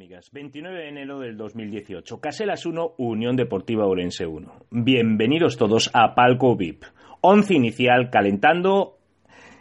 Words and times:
amigas, 0.00 0.30
29 0.32 0.78
de 0.78 0.88
enero 0.88 1.20
del 1.20 1.36
2018, 1.36 2.20
Caselas 2.20 2.64
1, 2.64 2.94
Unión 2.96 3.36
Deportiva 3.36 3.86
Orense 3.86 4.24
1. 4.24 4.50
Bienvenidos 4.70 5.58
todos 5.58 5.90
a 5.92 6.14
Palco 6.14 6.56
VIP, 6.56 6.84
once 7.20 7.52
inicial 7.52 8.08
calentando 8.08 8.96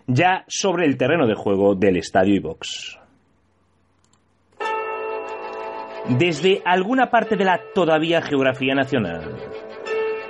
ya 0.08 0.46
sobre 0.48 0.86
el 0.86 0.96
terreno 0.96 1.28
de 1.28 1.36
juego 1.36 1.76
del 1.76 1.98
Estadio 1.98 2.36
Ibox. 2.36 2.98
Desde 6.18 6.62
alguna 6.64 7.10
parte 7.10 7.36
de 7.36 7.44
la 7.44 7.60
todavía 7.76 8.22
geografía 8.22 8.74
nacional 8.74 9.36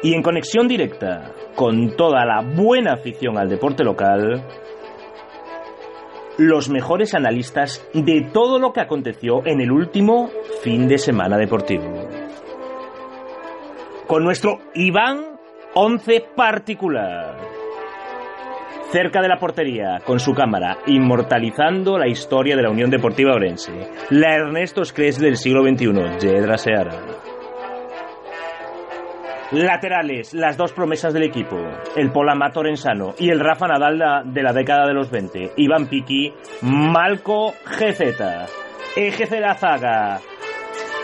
y 0.02 0.16
en 0.16 0.24
conexión 0.24 0.68
directa 0.68 1.36
con 1.56 1.96
toda 1.96 2.26
la 2.26 2.42
buena 2.42 2.94
afición 2.94 3.38
al 3.38 3.48
deporte 3.48 3.84
local, 3.84 4.44
los 6.40 6.70
mejores 6.70 7.14
analistas 7.14 7.86
de 7.94 8.30
todo 8.34 8.60
lo 8.60 8.72
que 8.72 8.80
aconteció 8.80 9.46
en 9.46 9.60
el 9.60 9.72
último 9.72 10.30
fin 10.64 10.88
de 10.88 10.98
semana 10.98 11.38
deportivo. 11.38 12.08
Con 14.08 14.24
nuestro 14.24 14.60
Iván 14.74 15.38
11 15.74 16.26
particular. 16.36 17.38
Cerca 18.92 19.22
de 19.22 19.28
la 19.28 19.38
portería, 19.38 20.00
con 20.04 20.20
su 20.20 20.34
cámara, 20.34 20.80
inmortalizando 20.88 22.00
la 22.00 22.08
historia 22.08 22.56
de 22.56 22.64
la 22.64 22.72
Unión 22.72 22.90
Deportiva 22.90 23.36
Orense. 23.36 23.72
La 24.10 24.34
Ernesto 24.34 24.84
Scres 24.84 25.20
del 25.20 25.38
siglo 25.38 25.62
XXI, 25.62 26.20
Jedra 26.20 26.58
Seara. 26.58 27.29
Laterales, 29.52 30.34
las 30.36 30.58
dos 30.58 30.74
promesas 30.74 31.12
del 31.12 31.24
equipo, 31.24 31.58
el 31.96 32.12
Polama 32.12 32.52
Torensano 32.52 33.16
y 33.18 33.32
el 33.32 33.40
Rafa 33.40 33.68
Nadal 33.68 34.32
de 34.32 34.44
la 34.44 34.54
década 34.54 34.86
de 34.86 34.94
los 34.94 35.10
20, 35.10 35.54
Iván 35.58 35.88
Piki, 35.88 36.32
Malco 36.62 37.54
GZ, 37.66 38.22
EGC 38.96 39.32
La 39.40 39.56
Zaga, 39.56 40.20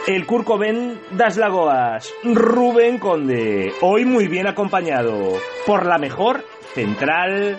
el 0.08 0.28
Ben 0.60 1.00
Das 1.12 1.38
Lagoas, 1.38 2.14
Rubén 2.24 3.00
Conde, 3.00 3.74
hoy 3.82 4.06
muy 4.06 4.28
bien 4.28 4.46
acompañado 4.46 5.34
por 5.66 5.88
la 5.88 5.98
mejor 5.98 6.44
central 6.76 7.58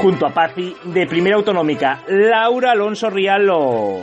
junto 0.00 0.26
a 0.26 0.30
Pazzi 0.30 0.76
de 0.84 1.06
Primera 1.06 1.34
Autonómica, 1.34 2.04
Laura 2.06 2.70
Alonso 2.70 3.10
Rialo 3.10 3.98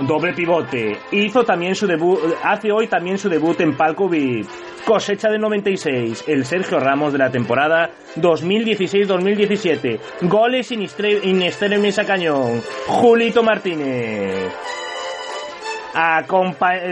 doble 0.00 0.32
pivote. 0.32 0.96
Hizo 1.10 1.44
también 1.44 1.74
su 1.74 1.86
debut, 1.86 2.18
hace 2.42 2.72
hoy 2.72 2.86
también 2.86 3.18
su 3.18 3.28
debut 3.28 3.60
en 3.60 3.76
Palco 3.76 4.08
VIP. 4.08 4.46
Cosecha 4.84 5.28
de 5.28 5.38
96, 5.38 6.24
el 6.26 6.44
Sergio 6.44 6.80
Ramos 6.80 7.12
de 7.12 7.18
la 7.18 7.30
temporada 7.30 7.90
2016-2017. 8.16 10.00
Goles 10.22 10.66
sin 10.68 10.80
Inester 10.80 11.72
en 11.72 11.82
mesa 11.82 12.04
cañón. 12.04 12.62
Julito 12.86 13.42
Martínez. 13.42 14.52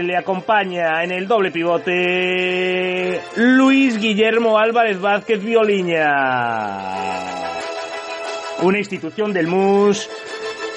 le 0.02 0.16
acompaña 0.16 1.02
en 1.02 1.12
el 1.12 1.26
doble 1.26 1.50
pivote 1.50 3.20
Luis 3.36 3.98
Guillermo 3.98 4.58
Álvarez 4.58 5.00
Vázquez 5.00 5.42
Violiña. 5.42 6.04
Una 8.60 8.78
institución 8.78 9.32
del 9.32 9.46
MUS 9.46 10.10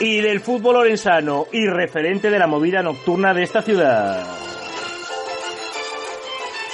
y 0.01 0.19
del 0.19 0.39
fútbol 0.39 0.78
orensano 0.78 1.45
y 1.51 1.67
referente 1.67 2.31
de 2.31 2.39
la 2.39 2.47
movida 2.47 2.81
nocturna 2.81 3.35
de 3.35 3.44
esta 3.44 3.62
ciudad. 3.62 4.25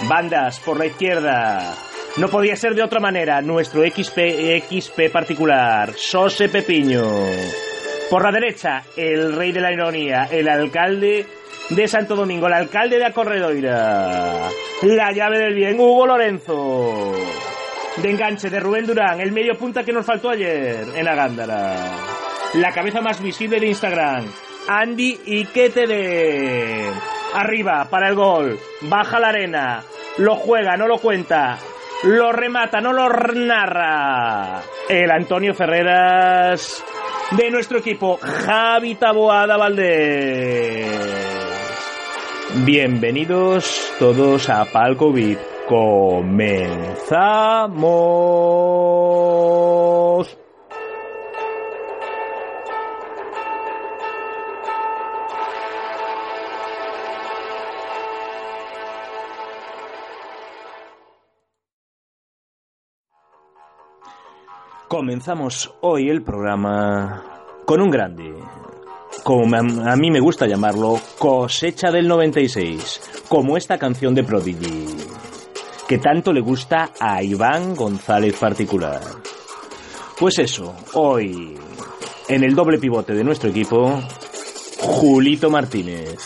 Bandas 0.07 0.59
por 0.59 0.79
la 0.79 0.85
izquierda. 0.85 1.75
No 2.17 2.29
podía 2.29 2.55
ser 2.55 2.73
de 2.73 2.83
otra 2.83 3.01
manera. 3.01 3.41
Nuestro 3.41 3.81
XP, 3.83 4.63
XP 4.69 5.11
particular, 5.11 5.91
Sose 5.95 6.47
Pepiño. 6.47 7.03
Por 8.09 8.23
la 8.23 8.31
derecha, 8.31 8.83
el 8.95 9.35
rey 9.35 9.51
de 9.51 9.59
la 9.59 9.73
ironía, 9.73 10.29
el 10.31 10.47
alcalde 10.47 11.25
de 11.69 11.87
Santo 11.87 12.15
Domingo, 12.15 12.47
el 12.47 12.53
alcalde 12.53 12.97
de 12.97 13.05
Acorredoira. 13.07 14.47
La 14.83 15.11
llave 15.11 15.39
del 15.39 15.53
bien, 15.53 15.77
Hugo 15.77 16.07
Lorenzo. 16.07 17.13
De 17.97 18.09
enganche 18.09 18.49
de 18.49 18.59
Rubén 18.61 18.85
Durán, 18.85 19.19
el 19.19 19.33
medio 19.33 19.57
punta 19.57 19.83
que 19.83 19.91
nos 19.91 20.05
faltó 20.05 20.29
ayer 20.29 20.85
en 20.95 21.03
la 21.03 21.15
Gándara 21.15 22.17
la 22.53 22.71
cabeza 22.71 23.01
más 23.01 23.21
visible 23.21 23.59
de 23.59 23.67
Instagram. 23.67 24.25
Andy 24.67 25.19
y 25.25 25.43
de 25.45 26.91
Arriba 27.33 27.87
para 27.89 28.09
el 28.09 28.15
gol. 28.15 28.59
Baja 28.81 29.19
la 29.19 29.29
arena. 29.29 29.83
Lo 30.17 30.35
juega, 30.35 30.75
no 30.77 30.87
lo 30.87 30.97
cuenta. 30.97 31.57
Lo 32.03 32.31
remata, 32.31 32.79
no 32.81 32.93
lo 32.93 33.09
narra. 33.09 34.61
El 34.89 35.09
Antonio 35.11 35.53
Ferreras 35.53 36.83
de 37.31 37.49
nuestro 37.51 37.79
equipo. 37.79 38.17
Javi 38.21 38.95
Taboada 38.95 39.57
Valdés. 39.57 40.87
Bienvenidos 42.65 43.93
todos 43.99 44.49
a 44.49 44.65
Palco 44.65 45.11
VIP. 45.11 45.39
Comenzamos. 45.67 46.47
Comenzamos 64.87 65.73
hoy 65.81 66.09
el 66.09 66.23
programa 66.23 67.21
con 67.65 67.81
un 67.81 67.89
grande, 67.89 68.33
como 69.21 69.53
a 69.53 69.95
mí 69.97 70.09
me 70.09 70.21
gusta 70.21 70.47
llamarlo, 70.47 70.97
cosecha 71.17 71.91
del 71.91 72.07
96, 72.07 73.25
como 73.27 73.57
esta 73.57 73.77
canción 73.77 74.15
de 74.15 74.23
Prodigy, 74.23 74.85
que 75.89 75.97
tanto 75.97 76.31
le 76.31 76.39
gusta 76.39 76.91
a 77.01 77.21
Iván 77.21 77.75
González 77.75 78.37
particular. 78.39 79.01
Pues 80.17 80.39
eso, 80.39 80.73
hoy, 80.93 81.59
en 82.29 82.45
el 82.45 82.55
doble 82.55 82.77
pivote 82.77 83.13
de 83.13 83.25
nuestro 83.25 83.49
equipo, 83.49 84.01
Julito 84.79 85.49
Martínez, 85.49 86.17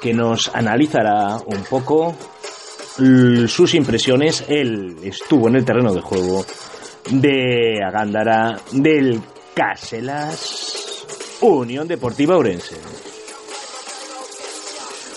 que 0.00 0.14
nos 0.14 0.54
analizará 0.54 1.38
un 1.44 1.64
poco 1.68 2.14
sus 2.96 3.74
impresiones. 3.74 4.44
Él 4.48 4.96
estuvo 5.02 5.48
en 5.48 5.56
el 5.56 5.64
terreno 5.64 5.92
de 5.92 6.00
juego 6.00 6.44
de 7.10 7.82
Agándara, 7.86 8.60
del 8.72 9.20
Caselas, 9.54 11.04
Unión 11.40 11.86
Deportiva 11.86 12.36
Orense. 12.36 12.76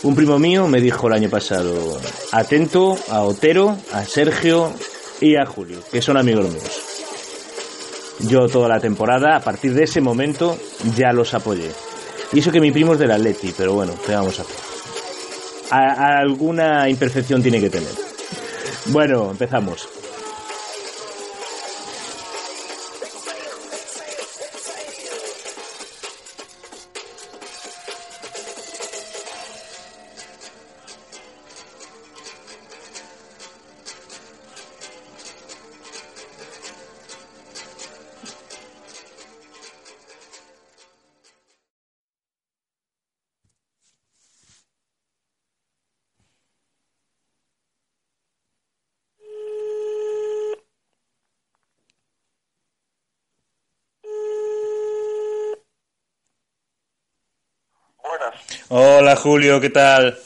Un 0.03 0.15
primo 0.15 0.39
mío 0.39 0.67
me 0.67 0.79
dijo 0.79 1.07
el 1.07 1.13
año 1.13 1.29
pasado, 1.29 1.99
atento 2.31 2.97
a 3.09 3.23
Otero, 3.23 3.77
a 3.91 4.05
Sergio 4.05 4.71
y 5.19 5.35
a 5.35 5.45
Julio, 5.45 5.79
que 5.91 6.01
son 6.01 6.15
amigos 6.15 6.49
míos. 6.49 6.81
Yo 8.19 8.47
toda 8.47 8.69
la 8.69 8.79
temporada, 8.79 9.35
a 9.35 9.41
partir 9.41 9.73
de 9.73 9.83
ese 9.83 9.99
momento, 9.99 10.57
ya 10.95 11.11
los 11.11 11.33
apoyé. 11.33 11.71
Y 12.31 12.39
eso 12.39 12.51
que 12.51 12.61
mi 12.61 12.71
primo 12.71 12.93
es 12.93 12.99
del 12.99 13.11
Atleti, 13.11 13.53
pero 13.57 13.73
bueno, 13.73 13.93
¿qué 14.05 14.13
vamos 14.13 14.39
a 14.39 14.43
hacer? 14.43 14.68
Alguna 15.69 16.89
imperfección 16.89 17.41
tiene 17.41 17.59
que 17.59 17.69
tener. 17.69 17.91
Bueno, 18.87 19.31
empezamos. 19.31 19.98
Julio, 59.19 59.59
¿qué 59.59 59.69
tal? 59.69 60.17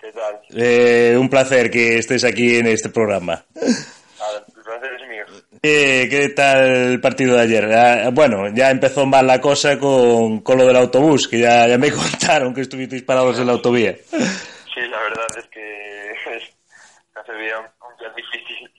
¿Qué 0.00 0.12
tal? 0.12 0.40
Eh, 0.50 1.16
un 1.18 1.28
placer 1.28 1.68
que 1.68 1.98
estés 1.98 2.22
aquí 2.22 2.56
en 2.58 2.68
este 2.68 2.88
programa. 2.88 3.44
el 3.56 4.62
placer 4.62 4.94
es 4.94 5.08
mío. 5.08 5.24
Eh, 5.60 6.06
¿Qué 6.08 6.28
tal 6.28 6.92
el 6.92 7.00
partido 7.00 7.34
de 7.34 7.42
ayer? 7.42 7.64
Ah, 7.72 8.10
bueno, 8.12 8.48
ya 8.54 8.70
empezó 8.70 9.04
mal 9.04 9.26
la 9.26 9.40
cosa 9.40 9.78
con, 9.78 10.42
con 10.42 10.58
lo 10.58 10.66
del 10.66 10.76
autobús, 10.76 11.26
que 11.26 11.40
ya, 11.40 11.66
ya 11.66 11.76
me 11.76 11.90
contaron 11.92 12.54
que 12.54 12.60
estuvisteis 12.60 13.02
parados 13.02 13.38
en 13.40 13.46
la 13.46 13.52
autovía. 13.52 13.96
Sí, 13.96 14.80
la 14.88 15.00
verdad 15.00 15.26
es 15.36 15.46
que 15.48 16.12
se 17.26 17.32
veía 17.32 17.58
un 17.58 17.66
día 17.98 18.12
difícil. 18.16 18.70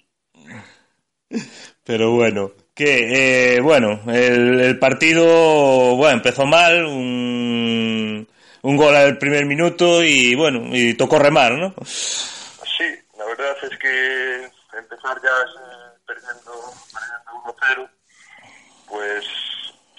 Pero 1.83 2.12
bueno, 2.12 2.53
que 2.74 3.56
eh, 3.56 3.59
bueno, 3.59 4.00
el, 4.07 4.62
el, 4.62 4.80
partido 4.80 5.95
bueno 5.98 6.18
empezó 6.18 6.45
mal, 6.45 6.86
un, 6.86 8.27
un 8.63 8.78
gol 8.78 8.96
al 8.96 9.18
primer 9.18 9.46
minuto 9.46 10.04
y 10.04 10.36
bueno, 10.36 10.62
y 10.72 10.94
tocó 10.96 11.18
remar, 11.18 11.54
¿no? 11.54 11.74
Sí, 11.86 12.86
la 13.18 13.25
verdad 13.25 13.56
es 13.63 13.78
que 13.78 14.52
empezar 14.78 15.19
ya 15.22 15.31
perdiendo, 16.06 16.52
perdiendo 16.94 17.86
1-0, 17.86 17.90
pues 18.88 19.25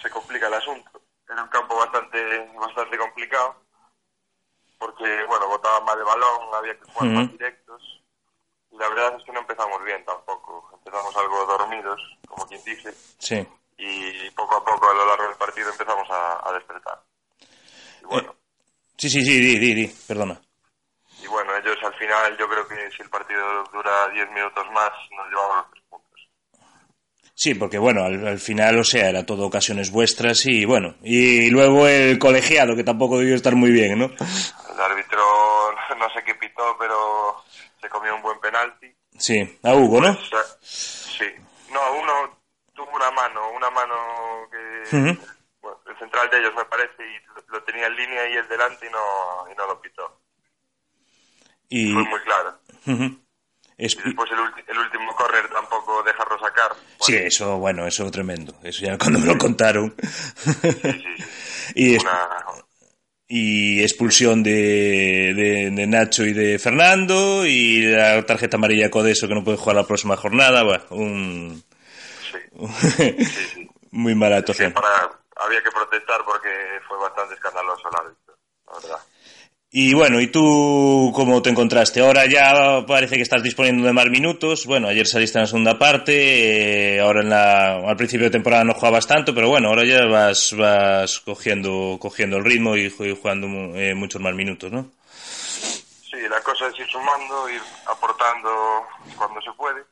se 0.00 0.10
complica 0.10 0.46
el 0.48 0.54
asunto. 0.54 1.02
Era 1.28 1.42
un 1.42 1.48
campo 1.48 1.76
bastante, 1.76 2.50
bastante 2.58 2.98
complicado, 2.98 3.56
porque 4.78 5.24
bueno, 5.26 5.48
botaba 5.48 5.80
mal 5.80 5.98
el 5.98 6.04
balón, 6.04 6.54
había 6.54 6.78
que 6.78 6.84
jugar 6.84 7.08
uh 7.08 7.12
-huh. 7.12 7.14
más 7.14 7.32
directos. 7.32 8.02
Y 8.70 8.78
la 8.78 8.88
verdad 8.88 9.16
es 9.18 9.24
que 9.24 9.32
no 9.32 9.40
empezamos 9.40 9.84
bien 9.84 10.04
tampoco. 10.04 10.70
Empezamos 10.74 11.16
algo 11.16 11.46
dormidos, 11.46 12.00
como 12.26 12.46
quien 12.46 12.62
dice. 12.64 12.92
Sí. 13.18 13.46
Y 13.76 14.30
poco 14.30 14.56
a 14.56 14.64
poco 14.64 14.90
a 14.90 14.94
lo 14.94 15.06
largo 15.06 15.24
del 15.28 15.36
partido 15.36 15.70
empezamos 15.70 16.08
a, 16.10 16.48
a 16.48 16.52
despertar. 16.52 17.02
Y 18.00 18.04
bueno. 18.04 18.34
Eh, 18.92 18.96
sí, 18.98 19.10
sí, 19.10 19.22
sí, 19.22 19.40
di, 19.40 19.58
di, 19.58 19.74
di, 19.74 19.86
perdona. 20.06 20.40
Y 21.22 21.26
bueno, 21.26 21.52
ellos 21.56 21.76
al 21.84 21.94
final, 21.94 22.36
yo 22.38 22.48
creo 22.48 22.66
que 22.66 22.90
si 22.96 23.02
el 23.02 23.08
partido 23.10 23.64
dura 23.72 24.08
10 24.12 24.30
minutos 24.30 24.64
más, 24.72 24.90
nos 25.16 25.28
llevamos 25.28 25.56
los 25.56 25.70
tres 25.72 25.84
puntos. 25.88 26.20
Sí, 27.34 27.54
porque 27.54 27.78
bueno, 27.78 28.04
al, 28.04 28.26
al, 28.26 28.38
final, 28.38 28.78
o 28.78 28.84
sea, 28.84 29.08
era 29.08 29.24
todo 29.24 29.46
ocasiones 29.46 29.90
vuestras 29.90 30.46
y 30.46 30.64
bueno, 30.64 30.96
y 31.02 31.50
luego 31.50 31.86
el 31.88 32.18
colegiado, 32.18 32.76
que 32.76 32.84
tampoco 32.84 33.18
debió 33.18 33.34
estar 33.34 33.54
muy 33.54 33.70
bien, 33.70 33.98
¿no? 33.98 34.06
El 34.06 34.80
árbitro, 34.80 35.20
no 35.98 36.10
sé 36.10 36.22
qué 36.24 36.34
pitó, 36.34 36.76
pero 36.78 37.42
se 37.80 37.88
comió 37.88 38.14
un 38.16 38.22
buen 38.22 38.38
penalti. 38.40 38.92
Sí, 39.18 39.58
a 39.62 39.74
Hugo, 39.74 40.00
¿no? 40.00 40.16
Pues, 40.30 40.58
sí. 40.60 41.26
No, 41.72 41.80
uno 42.00 42.38
tuvo 42.74 42.90
una 42.96 43.10
mano, 43.12 43.50
una 43.52 43.70
mano 43.70 43.94
que... 44.50 44.96
Uh 44.96 45.00
-huh. 45.00 45.18
Bueno, 45.62 45.78
el 45.88 45.96
central 45.96 46.28
de 46.30 46.38
ellos 46.40 46.52
me 46.56 46.64
parece 46.64 47.02
y 47.02 47.26
lo, 47.26 47.58
lo, 47.58 47.62
tenía 47.62 47.86
en 47.86 47.96
línea 47.96 48.28
y 48.28 48.34
el 48.34 48.48
delante 48.48 48.86
y 48.86 48.90
no, 48.90 49.50
y 49.50 49.54
no 49.54 49.66
lo 49.66 49.80
pitó. 49.80 50.20
Y... 51.68 51.92
Fue 51.92 52.02
muy 52.02 52.20
claro. 52.20 52.58
Uh 52.86 52.90
-huh. 52.90 53.18
Es... 53.78 53.94
Y 53.94 54.02
después 54.04 54.30
el, 54.30 54.40
ulti 54.40 54.60
el 54.68 54.78
último 54.78 55.14
córner 55.16 55.48
tampoco 55.48 56.02
dejarlo 56.02 56.38
sacar. 56.38 56.70
Bueno. 56.70 56.98
Sí, 57.00 57.14
eso, 57.14 57.58
bueno, 57.58 57.86
eso 57.86 58.10
tremendo. 58.10 58.54
Eso 58.62 58.84
ya 58.84 58.98
cuando 58.98 59.20
me 59.20 59.26
lo 59.26 59.38
contaron. 59.38 59.94
Sí, 60.36 60.52
sí, 60.62 60.80
sí. 60.82 61.24
y, 61.74 61.96
una... 61.96 62.28
y 63.28 63.82
expulsión 63.82 64.42
de, 64.42 65.32
de, 65.34 65.70
de, 65.70 65.86
Nacho 65.86 66.24
y 66.24 66.32
de 66.32 66.58
Fernando 66.58 67.46
y 67.46 67.82
la 67.82 68.24
tarjeta 68.26 68.56
amarilla 68.56 68.90
Codeso 68.90 69.28
que 69.28 69.34
no 69.34 69.44
puede 69.44 69.58
jugar 69.58 69.76
la 69.76 69.86
próxima 69.86 70.16
jornada. 70.16 70.64
Bueno, 70.64 70.84
un... 70.90 71.64
Sí. 72.30 72.38
sí, 72.98 73.24
sí. 73.24 73.68
Muy 73.92 74.14
mala 74.14 74.38
actuación. 74.38 74.72
Para... 74.72 75.21
Había 75.44 75.62
que 75.62 75.70
protestar 75.70 76.24
porque 76.24 76.48
fue 76.86 76.98
bastante 76.98 77.34
escandaloso 77.34 77.88
el 77.88 77.96
árbitro, 78.00 78.36
la 78.66 78.72
verdad. 78.74 79.00
Y 79.74 79.94
bueno, 79.94 80.20
¿y 80.20 80.26
tú 80.26 81.10
cómo 81.14 81.40
te 81.40 81.48
encontraste? 81.48 82.00
Ahora 82.02 82.26
ya 82.26 82.84
parece 82.86 83.16
que 83.16 83.22
estás 83.22 83.42
disponiendo 83.42 83.86
de 83.86 83.94
más 83.94 84.04
minutos. 84.10 84.66
Bueno, 84.66 84.86
ayer 84.86 85.06
saliste 85.06 85.38
en 85.38 85.44
la 85.44 85.46
segunda 85.46 85.78
parte, 85.78 86.96
eh, 86.96 87.00
ahora 87.00 87.22
en 87.22 87.30
la, 87.30 87.76
al 87.88 87.96
principio 87.96 88.26
de 88.26 88.32
temporada 88.32 88.64
no 88.64 88.74
jugabas 88.74 89.06
tanto, 89.06 89.34
pero 89.34 89.48
bueno, 89.48 89.68
ahora 89.68 89.84
ya 89.86 90.04
vas, 90.04 90.54
vas 90.54 91.20
cogiendo, 91.20 91.96
cogiendo 91.98 92.36
el 92.36 92.44
ritmo 92.44 92.76
y, 92.76 92.84
y 92.84 93.16
jugando 93.16 93.46
eh, 93.74 93.94
muchos 93.94 94.20
más 94.20 94.34
minutos, 94.34 94.70
¿no? 94.70 94.90
Sí, 95.08 96.20
la 96.28 96.42
cosa 96.42 96.66
es 96.66 96.78
ir 96.78 96.86
sumando, 96.88 97.48
ir 97.48 97.62
aportando 97.86 98.86
cuando 99.16 99.40
se 99.40 99.52
puede. 99.52 99.82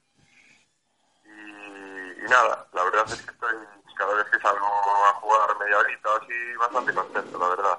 Y, 1.25 2.27
y 2.27 2.29
nada, 2.29 2.67
la 2.75 2.85
verdad 2.85 3.07
es 3.07 3.23
que 3.23 3.31
estoy, 3.31 3.57
cada 4.01 4.15
vez 4.15 4.27
que 4.33 4.41
salgo 4.41 4.67
a 4.67 5.13
jugar 5.21 5.49
media 5.61 5.77
horita 5.77 6.09
así, 6.17 6.57
bastante 6.59 6.95
contento, 6.95 7.39
la 7.39 7.49
verdad. 7.49 7.79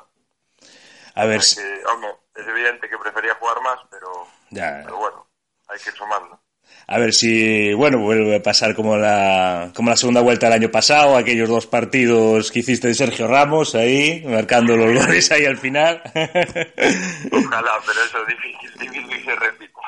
A 1.16 1.26
ver 1.26 1.42
si... 1.42 1.56
Que, 1.56 1.82
hombre, 1.92 2.12
es 2.36 2.48
evidente 2.48 2.88
que 2.88 2.98
prefería 2.98 3.34
jugar 3.36 3.60
más, 3.62 3.80
pero, 3.90 4.28
ya. 4.52 4.82
pero 4.86 4.98
bueno, 4.98 5.28
hay 5.68 5.80
que 5.80 5.90
ir 5.90 5.96
sumando. 5.96 6.40
A 6.88 7.00
ver 7.00 7.12
si, 7.12 7.74
bueno, 7.74 8.00
vuelve 8.00 8.36
a 8.36 8.44
pasar 8.44 8.76
como 8.76 8.98
la, 8.98 9.72
como 9.76 9.90
la 9.90 9.98
segunda 9.98 10.22
vuelta 10.22 10.46
del 10.46 10.62
año 10.62 10.72
pasado, 10.72 11.18
aquellos 11.18 11.50
dos 11.50 11.66
partidos 11.66 12.52
que 12.52 12.60
hiciste 12.60 12.88
de 12.88 12.94
Sergio 12.94 13.28
Ramos 13.28 13.74
ahí, 13.74 14.24
marcando 14.26 14.78
los 14.78 14.94
goles 14.94 15.32
ahí 15.32 15.46
al 15.46 15.58
final. 15.58 16.02
Ojalá, 16.06 17.74
pero 17.86 18.04
eso 18.06 18.20
es 18.22 18.28
difícil, 18.28 18.72
difícil 18.78 19.10
que 19.10 19.24
se 19.24 19.36
repita. 19.36 19.82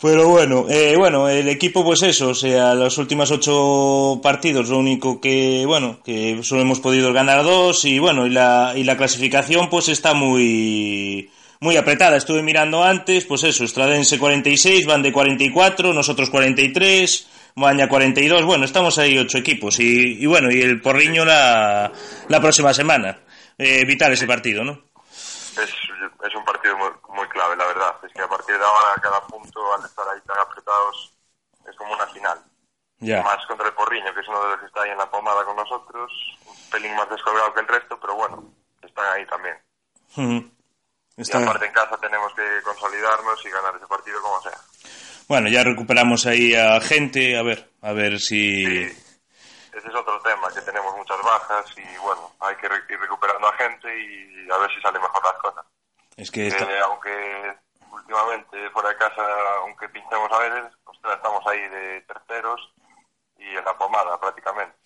Pero 0.00 0.28
bueno, 0.28 0.66
eh, 0.68 0.96
bueno, 0.96 1.28
el 1.28 1.48
equipo 1.48 1.84
pues 1.84 2.02
eso, 2.02 2.30
o 2.30 2.34
sea, 2.34 2.74
los 2.74 2.98
últimos 2.98 3.30
ocho 3.30 4.20
partidos, 4.22 4.68
lo 4.68 4.78
único 4.78 5.20
que, 5.20 5.64
bueno, 5.66 6.00
que 6.02 6.40
solo 6.42 6.62
hemos 6.62 6.80
podido 6.80 7.12
ganar 7.12 7.44
dos 7.44 7.84
y 7.84 7.98
bueno, 7.98 8.26
y 8.26 8.30
la, 8.30 8.72
y 8.74 8.84
la 8.84 8.96
clasificación 8.96 9.68
pues 9.70 9.88
está 9.88 10.14
muy, 10.14 11.30
muy 11.60 11.76
apretada. 11.76 12.16
Estuve 12.16 12.42
mirando 12.42 12.82
antes, 12.82 13.26
pues 13.26 13.44
eso, 13.44 13.62
Estradense 13.62 14.18
46, 14.18 14.86
van 14.86 15.02
de 15.02 15.12
44, 15.12 15.92
nosotros 15.92 16.30
43, 16.30 17.28
Moaña 17.54 17.88
42, 17.88 18.44
bueno, 18.44 18.64
estamos 18.64 18.98
ahí 18.98 19.18
ocho 19.18 19.38
equipos 19.38 19.78
y, 19.78 20.16
y 20.18 20.26
bueno, 20.26 20.50
y 20.50 20.62
el 20.62 20.80
Porriño 20.80 21.24
la, 21.24 21.92
la 22.28 22.40
próxima 22.40 22.74
semana. 22.74 23.20
Eh, 23.58 23.84
vital 23.86 24.12
ese 24.12 24.26
partido, 24.26 24.64
¿no? 24.64 24.91
Es, 25.58 25.70
es 26.24 26.34
un 26.34 26.44
partido 26.44 26.76
muy, 26.76 26.90
muy 27.10 27.28
clave, 27.28 27.56
la 27.56 27.66
verdad. 27.66 27.96
Es 28.04 28.12
que 28.12 28.22
a 28.22 28.28
partir 28.28 28.56
de 28.56 28.64
ahora 28.64 29.00
cada 29.02 29.20
punto, 29.26 29.74
al 29.74 29.84
estar 29.84 30.08
ahí 30.08 30.20
tan 30.26 30.38
apretados, 30.38 31.12
es 31.68 31.76
como 31.76 31.92
una 31.92 32.06
final. 32.08 32.38
Yeah. 33.00 33.22
Más 33.22 33.44
contra 33.46 33.66
el 33.66 33.74
Porriño, 33.74 34.14
que 34.14 34.20
es 34.20 34.28
uno 34.28 34.42
de 34.42 34.48
los 34.50 34.60
que 34.60 34.66
está 34.66 34.82
ahí 34.82 34.90
en 34.90 34.98
la 34.98 35.10
pomada 35.10 35.44
con 35.44 35.56
nosotros, 35.56 36.12
un 36.46 36.70
pelín 36.70 36.94
más 36.94 37.10
descolgado 37.10 37.52
que 37.52 37.60
el 37.60 37.68
resto, 37.68 37.98
pero 38.00 38.14
bueno, 38.14 38.44
están 38.80 39.12
ahí 39.12 39.26
también. 39.26 39.56
Está... 41.16 41.40
Y 41.40 41.42
aparte 41.42 41.66
en 41.66 41.72
casa 41.72 41.96
tenemos 41.98 42.32
que 42.34 42.62
consolidarnos 42.62 43.44
y 43.44 43.50
ganar 43.50 43.74
ese 43.76 43.86
partido 43.86 44.22
como 44.22 44.40
sea. 44.42 44.58
Bueno, 45.26 45.48
ya 45.48 45.64
recuperamos 45.64 46.26
ahí 46.26 46.54
a 46.54 46.80
gente, 46.80 47.36
a 47.36 47.42
ver, 47.42 47.70
a 47.82 47.92
ver 47.92 48.20
si... 48.20 48.64
Sí. 48.64 49.01
Ese 49.72 49.88
es 49.88 49.94
otro 49.94 50.20
tema, 50.20 50.52
que 50.52 50.60
tenemos 50.60 50.94
muchas 50.96 51.20
bajas 51.22 51.64
y 51.78 51.96
bueno, 51.98 52.30
hay 52.40 52.54
que 52.56 52.66
ir 52.66 53.00
recuperando 53.00 53.48
a 53.48 53.52
gente 53.54 53.88
y 53.88 54.50
a 54.50 54.58
ver 54.58 54.70
si 54.74 54.80
sale 54.80 54.98
mejor 54.98 55.22
las 55.24 55.40
cosas. 55.40 55.64
Es 56.16 56.30
que 56.30 56.48
esta... 56.48 56.64
eh, 56.64 56.80
aunque 56.80 57.56
últimamente 57.90 58.70
fuera 58.70 58.90
de 58.90 58.96
casa, 58.96 59.22
aunque 59.60 59.88
pinchemos 59.88 60.30
a 60.30 60.38
veces, 60.38 60.72
ostras, 60.84 61.16
estamos 61.16 61.46
ahí 61.46 61.68
de 61.68 62.00
terceros 62.02 62.72
y 63.42 63.56
en 63.56 63.64
la 63.64 63.76
pomada 63.76 64.18
prácticamente. 64.20 64.76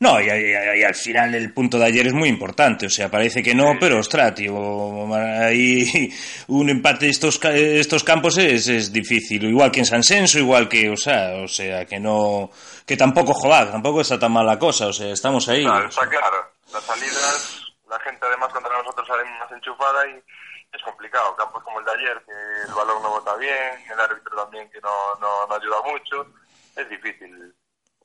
No, 0.00 0.20
y, 0.20 0.28
y, 0.28 0.80
y, 0.80 0.84
al 0.84 0.94
final 0.94 1.34
el 1.34 1.52
punto 1.52 1.78
de 1.78 1.86
ayer 1.86 2.06
es 2.06 2.12
muy 2.12 2.28
importante, 2.28 2.86
o 2.86 2.90
sea, 2.90 3.10
parece 3.10 3.42
que 3.42 3.54
no, 3.54 3.72
sí. 3.72 3.78
pero 3.80 3.98
ostras, 3.98 4.34
tío, 4.34 5.14
ahí 5.14 6.12
un 6.48 6.70
empate 6.70 7.06
de 7.06 7.10
estos, 7.10 7.42
estos 7.44 8.04
campos 8.04 8.38
es, 8.38 8.68
es 8.68 8.92
difícil, 8.92 9.44
igual 9.44 9.70
que 9.70 9.80
en 9.80 9.86
San 9.86 10.02
Senso, 10.02 10.38
igual 10.38 10.68
que, 10.68 10.90
o 10.90 10.96
sea, 10.96 11.42
o 11.42 11.48
sea, 11.48 11.86
que 11.86 11.98
no, 11.98 12.50
que 12.86 12.96
tampoco, 12.96 13.32
joder, 13.34 13.70
tampoco 13.70 14.00
está 14.00 14.18
tan 14.18 14.32
mal 14.32 14.46
la 14.46 14.58
cosa, 14.58 14.88
o 14.88 14.92
sea, 14.92 15.10
estamos 15.12 15.48
ahí. 15.48 15.64
Claro, 15.64 15.88
está 15.88 16.08
claro, 16.08 16.52
las 16.72 16.84
salidas, 16.84 17.64
la 17.88 17.98
gente 18.00 18.26
además 18.26 18.52
contra 18.52 18.76
nosotros 18.78 19.06
sale 19.06 19.24
más 19.24 19.50
enchufada 19.50 20.06
y 20.08 20.22
es 20.72 20.82
complicado, 20.82 21.34
campos 21.36 21.62
como 21.62 21.78
el 21.80 21.86
de 21.86 21.92
ayer, 21.92 22.22
que 22.26 22.68
el 22.68 22.74
balón 22.74 23.02
no 23.02 23.10
vota 23.10 23.36
bien, 23.36 23.84
el 23.90 24.00
árbitro 24.00 24.36
también 24.36 24.68
que 24.70 24.80
no, 24.80 25.14
no, 25.20 25.46
no 25.46 25.54
ayuda 25.54 25.76
mucho, 25.82 26.26
es 26.76 26.88
difícil 26.88 27.54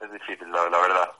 es 0.01 0.11
difícil, 0.11 0.51
la, 0.51 0.69
la 0.69 0.79
verdad. 0.79 1.11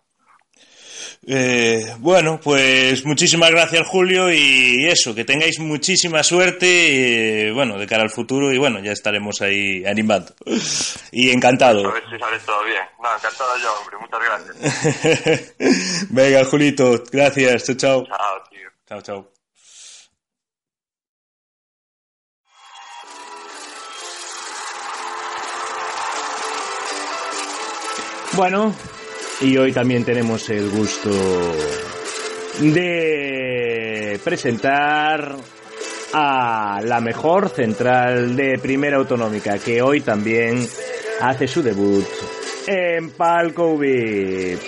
Eh, 1.28 1.96
bueno, 2.00 2.40
pues 2.42 3.06
muchísimas 3.06 3.52
gracias 3.52 3.88
Julio 3.88 4.32
y 4.32 4.88
eso, 4.88 5.14
que 5.14 5.26
tengáis 5.26 5.60
muchísima 5.60 6.24
suerte, 6.24 7.48
eh, 7.48 7.52
bueno, 7.52 7.78
de 7.78 7.86
cara 7.88 8.04
al 8.04 8.10
futuro 8.10 8.52
y 8.52 8.58
bueno, 8.58 8.80
ya 8.80 8.92
estaremos 8.92 9.42
ahí 9.42 9.86
animando. 9.86 10.34
Y 11.12 11.30
encantado. 11.30 11.88
A 11.90 11.94
ver 11.94 12.04
si 12.10 12.18
sale 12.18 12.40
todo 12.40 12.64
bien. 12.64 12.84
No, 13.02 13.16
encantado 13.16 13.58
yo, 13.58 13.74
hombre, 13.80 13.98
muchas 14.00 14.20
gracias. 14.96 15.56
Venga, 16.10 16.46
Julito, 16.46 17.04
gracias, 17.12 17.66
chao, 17.66 17.76
chao. 17.76 18.06
Chao, 18.06 18.44
tío. 18.50 18.70
Chao, 18.88 19.02
chao. 19.02 19.39
Bueno, 28.40 28.74
y 29.42 29.58
hoy 29.58 29.74
también 29.74 30.06
tenemos 30.06 30.50
el 30.50 30.70
gusto 30.70 31.10
de 32.62 34.18
presentar 34.24 35.36
a 36.14 36.80
la 36.82 37.02
mejor 37.02 37.50
central 37.50 38.38
de 38.38 38.58
Primera 38.58 38.96
Autonómica, 38.96 39.60
que 39.60 39.82
hoy 39.82 40.00
también 40.00 40.66
hace 41.20 41.50
su 41.50 41.62
debut 41.62 42.06
en 42.66 43.10
Palco 43.10 43.78
VIP. 43.78 44.62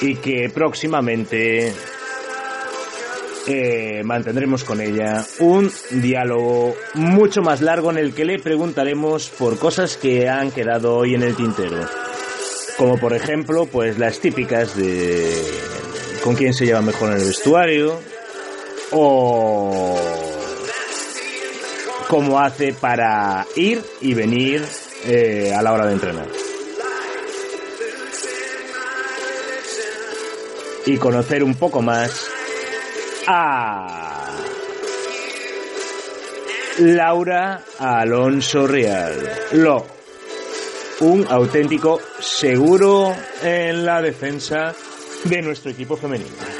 Y 0.00 0.16
que 0.16 0.48
próximamente 0.48 1.74
eh, 3.46 4.02
mantendremos 4.04 4.62
con 4.62 4.80
ella 4.80 5.24
un 5.40 5.70
diálogo 5.90 6.76
mucho 6.94 7.42
más 7.42 7.60
largo 7.60 7.90
en 7.90 7.98
el 7.98 8.14
que 8.14 8.24
le 8.24 8.38
preguntaremos 8.38 9.30
por 9.30 9.58
cosas 9.58 9.96
que 9.96 10.28
han 10.28 10.50
quedado 10.52 10.96
hoy 10.96 11.14
en 11.14 11.24
el 11.24 11.34
tintero. 11.34 11.80
Como 12.76 12.98
por 12.98 13.14
ejemplo, 13.14 13.66
pues 13.66 13.98
las 13.98 14.20
típicas 14.20 14.76
de 14.76 15.42
con 16.22 16.36
quién 16.36 16.54
se 16.54 16.66
lleva 16.66 16.82
mejor 16.82 17.10
en 17.10 17.18
el 17.18 17.26
vestuario 17.26 18.00
o 18.92 19.96
cómo 22.08 22.38
hace 22.38 22.72
para 22.72 23.44
ir 23.56 23.82
y 24.00 24.14
venir 24.14 24.64
eh, 25.04 25.52
a 25.52 25.62
la 25.62 25.72
hora 25.72 25.86
de 25.86 25.94
entrenar. 25.94 26.28
Y 30.86 30.96
conocer 30.96 31.42
un 31.42 31.54
poco 31.54 31.80
más 31.82 32.28
a 33.26 34.28
Laura 36.78 37.62
Alonso 37.78 38.66
Real. 38.66 39.12
Lo, 39.52 39.86
un 41.00 41.26
auténtico 41.28 42.00
seguro 42.20 43.14
en 43.42 43.84
la 43.84 44.00
defensa 44.00 44.74
de 45.24 45.42
nuestro 45.42 45.70
equipo 45.70 45.96
femenino. 45.96 46.51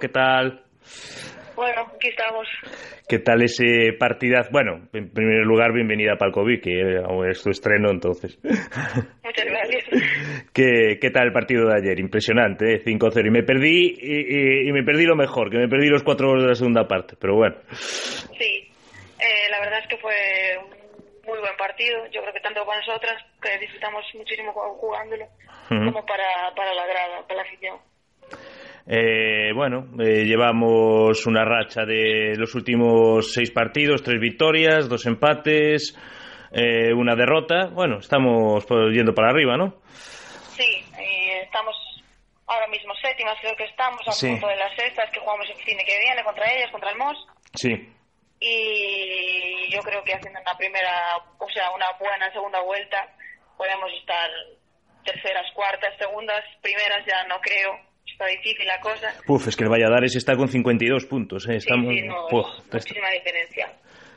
¿Qué 0.00 0.08
tal? 0.08 0.62
Bueno, 1.54 1.82
aquí 1.94 2.08
estamos. 2.08 2.46
¿Qué 3.08 3.18
tal 3.18 3.42
ese 3.42 3.92
partidaz? 3.98 4.50
Bueno, 4.50 4.88
en 4.92 5.10
primer 5.12 5.44
lugar, 5.44 5.72
bienvenida 5.72 6.14
a 6.14 6.16
Palcovi, 6.16 6.60
que 6.60 7.02
es 7.28 7.42
tu 7.42 7.50
estreno 7.50 7.90
entonces. 7.90 8.38
Muchas 9.22 9.44
gracias. 9.44 9.84
¿Qué, 10.54 10.98
qué 11.00 11.10
tal 11.10 11.26
el 11.26 11.32
partido 11.32 11.68
de 11.68 11.76
ayer? 11.76 11.98
Impresionante, 12.00 12.74
¿eh? 12.74 12.82
5-0. 12.84 13.26
Y 13.26 13.30
me 13.30 13.42
perdí, 13.42 13.94
y, 14.00 14.64
y- 14.64 14.68
y 14.68 14.72
me 14.72 14.82
perdí 14.84 15.04
lo 15.04 15.16
mejor, 15.16 15.50
que 15.50 15.58
me 15.58 15.68
perdí 15.68 15.88
los 15.88 16.02
cuatro 16.02 16.28
goles 16.28 16.44
de 16.44 16.48
la 16.50 16.54
segunda 16.54 16.88
parte, 16.88 17.16
pero 17.20 17.34
bueno. 17.36 17.56
Sí, 17.72 18.72
eh, 19.18 19.50
la 19.50 19.60
verdad 19.60 19.80
es 19.80 19.88
que 19.88 19.98
fue 19.98 20.14
un 20.64 20.70
muy 21.26 21.38
buen 21.40 21.56
partido. 21.58 22.06
Yo 22.06 22.22
creo 22.22 22.32
que 22.32 22.40
tanto 22.40 22.64
para 22.64 22.78
nosotras, 22.78 23.22
que 23.42 23.58
disfrutamos 23.58 24.04
muchísimo 24.14 24.52
ju- 24.54 24.76
jugándolo, 24.78 25.24
Ujú. 25.70 25.84
como 25.92 26.06
para, 26.06 26.24
para 26.56 26.72
la 26.74 26.86
grada, 26.86 27.22
para 27.26 27.42
la 27.42 27.42
afición. 27.42 27.76
Eh, 28.86 29.52
bueno, 29.54 29.86
eh, 30.00 30.24
llevamos 30.24 31.26
una 31.26 31.44
racha 31.44 31.84
de 31.84 32.34
los 32.36 32.54
últimos 32.54 33.32
seis 33.32 33.50
partidos, 33.50 34.02
tres 34.02 34.20
victorias, 34.20 34.88
dos 34.88 35.06
empates, 35.06 35.96
eh, 36.52 36.92
una 36.92 37.14
derrota. 37.14 37.66
Bueno, 37.72 37.98
estamos 37.98 38.66
yendo 38.92 39.14
para 39.14 39.30
arriba, 39.30 39.56
¿no? 39.56 39.80
Sí, 40.56 40.84
eh, 40.98 41.42
estamos 41.44 41.76
ahora 42.46 42.66
mismo 42.68 42.92
séptimas, 42.96 43.36
creo 43.40 43.54
que 43.54 43.64
estamos 43.64 44.00
a 44.08 44.12
Sí. 44.12 44.28
punto 44.28 44.48
de 44.48 44.56
las 44.56 44.74
sextas, 44.74 45.08
que 45.12 45.20
jugamos 45.20 45.46
el 45.48 45.56
fin 45.64 45.76
de 45.76 45.84
que 45.84 45.98
viene 46.00 46.24
contra 46.24 46.52
ellas, 46.52 46.70
contra 46.72 46.90
el 46.90 46.96
MOS. 46.98 47.26
Sí. 47.54 47.88
y 48.42 49.68
yo 49.70 49.80
creo 49.82 50.02
que 50.02 50.14
haciendo 50.14 50.40
una 50.40 50.56
primera, 50.56 51.16
o 51.38 51.48
sea, 51.50 51.70
una 51.72 51.84
buena 52.00 52.32
segunda 52.32 52.58
vuelta, 52.62 53.06
podemos 53.58 53.92
estar 54.00 54.30
terceras, 55.04 55.44
cuartas, 55.54 55.92
segundas, 55.98 56.42
primeras 56.62 57.04
ya 57.06 57.22
no 57.28 57.38
creo, 57.42 57.78
está 58.06 58.26
difícil 58.26 58.66
la 58.66 58.80
cosa. 58.80 59.08
Uf, 59.28 59.48
es 59.48 59.56
que 59.56 59.64
el 59.64 59.70
Valladares 59.70 60.14
está 60.16 60.36
con 60.36 60.48
52 60.48 61.06
puntos, 61.06 61.48
¿eh? 61.48 61.56
Está, 61.56 61.74
sí, 61.74 61.80
muy- 61.80 62.00
sí, 62.00 62.06
no, 62.06 62.26
Uf, 62.30 62.46
es 62.46 62.58
está- 62.64 62.76
muchísima 62.78 63.10
diferencia. 63.10 63.72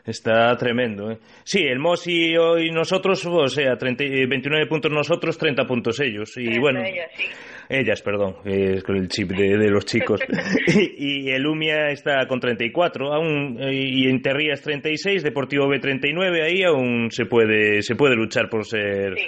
está 0.06 0.56
tremendo, 0.58 1.12
¿eh? 1.12 1.18
Sí, 1.44 1.64
el 1.64 1.80
Mos 1.80 2.06
y, 2.08 2.34
nosotros, 2.72 3.26
o 3.26 3.48
sea, 3.48 3.76
30 3.78 4.04
y 4.04 4.26
29 4.26 4.66
puntos 4.68 4.92
nosotros, 4.92 5.38
30 5.38 5.66
puntos 5.66 6.00
ellos. 6.02 6.36
Y 6.38 6.60
bueno, 6.60 6.84
ellas, 6.84 7.10
sí. 7.16 7.24
ellas, 7.70 8.02
perdón, 8.02 8.36
eh, 8.46 8.74
es 8.78 8.84
con 8.84 8.98
el 8.98 9.08
chip 9.08 9.30
de, 9.30 9.58
de 9.58 9.70
los 9.70 9.86
chicos. 9.86 10.20
y, 10.98 11.30
y 11.30 11.32
el 11.32 11.46
Umia 11.48 11.88
está 11.90 12.28
con 12.28 12.40
34, 12.42 13.14
aún, 13.14 13.58
eh, 13.62 13.72
y 13.74 14.10
Interrías 14.10 14.62
36, 14.62 15.24
Deportivo 15.24 15.70
B 15.70 15.80
39, 15.80 16.44
ahí 16.44 16.64
aún 16.64 17.10
se 17.10 17.26
puede, 17.26 17.82
se 17.82 17.96
puede 17.96 18.16
luchar 18.16 18.50
por 18.50 18.66
ser, 18.66 19.18
Sí. 19.18 19.26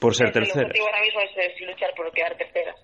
por 0.00 0.14
ser 0.16 0.28
El 0.28 0.32
tercera. 0.32 0.62
objetivo 0.66 0.86
ahora 0.86 1.00
mismo 1.02 1.20
es, 1.20 1.30
es 1.60 1.66
luchar 1.68 1.90
por 1.96 2.10
quedar 2.12 2.36
terceras. 2.36 2.74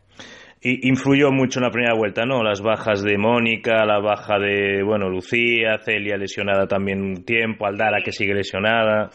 Y 0.67 0.89
influyó 0.89 1.31
mucho 1.31 1.59
en 1.59 1.65
la 1.65 1.71
primera 1.71 1.95
vuelta, 1.95 2.25
¿no? 2.25 2.43
Las 2.43 2.63
bajas 2.63 3.03
de 3.03 3.19
Mónica, 3.19 3.85
la 3.85 4.01
baja 4.01 4.39
de, 4.39 4.83
bueno, 4.83 5.11
Lucía, 5.11 5.79
Celia 5.85 6.17
lesionada 6.17 6.67
también 6.67 7.03
un 7.03 7.25
tiempo, 7.25 7.67
Aldara 7.67 8.03
que 8.03 8.13
sigue 8.13 8.33
lesionada. 8.33 9.11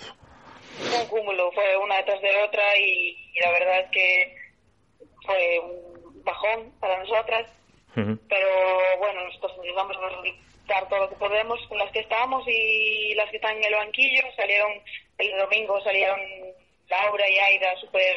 un 1.02 1.08
cúmulo, 1.08 1.52
fue 1.52 1.76
una 1.84 1.98
detrás 1.98 2.22
de 2.22 2.30
otra 2.46 2.62
y, 2.78 3.18
y 3.34 3.40
la 3.42 3.52
verdad 3.52 3.80
es 3.80 3.90
que 3.92 4.36
fue 5.26 5.60
un 5.60 6.24
bajón 6.24 6.72
para 6.80 7.00
nosotras, 7.00 7.46
pero 7.96 8.50
bueno, 9.00 9.26
nosotros 9.26 9.54
intentamos 9.58 9.98
dar 10.68 10.88
todo 10.88 11.00
lo 11.00 11.10
que 11.10 11.16
podemos 11.16 11.60
con 11.68 11.80
las 11.80 11.92
que 11.92 12.00
estamos 12.00 12.44
y 12.48 13.16
las 13.16 13.30
que 13.32 13.38
están 13.38 13.58
en 13.58 13.66
el 13.66 13.74
banquillo, 13.74 14.22
salieron, 14.36 14.72
el 15.18 15.38
domingo 15.38 15.82
salieron 15.82 16.20
Laura 16.88 17.28
y 17.28 17.38
Aida 17.38 17.76
súper, 17.82 18.16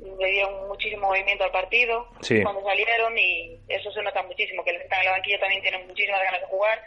le 0.00 0.30
dieron 0.30 0.68
muchísimo 0.68 1.08
movimiento 1.08 1.44
al 1.44 1.50
partido 1.50 2.06
Sí. 2.20 2.42
cuando 2.42 2.62
salieron 2.62 3.16
y 3.18 3.58
eso 3.68 3.90
se 3.92 4.02
nota 4.02 4.22
muchísimo, 4.24 4.64
que 4.64 4.72
los 4.72 4.80
que 4.80 4.84
están 4.84 5.00
en 5.00 5.06
el 5.06 5.12
banquillo 5.12 5.38
también 5.38 5.62
tienen 5.62 5.86
muchísimas 5.86 6.20
ganas 6.22 6.40
de 6.40 6.46
jugar 6.46 6.78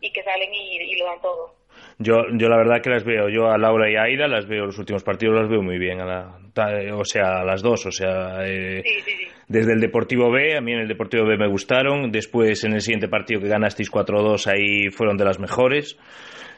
y 0.00 0.12
que 0.12 0.22
salen 0.22 0.52
y, 0.54 0.76
y 0.82 0.98
lo 0.98 1.06
dan 1.06 1.20
todo. 1.20 1.54
Yo, 1.98 2.14
yo 2.32 2.48
la 2.48 2.56
verdad 2.56 2.80
que 2.82 2.90
las 2.90 3.04
veo, 3.04 3.28
yo 3.28 3.46
a 3.50 3.58
Laura 3.58 3.90
y 3.90 3.96
a 3.96 4.02
Aida 4.02 4.26
las 4.28 4.46
veo, 4.46 4.66
los 4.66 4.78
últimos 4.78 5.02
partidos 5.04 5.34
las 5.40 5.48
veo 5.48 5.62
muy 5.62 5.78
bien, 5.78 6.00
a 6.00 6.04
la, 6.04 6.94
o 6.96 7.04
sea, 7.04 7.40
a 7.40 7.44
las 7.44 7.62
dos, 7.62 7.86
o 7.86 7.90
sea, 7.92 8.44
eh, 8.46 8.82
Sí, 8.84 9.00
sí, 9.04 9.10
sí. 9.16 9.28
desde 9.48 9.72
el 9.74 9.80
Deportivo 9.80 10.30
B, 10.30 10.56
a 10.56 10.60
mí 10.60 10.72
en 10.72 10.80
el 10.80 10.88
Deportivo 10.88 11.24
B 11.26 11.36
me 11.36 11.46
gustaron, 11.48 12.10
después 12.10 12.64
en 12.64 12.72
el 12.74 12.80
siguiente 12.80 13.08
partido 13.08 13.40
que 13.40 13.48
ganasteis 13.48 13.90
4-2 13.90 14.46
ahí 14.48 14.90
fueron 14.90 15.16
de 15.16 15.24
las 15.24 15.38
mejores, 15.38 15.96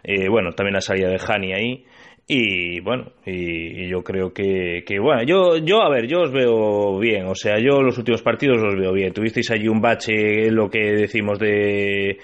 Eh, 0.03 0.29
bueno, 0.31 0.53
también 0.53 0.75
la 0.75 0.81
salida 0.81 1.11
de 1.11 1.19
Hani 1.19 1.53
ahí, 1.53 1.85
y 2.33 2.81
bueno, 2.81 3.13
y, 3.27 3.89
yo 3.89 4.03
creo 4.05 4.33
que, 4.33 4.85
que, 4.87 4.99
bueno, 5.01 5.23
yo, 5.25 5.57
yo, 5.59 5.83
a 5.83 5.89
ver, 5.91 6.07
yo 6.07 6.21
os 6.23 6.33
veo 6.33 6.99
bien, 6.99 7.27
o 7.27 7.35
sea, 7.35 7.59
yo 7.59 7.83
los 7.83 7.99
últimos 7.99 8.23
partidos 8.23 8.59
los 8.59 8.77
veo 8.77 8.93
bien, 8.93 9.13
tuvisteis 9.13 9.51
allí 9.51 9.67
un 9.69 9.81
bache, 9.81 10.51
lo 10.51 10.69
que 10.71 10.79
decimos 10.79 11.39
de 11.39 12.19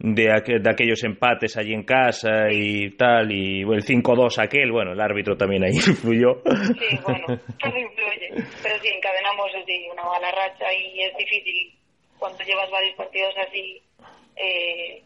de, 0.00 0.24
aqu- 0.28 0.60
de 0.60 0.70
aquellos 0.70 1.02
empates 1.04 1.56
allí 1.56 1.72
en 1.72 1.84
casa 1.84 2.50
y 2.50 2.90
tal, 2.96 3.30
y 3.30 3.60
el 3.62 3.84
5-2 3.84 4.38
aquel, 4.42 4.72
bueno, 4.72 4.92
el 4.92 5.00
árbitro 5.00 5.36
también 5.36 5.62
ahí 5.64 5.70
influyó. 5.88 6.42
Sí, 6.44 6.98
bueno, 7.04 7.26
todo 7.60 7.78
influye. 7.78 8.28
Pero 8.62 8.74
sí, 8.82 8.88
encadenamos 8.88 9.50
así 9.62 9.86
una 9.92 10.02
mala 10.04 10.30
racha 10.32 10.66
y 10.74 11.00
es 11.00 11.16
difícil 11.16 11.72
cuando 12.18 12.38
llevas 12.44 12.70
varios 12.70 12.94
partidos 12.96 13.34
así 13.46 13.80
eh, 14.36 15.02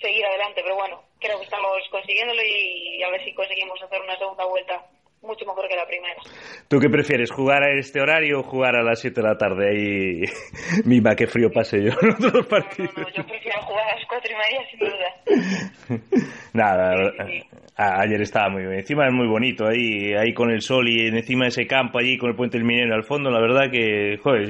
seguir 0.00 0.24
adelante, 0.26 0.60
pero 0.62 0.74
bueno, 0.76 1.00
creo 1.24 1.38
que 1.38 1.44
estamos 1.44 1.80
consiguiéndolo 1.90 2.42
y 2.44 3.02
a 3.02 3.10
ver 3.10 3.24
si 3.24 3.32
conseguimos 3.32 3.82
hacer 3.82 4.00
una 4.02 4.16
segunda 4.18 4.44
vuelta 4.44 4.84
mucho 5.24 5.44
mejor 5.46 5.66
que 5.68 5.76
la 5.76 5.86
primera. 5.86 6.20
¿Tú 6.68 6.78
qué 6.78 6.88
prefieres, 6.88 7.30
jugar 7.30 7.62
a 7.62 7.72
este 7.78 8.00
horario 8.00 8.40
o 8.40 8.42
jugar 8.42 8.76
a 8.76 8.82
las 8.82 9.00
7 9.00 9.20
de 9.20 9.26
la 9.26 9.36
tarde? 9.36 9.70
Ahí, 9.70 10.22
mima, 10.84 11.16
qué 11.16 11.26
frío 11.26 11.50
pase 11.50 11.78
yo 11.82 11.92
en 12.00 12.10
otros 12.10 12.46
partidos. 12.46 12.92
No, 12.96 13.02
no, 13.02 13.08
yo 13.10 13.26
prefiero 13.26 13.62
jugar 13.62 13.88
a 13.88 13.96
las 13.96 14.06
4 14.06 14.30
y 14.30 14.36
media 14.36 14.68
sin 14.70 15.98
duda. 15.98 16.28
Nada, 16.52 16.94
ayer 17.76 18.20
estaba 18.20 18.50
muy 18.50 18.62
bien. 18.62 18.74
Encima 18.80 19.06
es 19.06 19.12
muy 19.12 19.26
bonito 19.26 19.66
ahí, 19.66 20.12
ahí 20.14 20.32
con 20.32 20.50
el 20.50 20.60
sol 20.60 20.88
y 20.88 21.06
encima 21.08 21.44
de 21.44 21.48
ese 21.48 21.66
campo 21.66 21.98
allí 21.98 22.18
con 22.18 22.30
el 22.30 22.36
puente 22.36 22.58
del 22.58 22.66
minero 22.66 22.94
al 22.94 23.04
fondo, 23.04 23.30
la 23.30 23.40
verdad 23.40 23.70
que, 23.70 24.18
joder, 24.22 24.42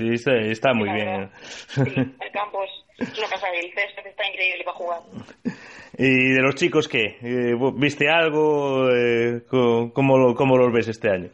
está, 0.50 0.74
muy 0.74 0.90
bien. 0.90 1.30
Sí, 1.68 1.80
el 1.80 2.32
campo 2.32 2.64
es 2.98 3.18
lo 3.18 3.28
que 3.28 3.38
sabe, 3.38 3.60
el 3.60 3.72
césped 3.72 4.06
está 4.06 4.26
increíble 4.26 4.64
para 4.64 4.76
jugar. 4.76 5.00
¿Y 5.96 6.32
de 6.32 6.42
los 6.42 6.56
chicos 6.56 6.88
qué? 6.88 7.18
Eh, 7.22 7.54
¿Viste 7.74 8.08
algo? 8.10 8.90
Eh, 8.90 9.42
¿cómo, 9.48 10.34
¿Cómo 10.34 10.56
los 10.56 10.72
ves 10.72 10.88
este 10.88 11.08
año? 11.08 11.30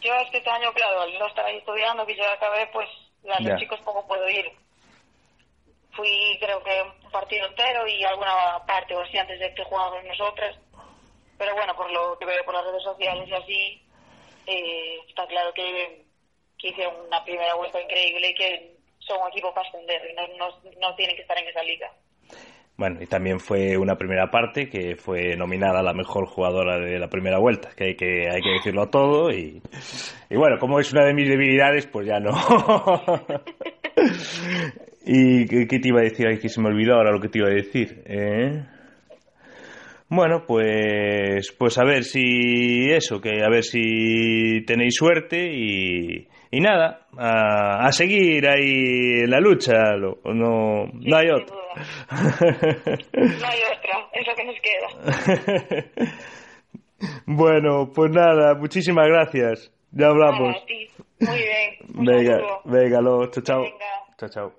Yo 0.00 0.14
este 0.32 0.48
año, 0.48 0.72
claro, 0.72 1.02
al 1.02 1.18
no 1.18 1.26
estar 1.26 1.44
ahí 1.44 1.58
estudiando, 1.58 2.06
que 2.06 2.16
yo 2.16 2.24
acabé, 2.24 2.66
pues 2.72 2.88
a 3.30 3.40
los 3.40 3.60
chicos 3.60 3.78
poco 3.80 4.06
puedo 4.06 4.26
ir. 4.30 4.46
Fui, 5.92 6.38
creo 6.40 6.62
que, 6.62 6.82
un 7.04 7.10
partido 7.10 7.46
entero 7.46 7.86
y 7.86 8.04
alguna 8.04 8.64
parte 8.66 8.94
o 8.94 9.02
así 9.02 9.18
antes 9.18 9.38
de 9.38 9.52
que 9.52 9.64
jugábamos 9.64 10.04
nosotras. 10.04 10.56
Pero 11.36 11.54
bueno, 11.54 11.74
por 11.76 11.90
lo 11.90 12.18
que 12.18 12.24
veo 12.24 12.44
por 12.44 12.54
las 12.54 12.64
redes 12.64 12.82
sociales 12.82 13.28
y 13.28 13.34
así, 13.34 13.82
eh, 14.46 14.98
está 15.08 15.26
claro 15.26 15.52
que, 15.52 16.06
que 16.58 16.68
hicieron 16.68 16.94
una 17.06 17.22
primera 17.22 17.54
vuelta 17.54 17.80
increíble 17.80 18.30
y 18.30 18.34
que 18.34 18.76
son 19.00 19.20
un 19.20 19.28
equipo 19.28 19.52
para 19.52 19.68
ascender 19.68 20.10
y 20.10 20.14
no, 20.14 20.26
no, 20.38 20.48
no 20.78 20.94
tienen 20.94 21.16
que 21.16 21.22
estar 21.22 21.36
en 21.36 21.48
esa 21.48 21.62
liga. 21.62 21.92
Bueno, 22.78 23.02
y 23.02 23.06
también 23.06 23.40
fue 23.40 23.76
una 23.76 23.96
primera 23.96 24.30
parte 24.30 24.68
que 24.68 24.94
fue 24.94 25.36
nominada 25.36 25.80
a 25.80 25.82
la 25.82 25.92
mejor 25.92 26.26
jugadora 26.26 26.78
de 26.78 26.96
la 27.00 27.08
primera 27.08 27.40
vuelta, 27.40 27.70
que 27.76 27.86
hay 27.86 27.96
que, 27.96 28.28
hay 28.30 28.40
que 28.40 28.52
decirlo 28.52 28.88
todo. 28.88 29.32
Y, 29.32 29.60
y 30.30 30.36
bueno, 30.36 30.58
como 30.60 30.78
es 30.78 30.92
una 30.92 31.04
de 31.04 31.12
mis 31.12 31.28
debilidades, 31.28 31.88
pues 31.88 32.06
ya 32.06 32.20
no. 32.20 32.30
¿Y 35.04 35.66
qué 35.66 35.78
te 35.80 35.88
iba 35.88 35.98
a 35.98 36.04
decir? 36.04 36.28
Ay, 36.28 36.38
que 36.38 36.48
se 36.48 36.60
me 36.60 36.68
olvidó 36.68 36.94
ahora 36.94 37.10
lo 37.10 37.20
que 37.20 37.28
te 37.28 37.40
iba 37.40 37.48
a 37.48 37.52
decir. 37.52 38.00
¿eh? 38.06 38.64
Bueno, 40.08 40.44
pues, 40.46 41.50
pues 41.58 41.78
a 41.78 41.84
ver 41.84 42.04
si 42.04 42.90
eso, 42.92 43.20
que 43.20 43.42
a 43.42 43.48
ver 43.48 43.64
si 43.64 44.62
tenéis 44.66 44.94
suerte 44.94 45.52
y, 45.52 46.28
y 46.50 46.60
nada, 46.60 47.00
a, 47.16 47.86
a, 47.86 47.92
seguir 47.92 48.48
ahí 48.48 49.26
la 49.26 49.38
lucha, 49.38 49.96
no, 49.96 50.16
no 50.24 51.16
hay 51.16 51.30
otra. 51.30 51.56
no 53.12 53.46
hay 53.46 53.60
otra, 53.76 54.08
es 54.12 54.26
lo 54.26 54.34
que 54.34 54.44
nos 54.44 54.56
queda. 54.60 56.08
bueno, 57.26 57.90
pues 57.94 58.10
nada, 58.10 58.54
muchísimas 58.54 59.06
gracias. 59.08 59.72
Ya 59.90 60.06
hablamos. 60.06 60.56
Muy 61.20 61.36
bien. 61.36 62.06
venga, 62.06 62.38
venga, 62.64 63.00
lo, 63.00 63.30
chao, 63.30 63.42
chao. 63.42 63.64
Chao, 64.18 64.28
chao. 64.28 64.52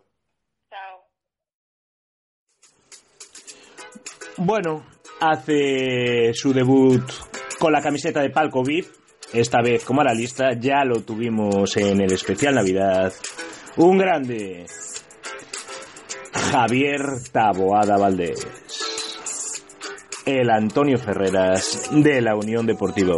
Bueno, 4.37 4.85
hace 5.19 6.33
su 6.33 6.53
debut 6.53 7.03
con 7.59 7.73
la 7.73 7.81
camiseta 7.81 8.21
de 8.21 8.29
Palco 8.29 8.63
VIP 8.63 8.98
esta 9.33 9.61
vez 9.61 9.83
como 9.85 10.03
lista 10.13 10.53
ya 10.59 10.83
lo 10.83 11.01
tuvimos 11.01 11.75
en 11.77 12.01
el 12.01 12.11
especial 12.13 12.55
Navidad. 12.55 13.13
Un 13.77 13.97
grande. 13.97 14.65
Javier 16.51 17.01
Taboada 17.31 17.97
Valdés. 17.97 18.47
El 20.25 20.49
Antonio 20.49 20.97
Ferreras 20.97 21.89
de 21.91 22.21
la 22.21 22.35
Unión 22.35 22.65
Deportiva 22.65 23.15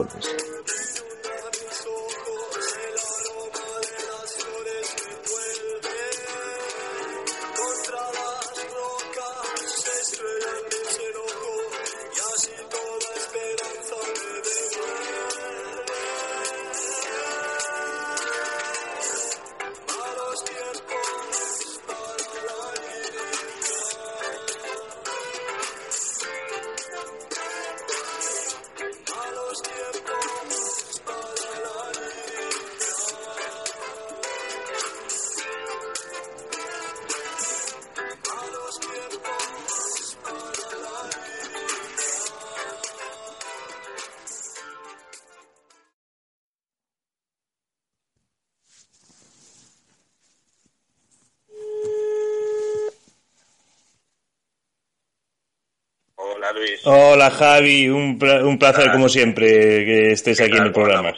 Hola 57.22 57.30
Javi, 57.30 57.88
un, 57.88 58.18
un 58.20 58.58
placer 58.58 58.92
como 58.92 59.08
siempre 59.08 59.86
que 59.86 60.14
estés 60.14 60.42
aquí 60.42 60.58
en 60.58 60.64
el 60.64 60.72
programa. 60.72 61.14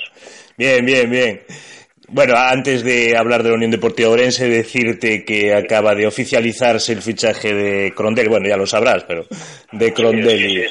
Bien, 0.58 0.86
bien, 0.86 1.10
bien. 1.10 1.46
Bueno, 2.10 2.36
antes 2.36 2.84
de 2.84 3.16
hablar 3.18 3.42
de 3.42 3.48
la 3.48 3.56
Unión 3.56 3.72
Deportiva 3.72 4.10
Orense, 4.10 4.50
decirte 4.50 5.24
que 5.24 5.56
acaba 5.56 5.96
de 5.96 6.06
oficializarse 6.06 6.92
el 6.92 7.02
fichaje 7.02 7.54
de 7.54 7.94
Crondelli. 7.96 8.28
Bueno, 8.28 8.50
ya 8.50 8.58
lo 8.58 8.68
sabrás, 8.68 9.06
pero 9.06 9.26
de 9.72 9.94
Crondelli. 9.96 10.68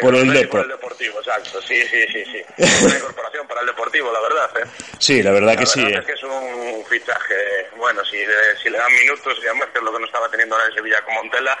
por, 0.00 0.16
el 0.16 0.32
Deportivo, 0.32 1.20
exacto. 1.20 1.62
Sí, 1.62 1.80
sí, 1.88 2.04
sí, 2.12 2.24
sí. 2.24 2.64
Una 2.84 2.96
incorporación 2.96 3.46
para 3.46 3.60
el 3.60 3.68
Deportivo, 3.68 4.10
la 4.12 4.20
verdad. 4.22 4.50
¿eh? 4.60 4.68
Sí, 4.98 5.22
la 5.22 5.30
verdad 5.30 5.56
que 5.56 5.66
sí. 5.66 5.84
Es 5.86 6.04
que 6.04 6.14
es 6.14 6.22
un 6.24 6.84
fichaje, 6.86 7.68
bueno, 7.76 8.04
si, 8.06 8.16
si 8.60 8.68
le 8.68 8.76
dan 8.76 8.92
minutos, 8.92 9.38
y 9.40 9.46
además 9.46 9.68
que 9.72 9.78
es 9.78 9.84
lo 9.84 9.92
que 9.92 10.00
no 10.00 10.06
estaba 10.06 10.28
teniendo 10.28 10.56
ahora 10.56 10.66
en 10.66 10.74
Sevilla 10.74 11.00
con 11.04 11.14
Montela, 11.14 11.56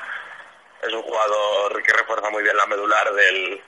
es 0.86 0.92
un 0.92 1.02
jugador 1.02 1.82
que 1.82 1.92
refuerza 1.92 2.30
muy 2.30 2.42
bien 2.42 2.56
la 2.56 2.66
medular 2.66 3.12
del, 3.12 3.60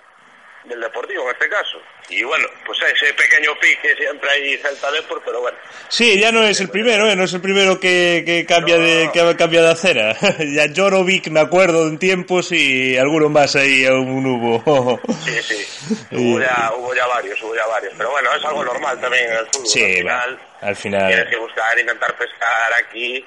del 0.64 0.80
Deportivo 0.80 1.24
en 1.24 1.30
este 1.30 1.48
caso. 1.48 1.78
Y 2.08 2.22
bueno, 2.24 2.46
pues 2.64 2.78
ese 2.82 3.12
pequeño 3.14 3.52
pique 3.60 3.94
siempre 3.96 4.30
hay 4.30 4.56
Celta 4.58 4.90
Deport, 4.90 5.22
pero 5.24 5.40
bueno. 5.40 5.56
Sí, 5.88 6.18
ya 6.18 6.32
no 6.32 6.42
es 6.42 6.60
el 6.60 6.68
primero, 6.68 7.08
¿eh? 7.08 7.16
no 7.16 7.24
es 7.24 7.32
el 7.32 7.40
primero 7.40 7.78
que, 7.78 8.22
que 8.24 8.44
cambia 8.46 8.78
de 8.78 9.10
que 9.12 9.36
cambia 9.36 9.62
de 9.62 9.70
acera. 9.70 10.16
ya 10.38 10.66
Jorovic 10.74 11.28
me 11.28 11.40
acuerdo 11.40 11.86
en 11.86 11.98
tiempos 11.98 12.52
y 12.52 12.96
alguno 12.96 13.28
más 13.28 13.56
ahí 13.56 13.86
aún 13.86 14.26
hubo. 14.26 15.00
sí, 15.24 15.42
sí. 15.42 15.96
Hubo 16.12 16.40
ya, 16.40 16.72
hubo 16.76 16.94
ya 16.94 17.06
varios, 17.06 17.40
hubo 17.42 17.54
ya 17.54 17.66
varios. 17.66 17.94
Pero 17.96 18.10
bueno, 18.10 18.30
es 18.34 18.44
algo 18.44 18.64
normal 18.64 19.00
también 19.00 19.30
en 19.30 19.36
el 19.38 19.46
fútbol. 19.46 19.66
Sí, 19.66 19.84
al 19.84 19.96
final, 19.96 20.40
al 20.60 20.76
final. 20.76 21.06
Tienes 21.08 21.28
que 21.28 21.36
buscar, 21.36 21.78
intentar 21.78 22.16
pescar 22.16 22.72
aquí 22.84 23.24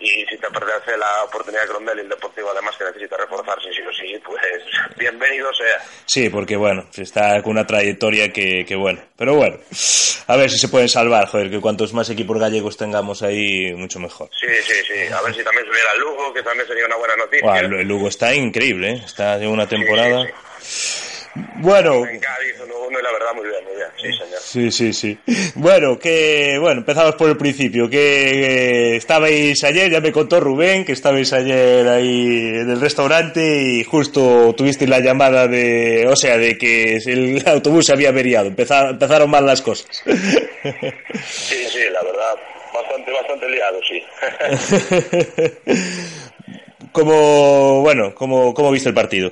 y 0.00 0.24
si 0.26 0.36
te 0.36 0.50
pertenece 0.50 0.96
la 0.96 1.24
oportunidad 1.24 1.62
de 1.62 1.68
Grondel 1.68 1.98
y 1.98 2.00
el 2.02 2.08
Deportivo 2.08 2.50
además 2.50 2.76
que 2.76 2.84
necesita 2.84 3.16
reforzarse 3.16 3.72
sí 3.72 3.82
o 3.82 3.92
sí, 3.92 4.20
pues 4.24 4.42
bienvenido 4.96 5.52
sea. 5.54 5.80
Sí, 6.06 6.28
porque 6.28 6.56
bueno, 6.56 6.86
está 6.96 7.42
con 7.42 7.52
una 7.52 7.66
trayectoria 7.66 8.32
que, 8.32 8.64
que 8.66 8.76
bueno, 8.76 9.00
pero 9.16 9.34
bueno, 9.34 9.58
a 10.26 10.36
ver 10.36 10.50
si 10.50 10.58
se 10.58 10.68
pueden 10.68 10.88
salvar, 10.88 11.26
joder, 11.28 11.50
que 11.50 11.60
cuantos 11.60 11.92
más 11.92 12.10
equipos 12.10 12.38
gallegos 12.38 12.76
tengamos 12.76 13.22
ahí, 13.22 13.72
mucho 13.74 13.98
mejor. 13.98 14.28
Sí, 14.38 14.48
sí, 14.62 14.74
sí, 14.86 15.12
a 15.12 15.22
ver 15.22 15.34
si 15.34 15.42
también 15.42 15.66
subiera 15.66 15.92
el 15.94 16.00
Lugo, 16.00 16.32
que 16.32 16.42
también 16.42 16.66
sería 16.66 16.86
una 16.86 16.96
buena 16.96 17.16
noticia. 17.16 17.60
el 17.60 17.88
Lugo 17.88 18.08
está 18.08 18.34
increíble, 18.34 18.92
¿eh? 18.92 19.02
está 19.04 19.38
de 19.38 19.46
una 19.46 19.68
temporada... 19.68 20.26
Bueno. 21.56 22.06
En 22.06 22.20
Cádiz, 22.20 22.54
uno, 22.64 22.98
y 22.98 23.02
la 23.02 23.12
verdad, 23.12 23.34
muy 23.34 23.48
bien, 23.48 23.64
muy 23.64 23.74
bien. 23.74 23.88
Sí, 23.96 24.12
señor. 24.12 24.40
Sí, 24.40 24.70
sí, 24.70 24.92
sí. 24.92 25.18
Bueno, 25.56 25.98
que, 25.98 26.56
bueno, 26.60 26.80
empezamos 26.80 27.16
por 27.16 27.28
el 27.28 27.36
principio. 27.36 27.88
Que 27.90 28.96
estabais 28.96 29.62
ayer, 29.64 29.90
ya 29.90 30.00
me 30.00 30.12
contó 30.12 30.38
Rubén, 30.40 30.84
que 30.84 30.92
estabais 30.92 31.32
ayer 31.32 31.88
ahí 31.88 32.26
en 32.26 32.70
el 32.70 32.80
restaurante 32.80 33.62
y 33.62 33.84
justo 33.84 34.54
tuvisteis 34.56 34.88
la 34.88 35.00
llamada 35.00 35.48
de, 35.48 36.06
o 36.08 36.14
sea, 36.14 36.38
de 36.38 36.56
que 36.56 36.96
el 36.96 37.42
autobús 37.46 37.86
se 37.86 37.92
había 37.92 38.10
averiado. 38.10 38.46
Empezaron, 38.46 38.90
empezaron 38.90 39.30
mal 39.30 39.46
las 39.46 39.62
cosas. 39.62 40.02
Sí, 40.64 41.66
sí, 41.70 41.80
la 41.92 42.02
verdad. 42.02 42.34
Bastante, 42.72 43.12
bastante 43.12 43.48
liado, 43.50 43.78
sí. 43.86 44.02
como, 46.92 47.82
bueno, 47.82 48.14
como, 48.14 48.54
¿cómo 48.54 48.70
viste 48.70 48.88
el 48.88 48.94
partido? 48.94 49.30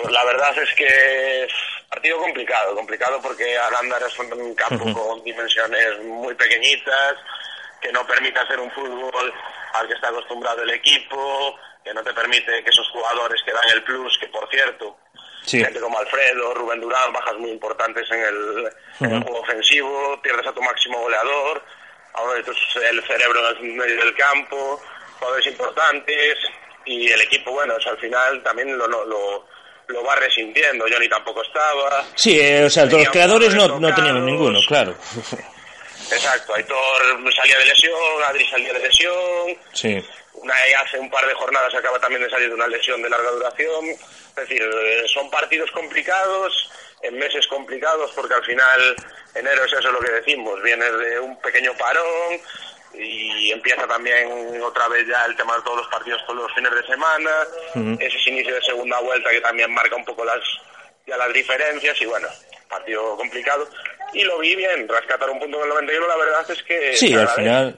Pues 0.00 0.12
la 0.12 0.24
verdad 0.24 0.56
es 0.56 0.72
que 0.74 1.42
es 1.42 1.52
partido 1.90 2.18
complicado, 2.18 2.72
complicado 2.76 3.20
porque 3.20 3.58
Aranda 3.58 3.98
es 4.06 4.16
un 4.20 4.54
campo 4.54 4.92
con 4.92 5.24
dimensiones 5.24 5.98
muy 6.04 6.34
pequeñitas, 6.34 7.16
que 7.80 7.90
no 7.90 8.06
permite 8.06 8.38
hacer 8.38 8.60
un 8.60 8.70
fútbol 8.70 9.34
al 9.74 9.88
que 9.88 9.94
está 9.94 10.08
acostumbrado 10.08 10.62
el 10.62 10.70
equipo, 10.70 11.58
que 11.82 11.92
no 11.92 12.04
te 12.04 12.14
permite 12.14 12.62
que 12.62 12.70
esos 12.70 12.88
jugadores 12.90 13.42
que 13.44 13.52
dan 13.52 13.68
el 13.74 13.82
plus, 13.82 14.16
que 14.20 14.28
por 14.28 14.48
cierto, 14.48 14.96
gente 15.44 15.80
como 15.80 15.98
Alfredo, 15.98 16.54
Rubén 16.54 16.80
Durán, 16.80 17.12
bajas 17.12 17.36
muy 17.38 17.50
importantes 17.50 18.08
en 18.12 18.20
el, 18.20 19.20
juego 19.20 19.40
ofensivo, 19.40 20.22
pierdes 20.22 20.46
a 20.46 20.52
tu 20.52 20.62
máximo 20.62 21.00
goleador, 21.00 21.60
ahora 22.14 22.38
el 22.38 23.04
cerebro 23.04 23.50
en 23.50 23.66
el 23.66 23.72
medio 23.72 23.96
del 23.96 24.14
campo, 24.14 24.80
jugadores 25.18 25.46
importantes 25.46 26.38
y 26.84 27.10
el 27.10 27.20
equipo, 27.20 27.50
bueno, 27.50 27.74
al 27.84 27.98
final 27.98 28.42
también 28.44 28.78
lo, 28.78 28.86
lo, 28.86 29.04
lo 29.04 29.57
va 30.06 30.14
resintiendo. 30.16 30.84
Johnny 30.90 31.08
tampoco 31.08 31.42
estaba. 31.42 32.04
Sí, 32.14 32.38
eh, 32.38 32.64
o 32.64 32.70
sea, 32.70 32.84
los 32.84 33.08
creadores 33.08 33.54
no, 33.54 33.78
no 33.78 33.94
teníamos 33.94 34.22
ninguno, 34.22 34.58
claro. 34.66 34.94
Exacto, 36.10 36.54
Aitor 36.54 37.32
salía 37.34 37.58
de 37.58 37.66
lesión, 37.66 38.22
Adri 38.26 38.46
salía 38.48 38.72
de 38.72 38.78
lesión. 38.80 39.58
Sí. 39.72 40.04
Una, 40.34 40.54
hace 40.82 40.98
un 40.98 41.10
par 41.10 41.26
de 41.26 41.34
jornadas 41.34 41.74
acaba 41.74 41.98
también 41.98 42.22
de 42.22 42.30
salir 42.30 42.48
de 42.48 42.54
una 42.54 42.68
lesión 42.68 43.02
de 43.02 43.10
larga 43.10 43.30
duración. 43.30 43.86
Es 43.86 44.36
decir, 44.36 44.62
eh, 44.62 45.04
son 45.12 45.28
partidos 45.30 45.70
complicados, 45.72 46.70
en 47.02 47.18
meses 47.18 47.46
complicados, 47.48 48.10
porque 48.14 48.34
al 48.34 48.44
final 48.44 48.96
enero 49.34 49.64
es 49.64 49.72
eso 49.72 49.90
lo 49.90 50.00
que 50.00 50.12
decimos, 50.12 50.62
viene 50.62 50.90
de 50.90 51.20
un 51.20 51.38
pequeño 51.40 51.72
parón, 51.76 52.40
y 52.94 53.52
empieza 53.52 53.86
también 53.86 54.62
otra 54.62 54.88
vez 54.88 55.06
ya 55.06 55.24
el 55.26 55.36
tema 55.36 55.56
de 55.56 55.62
todos 55.62 55.78
los 55.78 55.88
partidos 55.88 56.24
todos 56.26 56.42
los 56.42 56.54
fines 56.54 56.74
de 56.74 56.86
semana, 56.86 57.30
ese 58.00 58.30
inicio 58.30 58.54
de 58.54 58.62
segunda 58.62 58.98
vuelta 59.00 59.30
que 59.30 59.40
también 59.40 59.72
marca 59.72 59.96
un 59.96 60.04
poco 60.04 60.24
las 60.24 60.40
ya 61.06 61.16
las 61.16 61.32
diferencias 61.32 62.00
y 62.00 62.06
bueno, 62.06 62.28
partido 62.68 63.16
complicado. 63.16 63.66
Y 64.12 64.24
lo 64.24 64.38
vi 64.38 64.56
bien, 64.56 64.88
rescatar 64.88 65.28
un 65.30 65.38
punto 65.38 65.58
en 65.58 65.62
el 65.64 65.68
91 65.70 66.06
la 66.06 66.16
verdad 66.16 66.50
es 66.50 66.62
que 66.62 66.96
sí, 66.96 67.14
al 67.14 67.28
final 67.28 67.76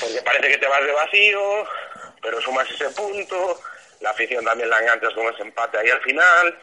porque 0.00 0.22
parece 0.22 0.48
que 0.48 0.58
te 0.58 0.66
vas 0.66 0.84
de 0.84 0.92
vacío, 0.92 1.66
pero 2.22 2.40
sumas 2.40 2.70
ese 2.70 2.90
punto, 2.90 3.60
la 4.00 4.10
afición 4.10 4.44
también 4.44 4.70
la 4.70 4.78
enganchas 4.80 5.12
con 5.14 5.32
ese 5.32 5.42
empate 5.42 5.78
ahí 5.78 5.90
al 5.90 6.00
final. 6.02 6.58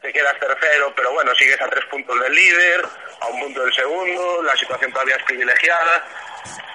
Te 0.00 0.12
quedas 0.12 0.38
tercero, 0.38 0.92
pero 0.94 1.12
bueno, 1.12 1.34
sigues 1.34 1.60
a 1.60 1.68
tres 1.68 1.84
puntos 1.86 2.20
del 2.20 2.32
líder, 2.32 2.84
a 3.20 3.26
un 3.26 3.40
punto 3.40 3.64
del 3.64 3.74
segundo, 3.74 4.40
la 4.44 4.56
situación 4.56 4.92
todavía 4.92 5.16
es 5.16 5.24
privilegiada 5.24 6.04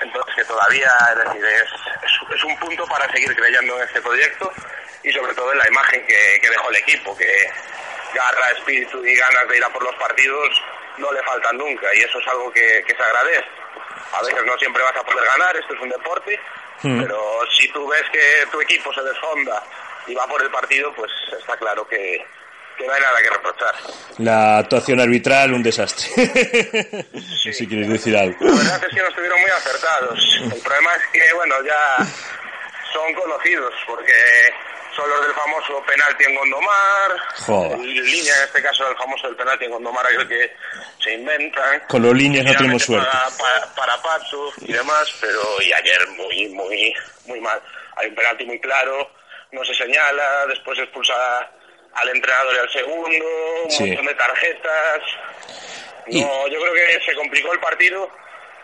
entonces, 0.02 0.36
que 0.36 0.46
todavía, 0.46 0.92
es 1.12 1.24
decir, 1.26 1.46
es, 1.46 2.36
es, 2.36 2.44
un 2.44 2.58
punto 2.58 2.86
para 2.88 3.12
seguir 3.12 3.36
creyendo 3.36 3.78
en 3.78 3.88
este 3.88 4.02
proyecto 4.02 4.52
y 5.04 5.12
sobre 5.12 5.34
todo 5.34 5.52
en 5.52 5.58
la 5.60 5.68
imagen 5.68 6.06
que, 6.06 6.40
que 6.42 6.50
dejó 6.50 6.70
el 6.70 6.76
equipo, 6.78 7.16
que 7.18 7.50
garra, 8.14 8.52
espíritu 8.52 9.04
y 9.06 9.16
ganas 9.16 9.48
de 9.48 9.58
ir 9.58 9.64
a 9.64 9.70
por 9.70 9.84
los 9.84 9.96
partidos 9.96 10.62
no 10.98 11.12
le 11.12 11.24
faltan 11.24 11.58
nunca 11.58 11.88
y 11.96 12.00
eso 12.00 12.20
es 12.20 12.28
algo 12.28 12.52
que, 12.52 12.84
que 12.86 12.96
se 12.96 13.02
agradece. 13.02 13.48
A 14.14 14.22
veces 14.22 14.46
no 14.46 14.58
siempre 14.58 14.84
vas 14.84 14.96
a 14.96 15.04
poder 15.04 15.26
ganar, 15.26 15.56
esto 15.58 15.74
es 15.74 15.82
un 15.82 15.90
deporte, 15.90 16.40
mm. 16.84 17.02
pero 17.02 17.40
si 17.58 17.68
tú 17.70 17.88
ves 17.88 18.04
que 18.12 18.46
tu 18.52 18.62
equipo 18.62 18.94
se 18.94 19.02
desfonda 19.02 19.64
y 20.06 20.14
va 20.14 20.28
por 20.28 20.42
el 20.42 20.52
partido, 20.52 20.94
pues 20.94 21.12
está 21.38 21.58
claro 21.58 21.88
que, 21.88 22.24
que 22.78 22.88
no 22.88 22.94
hay 22.94 23.02
nada 23.02 23.22
que 23.22 23.30
reprochar. 23.30 23.76
La 24.20 24.58
actuación 24.60 25.00
arbitral, 25.00 25.54
un 25.54 25.64
desastre. 25.64 26.08
si 27.54 27.68
quieres 27.68 27.90
decir 27.90 28.16
algo. 28.16 28.38
La 28.46 28.56
verdad 28.56 28.84
es 28.84 28.96
que 28.96 29.02
no 29.02 29.08
estuvieron 29.08 29.42
muy 29.42 29.50
acertados. 29.50 30.40
El 30.54 30.62
problema 30.62 30.96
es 30.96 31.04
que, 31.12 31.34
bueno, 31.34 31.56
ya 31.64 32.06
son 32.94 33.14
conocidos 33.14 33.74
porque 33.88 34.14
son 34.96 35.10
los 35.10 35.26
del 35.26 35.34
famoso 35.34 35.84
penalti 35.86 36.24
en 36.24 36.36
Gondomar, 36.36 37.18
Joder. 37.46 37.80
línea 37.80 38.36
en 38.38 38.44
este 38.44 38.62
caso 38.62 38.86
del 38.86 38.96
famoso 38.96 39.28
del 39.28 39.36
penalti 39.36 39.66
en 39.66 39.72
Gondomar, 39.72 40.06
aquel 40.06 40.28
que 40.28 40.56
se 41.04 41.14
inventan. 41.14 41.82
Con 41.88 42.04
los 42.04 42.14
líneas 42.14 42.46
no 42.46 42.54
tenemos 42.56 42.84
suerte. 42.84 43.08
Para, 43.38 43.74
para, 43.74 44.02
Pato 44.02 44.52
y 44.62 44.72
demás, 44.72 45.08
pero 45.20 45.42
y 45.62 45.74
ayer 45.74 46.08
muy, 46.10 46.50
muy, 46.50 46.94
muy 47.26 47.40
mal. 47.42 47.62
Hay 47.96 48.08
un 48.08 48.16
penalti 48.16 48.46
muy 48.46 48.60
claro, 48.60 49.10
no 49.52 49.64
se 49.64 49.74
señala, 49.74 50.46
después 50.48 50.78
expulsa 50.78 51.14
al 51.96 52.10
entrenador 52.10 52.56
y 52.56 52.60
al 52.60 52.70
segundo, 52.72 53.26
un 53.64 53.88
montón 53.88 54.06
de 54.06 54.16
tarjetas. 54.16 55.02
No, 56.08 56.48
yo 56.48 56.60
creo 56.60 56.74
que 56.74 57.02
se 57.06 57.16
complicó 57.16 57.54
el 57.54 57.60
partido 57.60 58.10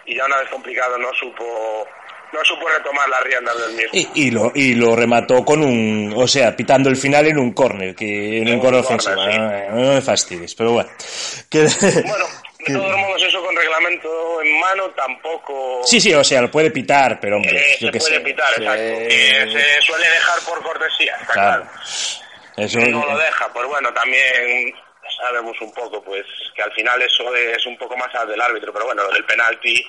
y 0.05 0.15
ya 0.15 0.25
una 0.25 0.39
vez 0.39 0.49
complicado 0.49 0.97
no 0.97 1.13
supo 1.13 1.87
no 2.31 2.45
supo 2.45 2.67
retomar 2.67 3.09
las 3.09 3.23
riendas 3.23 3.59
del 3.59 3.71
mismo. 3.73 3.89
Y, 3.93 4.27
y, 4.27 4.31
lo, 4.31 4.51
y 4.53 4.73
lo 4.75 4.95
remató 4.95 5.43
con 5.43 5.63
un, 5.63 6.13
o 6.15 6.27
sea, 6.27 6.55
pitando 6.55 6.89
el 6.89 6.97
final 6.97 7.27
en 7.27 7.37
un 7.37 7.53
córner, 7.53 7.95
que 7.95 8.39
en 8.39 8.49
un 8.49 8.59
córner 8.59 8.81
ofensivo. 8.81 9.15
No, 9.15 9.93
me 9.93 10.01
fastidies, 10.01 10.53
pero 10.53 10.73
bueno. 10.73 10.89
Bueno, 11.51 12.25
de 12.59 12.73
todos 12.73 12.97
modos 12.97 13.23
eso 13.23 13.43
con 13.43 13.55
reglamento 13.55 14.41
en 14.43 14.59
mano 14.59 14.89
tampoco... 14.91 15.81
Sí, 15.85 15.99
sí, 15.99 16.13
o 16.13 16.23
sea, 16.23 16.41
lo 16.41 16.51
puede 16.51 16.69
pitar, 16.71 17.19
pero 17.19 17.37
hombre, 17.37 17.57
eh, 17.57 17.77
yo 17.79 17.91
se 17.91 17.99
puede 17.99 18.19
pitar, 18.19 18.49
exacto. 18.57 18.79
Se 18.79 19.81
suele 19.81 20.09
dejar 20.09 20.39
por 20.47 20.61
cortesía, 20.61 21.15
está 21.21 21.33
claro. 21.33 21.65
Eso 22.61 22.79
no 22.79 23.05
lo 23.05 23.17
deja, 23.17 23.51
pues 23.53 23.67
bueno, 23.67 23.93
también 23.93 24.73
sabemos 25.21 25.59
un 25.61 25.71
poco 25.73 26.01
pues 26.03 26.25
que 26.55 26.61
al 26.61 26.71
final 26.73 27.01
eso 27.01 27.33
es 27.35 27.65
un 27.65 27.77
poco 27.77 27.95
más 27.97 28.09
del 28.27 28.41
árbitro, 28.41 28.71
pero 28.73 28.85
bueno, 28.85 29.03
lo 29.03 29.11
del 29.11 29.25
penalti 29.25 29.85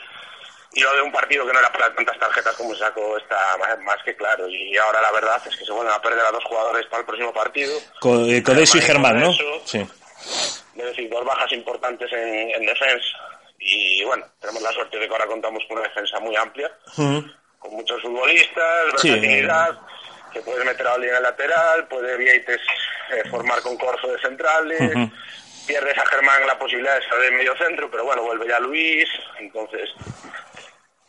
y 0.73 0.81
lo 0.81 0.95
de 0.95 1.03
un 1.03 1.13
partido 1.13 1.47
que 1.47 1.53
no 1.53 1.59
era 1.59 1.73
para 1.73 1.93
tantas 1.95 2.19
tarjetas 2.19 2.55
como 2.57 2.75
sacó 2.75 3.17
está 3.19 3.57
más, 3.83 3.97
que 4.05 4.15
claro. 4.15 4.49
Y 4.49 4.77
ahora 4.77 5.03
la 5.03 5.11
verdad 5.13 5.43
es 5.45 5.57
que 5.57 5.65
se 5.65 5.73
vuelven 5.73 5.93
a 5.93 6.01
perder 6.01 6.25
a 6.25 6.31
dos 6.31 6.45
jugadores 6.45 6.87
para 6.87 7.01
el 7.01 7.07
próximo 7.07 7.33
partido. 7.33 7.77
Eh, 7.77 8.43
Codesio 8.43 8.81
y 8.81 8.85
Germán, 8.85 9.21
¿no? 9.21 9.33
sí. 9.65 9.87
Es 10.77 10.87
decir, 10.87 11.11
dos 11.11 11.25
bajas 11.25 11.53
importantes 11.53 12.11
en, 12.13 12.51
en, 12.55 12.65
defensa. 12.65 13.19
Y 13.59 14.03
bueno, 14.05 14.25
tenemos 14.41 14.63
la 14.63 14.73
suerte 14.73 14.99
de 14.99 15.07
que 15.07 15.13
ahora 15.13 15.27
contamos 15.27 15.63
con 15.69 15.79
una 15.79 15.89
defensa 15.89 16.19
muy 16.21 16.35
amplia 16.37 16.71
con 17.61 17.73
muchos 17.73 18.01
futbolistas, 18.01 18.85
versatilidad 18.93 19.79
que 20.33 20.41
puedes 20.41 20.65
meter 20.65 20.87
a 20.87 20.95
alguien 20.95 21.11
en 21.11 21.17
el 21.17 21.23
lateral, 21.23 21.87
puede 21.89 22.17
Vieites 22.17 22.61
eh, 23.11 23.29
formar 23.31 23.61
con 23.63 23.77
Corso 23.77 24.09
de 24.09 24.19
centrales, 24.21 24.93
pierdes 25.67 25.99
a 25.99 26.07
Germán 26.07 26.47
la 26.47 26.59
posibilidad 26.59 26.97
de 26.97 27.09
salir 27.09 27.31
de 27.31 27.37
medio 27.37 27.57
centro, 27.57 27.91
pero 27.91 28.05
bueno, 28.05 28.23
vuelve 28.23 28.49
ya 28.49 28.61
Luis, 28.61 29.09
entonces 29.39 29.91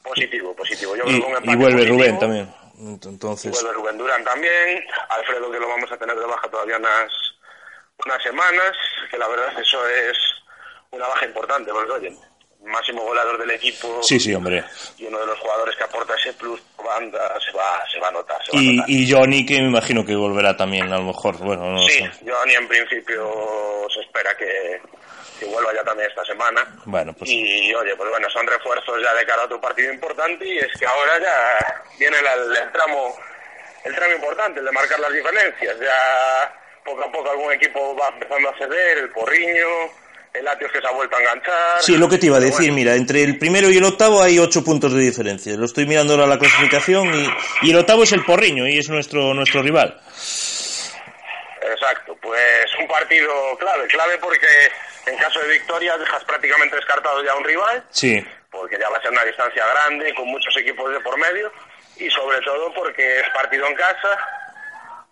positivo, 0.04 0.56
positivo. 0.56 0.96
Yo 0.96 1.04
y, 1.06 1.22
creo 1.22 1.58
vuelve 1.58 1.86
Rubén 1.86 2.20
también. 2.20 2.54
Entonces... 2.80 3.52
vuelve 3.52 3.74
Rubén 3.74 3.98
Durán 3.98 4.24
también, 4.24 4.84
Alfredo 5.10 5.52
que 5.52 5.60
lo 5.60 5.68
vamos 5.68 5.92
a 5.92 5.98
tener 5.98 6.18
de 6.18 6.26
baja 6.26 6.50
todavía 6.50 6.78
unas, 6.78 7.12
unas 8.04 8.24
semanas, 8.24 8.76
que 9.10 9.18
la 9.18 9.28
verdad 9.28 9.60
eso 9.60 9.88
es 9.88 10.18
una 10.90 11.08
baja 11.08 11.26
importante, 11.26 11.72
porque 11.72 11.92
oye, 11.92 12.18
máximo 12.64 13.04
goleador 13.04 13.38
del 13.40 13.52
equipo. 13.52 14.02
Sí, 14.04 14.20
sí, 14.20 14.34
hombre. 14.34 14.64
Y 14.98 15.06
uno 15.06 15.20
de 15.20 15.26
los 15.26 15.40
jugadores 15.40 15.76
que 15.76 15.84
aporta 15.84 16.16
ese 16.16 16.34
plus 16.34 16.62
banda 16.84 17.40
se 17.40 17.52
va, 17.52 17.84
se 17.92 18.00
va 18.00 18.08
a 18.08 18.12
notar. 18.12 18.40
y, 18.54 19.12
Johnny, 19.12 19.46
que 19.46 19.62
me 19.62 19.68
imagino 19.68 20.06
que 20.06 20.16
volverá 20.16 20.56
también, 20.56 20.92
a 20.92 20.98
lo 20.98 21.04
mejor. 21.04 21.38
Bueno, 21.38 21.72
no 21.72 21.88
sí, 21.88 22.04
Johnny 22.26 22.54
en 22.54 22.68
principio 22.68 23.88
se 23.94 24.02
espera 24.02 24.36
que, 24.36 24.82
que, 25.40 25.46
vuelva 25.46 25.74
ya 25.74 25.84
también 25.84 26.10
esta 26.10 26.26
semana. 26.26 26.68
Bueno, 26.86 27.14
pues. 27.14 27.30
Y 27.30 27.74
oye, 27.74 27.96
pues 27.96 28.10
bueno, 28.10 28.30
son 28.30 28.48
refuerzos 28.48 29.02
ya 29.02 29.14
de 29.14 29.26
cara 29.26 29.44
a 29.44 29.46
otro 29.46 29.62
partido 29.62 29.94
importante 29.94 30.46
y 30.48 30.58
es 30.58 30.72
que 30.78 30.86
ahora 30.86 31.20
ya 31.20 31.84
viene 32.00 32.18
el, 32.18 32.72
tramo 32.72 33.16
el 33.84 33.96
tramo 33.96 34.16
importante, 34.16 34.60
el 34.60 34.66
de 34.66 34.72
marcar 34.72 35.00
las 35.00 35.14
diferencias. 35.14 35.80
Ya 35.80 36.54
poco 36.84 37.04
a 37.04 37.12
poco 37.12 37.30
algún 37.30 37.52
equipo 37.54 37.96
va 37.96 38.10
empezando 38.10 38.50
a 38.50 38.58
ceder, 38.58 38.98
el 38.98 39.10
Porriño 39.10 40.02
el 40.34 40.46
Latios 40.46 40.72
que 40.72 40.80
se 40.80 40.88
ha 40.88 40.92
vuelto 40.92 41.16
a 41.16 41.20
enganchar. 41.20 41.82
Sí, 41.82 41.98
lo 41.98 42.08
que 42.08 42.18
te 42.18 42.28
iba 42.28 42.38
a 42.38 42.42
decir, 42.42 42.72
mira, 42.72 42.96
entre 42.96 43.24
el 43.24 43.38
primero 43.38 43.70
y 43.70 43.78
el 43.78 43.84
octavo 43.84 44.22
hay 44.22 44.40
ocho 44.40 44.64
puntos 44.64 44.94
de 44.94 45.02
diferencia. 45.02 45.56
Lo 45.58 45.66
estoy 45.66 45.86
mirando 45.86 46.14
ahora 46.14 46.28
la 46.28 46.40
clasificación 46.40 47.14
y, 47.14 47.68
y 47.68 47.72
el 47.72 47.78
octavo 47.78 48.04
es 48.04 48.12
el 48.14 48.24
Porriño 48.24 48.68
y 48.68 48.78
es 48.78 48.90
nuestro, 48.90 49.34
nuestro 49.34 49.62
rival. 49.62 50.00
Exacto, 51.62 52.18
pues 52.22 52.66
un 52.80 52.88
partido 52.88 53.58
clave, 53.60 53.88
clave 53.88 54.18
porque 54.20 54.48
en 55.06 55.18
caso 55.18 55.40
de 55.40 55.50
victoria 55.50 55.98
dejas 55.98 56.24
prácticamente 56.24 56.76
descartado 56.76 57.24
ya 57.24 57.36
un 57.36 57.44
rival. 57.44 57.84
Sí. 57.90 58.26
Porque 58.50 58.78
ya 58.80 58.90
va 58.90 58.98
a 58.98 59.02
ser 59.02 59.12
una 59.12 59.24
distancia 59.24 59.66
grande 59.66 60.14
con 60.14 60.28
muchos 60.28 60.56
equipos 60.58 60.92
de 60.92 61.00
por 61.00 61.18
medio 61.18 61.52
y 61.98 62.10
sobre 62.10 62.40
todo 62.42 62.74
porque 62.74 63.20
es 63.20 63.30
partido 63.30 63.68
en 63.68 63.76
casa 63.76 64.41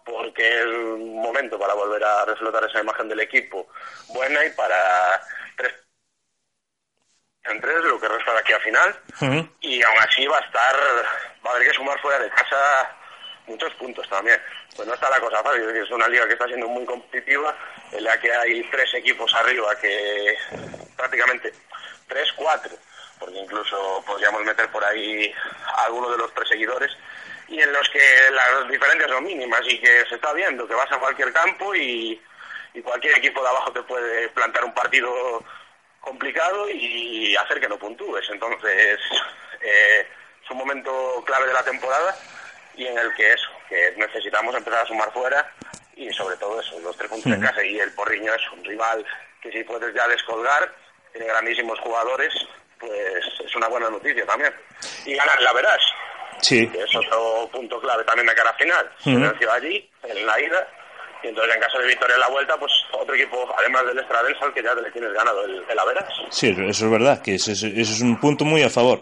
porque 0.10 0.60
es 0.60 0.66
un 0.66 1.22
momento 1.22 1.58
para 1.58 1.74
volver 1.74 2.04
a 2.04 2.26
reflotar 2.26 2.64
esa 2.66 2.82
imagen 2.82 3.10
del 3.10 3.20
equipo 3.20 3.68
buena 4.10 4.46
y 4.46 4.50
para 4.52 5.22
tres 5.58 5.74
en 7.46 7.62
tres, 7.62 7.84
lo 7.84 8.00
que 8.00 8.08
resta 8.08 8.34
de 8.34 8.40
aquí 8.40 8.54
a 8.54 8.60
final. 8.60 9.00
Y 9.62 9.82
aún 9.82 9.98
así 10.00 10.28
va 10.28 10.38
a 10.38 10.42
estar, 10.42 10.76
va 11.46 11.52
a 11.52 11.56
haber 11.56 11.68
que 11.68 11.74
sumar 11.74 12.00
fuera 12.00 12.20
de 12.20 12.30
casa 12.30 12.96
muchos 13.48 13.74
puntos 13.76 14.08
también. 14.08 14.40
Pues 14.76 14.88
no 14.88 14.94
está 14.94 15.10
la 15.10 15.20
cosa 15.20 15.44
fácil, 15.44 15.64
es 15.70 15.90
una 15.90 16.08
liga 16.08 16.28
que 16.28 16.34
está 16.34 16.46
siendo 16.46 16.68
muy 16.68 16.86
competitiva, 16.86 17.56
en 17.92 18.04
la 18.04 18.20
que 18.20 18.32
hay 18.32 18.64
tres 18.70 18.94
equipos 18.94 19.34
arriba 19.34 19.76
que 19.82 20.38
prácticamente 20.96 21.52
tres, 22.08 22.32
cuatro, 22.36 22.72
porque 23.20 23.38
incluso 23.38 24.04
podríamos 24.06 24.44
meter 24.44 24.70
por 24.72 24.84
ahí 24.86 25.34
a 25.66 25.86
alguno 25.86 26.12
de 26.12 26.18
los 26.18 26.32
perseguidores 26.32 26.96
y 27.50 27.62
en 27.62 27.74
los 27.74 27.90
que 27.90 28.00
las 28.32 28.70
diferencias 28.70 29.10
son 29.10 29.24
mínimas 29.24 29.62
y 29.66 29.80
que 29.80 30.06
se 30.08 30.16
está 30.16 30.34
viendo 30.34 30.68
que 30.68 30.76
vas 30.76 30.92
a 30.92 31.00
cualquier 31.00 31.34
campo 31.34 31.74
y, 31.76 32.22
cualquier 32.84 33.18
equipo 33.18 33.42
de 33.42 33.50
abajo 33.50 33.74
te 33.74 33.82
puede 33.82 34.30
plantar 34.30 34.64
un 34.64 34.74
partido 34.74 35.44
complicado 36.00 36.70
y 36.70 37.36
hacer 37.36 37.60
que 37.60 37.68
no 37.68 37.78
puntúes. 37.78 38.26
Entonces, 38.30 38.98
eh, 39.60 40.08
es 40.42 40.50
un 40.50 40.58
momento 40.58 41.22
clave 41.26 41.48
de 41.48 41.54
la 41.54 41.64
temporada 41.64 42.16
y 42.76 42.88
en 42.88 42.98
el 42.98 43.14
que 43.16 43.34
eso, 43.34 43.50
que 43.68 43.94
necesitamos 43.98 44.56
empezar 44.56 44.80
a 44.80 44.88
sumar 44.88 45.12
fuera 45.12 45.52
y 45.96 46.10
sobre 46.14 46.38
todo 46.38 46.62
eso, 46.62 46.80
los 46.80 46.96
tres 46.96 47.10
puntos 47.10 47.32
de 47.32 47.46
casa 47.46 47.62
y 47.64 47.78
el 47.80 47.92
Porriño 47.92 48.34
es 48.34 48.50
un 48.54 48.64
rival 48.64 49.06
que 49.42 49.52
si 49.52 49.64
puedes 49.66 49.94
ya 49.94 50.08
descolgar, 50.08 50.74
tiene 51.12 51.28
grandísimos 51.28 51.78
jugadores, 51.80 52.34
pues 52.80 53.26
es 53.46 53.56
una 53.56 53.68
buena 53.68 53.90
noticia 53.90 54.26
también. 54.26 54.54
Y 55.06 55.16
ganar 55.16 55.42
la 55.42 55.52
verás. 55.52 55.82
Sí. 56.42 56.68
Que 56.68 56.80
es 56.80 56.96
otro 56.96 57.50
punto 57.52 57.80
clave 57.82 58.04
también 58.04 58.28
de 58.28 58.34
cara 58.36 58.50
a 58.50 58.54
final. 58.58 58.90
Se 59.04 59.10
venció 59.16 59.52
allí, 59.52 59.90
en 60.04 60.26
la 60.26 60.40
ida, 60.42 60.68
y 61.24 61.28
entonces 61.28 61.54
en 61.56 61.62
caso 61.62 61.80
de 61.80 61.88
victoria 61.88 62.16
en 62.16 62.22
la 62.22 62.28
vuelta, 62.30 62.58
pues 62.58 62.72
otro 62.94 63.14
equipo, 63.14 63.54
además 63.58 63.86
del 63.88 64.00
Estradensal, 64.00 64.54
que 64.54 64.64
ya 64.64 64.74
le 64.74 64.90
tienes 64.92 65.12
ganado 65.14 65.44
el, 65.46 65.62
el 65.70 65.80
Averas. 65.80 66.06
Sí, 66.30 66.50
eso 66.58 66.86
es 66.86 66.92
verdad, 66.92 67.22
que 67.22 67.36
eso, 67.36 67.52
es- 67.52 67.64
eso 67.64 67.94
es 67.94 68.02
un 68.02 68.18
punto 68.20 68.46
muy 68.46 68.64
a 68.64 68.70
favor. 68.70 69.02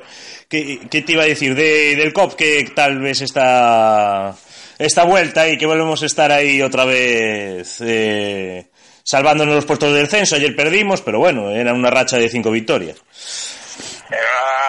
¿Qué, 0.50 0.80
qué 0.90 1.02
te 1.04 1.12
iba 1.12 1.24
a 1.24 1.28
decir 1.28 1.54
de, 1.56 1.96
del 1.96 2.14
COP 2.14 2.34
que 2.36 2.66
tal 2.76 3.00
vez 3.00 3.22
esta, 3.22 4.34
esta 4.80 5.04
vuelta 5.04 5.48
y 5.48 5.58
que 5.60 5.66
volvemos 5.68 6.02
a 6.02 6.06
estar 6.08 6.32
ahí 6.32 6.62
otra 6.64 6.86
vez 6.86 7.80
eh, 7.82 8.66
salvándonos 9.04 9.54
los 9.54 9.66
puestos 9.66 9.94
del 9.94 10.04
descenso? 10.04 10.36
Ayer 10.38 10.56
perdimos, 10.56 11.02
pero 11.02 11.20
bueno, 11.20 11.52
era 11.52 11.72
una 11.74 11.92
racha 11.92 12.18
de 12.18 12.30
cinco 12.30 12.50
victorias. 12.50 12.98
Era- 14.10 14.67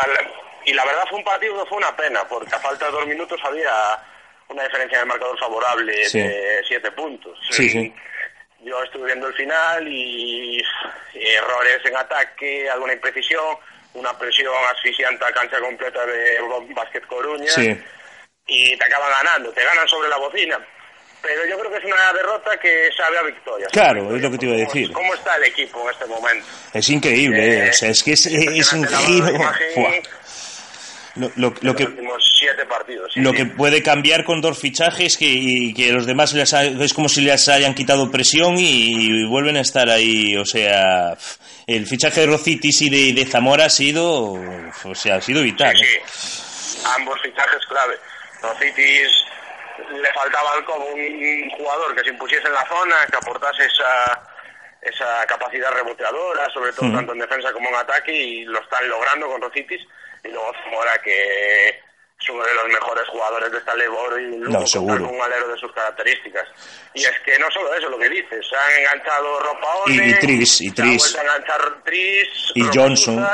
y 0.69 0.75
la 0.75 0.85
verdad 0.85 1.05
fue 1.09 1.19
un 1.19 1.25
partido 1.25 1.63
que 1.63 1.69
fue 1.69 1.79
una 1.79 1.97
pena, 1.97 2.27
porque 2.29 2.55
a 2.55 2.59
falta 2.59 2.87
de 2.87 2.93
dos 2.93 3.07
minutos 3.07 3.41
había 3.45 3.73
una 4.49 4.63
diferencia 4.65 4.97
en 4.97 5.03
el 5.03 5.09
marcador 5.09 5.39
favorable 5.39 6.05
Sí. 6.07 6.19
de 6.21 6.61
siete 6.67 6.91
puntos. 6.93 7.39
Sí, 7.51 7.67
Y 7.67 7.69
sí. 7.71 7.95
Yo 8.61 8.83
estuve 8.83 9.07
viendo 9.07 9.29
el 9.29 9.35
final 9.35 9.87
y, 9.87 10.61
errores 11.15 11.81
en 11.85 11.97
ataque, 11.97 12.69
alguna 12.69 12.93
imprecisión, 12.93 13.57
una 13.95 14.17
presión 14.19 14.53
asfixiante 14.75 15.25
a 15.25 15.33
cancha 15.33 15.61
completa 15.61 16.05
de 16.07 16.39
Basket 16.75 17.03
Coruña 17.07 17.53
y 18.47 18.77
te 18.77 18.85
acaban 18.85 19.11
ganando, 19.11 19.53
te 19.53 19.63
ganan 19.65 19.87
sobre 19.89 20.09
la 20.09 20.17
bocina. 20.17 20.59
Pero 21.21 21.45
yo 21.47 21.59
creo 21.59 21.71
que 21.73 21.79
es 21.79 21.85
una 21.85 22.13
derrota 22.13 22.57
que 22.59 22.91
sabe 22.97 23.19
a 23.19 23.23
victoria. 23.23 23.67
Claro, 23.73 24.15
es 24.15 24.23
lo 24.23 24.31
que 24.31 24.39
te 24.39 24.47
iba 24.47 24.55
a 24.55 24.59
¿Cómo- 24.59 24.67
decir. 24.75 24.93
¿Cómo 24.93 25.15
está 25.15 25.37
el 25.37 25.45
equipo 25.45 25.83
en 25.83 25.91
este 25.91 26.07
momento? 26.07 26.47
Es 26.75 26.89
increíble, 26.91 27.67
eh, 27.67 27.71
o 27.71 27.73
sea, 27.73 27.91
es 27.91 28.03
que 28.05 28.13
es, 28.13 28.27
es 28.27 28.73
un 28.73 28.87
giro. 28.87 29.29
Imagen. 29.31 30.03
Lo, 31.19 31.31
lo- 31.37 31.55
lo 31.61 31.73
de 31.73 31.77
que, 31.77 31.85
los 31.85 31.93
últimos 31.93 32.37
siete 32.39 32.65
partidos. 32.67 33.13
sí, 33.13 33.21
lo 33.21 33.31
sí. 33.31 33.37
que 33.37 33.47
puede 33.47 33.83
cambiar 33.83 34.25
con 34.25 34.41
dos 34.41 34.59
fichajes 34.59 35.17
que, 35.17 35.27
y 35.27 35.75
que 35.75 35.93
los 35.93 36.07
demás 36.07 36.33
les 36.33 36.55
ha- 36.55 36.65
es 36.65 36.95
como 36.95 37.09
si 37.09 37.21
les 37.23 37.49
hayan 37.49 37.75
quitado 37.75 38.11
presión 38.11 38.55
y, 38.59 39.25
vuelven 39.27 39.57
a 39.57 39.61
estar 39.61 39.89
ahí. 39.91 40.37
O 40.37 40.45
sea, 40.45 41.17
el 41.67 41.87
fichaje 41.87 42.21
de 42.21 42.27
Rocitis 42.29 42.83
y 42.83 42.91
de, 42.91 43.13
de 43.21 43.27
Zamora 43.29 43.67
ha 43.67 43.71
sido, 43.71 44.33
o 44.85 44.95
sea, 44.95 45.17
ha 45.17 45.21
sido 45.21 45.43
vital. 45.43 45.77
Sí, 45.77 45.85
¿eh? 45.85 46.03
sí. 46.07 46.79
Ambos 46.97 47.21
fichajes 47.23 47.67
clave. 47.69 47.95
Rocitis 48.43 49.25
le 50.01 50.13
faltaba 50.13 50.65
como 50.65 50.85
un 50.87 51.51
jugador 51.51 51.95
que 51.97 52.03
se 52.05 52.11
impusiese 52.11 52.47
en 52.47 52.53
la 52.55 52.67
zona, 52.69 52.95
que 53.11 53.17
aportase 53.17 53.65
esa, 53.65 54.23
esa 54.83 55.27
capacidad 55.27 55.71
reboteadora, 55.73 56.49
sobre 56.53 56.73
todo 56.73 56.93
tanto 56.93 57.13
en 57.13 57.19
defensa 57.21 57.53
como 57.53 57.69
en 57.71 57.75
ataque, 57.77 58.13
y 58.15 58.45
lo 58.45 58.61
están 58.61 58.89
logrando 58.89 59.27
con 59.29 59.41
Rocitis. 59.43 59.81
Y 60.25 60.29
luego 60.29 60.53
Zamora, 60.65 60.99
que 61.03 61.69
es 61.69 62.29
uno 62.31 62.45
de 62.45 62.55
los 62.55 62.67
mejores 62.69 63.07
jugadores 63.09 63.53
de 63.53 63.59
esta 63.59 63.77
labor 63.77 64.21
y 64.21 64.37
luego 64.39 64.65
No, 64.75 65.09
un 65.09 65.21
alero 65.23 65.49
de 65.49 65.57
sus 65.59 65.73
características. 65.73 66.47
Y 66.95 67.05
es 67.05 67.19
que 67.25 67.39
no 67.39 67.51
solo 67.51 67.73
eso, 67.75 67.89
lo 67.89 67.99
que 67.99 68.09
dices, 68.09 68.45
se 68.49 68.57
han 68.57 68.81
enganchado 68.81 69.39
Ropaone, 69.41 69.95
Y- 69.95 70.11
y 70.11 70.15
Tris, 70.19 70.61
y 70.61 70.71
Tris. 70.73 71.15
enganchar 71.15 71.83
Tris, 71.85 72.29
Y 72.55 72.63
Ropa 72.63 72.73
Johnson. 72.75 73.29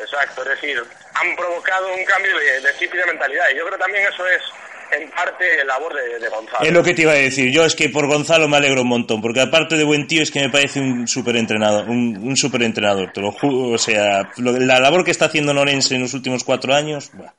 Exacto, 0.00 0.42
es 0.42 0.48
decir, 0.50 0.80
han 1.14 1.34
provocado 1.34 1.92
un 1.92 2.04
cambio 2.04 2.38
de, 2.38 2.60
de 2.60 2.76
chip 2.78 2.94
y 2.94 2.96
de 2.98 3.06
mentalidad. 3.06 3.46
Y 3.50 3.56
yo 3.56 3.64
creo 3.66 3.76
que 3.76 3.82
también 3.82 4.06
eso 4.06 4.24
es, 4.28 4.42
en 4.92 5.10
parte, 5.10 5.64
labor 5.64 5.94
de, 5.94 6.18
de 6.18 6.28
Gonzalo. 6.28 6.64
Es 6.64 6.72
lo 6.72 6.82
que 6.82 6.94
te 6.94 7.02
iba 7.02 7.12
a 7.12 7.16
decir. 7.16 7.50
Yo 7.52 7.64
es 7.64 7.74
que 7.74 7.88
por 7.88 8.06
Gonzalo 8.06 8.48
me 8.48 8.56
alegro 8.56 8.82
un 8.82 8.88
montón, 8.88 9.20
porque 9.20 9.40
aparte 9.40 9.76
de 9.76 9.84
buen 9.84 10.06
tío 10.06 10.22
es 10.22 10.30
que 10.30 10.40
me 10.40 10.50
parece 10.50 10.80
un 10.80 11.06
súper 11.08 11.36
entrenador, 11.36 11.88
un, 11.88 12.16
un 12.22 12.36
súper 12.36 12.62
entrenador, 12.62 13.12
te 13.12 13.20
lo 13.20 13.32
juro. 13.32 13.74
O 13.74 13.78
sea, 13.78 14.30
lo- 14.38 14.52
la 14.58 14.80
labor 14.80 15.04
que 15.04 15.10
está 15.10 15.26
haciendo 15.26 15.52
Norense 15.54 15.94
en 15.94 16.02
los 16.02 16.14
últimos 16.14 16.44
cuatro 16.44 16.74
años, 16.74 17.10
buah. 17.12 17.30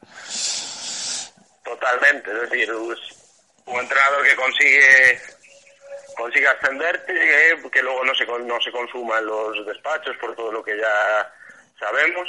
Totalmente, 1.63 2.31
es 2.31 2.49
decir, 2.49 2.71
un 2.73 3.79
entrenador 3.79 4.23
que 4.25 4.35
consigue 4.35 5.19
consigue 6.17 6.47
ascenderte, 6.47 7.13
eh, 7.13 7.55
que 7.71 7.81
luego 7.81 8.03
no 8.03 8.13
se, 8.13 8.25
no 8.25 8.59
se 8.59 8.71
consuma 8.71 9.19
en 9.19 9.25
los 9.27 9.65
despachos 9.65 10.17
por 10.19 10.35
todo 10.35 10.51
lo 10.51 10.61
que 10.61 10.75
ya 10.77 11.31
sabemos. 11.79 12.27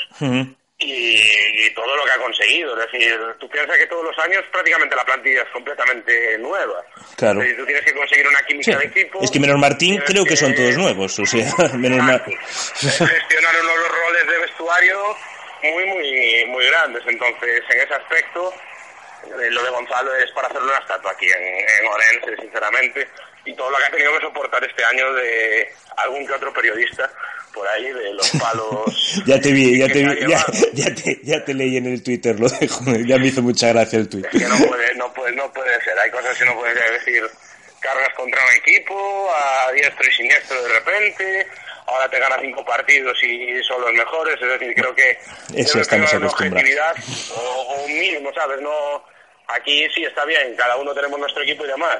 Y, 0.80 1.66
y 1.66 1.70
todo 1.74 1.94
lo 1.96 2.04
que 2.04 2.10
ha 2.12 2.16
conseguido. 2.18 2.78
Es 2.80 2.90
decir, 2.90 3.16
tú 3.38 3.48
piensas 3.48 3.76
que 3.78 3.86
todos 3.86 4.04
los 4.04 4.18
años 4.18 4.42
prácticamente 4.50 4.96
la 4.96 5.04
plantilla 5.04 5.42
es 5.42 5.48
completamente 5.50 6.38
nueva. 6.38 6.82
Claro. 7.16 7.40
Es 7.42 7.48
decir, 7.48 7.58
tú 7.60 7.66
tienes 7.66 7.84
que 7.84 7.94
conseguir 7.94 8.26
una 8.26 8.40
química 8.42 8.72
Sí. 8.72 8.78
de 8.78 8.84
equipo. 8.86 9.20
Es 9.22 9.30
que 9.30 9.40
menos 9.40 9.58
Martín 9.58 10.02
creo 10.06 10.24
que 10.24 10.36
son 10.36 10.54
todos 10.54 10.76
nuevos, 10.76 11.18
o 11.18 11.26
sea, 11.26 11.44
menos. 11.76 12.00
Es 12.26 12.98
gestionar 12.98 13.54
unos 13.62 13.76
los 13.78 13.88
roles 13.88 14.26
de 14.26 14.38
vestuario 14.38 15.16
muy, 15.62 15.84
muy, 15.86 16.44
muy 16.46 16.66
grandes. 16.66 17.02
Entonces, 17.06 17.62
en 17.70 17.80
ese 17.80 17.94
aspecto, 17.94 18.52
eh, 19.24 19.50
lo 19.50 19.62
de 19.62 19.70
Gonzalo 19.70 20.14
es 20.16 20.30
para 20.32 20.48
hacerle 20.48 20.68
una 20.68 20.78
estatua 20.78 21.12
aquí 21.12 21.26
en, 21.26 21.42
en 21.44 21.86
Orense, 21.92 22.42
sinceramente. 22.42 23.06
Y 23.44 23.54
todo 23.54 23.70
lo 23.70 23.78
que 23.78 23.84
ha 23.84 23.90
tenido 23.90 24.12
que 24.18 24.26
soportar 24.26 24.62
este 24.64 24.84
año 24.84 25.12
de 25.14 25.68
algún 25.96 26.26
que 26.26 26.32
otro 26.34 26.52
periodista 26.52 27.10
por 27.54 27.66
ahí, 27.68 27.90
de 27.92 28.12
los 28.14 28.30
palos. 28.40 29.22
Ya 29.26 29.40
te 29.40 29.50
vi, 29.52 29.78
ya 29.78 29.88
te 29.88 30.04
vi, 30.04 30.26
ya, 30.74 30.94
te, 30.94 31.20
ya 31.22 31.44
te 31.44 31.54
leí 31.54 31.76
en 31.78 31.86
el 31.86 32.02
Twitter, 32.02 32.38
lo 32.38 32.48
dejo, 32.48 32.84
ya 33.06 33.18
me 33.18 33.26
hizo 33.26 33.42
mucha 33.42 33.68
gracia 33.68 33.98
el 33.98 34.08
tweet. 34.08 34.24
Es 34.32 34.42
que 34.42 34.48
no 34.48 34.56
puede, 34.68 34.94
no 34.94 35.12
puede, 35.12 35.32
no 35.34 35.52
puede 35.52 35.80
ser. 35.82 35.98
Hay 35.98 36.10
cosas 36.10 36.36
que 36.38 36.44
no 36.44 36.54
puedes 36.54 36.74
decir. 36.92 37.24
Cargas 37.80 38.10
contra 38.14 38.38
un 38.44 38.54
equipo, 38.56 39.30
a 39.34 39.72
diestro 39.72 40.06
y 40.06 40.12
siniestro 40.14 40.62
de 40.62 40.68
repente, 40.68 41.46
ahora 41.86 42.10
te 42.10 42.18
gana 42.20 42.36
cinco 42.38 42.62
partidos 42.62 43.16
y 43.22 43.58
son 43.64 43.80
los 43.80 43.92
mejores. 43.94 44.34
Es 44.34 44.48
decir, 44.48 44.74
creo 44.74 44.94
que 44.94 45.18
Eso 45.56 45.80
estamos 45.80 46.12
acostumbrados. 46.12 46.32
objetividad 46.60 46.94
o, 47.34 47.40
o 47.40 47.84
un 47.86 47.98
mínimo, 47.98 48.30
¿sabes? 48.34 48.60
No, 48.60 49.02
aquí 49.48 49.86
sí 49.94 50.04
está 50.04 50.26
bien, 50.26 50.54
cada 50.56 50.76
uno 50.76 50.92
tenemos 50.92 51.18
nuestro 51.18 51.42
equipo 51.42 51.64
y 51.64 51.68
demás, 51.68 51.96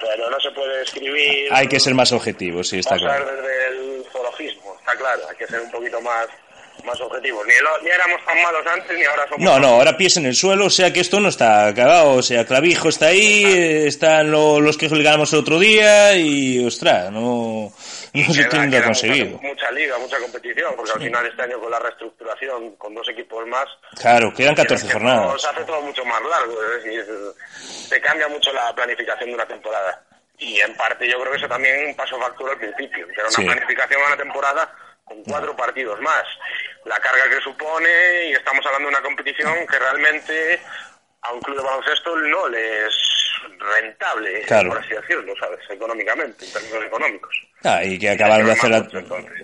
pero 0.00 0.30
no 0.30 0.40
se 0.40 0.50
puede 0.52 0.82
escribir 0.82 1.48
Hay 1.52 1.68
que 1.68 1.78
ser 1.80 1.94
más 1.94 2.12
objetivos, 2.12 2.68
sí, 2.68 2.78
está 2.78 2.96
claro. 2.96 3.24
desde 3.26 3.66
el 3.68 4.04
zoologismo, 4.10 4.76
está 4.78 4.96
claro. 4.96 5.22
Hay 5.30 5.36
que 5.36 5.46
ser 5.46 5.60
un 5.60 5.70
poquito 5.70 6.00
más, 6.00 6.26
más 6.84 7.00
objetivos. 7.00 7.46
Ni, 7.46 7.52
lo- 7.62 7.82
ni 7.82 7.90
éramos 7.90 8.24
tan 8.24 8.40
malos 8.42 8.66
antes 8.66 8.96
ni 8.98 9.04
ahora 9.04 9.24
somos 9.28 9.40
No, 9.44 9.58
no, 9.60 9.68
ahora 9.74 9.96
pies 9.96 10.16
en 10.16 10.26
el 10.26 10.34
suelo, 10.34 10.66
o 10.66 10.70
sea 10.70 10.92
que 10.92 11.00
esto 11.00 11.20
no 11.20 11.28
está 11.28 11.66
acabado, 11.66 12.14
o 12.14 12.22
sea, 12.22 12.44
Clavijo 12.46 12.88
está 12.88 13.06
ahí, 13.08 13.44
están 13.86 14.30
lo- 14.30 14.60
los 14.60 14.76
que 14.78 14.88
le 14.88 15.02
ganamos 15.02 15.32
el 15.32 15.40
otro 15.40 15.58
día 15.58 16.14
y, 16.16 16.64
ostras, 16.64 17.10
no, 17.12 17.72
no 18.88 18.94
se 18.94 19.08
Queda-. 19.08 19.24
Mucha, 19.30 19.46
mucha 19.48 19.70
liga, 19.72 19.98
mucha 19.98 20.18
competición, 20.18 20.74
porque 20.76 20.92
al 20.92 21.00
final 21.00 21.26
este 21.26 21.42
año 21.42 21.60
con 21.60 21.70
la 21.70 21.78
reestructuración, 21.78 22.76
con 22.76 22.94
dos 22.94 23.08
equipos 23.08 23.46
más, 23.46 23.66
Claro, 24.00 24.32
quedan 24.34 24.54
14 24.54 24.86
que 24.86 24.92
jornadas. 24.92 25.40
Se 25.42 25.48
hace 25.48 25.64
todo 25.64 25.80
mucho 25.82 26.04
más 26.04 26.20
largo, 26.22 26.54
es 26.76 26.84
decir, 26.84 27.04
se 27.88 28.00
cambia 28.00 28.28
mucho 28.28 28.52
la 28.52 28.74
planificación 28.74 29.28
de 29.30 29.34
una 29.34 29.46
temporada. 29.46 30.02
Y 30.38 30.58
en 30.60 30.74
parte 30.76 31.06
yo 31.08 31.20
creo 31.20 31.32
que 31.32 31.38
eso 31.38 31.48
también 31.48 31.94
pasó 31.94 32.18
factura 32.18 32.52
al 32.52 32.58
principio, 32.58 33.06
que 33.06 33.12
era 33.12 33.24
una 33.24 33.30
Sí. 33.30 33.44
planificación 33.44 34.02
a 34.02 34.06
una 34.06 34.16
temporada 34.16 34.74
con 35.04 35.22
cuatro 35.24 35.54
partidos 35.56 36.00
más. 36.00 36.24
La 36.86 36.98
carga 36.98 37.28
que 37.28 37.40
supone, 37.42 38.26
y 38.28 38.32
estamos 38.32 38.64
hablando 38.64 38.88
de 38.88 38.94
una 38.94 39.02
competición 39.04 39.54
que 39.66 39.78
realmente 39.78 40.60
a 41.22 41.32
un 41.32 41.40
club 41.40 41.56
de 41.56 41.62
baloncesto 41.62 42.16
no 42.16 42.48
le 42.48 42.86
es 42.86 42.94
rentable, 43.58 44.42
Claro. 44.46 44.70
por 44.70 44.78
así 44.78 44.90
decirlo, 44.94 45.32
¿sabes? 45.40 45.58
Económicamente, 45.70 46.44
en 46.46 46.52
términos 46.52 46.84
económicos. 46.84 47.30
Ah, 47.62 47.84
y 47.84 47.98
que 47.98 48.08
acabaron 48.10 48.46
de 48.46 48.52
hacer 48.52 48.70
la... 48.70 48.88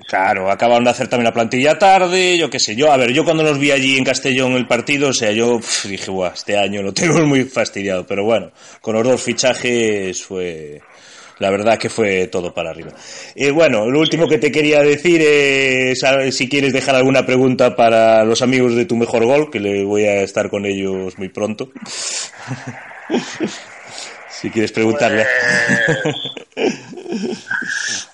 Claro, 0.08 0.50
acabaron 0.50 0.84
de 0.84 0.90
hacer 0.90 1.08
también 1.08 1.24
la 1.26 1.32
plantilla 1.34 1.78
tarde, 1.78 2.38
yo 2.38 2.48
qué 2.48 2.58
sé, 2.58 2.74
yo, 2.76 2.90
a 2.90 2.96
ver, 2.96 3.12
yo 3.12 3.24
cuando 3.24 3.42
los 3.42 3.58
vi 3.58 3.72
allí 3.72 3.98
en 3.98 4.04
Castellón 4.04 4.52
el 4.52 4.66
partido, 4.66 5.08
o 5.10 5.12
sea, 5.12 5.32
yo 5.32 5.58
pf, 5.58 5.88
dije, 5.88 6.10
guau, 6.10 6.32
este 6.32 6.56
año 6.58 6.82
lo 6.82 6.92
tengo 6.94 7.18
muy 7.26 7.44
fastidiado, 7.44 8.06
pero 8.06 8.24
bueno, 8.24 8.52
con 8.80 8.94
los 8.94 9.04
dos 9.04 9.22
fichajes 9.22 10.22
fue, 10.24 10.80
la 11.38 11.51
verdad 11.51 11.79
que 11.79 11.88
fue 11.90 12.27
todo 12.29 12.53
para 12.55 12.70
arriba. 12.70 12.92
Y 13.35 13.51
bueno, 13.51 13.90
lo 13.90 14.01
último 14.01 14.27
que 14.29 14.38
te 14.38 14.51
quería 14.51 14.81
decir 14.81 15.20
es 15.22 16.01
si 16.37 16.49
quieres 16.49 16.72
dejar 16.72 16.94
alguna 16.94 17.27
pregunta 17.27 17.77
para 17.77 18.25
los 18.25 18.40
amigos 18.42 18.75
de 18.75 18.87
tu 18.87 18.96
mejor 18.96 19.25
gol, 19.25 19.51
que 19.51 19.61
le 19.61 19.85
voy 19.85 20.05
a 20.05 20.22
estar 20.22 20.49
con 20.51 20.64
ellos 20.66 21.18
muy 21.18 21.29
pronto. 21.29 21.70
si 24.31 24.51
quieres 24.51 24.72
preguntarle. 24.72 25.27
Pues, 26.55 28.09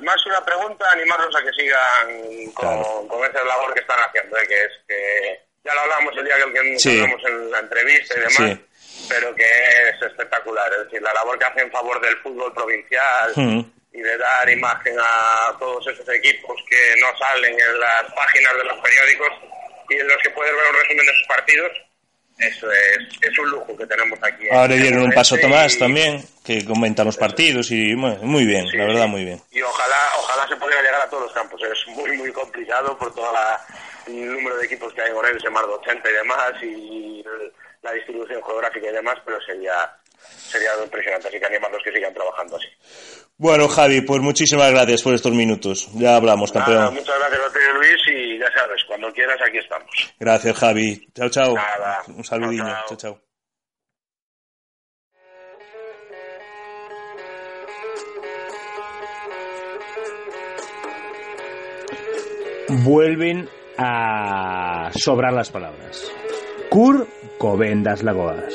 más 0.00 0.26
una 0.26 0.44
pregunta, 0.44 0.84
animarlos 0.92 1.34
a 1.34 1.40
que 1.42 1.52
sigan 1.62 2.52
con, 2.52 2.66
Claro. 2.66 3.06
con 3.08 3.24
esa 3.24 3.42
labor 3.44 3.72
que 3.72 3.80
están 3.80 3.96
haciendo, 4.06 4.36
¿eh? 4.36 4.42
que 4.46 4.54
es 4.54 4.70
que 4.86 5.40
ya 5.64 5.72
lo 5.74 5.80
hablamos 5.80 6.14
el 6.18 6.24
día 6.24 6.34
que, 6.36 6.52
que 6.52 6.78
Sí. 6.78 7.00
hablamos 7.00 7.22
en 7.26 7.50
la 7.50 7.58
entrevista 7.60 8.14
y 8.16 8.20
demás, 8.20 8.58
pero 9.08 9.34
que 9.34 9.42
es 9.44 10.02
espectacular, 10.02 10.70
es 10.72 10.84
decir, 10.84 11.02
la 11.02 11.12
labor 11.14 11.38
que 11.38 11.44
hace 11.44 11.60
en 11.62 11.70
favor 11.70 12.00
del 12.00 12.16
fútbol 12.18 12.52
provincial 12.54 13.32
Mm. 13.36 13.60
y 13.92 14.00
de 14.00 14.18
dar 14.18 14.48
imagen 14.50 14.96
a 14.98 15.56
todos 15.58 15.86
esos 15.86 16.08
equipos 16.08 16.56
que 16.68 16.94
no 17.00 17.06
salen 17.18 17.52
en 17.52 17.80
las 17.80 18.12
páginas 18.14 18.56
de 18.56 18.64
los 18.64 18.78
periódicos 18.80 19.28
y 19.90 19.94
en 19.96 20.08
los 20.08 20.16
que 20.22 20.30
puedes 20.30 20.52
ver 20.54 20.64
un 20.70 20.76
resumen 20.80 21.06
de 21.06 21.12
sus 21.14 21.26
partidos, 21.28 21.70
eso 22.38 22.72
es, 22.72 22.98
es 23.20 23.38
un 23.38 23.48
lujo 23.50 23.76
que 23.76 23.86
tenemos 23.86 24.18
aquí. 24.22 24.48
Ahora 24.50 24.74
dieron 24.74 25.02
un 25.04 25.12
paso 25.12 25.34
a 25.34 25.38
Orense 25.38 25.48
Tomás 25.54 25.74
y- 25.74 25.78
también, 25.78 26.24
que 26.44 26.64
comentan 26.64 27.06
los 27.06 27.16
partidos 27.16 27.70
y 27.70 27.94
muy, 27.94 28.16
muy 28.22 28.44
bien, 28.44 28.66
Sí, 28.68 28.76
la 28.76 28.86
verdad 28.86 29.06
muy 29.06 29.24
bien. 29.24 29.40
Y 29.52 29.62
ojalá, 29.62 29.96
ojalá 30.18 30.48
se 30.48 30.56
pudiera 30.56 30.82
llegar 30.82 31.02
a 31.02 31.08
todos 31.08 31.24
los 31.24 31.32
campos. 31.32 31.60
Es 31.62 31.86
muy, 31.94 32.16
muy 32.16 32.32
complicado 32.32 32.98
por 32.98 33.14
todo 33.14 33.32
el 34.08 34.32
número 34.32 34.56
de 34.56 34.66
equipos 34.66 34.92
que 34.94 35.02
hay 35.02 35.10
en 35.10 35.16
Orense, 35.16 35.48
más 35.50 35.64
de 35.66 35.72
80 35.74 36.10
y 36.10 36.12
demás, 36.12 36.52
y 36.62 37.20
el- 37.24 37.52
la 37.84 37.92
distribución 37.92 38.42
geográfica 38.42 38.88
y 38.88 38.92
demás, 38.92 39.16
pero 39.24 39.38
sería, 39.42 39.74
sería 40.18 40.72
algo 40.72 40.84
impresionante. 40.84 41.28
Así 41.28 41.38
que 41.38 41.46
animarlos 41.46 41.82
que 41.84 41.92
sigan 41.92 42.14
trabajando 42.14 42.56
así. 42.56 42.66
Bueno, 43.36 43.68
Javi, 43.68 44.00
pues 44.00 44.22
muchísimas 44.22 44.70
gracias 44.72 45.02
por 45.02 45.14
estos 45.14 45.32
minutos. 45.32 45.88
Ya 45.94 46.16
hablamos, 46.16 46.54
Nada, 46.54 46.64
campeón. 46.66 46.94
muchas 46.94 47.18
gracias 47.18 47.40
a 47.40 47.52
ti, 47.52 47.58
Luis, 47.74 48.02
y 48.08 48.38
ya 48.38 48.50
sabes, 48.56 48.82
cuando 48.88 49.12
quieras 49.12 49.38
aquí 49.46 49.58
estamos. 49.58 50.14
Gracias, 50.18 50.56
Javi. 50.56 51.06
Chao, 51.14 51.28
chao. 51.28 51.54
Nada. 51.54 52.02
Un 52.08 52.24
saludinho. 52.24 52.74
Chao. 52.88 52.96
chao. 52.96 53.20
Vuelven 62.68 63.48
a 63.78 64.90
sobrar 64.94 65.32
las 65.32 65.50
palabras. 65.50 66.10
Cur 66.74 67.06
Covendas 67.38 68.02
Lagoas. 68.02 68.52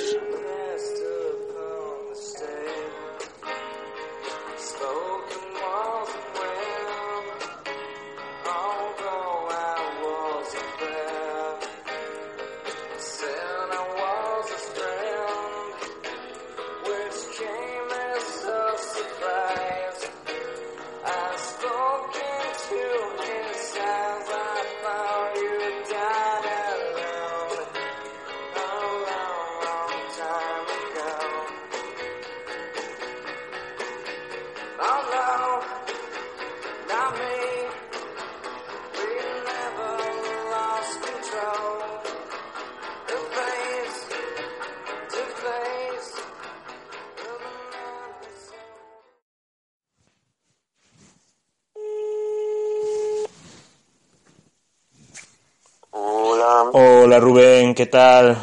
¿Qué 57.80 57.86
tal? 57.86 58.36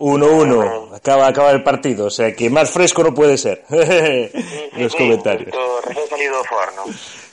1-1. 0.00 0.96
Acaba, 0.96 1.28
acaba 1.28 1.52
el 1.52 1.62
partido, 1.62 2.06
o 2.06 2.10
sea 2.10 2.34
que 2.34 2.50
más 2.50 2.72
fresco 2.72 3.04
no 3.04 3.14
puede 3.14 3.38
ser. 3.38 3.62
Los 4.76 4.96
comentarios. 4.96 5.54
Justo 5.54 5.80
Recién 5.86 6.08
salido 6.08 6.38
do 6.38 6.42
forno. 6.42 6.82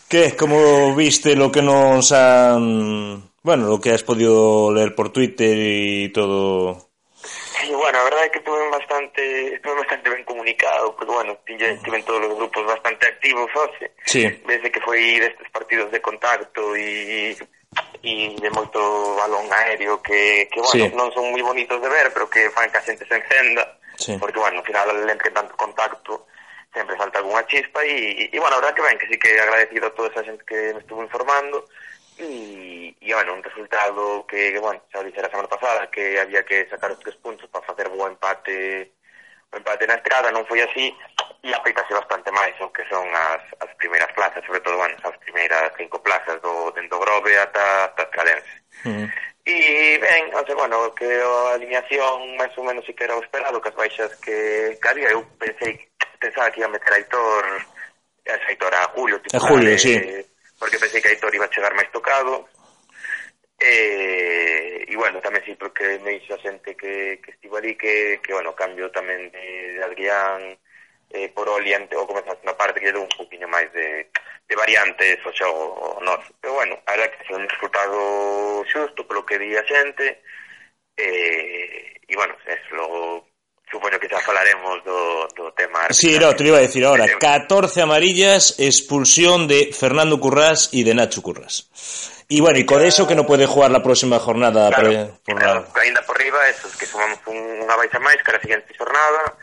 ¿Qué? 0.08 0.36
¿Cómo 0.38 0.96
viste 0.96 1.36
lo 1.36 1.52
que 1.52 1.64
nos 1.64 2.12
han... 2.12 3.32
Bueno, 3.42 3.70
lo 3.70 3.82
que 3.82 3.90
has 3.90 4.04
podido 4.04 4.72
leer 4.72 4.94
por 4.94 5.12
Twitter 5.12 5.58
y 5.58 6.10
todo? 6.14 6.92
Sí, 7.16 7.74
bueno, 7.74 7.98
a 7.98 8.04
verdade 8.04 8.26
é 8.26 8.30
que 8.30 8.38
estuve 8.38 8.62
bastante, 8.70 9.56
estuve 9.56 9.76
bastante 9.82 10.10
ben 10.14 10.24
comunicado, 10.24 10.94
porque, 10.96 11.14
bueno, 11.14 11.38
tiñe, 11.46 11.74
estive 11.74 11.98
en 11.98 12.06
todos 12.06 12.22
os 12.22 12.38
grupos 12.38 12.66
bastante 12.66 13.08
activos. 13.08 13.50
Sí. 14.06 14.30
Desde 14.46 14.70
que 14.70 14.82
foi 14.82 15.18
destes 15.18 15.50
partidos 15.50 15.90
de 15.90 16.02
contacto 16.02 16.76
e 16.76 17.34
e 18.04 18.34
de 18.42 18.50
moito 18.50 18.82
balón 19.16 19.46
aéreo 19.54 20.02
que, 20.02 20.50
que 20.50 20.60
bueno, 20.60 20.90
sí. 20.90 20.98
non 20.98 21.14
son 21.14 21.30
moi 21.30 21.44
bonitos 21.46 21.78
de 21.78 21.90
ver 21.90 22.10
pero 22.10 22.26
que 22.26 22.50
fan 22.50 22.66
que 22.74 22.82
a 22.82 22.86
xente 22.86 23.06
se 23.06 23.14
encenda 23.14 23.78
sí. 23.94 24.18
porque 24.18 24.42
bueno, 24.42 24.60
ao 24.60 24.66
final 24.66 24.90
entre 25.06 25.30
tanto 25.30 25.54
contacto 25.54 26.26
sempre 26.74 26.98
falta 26.98 27.22
alguna 27.22 27.46
chispa 27.46 27.86
e, 27.86 28.26
e 28.34 28.38
bueno, 28.42 28.58
a 28.58 28.60
verdad 28.60 28.74
que 28.74 28.82
ben, 28.82 28.98
que 28.98 29.06
sí 29.06 29.22
que 29.22 29.38
agradecido 29.38 29.88
a 29.88 29.94
toda 29.94 30.10
esa 30.10 30.26
xente 30.26 30.42
que 30.50 30.74
me 30.74 30.82
estuvo 30.82 31.06
informando 31.06 31.70
e, 32.18 32.98
e 32.98 33.14
bueno, 33.14 33.38
un 33.38 33.46
resultado 33.46 34.26
que, 34.26 34.50
que 34.50 34.60
bueno, 34.60 34.82
xa 34.90 35.06
dixera 35.06 35.30
a 35.30 35.34
semana 35.38 35.48
pasada 35.48 35.94
que 35.94 36.18
había 36.18 36.42
que 36.42 36.66
sacar 36.74 36.90
os 36.90 37.00
tres 37.06 37.16
puntos 37.22 37.46
para 37.54 37.70
facer 37.70 37.86
bo 37.86 38.10
empate 38.10 38.98
o 39.54 39.62
empate 39.62 39.86
na 39.86 40.02
estrada 40.02 40.34
non 40.34 40.42
foi 40.50 40.66
así 40.66 40.90
e 41.44 41.54
apeitase 41.54 41.94
bastante 41.94 42.30
máis 42.32 42.54
o 42.60 42.70
que 42.72 42.84
son 42.92 43.08
as, 43.12 43.44
as 43.64 43.72
primeiras 43.80 44.12
plazas, 44.14 44.44
sobre 44.46 44.60
todo, 44.62 44.78
bueno, 44.78 44.96
as 45.04 45.18
primeiras 45.24 45.72
cinco 45.78 46.02
plazas 46.04 46.42
do 46.42 46.72
Dendo 46.76 47.00
Grove 47.00 47.38
ata, 47.38 47.92
ata 47.92 48.06
Calense. 48.12 48.54
Mm. 48.84 49.08
E, 49.46 49.98
ben, 49.98 50.30
o 50.36 50.46
sea, 50.46 50.56
bueno, 50.56 50.94
que 50.94 51.10
a 51.10 51.58
alineación 51.58 52.38
máis 52.38 52.54
ou 52.58 52.64
menos 52.64 52.86
si 52.86 52.94
que 52.94 53.10
era 53.10 53.18
o 53.18 53.24
esperado, 53.24 53.58
que 53.58 53.70
as 53.70 53.76
baixas 53.76 54.12
que, 54.22 54.78
que 54.78 54.88
había, 54.88 55.10
eu 55.10 55.26
pensei, 55.42 55.90
pensaba 56.22 56.52
que 56.54 56.62
ia 56.62 56.70
meter 56.70 56.94
a 56.94 56.98
Aitor, 57.02 57.46
a 58.30 58.48
Aitor 58.48 58.74
a 58.76 58.84
Julio, 58.94 59.18
tipo, 59.20 59.38
a 59.38 59.40
Julio, 59.42 59.74
de, 59.74 59.80
sí. 59.80 59.98
porque 60.62 60.78
pensei 60.78 61.02
que 61.02 61.10
Aitor 61.10 61.34
iba 61.34 61.46
a 61.46 61.54
chegar 61.54 61.74
máis 61.74 61.90
tocado, 61.90 62.46
e, 63.58 64.86
e 64.86 64.94
bueno, 64.94 65.18
tamén 65.26 65.42
sí, 65.42 65.58
porque 65.58 65.98
me 66.06 66.22
dixo 66.22 66.38
a 66.38 66.42
xente 66.42 66.78
que, 66.78 67.18
que 67.22 67.34
estivo 67.34 67.58
ali, 67.58 67.74
que, 67.74 68.22
que 68.22 68.34
bueno, 68.38 68.54
cambio 68.54 68.94
tamén 68.94 69.30
de, 69.34 69.78
de 69.78 69.82
Adrián, 69.82 70.54
eh, 71.14 71.30
por 71.30 71.48
oriente 71.50 71.96
ou 71.96 72.08
comezar 72.08 72.38
na 72.44 72.54
parte 72.54 72.80
que 72.80 72.88
lle 72.88 72.96
dou 72.96 73.04
un 73.04 73.16
poquinho 73.16 73.48
máis 73.48 73.72
de, 73.72 74.08
de 74.48 74.56
variantes 74.56 75.20
o 75.26 75.32
xogo 75.32 76.00
noso. 76.02 76.32
Pero 76.40 76.54
bueno, 76.56 76.80
a 76.86 76.92
verdad 76.96 77.12
que 77.12 77.28
foi 77.28 77.38
un 77.38 77.48
resultado 77.48 77.98
xusto 78.68 79.08
polo 79.08 79.26
que 79.26 79.40
di 79.40 79.56
a 79.56 79.64
xente 79.64 80.24
e, 80.96 81.04
eh, 81.04 82.08
e 82.08 82.14
bueno, 82.16 82.36
es 82.48 82.62
logo 82.72 83.28
supoño 83.72 84.00
que 84.00 84.12
xa 84.12 84.20
falaremos 84.20 84.84
do, 84.84 85.28
do 85.32 85.52
tema 85.56 85.88
Sí, 85.92 86.20
no, 86.20 86.36
te 86.36 86.44
iba 86.44 86.58
a 86.60 86.68
decir 86.68 86.84
ahora. 86.84 87.08
14 87.08 87.82
amarillas, 87.82 88.60
expulsión 88.60 89.48
de 89.48 89.72
Fernando 89.72 90.20
Currás 90.20 90.70
y 90.72 90.84
de 90.84 90.94
Nacho 90.94 91.22
Currás. 91.22 91.72
Y 92.28 92.40
bueno, 92.40 92.60
y 92.60 92.66
con 92.66 92.84
eso 92.84 93.08
que 93.08 93.16
no 93.16 93.26
puede 93.26 93.46
jugar 93.46 93.72
la 93.72 93.84
próxima 93.84 94.20
jornada 94.20 94.70
claro, 94.70 95.20
por, 95.24 95.36
por 95.36 95.36
claro, 95.40 95.68
ainda 95.76 96.02
por 96.04 96.18
riba, 96.18 96.40
eso, 96.48 96.68
que 96.78 96.86
sumamos 96.86 97.20
un, 97.28 97.36
unha 97.36 97.76
baixa 97.76 98.00
máis 98.00 98.20
cara 98.24 98.40
a 98.40 98.44
seguinte 98.44 98.72
jornada 98.76 99.36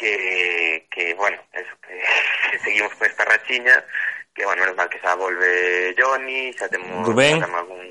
que, 0.00 0.86
que 0.90 1.14
bueno, 1.14 1.36
eso, 1.52 1.76
que, 1.86 2.02
que 2.50 2.58
seguimos 2.60 2.94
con 2.94 3.06
esta 3.06 3.24
rachiña, 3.24 3.84
que, 4.34 4.44
bueno, 4.44 4.62
menos 4.62 4.76
mal 4.76 4.88
que 4.88 4.98
xa 4.98 5.14
volve 5.14 5.94
Johnny, 5.98 6.52
xa 6.56 6.66
temos, 6.68 7.06
Rubén. 7.06 7.36
xa 7.36 7.44
temos 7.44 7.60
algún 7.60 7.84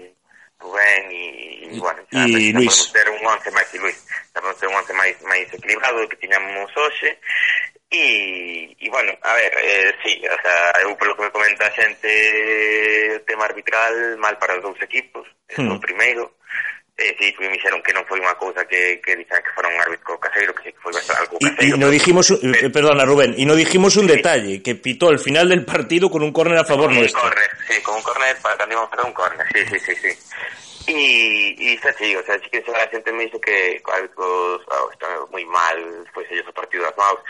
Rubén 0.60 1.04
e, 1.14 1.70
e 1.70 1.80
bueno, 1.80 2.02
xa, 2.10 2.26
y 2.26 2.52
xa 2.52 2.58
Luis. 2.58 2.90
podemos 2.90 2.94
ter 2.94 3.08
un 3.14 3.22
once 3.22 3.50
máis, 3.54 3.70
e 3.70 3.78
Luis, 3.78 3.98
xa 4.34 4.42
podemos 4.42 4.58
ter 4.58 4.68
un 4.68 4.76
once 4.82 4.94
máis, 4.98 5.16
máis 5.22 5.48
equilibrado 5.54 6.02
do 6.02 6.10
que 6.10 6.18
tiñamos 6.18 6.74
hoxe, 6.74 7.14
E, 7.92 8.78
e 8.78 8.88
bueno, 8.94 9.18
a 9.24 9.34
ver, 9.34 9.52
eh, 9.58 9.96
sí, 10.06 10.22
o 10.22 10.38
sea, 10.46 10.78
eu 10.86 10.94
polo 10.94 11.18
que 11.18 11.26
me 11.26 11.34
comenta 11.34 11.66
a 11.66 11.74
xente 11.74 13.18
o 13.18 13.26
tema 13.26 13.50
arbitral 13.50 14.14
mal 14.22 14.38
para 14.38 14.58
os 14.58 14.62
dous 14.62 14.78
equipos, 14.86 15.26
é 15.50 15.58
hmm. 15.58 15.74
o 15.74 15.82
primeiro, 15.82 16.38
eh, 17.00 17.16
sí, 17.18 17.34
me 17.40 17.50
dixeron 17.50 17.82
que 17.82 17.96
non 17.96 18.04
foi 18.04 18.20
unha 18.20 18.36
cousa 18.36 18.68
que, 18.68 19.00
que 19.00 19.16
dixan 19.16 19.40
que 19.40 19.52
fora 19.56 19.72
un 19.72 19.80
árbitro 19.80 20.20
caseiro, 20.20 20.52
que 20.52 20.68
sí 20.68 20.72
que 20.76 20.82
foi 20.84 20.92
algo 20.92 21.40
caseiro. 21.40 21.76
E, 21.76 21.80
no 21.80 21.88
dijimos, 21.88 22.28
eh, 22.36 22.68
perdona 22.70 23.08
Rubén, 23.08 23.34
e 23.40 23.48
no 23.48 23.56
dijimos 23.56 23.96
un 23.96 24.12
sí. 24.12 24.20
detalle, 24.20 24.60
que 24.60 24.76
pitó 24.76 25.08
al 25.08 25.24
final 25.24 25.48
del 25.48 25.64
partido 25.64 26.12
con 26.12 26.22
un 26.22 26.36
córner 26.36 26.60
a 26.60 26.68
favor 26.68 26.92
con 26.92 27.00
nuestro. 27.00 27.24
Corner, 27.24 27.52
sí, 27.64 27.80
con 27.82 27.96
un 27.96 28.04
córner, 28.04 28.36
para 28.44 28.60
que 28.60 28.76
vamos 28.76 28.92
a 28.92 29.08
un 29.08 29.16
córner, 29.16 29.48
sí, 29.56 29.62
sí, 29.72 29.80
sí, 29.80 29.94
sí. 29.96 30.12
Y, 30.90 31.56
y 31.60 31.74
está 31.76 31.94
sí, 31.94 32.16
o 32.16 32.24
sea, 32.26 32.36
sí 32.40 32.50
que 32.50 32.64
la 32.68 32.88
gente 32.90 33.12
me 33.14 33.24
dice 33.24 33.40
que 33.40 33.82
árbitros 33.94 34.62
oh, 34.68 34.74
ah, 34.74 34.90
están 34.92 35.12
moi 35.32 35.46
mal, 35.46 35.78
pois 36.12 36.28
pues, 36.28 36.36
ellos 36.36 36.50
a 36.50 36.54
partido 36.54 36.84
das 36.84 36.98
maus, 36.98 37.22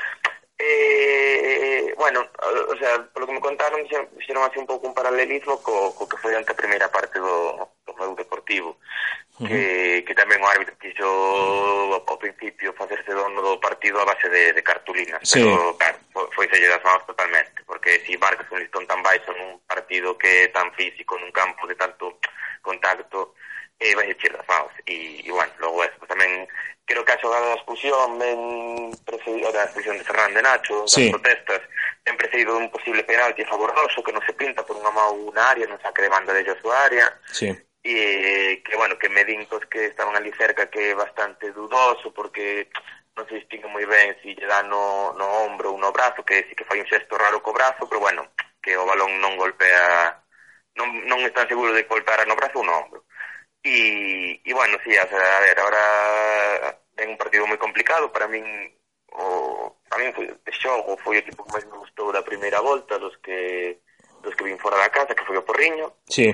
Eh, 0.62 1.94
bueno, 1.98 2.20
o 2.68 2.76
sea, 2.76 3.02
polo 3.14 3.26
que 3.26 3.32
me 3.32 3.40
contaron, 3.40 3.80
fixeron 4.18 4.44
así 4.44 4.60
un 4.60 4.68
pouco 4.68 4.88
un 4.88 4.94
paralelismo 4.94 5.64
co, 5.64 5.96
co 5.96 6.04
que 6.04 6.20
foi 6.20 6.36
ante 6.36 6.52
a 6.52 6.60
primeira 6.60 6.92
parte 6.92 7.16
do, 7.16 7.72
do 7.88 7.96
juego 7.96 8.20
deportivo 8.20 8.76
uh 9.40 9.44
-huh. 9.44 9.48
que, 9.48 10.04
que 10.04 10.14
tamén 10.16 10.44
o 10.44 10.48
árbitro 10.48 10.76
quiso 10.78 11.08
ao 12.04 12.18
principio 12.20 12.76
facerse 12.76 13.12
dono 13.16 13.40
do 13.42 13.60
partido 13.60 14.00
a 14.00 14.06
base 14.06 14.28
de, 14.28 14.54
de 14.54 14.64
cartulinas, 14.64 15.24
sí. 15.24 15.40
pero 15.40 15.76
claro, 15.80 15.98
foi 16.36 16.48
selle 16.52 16.68
das 16.68 16.84
mãos 16.84 17.06
totalmente, 17.08 17.64
porque 17.64 18.04
si 18.06 18.18
marcas 18.20 18.48
un 18.52 18.60
listón 18.60 18.86
tan 18.86 19.00
baixo 19.02 19.32
nun 19.32 19.64
partido 19.64 20.18
que 20.20 20.46
é 20.46 20.52
tan 20.52 20.68
físico, 20.76 21.16
nun 21.16 21.32
campo 21.32 21.64
de 21.66 21.76
tanto 21.80 22.20
contacto, 22.62 23.36
eh, 23.80 23.96
vai 23.96 24.12
echir 24.12 24.32
das 24.36 24.46
mãos, 24.48 24.74
e, 24.84 25.24
e 25.24 25.32
bueno, 25.32 25.54
logo 25.64 25.84
eso, 25.88 25.96
pues, 26.04 26.12
tamén 26.12 26.44
creo 26.84 27.06
que 27.06 27.14
a 27.14 27.22
xogada 27.22 27.54
da 27.54 27.60
expulsión 27.62 28.18
ben 28.20 28.92
precedido 29.06 29.54
da 29.54 29.64
expulsión 29.64 29.96
de 29.96 30.04
Ferran 30.04 30.34
de 30.34 30.42
Nacho, 30.42 30.84
das 30.84 30.92
sí. 30.92 31.08
protestas, 31.14 31.62
ben 32.04 32.18
precedido 32.18 32.58
dun 32.58 32.68
posible 32.74 33.06
penalti 33.06 33.46
a 33.46 33.52
favor 33.52 33.72
que 33.72 34.12
non 34.12 34.26
se 34.26 34.34
pinta 34.34 34.66
por 34.66 34.76
unha 34.76 34.90
mão 34.92 35.30
na 35.32 35.54
área, 35.54 35.70
non 35.70 35.78
saque 35.80 36.02
de 36.02 36.10
banda 36.10 36.34
de 36.34 36.42
ellos 36.42 36.58
a 36.66 36.82
área. 36.90 37.08
Sí 37.30 37.54
e 37.84 37.94
eh, 37.94 38.64
que, 38.64 38.76
bueno, 38.76 38.98
que 39.00 39.10
me 39.10 39.24
din 39.24 39.48
que 39.70 39.86
estaban 39.88 40.16
ali 40.16 40.32
cerca 40.34 40.70
que 40.70 40.92
é 40.92 40.96
bastante 40.96 41.52
dudoso 41.52 42.12
porque 42.14 42.68
non 43.16 43.28
se 43.28 43.40
distingue 43.40 43.68
moi 43.68 43.84
ben 43.84 44.16
se 44.20 44.32
lle 44.36 44.48
dá 44.48 44.64
no, 44.64 45.12
no 45.20 45.28
ombro 45.44 45.76
ou 45.76 45.80
no 45.80 45.92
brazo, 45.92 46.24
que 46.24 46.48
si 46.48 46.56
que 46.56 46.68
fai 46.68 46.80
un 46.80 46.88
xesto 46.88 47.20
raro 47.20 47.44
co 47.44 47.52
brazo, 47.52 47.88
pero 47.88 48.00
bueno, 48.00 48.32
que 48.64 48.76
o 48.80 48.88
balón 48.88 49.20
non 49.20 49.36
golpea, 49.36 50.16
non, 50.80 50.88
non 51.08 51.20
están 51.28 51.48
seguro 51.48 51.76
de 51.76 51.84
golpear 51.84 52.24
no 52.28 52.40
brazo 52.40 52.64
ou 52.64 52.68
no 52.68 52.76
ombro. 52.80 53.04
E, 53.60 54.40
e 54.44 54.52
bueno, 54.56 54.80
sí, 54.84 54.96
o 54.96 55.08
sea, 55.08 55.20
a 55.20 55.44
ver, 55.44 55.58
ahora 55.60 55.84
ten 56.96 57.12
un 57.12 57.20
partido 57.20 57.44
moi 57.48 57.60
complicado, 57.60 58.12
para 58.12 58.28
min 58.32 58.44
o, 59.20 59.76
a 59.92 59.96
min 60.00 60.16
foi 60.16 60.32
de 60.32 60.54
xogo, 60.56 60.96
foi 61.04 61.20
o 61.20 61.24
equipo 61.24 61.44
que 61.44 61.56
máis 61.56 61.68
me 61.68 61.76
gustou 61.76 62.12
da 62.16 62.24
primeira 62.24 62.64
volta, 62.64 63.00
dos 63.00 63.16
que 63.20 63.84
dos 64.24 64.36
que 64.36 64.48
vin 64.48 64.60
fora 64.60 64.80
da 64.80 64.92
casa, 64.92 65.16
que 65.16 65.28
foi 65.28 65.36
o 65.40 65.48
Porriño. 65.48 65.92
Sí 66.08 66.32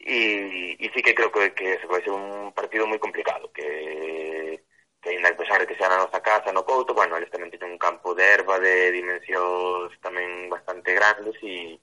e, 0.00 0.76
e 0.78 0.86
sí 0.94 1.00
que 1.02 1.14
creo 1.14 1.32
que, 1.32 1.52
que 1.54 1.80
vai 1.86 2.02
ser 2.02 2.12
un 2.12 2.52
partido 2.52 2.86
moi 2.86 2.98
complicado 2.98 3.50
que 3.52 4.62
que 5.06 5.10
ainda 5.10 5.28
a 5.30 5.36
pesar 5.36 5.60
de 5.60 5.66
que 5.66 5.76
sea 5.78 5.88
na 5.88 6.02
nosa 6.02 6.18
casa 6.20 6.50
no 6.50 6.66
Couto, 6.66 6.90
bueno, 6.90 7.14
eles 7.14 7.30
tamén 7.30 7.46
teñen 7.54 7.78
un 7.78 7.78
campo 7.78 8.10
de 8.10 8.26
erva 8.26 8.58
de 8.58 8.90
dimensións 8.90 9.94
tamén 10.02 10.50
bastante 10.50 10.90
grandes 10.98 11.38
e 11.46 11.78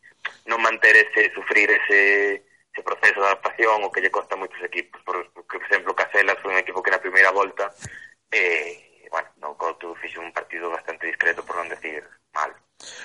non 0.51 0.59
manter 0.59 0.91
ese, 0.91 1.31
sufrir 1.31 1.71
ese, 1.71 2.43
ese 2.43 2.81
proceso 2.83 3.23
de 3.23 3.27
adaptación 3.31 3.79
o 3.79 3.91
que 3.95 4.03
lle 4.03 4.11
costa 4.11 4.35
moitos 4.35 4.59
equipos. 4.59 4.99
Por, 5.07 5.23
por 5.31 5.61
exemplo, 5.63 5.95
Caselas 5.95 6.35
foi 6.43 6.51
un 6.51 6.59
equipo 6.59 6.83
que 6.83 6.91
na 6.91 6.99
primeira 6.99 7.31
volta 7.31 7.71
eh, 8.27 9.07
bueno, 9.07 9.29
no 9.39 9.55
Couto 9.55 9.95
fixe 10.03 10.19
un 10.19 10.35
partido 10.35 10.67
bastante 10.67 11.07
discreto 11.07 11.47
por 11.47 11.55
non 11.55 11.71
decir 11.71 12.03
mal. 12.35 12.51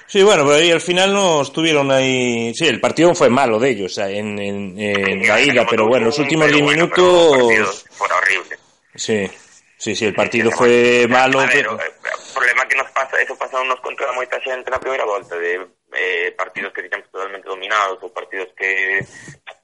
Sí, 0.07 0.23
bueno, 0.23 0.45
pero 0.45 0.57
ahí 0.57 0.71
al 0.71 0.81
final 0.81 1.13
no 1.13 1.43
estuvieron 1.43 1.91
ahí. 1.91 2.53
Sí, 2.55 2.67
el 2.67 2.81
partido 2.81 3.15
fue 3.15 3.29
malo 3.29 3.59
de 3.59 3.71
ellos 3.71 3.99
en, 3.99 4.39
en, 4.39 4.79
en 4.79 5.27
la 5.29 5.41
ida, 5.41 5.67
pero 5.69 5.87
bueno, 5.87 6.07
los 6.07 6.19
últimos 6.19 6.49
10 6.49 6.63
bueno, 6.63 6.83
minutos. 6.87 7.85
Fue 7.91 8.09
horrible. 8.09 8.57
Sí, 8.95 9.31
sí, 9.77 9.95
sí, 9.95 10.07
el 10.07 10.15
partido 10.15 10.51
fue 10.51 11.07
malo. 11.09 11.39
Ver, 11.41 11.51
pero- 11.53 11.75
o, 11.75 11.81
eh, 11.81 11.93
o 12.31 12.35
problema 12.35 12.67
que 12.67 12.77
nos 12.77 12.91
pasa, 12.93 13.21
eso 13.21 13.37
pasa 13.37 13.63
nos 13.65 13.81
contra 13.81 14.11
moita 14.13 14.39
xente 14.41 14.71
na 14.71 14.79
primeira 14.81 15.05
volta 15.05 15.37
de 15.37 15.59
eh, 15.93 16.31
partidos 16.39 16.73
que 16.73 16.83
digamos 16.87 17.11
totalmente 17.11 17.49
dominados 17.49 17.99
ou 18.01 18.09
partidos 18.15 18.49
que 18.57 19.03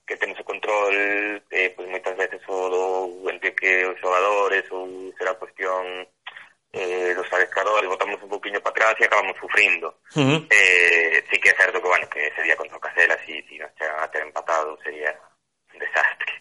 que 0.05 0.17
temos 0.21 0.37
o 0.41 0.45
control 0.45 0.93
eh, 1.55 1.73
pues 1.73 1.87
moitas 1.89 2.13
veces 2.19 2.41
o 2.51 2.69
do 2.69 2.83
entre 3.31 3.55
que 3.57 3.87
os 3.89 3.97
xogadores 4.03 4.67
ou 4.75 4.85
será 5.17 5.33
cuestión 5.39 6.05
eh, 6.75 7.15
dos 7.15 7.27
adestradores 7.33 7.89
botamos 7.89 8.21
un 8.23 8.29
poquinho 8.29 8.61
para 8.61 8.75
atrás 8.91 8.95
e 9.01 9.05
acabamos 9.07 9.37
sufrindo 9.41 10.01
Ujú. 10.15 10.47
eh, 10.51 11.23
sí 11.31 11.39
que 11.41 11.51
é 11.51 11.57
certo 11.57 11.81
que 11.81 11.89
bueno 11.89 12.07
que 12.11 12.31
sería 12.35 12.57
contra 12.59 12.77
o 12.77 12.81
Caselas 12.83 13.23
e 13.31 13.41
si 13.49 13.57
nos 13.59 13.71
chegan 13.79 13.99
a 14.03 14.11
ter 14.11 14.23
empatado 14.27 14.77
sería 14.83 15.15
un 15.73 15.79
desastre 15.79 16.33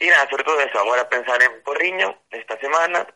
e 0.00 0.08
nada, 0.08 0.24
sobre 0.32 0.44
todo 0.44 0.58
eso, 0.60 0.78
agora 0.80 1.04
pensar 1.08 1.36
en 1.44 1.60
Porriño 1.62 2.08
esta 2.32 2.56
semana 2.58 3.06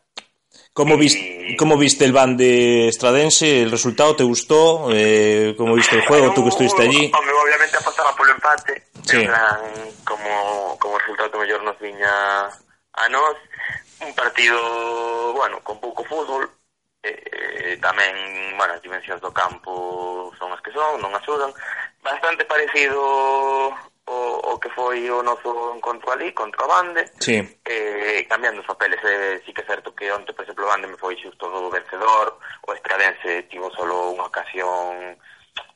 ¿Cómo, 0.72 0.94
Y- 0.94 0.98
viste, 0.98 1.56
¿Cómo 1.58 1.76
viste 1.76 2.04
el 2.04 2.12
van 2.12 2.36
de 2.36 2.86
Estradense? 2.86 3.62
¿El 3.62 3.72
resultado 3.72 4.14
te 4.14 4.22
gustó? 4.22 4.86
Eh, 4.92 5.54
¿Cómo 5.58 5.74
viste 5.74 5.96
el 5.96 6.06
juego? 6.06 6.32
Tú 6.32 6.44
que 6.44 6.50
estuviste 6.50 6.82
allí. 6.82 7.10
Home, 7.12 7.32
obviamente 7.32 7.76
apostaba 7.76 8.14
polo 8.14 8.30
empate. 8.30 8.84
Sí. 9.02 9.16
En 9.22 9.26
plan, 9.26 9.58
como, 10.04 10.78
como 10.78 10.96
resultado 10.98 11.38
mellor 11.40 11.60
nos 11.64 11.76
viña 11.80 12.46
a 12.46 13.08
nós. 13.10 13.34
un 14.00 14.14
partido, 14.14 14.58
bueno, 15.32 15.60
con 15.62 15.78
pouco 15.78 16.04
fútbol, 16.04 16.48
eh, 17.02 17.12
eh, 17.12 17.76
tamén, 17.78 18.56
bueno, 18.56 18.74
as 18.74 18.82
dimensións 18.82 19.20
do 19.20 19.30
campo 19.30 20.32
son 20.38 20.50
as 20.50 20.60
que 20.64 20.72
son, 20.72 20.98
non 20.98 21.14
axudan, 21.14 21.52
bastante 22.00 22.44
parecido 22.44 23.00
o, 24.06 24.52
o 24.52 24.58
que 24.60 24.68
foi 24.70 25.08
o 25.10 25.22
noso 25.22 25.72
encontro 25.76 26.12
ali 26.12 26.32
contra 26.32 26.64
o 26.64 26.68
Bande 26.68 27.08
sí. 27.18 27.40
eh, 27.64 28.26
cambiando 28.28 28.60
os 28.60 28.66
papeles 28.66 29.00
eh, 29.04 29.40
sí 29.44 29.52
que 29.52 29.62
é 29.62 29.66
certo 29.66 29.94
que 29.94 30.12
onte, 30.12 30.32
por 30.32 30.44
exemplo, 30.44 30.64
o 30.64 30.68
Bande 30.68 30.86
me 30.86 30.96
foi 31.00 31.16
xusto 31.16 31.48
do 31.48 31.70
vencedor 31.70 32.38
o 32.68 32.72
Estradense 32.74 33.48
tivo 33.48 33.72
solo 33.72 34.12
unha 34.12 34.28
ocasión 34.28 35.16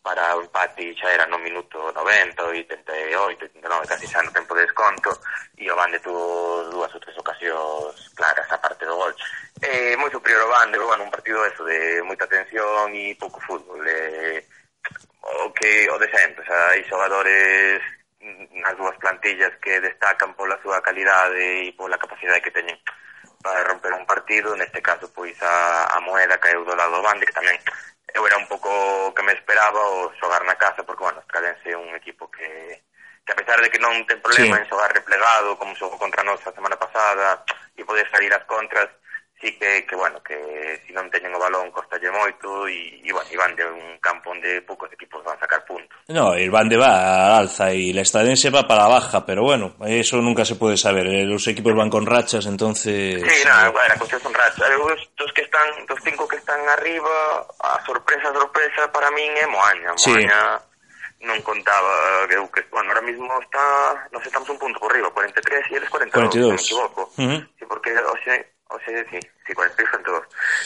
para 0.03 0.37
o 0.37 0.43
empate 0.43 0.97
xa 0.97 1.13
era 1.13 1.27
no 1.27 1.39
minuto 1.39 1.93
90, 1.93 2.41
88, 2.41 3.45
89, 3.45 3.89
casi 3.89 4.07
xa 4.09 4.23
no 4.23 4.33
tempo 4.33 4.55
de 4.55 4.65
desconto 4.65 5.11
e 5.57 5.69
o 5.71 5.77
Bande 5.77 6.01
tuvo 6.01 6.65
dúas 6.73 6.93
ou 6.95 7.01
tres 7.01 7.17
ocasións 7.19 7.95
claras 8.17 8.49
a 8.51 8.59
parte 8.59 8.87
do 8.89 8.97
gol. 8.97 9.15
Eh, 9.61 9.95
moi 10.01 10.11
superior 10.11 10.47
o 10.47 10.53
Bande, 10.53 10.79
bueno, 10.79 11.05
un 11.05 11.13
partido 11.13 11.45
eso 11.45 11.63
de 11.65 12.01
moita 12.03 12.27
tensión 12.27 12.89
e 12.95 13.15
pouco 13.21 13.39
fútbol. 13.45 13.85
Eh, 13.85 14.41
o 15.45 15.53
que 15.53 15.85
o 15.91 15.99
de 15.99 16.09
sempre, 16.09 16.41
xa, 16.47 16.73
hai 16.73 16.83
xogadores 16.89 17.83
nas 18.65 18.75
mm, 18.75 18.79
dúas 18.81 18.97
plantillas 18.99 19.53
que 19.63 19.81
destacan 19.81 20.35
pola 20.35 20.59
súa 20.65 20.81
calidade 20.81 21.69
e 21.69 21.77
pola 21.77 22.01
capacidade 22.01 22.43
que 22.43 22.55
teñen 22.55 22.79
para 23.43 23.63
romper 23.65 23.93
un 23.95 24.07
partido, 24.07 24.57
neste 24.57 24.83
caso 24.83 25.07
pois 25.15 25.37
a, 25.43 25.87
a 25.95 25.99
moeda 26.01 26.41
caeu 26.41 26.65
do 26.65 26.75
lado 26.75 26.99
do 26.99 27.05
Bande 27.05 27.27
que 27.27 27.37
tamén 27.37 27.59
eu 28.19 28.27
era 28.27 28.37
un 28.37 28.47
pouco 28.51 29.15
que 29.15 29.23
me 29.23 29.33
esperaba 29.33 29.79
o 29.79 30.11
xogar 30.19 30.43
na 30.45 30.59
casa, 30.59 30.83
porque, 30.83 31.05
bueno, 31.07 31.23
Estradense 31.23 31.71
é 31.71 31.79
un 31.79 31.95
equipo 31.95 32.27
que, 32.29 32.83
que 33.23 33.33
a 33.33 33.39
pesar 33.39 33.63
de 33.63 33.71
que 33.71 33.79
non 33.79 34.03
ten 34.11 34.19
problema 34.19 34.59
sí. 34.59 34.67
en 34.67 34.69
xogar 34.69 34.91
replegado, 34.91 35.55
como 35.55 35.79
xogou 35.79 36.03
contra 36.03 36.27
nós 36.27 36.43
a 36.43 36.51
semana 36.51 36.75
pasada, 36.75 37.47
e 37.79 37.87
poder 37.87 38.11
salir 38.11 38.35
as 38.35 38.43
contras, 38.51 38.91
sí 39.41 39.57
que, 39.59 39.87
que 39.87 39.97
bueno, 39.97 40.23
que 40.23 40.35
se 40.35 40.87
si 40.87 40.93
non 40.93 41.07
teñen 41.11 41.31
o 41.35 41.39
balón 41.39 41.71
costalle 41.71 42.11
moito 42.11 42.67
e, 42.67 42.99
e 43.07 43.11
bueno, 43.15 43.31
van 43.39 43.55
de 43.55 43.65
un 43.65 43.99
campo 44.03 44.35
onde 44.35 44.63
poucos 44.67 44.91
equipos 44.91 45.23
van 45.23 45.39
a 45.39 45.43
sacar 45.47 45.63
puntos. 45.65 45.95
No, 46.11 46.35
el 46.35 46.51
van 46.51 46.67
de 46.67 46.77
va 46.77 46.91
a 46.91 47.39
alza 47.39 47.71
e 47.71 47.95
la 47.95 48.03
estadense 48.03 48.51
va 48.51 48.67
para 48.67 48.87
a 48.87 48.93
baja, 48.93 49.23
pero 49.23 49.47
bueno, 49.47 49.79
eso 49.87 50.19
nunca 50.19 50.45
se 50.45 50.59
pode 50.59 50.77
saber. 50.77 51.07
Los 51.27 51.47
equipos 51.47 51.75
van 51.75 51.91
con 51.91 52.07
rachas, 52.07 52.47
entonces... 52.47 53.23
Sí, 53.23 53.39
nada, 53.47 53.71
bueno, 53.71 53.95
a 53.95 53.99
cuestión 53.99 54.21
son 54.21 54.35
rachas. 54.35 54.71
Eh, 54.71 54.77
Os, 54.77 55.11
dos 55.17 55.33
que 55.33 55.43
están, 55.43 55.69
dos 55.87 56.01
cinco 56.03 56.27
que 56.27 56.37
están 56.37 56.61
arriba, 56.69 57.47
a 57.61 57.79
sorpresa, 57.85 58.33
sorpresa, 58.33 58.91
para 58.91 59.11
min 59.15 59.31
é 59.39 59.47
Moaña. 59.47 59.95
Moaña 59.95 60.59
sí. 60.59 61.27
non 61.29 61.39
contaba 61.47 62.27
eh, 62.27 62.31
que, 62.31 62.63
que 62.63 62.63
bueno, 62.75 62.91
ahora 62.91 63.03
mismo 63.07 63.31
está, 63.43 64.07
nos 64.11 64.23
estamos 64.25 64.49
un 64.51 64.59
punto 64.59 64.79
por 64.79 64.91
arriba, 64.91 65.11
43 65.11 65.67
e 65.71 65.77
eles 65.79 65.91
42, 65.91 66.31
42. 66.31 66.55
me 66.55 66.63
equivoco. 66.63 67.03
Uh 67.19 67.23
-huh. 67.23 67.39
sí, 67.59 67.65
porque, 67.67 67.91
o 67.95 68.19
sea, 68.23 68.39
Oh, 68.71 68.77
Oxe, 68.77 69.05
sí, 69.11 69.19
sí, 69.47 69.55
con 69.55 69.67
Espejo 69.67 69.97
en 69.97 70.03
todos 70.03 70.25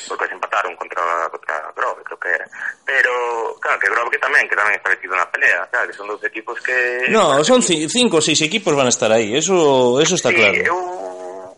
Porque 0.08 0.26
se 0.26 0.34
empataron 0.34 0.74
contra, 0.76 1.28
contra 1.30 1.72
Grove, 1.76 2.02
creo 2.02 2.18
que 2.18 2.28
era. 2.30 2.46
Pero, 2.84 3.56
claro, 3.60 3.78
que 3.78 3.90
Grove 3.90 4.10
que 4.10 4.18
tamén 4.18 4.48
Que 4.50 4.58
tamén 4.58 4.74
está 4.74 4.90
metido 4.90 5.14
na 5.14 5.30
pelea 5.30 5.62
Claro, 5.70 5.86
que 5.86 5.94
son 5.94 6.10
dos 6.10 6.22
equipos 6.26 6.58
que... 6.66 7.06
No, 7.14 7.38
son 7.46 7.62
cinco 7.62 8.18
ou 8.18 8.24
seis 8.24 8.42
equipos 8.42 8.74
van 8.74 8.90
a 8.90 8.94
estar 8.94 9.10
aí 9.14 9.38
Eso, 9.38 10.02
eso 10.02 10.18
está 10.18 10.34
sí, 10.34 10.36
claro. 10.36 10.58
eu, 10.58 10.78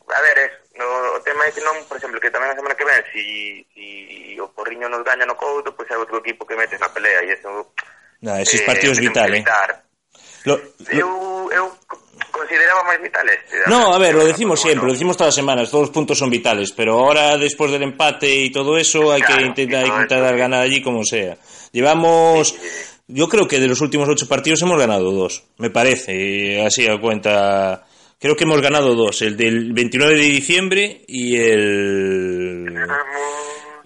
A 0.04 0.20
ver, 0.20 0.36
es, 0.44 0.52
no, 0.76 1.16
o 1.16 1.20
tema 1.24 1.48
é 1.48 1.52
que 1.52 1.64
non 1.64 1.80
Por 1.88 1.96
exemplo, 1.96 2.20
que 2.20 2.28
tamén 2.28 2.52
a 2.52 2.58
semana 2.60 2.76
que 2.76 2.84
ven 2.84 3.00
Si, 3.08 3.64
si 3.72 4.36
o 4.36 4.52
Porriño 4.52 4.92
nos 4.92 5.00
gaña 5.00 5.24
no 5.24 5.40
Couto 5.40 5.72
Pois 5.72 5.88
pues 5.88 5.96
é 5.96 5.96
outro 5.96 6.20
equipo 6.20 6.44
que 6.44 6.60
metes 6.60 6.76
na 6.76 6.92
pelea 6.92 7.24
E 7.24 7.40
eso... 7.40 7.72
Nah, 8.20 8.40
esos 8.40 8.60
eh, 8.60 8.68
partidos 8.68 9.00
vital, 9.00 9.32
eh. 9.32 9.44
Lo- 10.44 10.60
Eu, 10.90 11.48
eu 11.52 11.72
consideraba 12.30 12.84
máis 12.84 13.00
vital 13.02 13.24
este. 13.28 13.56
No, 13.70 13.94
a 13.94 13.98
ver, 13.98 14.14
lo 14.14 14.24
decimos 14.24 14.60
siempre, 14.60 14.86
lo 14.86 14.92
decimos 14.92 15.16
todas 15.16 15.28
las 15.28 15.34
semanas, 15.34 15.70
todos 15.70 15.84
los 15.88 15.94
puntos 15.94 16.18
son 16.18 16.30
vitales, 16.30 16.72
pero 16.72 16.98
ahora 16.98 17.36
después 17.38 17.70
del 17.72 17.82
empate 17.82 18.28
y 18.34 18.50
todo 18.50 18.76
eso 18.76 19.12
hay 19.12 19.22
Claro, 19.22 19.36
que 19.38 19.46
intentar, 19.48 19.86
intentar 19.86 20.36
ganar 20.36 20.62
allí 20.62 20.82
como 20.82 21.04
sea. 21.04 21.36
Llevamos, 21.72 22.54
yo 23.08 23.28
creo 23.28 23.48
que 23.48 23.58
de 23.60 23.68
los 23.68 23.80
últimos 23.80 24.08
ocho 24.08 24.28
partidos 24.28 24.60
hemos 24.62 24.78
ganado 24.78 25.10
dos, 25.12 25.44
me 25.58 25.70
parece, 25.70 26.62
así 26.64 26.86
a 26.86 27.00
cuenta, 27.00 27.86
creo 28.20 28.36
que 28.36 28.44
hemos 28.44 28.60
ganado 28.60 28.94
dos, 28.94 29.22
el 29.22 29.36
del 29.36 29.72
29 29.72 30.14
de 30.16 30.24
diciembre 30.24 31.02
y 31.08 31.36
el 31.36 32.74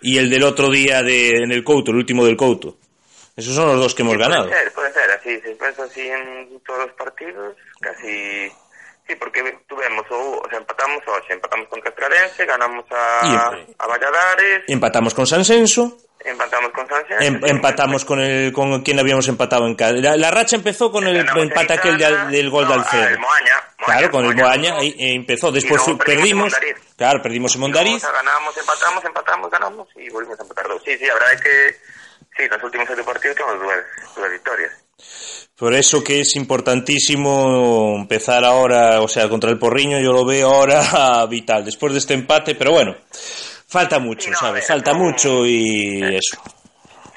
y 0.03 0.17
el 0.19 0.31
del 0.31 0.43
otro 0.45 0.71
día 0.71 1.03
de, 1.03 1.31
en 1.45 1.53
el 1.53 1.63
Couto, 1.65 1.91
el 1.91 1.99
último 1.99 2.25
del 2.25 2.37
Couto. 2.37 2.77
Esos 3.39 3.55
son 3.55 3.66
los 3.68 3.76
dos 3.80 3.95
que 3.95 4.03
hemos 4.03 4.14
Sí, 4.14 4.20
ganado. 4.20 4.49
Puede 4.49 4.62
ser, 4.62 4.72
puede 4.72 4.93
ser, 4.93 5.11
así, 5.12 5.41
se 5.41 5.51
piensa 5.55 5.82
así 5.84 6.09
en 6.09 6.61
todos 6.66 6.80
los 6.86 6.93
partidos, 6.93 7.57
casi... 7.80 8.51
Sí, 9.07 9.14
porque 9.14 9.41
tuvemos, 9.66 10.05
o, 10.11 10.43
o 10.45 10.49
sea, 10.51 10.59
empatamos 10.59 10.99
hoxe, 11.07 11.32
empatamos 11.32 11.66
contra 11.68 11.89
Estradense, 11.89 12.45
ganamos 12.45 12.84
a, 12.91 13.26
Y- 13.57 13.74
a 13.78 13.86
Valladares, 13.86 14.64
Empatamos 14.68 15.14
con 15.14 15.26
San 15.26 15.47
Senso, 15.47 15.97
empatamos 16.22 16.70
con 16.72 16.86
San 16.86 17.07
Xenxo, 17.07 17.24
Em- 17.24 17.41
empatamos 17.47 18.05
con 18.05 18.20
el 18.20 18.53
con 18.53 18.82
quien 18.82 18.99
habíamos 18.99 19.26
empatado 19.28 19.66
en 19.66 19.76
Cádiz. 19.76 20.03
La, 20.03 20.14
la 20.18 20.30
racha 20.30 20.57
empezó 20.57 20.93
con 20.93 21.07
el 21.07 21.16
empate 21.26 21.72
aquel 21.72 21.97
de- 21.97 22.05
Icana, 22.05 22.26
del 22.30 22.51
gol 22.51 22.64
no, 22.64 22.68
de 22.70 22.74
ah, 22.74 22.82
Alcero. 22.82 23.09
el 23.09 23.18
Moaña, 23.18 23.55
Moaña, 23.78 23.99
Claro, 23.99 24.11
con 24.11 24.24
el 24.26 24.36
Moaña, 24.36 24.74
Moaña 24.74 24.82
eh, 24.86 25.14
empezó. 25.14 25.51
Después 25.53 25.89
Y 25.89 25.95
perdimos. 25.95 26.53
Claro, 26.99 27.22
perdimos 27.22 27.55
en 27.55 27.61
Mondariz. 27.62 28.03
Ganamos, 28.03 28.55
empatamos, 28.59 29.05
empatamos, 29.07 29.51
ganamos 29.51 29.89
y 29.97 30.11
volvimos 30.11 30.39
a 30.39 30.43
empatar 30.43 30.68
dos. 30.68 30.82
Sí, 30.84 30.99
sí, 30.99 31.07
la 31.07 31.14
verdad 31.14 31.32
es 31.32 31.41
que 31.41 31.76
sí, 32.39 32.49
los 32.49 32.62
últimos 32.62 32.86
siete 32.86 33.03
partidos 33.05 33.36
tenemos 33.36 33.59
dos, 33.61 33.72
dos 34.16 34.30
victorias. 34.30 34.72
Por 35.59 35.74
eso 35.74 36.03
que 36.05 36.20
es 36.20 36.36
importantísimo 36.36 37.97
empezar 37.99 38.45
ahora, 38.45 39.01
o 39.03 39.09
sea, 39.09 39.28
contra 39.28 39.51
el 39.51 39.59
Porriño, 39.59 39.99
yo 39.99 40.12
lo 40.12 40.24
veo 40.24 40.49
ahora 40.49 41.26
vital, 41.28 41.64
después 41.64 41.93
de 41.93 41.99
este 41.99 42.14
empate, 42.14 42.55
pero 42.55 42.70
bueno, 42.72 42.97
falta 43.68 43.99
mucho, 43.99 44.26
Sí, 44.26 44.30
no, 44.30 44.36
a 44.36 44.41
¿sabes? 44.41 44.55
ver, 44.55 44.68
Falta 44.68 44.93
no- 44.93 44.99
mucho 45.01 45.45
y 45.47 46.01
eso. 46.16 46.41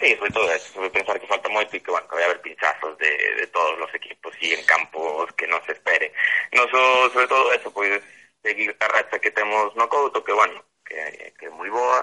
Sí, 0.01 0.15
sobre 0.17 0.32
todo 0.32 0.51
eso, 0.51 0.74
sobre 0.74 0.89
pensar 0.89 1.19
que 1.22 1.28
falta 1.30 1.45
moito 1.53 1.78
e 1.78 1.80
que, 1.80 1.91
bueno, 1.93 2.09
que 2.09 2.15
vai 2.17 2.26
haber 2.26 2.41
pinchazos 2.41 2.97
de, 2.97 3.13
de 3.38 3.45
todos 3.53 3.78
os 3.86 3.93
equipos 3.93 4.34
e 4.41 4.49
en 4.57 4.65
campos 4.65 5.30
que 5.38 5.45
non 5.45 5.61
se 5.61 5.78
espere. 5.78 6.09
So, 6.49 6.82
sobre 7.13 7.30
todo 7.30 7.53
eso, 7.53 7.69
pois, 7.69 8.01
seguir 8.41 8.74
a 8.82 8.89
racha 8.89 9.22
que 9.22 9.30
temos 9.30 9.69
no 9.78 9.86
Couto, 9.86 10.26
que, 10.26 10.34
bueno, 10.34 10.57
que, 10.82 10.97
que 11.38 11.45
moi 11.53 11.69
boa, 11.69 12.01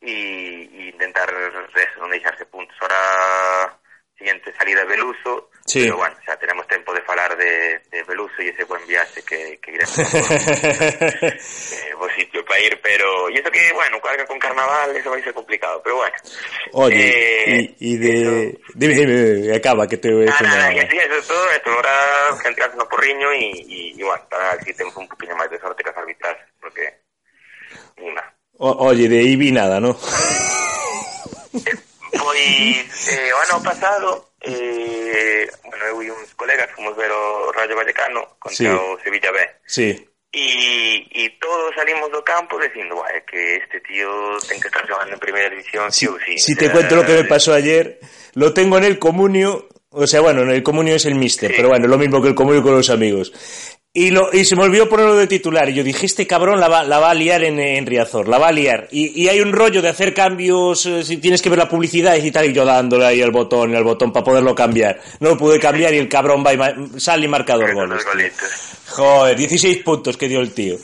e, 0.00 0.68
e 0.72 0.80
intentar 0.94 1.28
eso, 1.28 1.96
non 2.00 2.10
deixarse 2.10 2.46
puntos. 2.46 2.76
Ahora, 2.80 3.74
siguiente 4.18 4.50
salida 4.58 4.84
Beluso, 4.84 5.50
Sí. 5.68 5.84
pero, 5.84 5.98
bueno, 6.00 6.16
xa 6.24 6.32
tenemos 6.40 6.66
tempo 6.66 6.94
de 6.96 7.02
falar 7.04 7.36
de, 7.36 7.78
de 7.92 8.02
Beluso 8.08 8.40
e 8.40 8.48
ese 8.50 8.64
buen 8.64 8.80
viaxe 8.88 9.20
que, 9.22 9.60
que 9.60 9.68
iremos 9.76 9.94
eh, 10.00 11.92
bo 11.94 12.08
sitio 12.16 12.40
para 12.44 12.60
ir, 12.64 12.80
pero... 12.82 13.28
Y 13.30 13.36
eso 13.38 13.50
que, 13.50 13.70
bueno, 13.76 14.00
carga 14.00 14.24
con 14.24 14.38
carnaval, 14.40 14.96
eso 14.96 15.10
vai 15.10 15.20
ser 15.22 15.34
complicado, 15.34 15.80
pero 15.84 15.96
bueno. 16.00 16.16
Oye, 16.72 16.96
Eh, 16.96 17.76
y, 17.78 17.94
y 17.94 17.96
de... 17.98 18.58
Dime, 18.74 18.94
dime, 18.94 19.54
acaba, 19.54 19.86
que 19.86 19.98
te 19.98 20.08
voy 20.10 20.22
a 20.24 20.32
decir 20.32 20.46
nada, 20.46 20.56
nada 20.56 20.72
y 20.72 20.76
más. 20.76 20.84
así 20.88 20.96
eso 20.98 21.14
es 21.20 21.26
todo, 21.28 21.50
esto 21.52 21.70
ahora 21.70 21.94
centrarse 22.42 22.76
no 22.76 22.88
porriño 22.88 23.28
y, 23.34 23.44
y, 23.68 24.00
y 24.00 24.02
bueno, 24.02 24.24
para 24.30 24.56
si 24.64 24.72
tenemos 24.72 24.96
un 24.96 25.06
poquillo 25.08 25.36
máis 25.36 25.50
de 25.52 25.60
sorte 25.60 25.84
que 25.84 25.90
as 25.92 25.96
arbitrajes, 26.00 26.48
porque 26.58 26.96
una. 28.00 28.24
O- 28.58 28.86
oye, 28.86 29.08
de 29.08 29.22
Ibi 29.22 29.52
nada, 29.52 29.80
¿no? 29.80 29.96
Pois, 32.12 33.08
eh, 33.12 33.30
o 33.32 33.38
ano 33.52 33.62
pasado, 33.62 34.30
eh, 34.40 35.46
bueno, 35.64 35.84
eu 35.92 36.02
e 36.02 36.10
uns 36.10 36.32
colegas 36.34 36.70
fomos 36.74 36.96
ver 36.96 37.10
o 37.12 37.52
Rayo 37.52 37.76
Vallecano 37.76 38.36
contra 38.40 38.56
Sí. 38.56 38.66
o 38.66 38.98
Sevilla 39.04 39.30
B. 39.30 39.38
Sí. 39.66 40.04
Y, 40.32 41.06
y 41.10 41.38
todos 41.40 41.74
salimos 41.74 42.10
do 42.12 42.20
campo 42.24 42.58
dicindo, 42.60 42.96
"Buah, 42.96 43.08
é 43.16 43.24
que 43.24 43.56
este 43.64 43.80
tío 43.80 44.36
ten 44.48 44.60
que 44.60 44.68
estar 44.68 44.84
jugando 44.88 45.14
en 45.14 45.20
primera 45.20 45.48
división, 45.48 45.88
Si, 45.92 46.04
sí 46.04 46.06
o 46.08 46.16
sí. 46.20 46.36
si 46.38 46.52
te 46.56 46.70
cuento 46.70 46.96
lo 46.96 47.04
que 47.06 47.14
me 47.16 47.24
pasó 47.24 47.54
ayer, 47.54 47.98
lo 48.34 48.52
tengo 48.52 48.76
en 48.76 48.84
el 48.84 48.98
comunio, 48.98 49.68
o 49.90 50.06
sea, 50.06 50.20
bueno, 50.20 50.42
en 50.42 50.50
el 50.50 50.62
comunio 50.62 50.94
es 50.96 51.06
el 51.06 51.14
mister, 51.16 51.48
Sí. 51.50 51.56
pero 51.56 51.68
bueno, 51.70 51.86
lo 51.88 51.96
mismo 51.96 52.20
que 52.20 52.28
el 52.28 52.34
comunio 52.34 52.62
con 52.62 52.74
los 52.76 52.90
amigos. 52.90 53.32
Y, 54.00 54.10
lo, 54.10 54.32
y 54.32 54.44
se 54.44 54.54
me 54.54 54.62
olvidó 54.64 54.88
ponerlo 54.88 55.16
de 55.16 55.26
titular. 55.26 55.68
Y 55.68 55.74
yo 55.74 55.82
dije, 55.82 56.06
este 56.06 56.26
cabrón 56.26 56.60
la 56.60 56.68
va, 56.68 56.84
la 56.84 56.98
va 57.00 57.10
a 57.10 57.14
liar 57.14 57.42
en, 57.42 57.58
en 57.58 57.84
Riazor, 57.86 58.28
la 58.28 58.38
va 58.38 58.48
a 58.48 58.52
liar. 58.52 58.86
Y, 58.92 59.22
y 59.24 59.28
hay 59.28 59.40
un 59.40 59.52
rollo 59.52 59.82
de 59.82 59.88
hacer 59.88 60.14
cambios, 60.14 60.86
eh, 60.86 61.02
si 61.02 61.16
tienes 61.16 61.42
que 61.42 61.48
ver 61.50 61.58
la 61.58 61.68
publicidad 61.68 62.14
y 62.16 62.30
tal, 62.30 62.46
y 62.46 62.52
yo 62.52 62.64
dándole 62.64 63.06
ahí 63.06 63.22
al 63.22 63.30
botón, 63.32 63.74
al 63.74 63.82
botón 63.84 64.12
para 64.12 64.24
poderlo 64.24 64.54
cambiar. 64.54 65.00
No 65.20 65.30
lo 65.30 65.36
pude 65.38 65.58
cambiar 65.58 65.92
y 65.94 65.98
el 65.98 66.08
cabrón 66.08 66.44
va 66.46 66.52
y 66.52 66.56
ma- 66.56 66.74
sale 66.96 67.24
y 67.24 67.28
marca 67.28 67.54
dos 67.54 67.64
Esos 67.64 68.04
goles. 68.04 68.34
Joder, 68.90 69.36
16 69.36 69.82
puntos 69.82 70.16
que 70.16 70.28
dio 70.28 70.40
el 70.40 70.52
tío. 70.54 70.76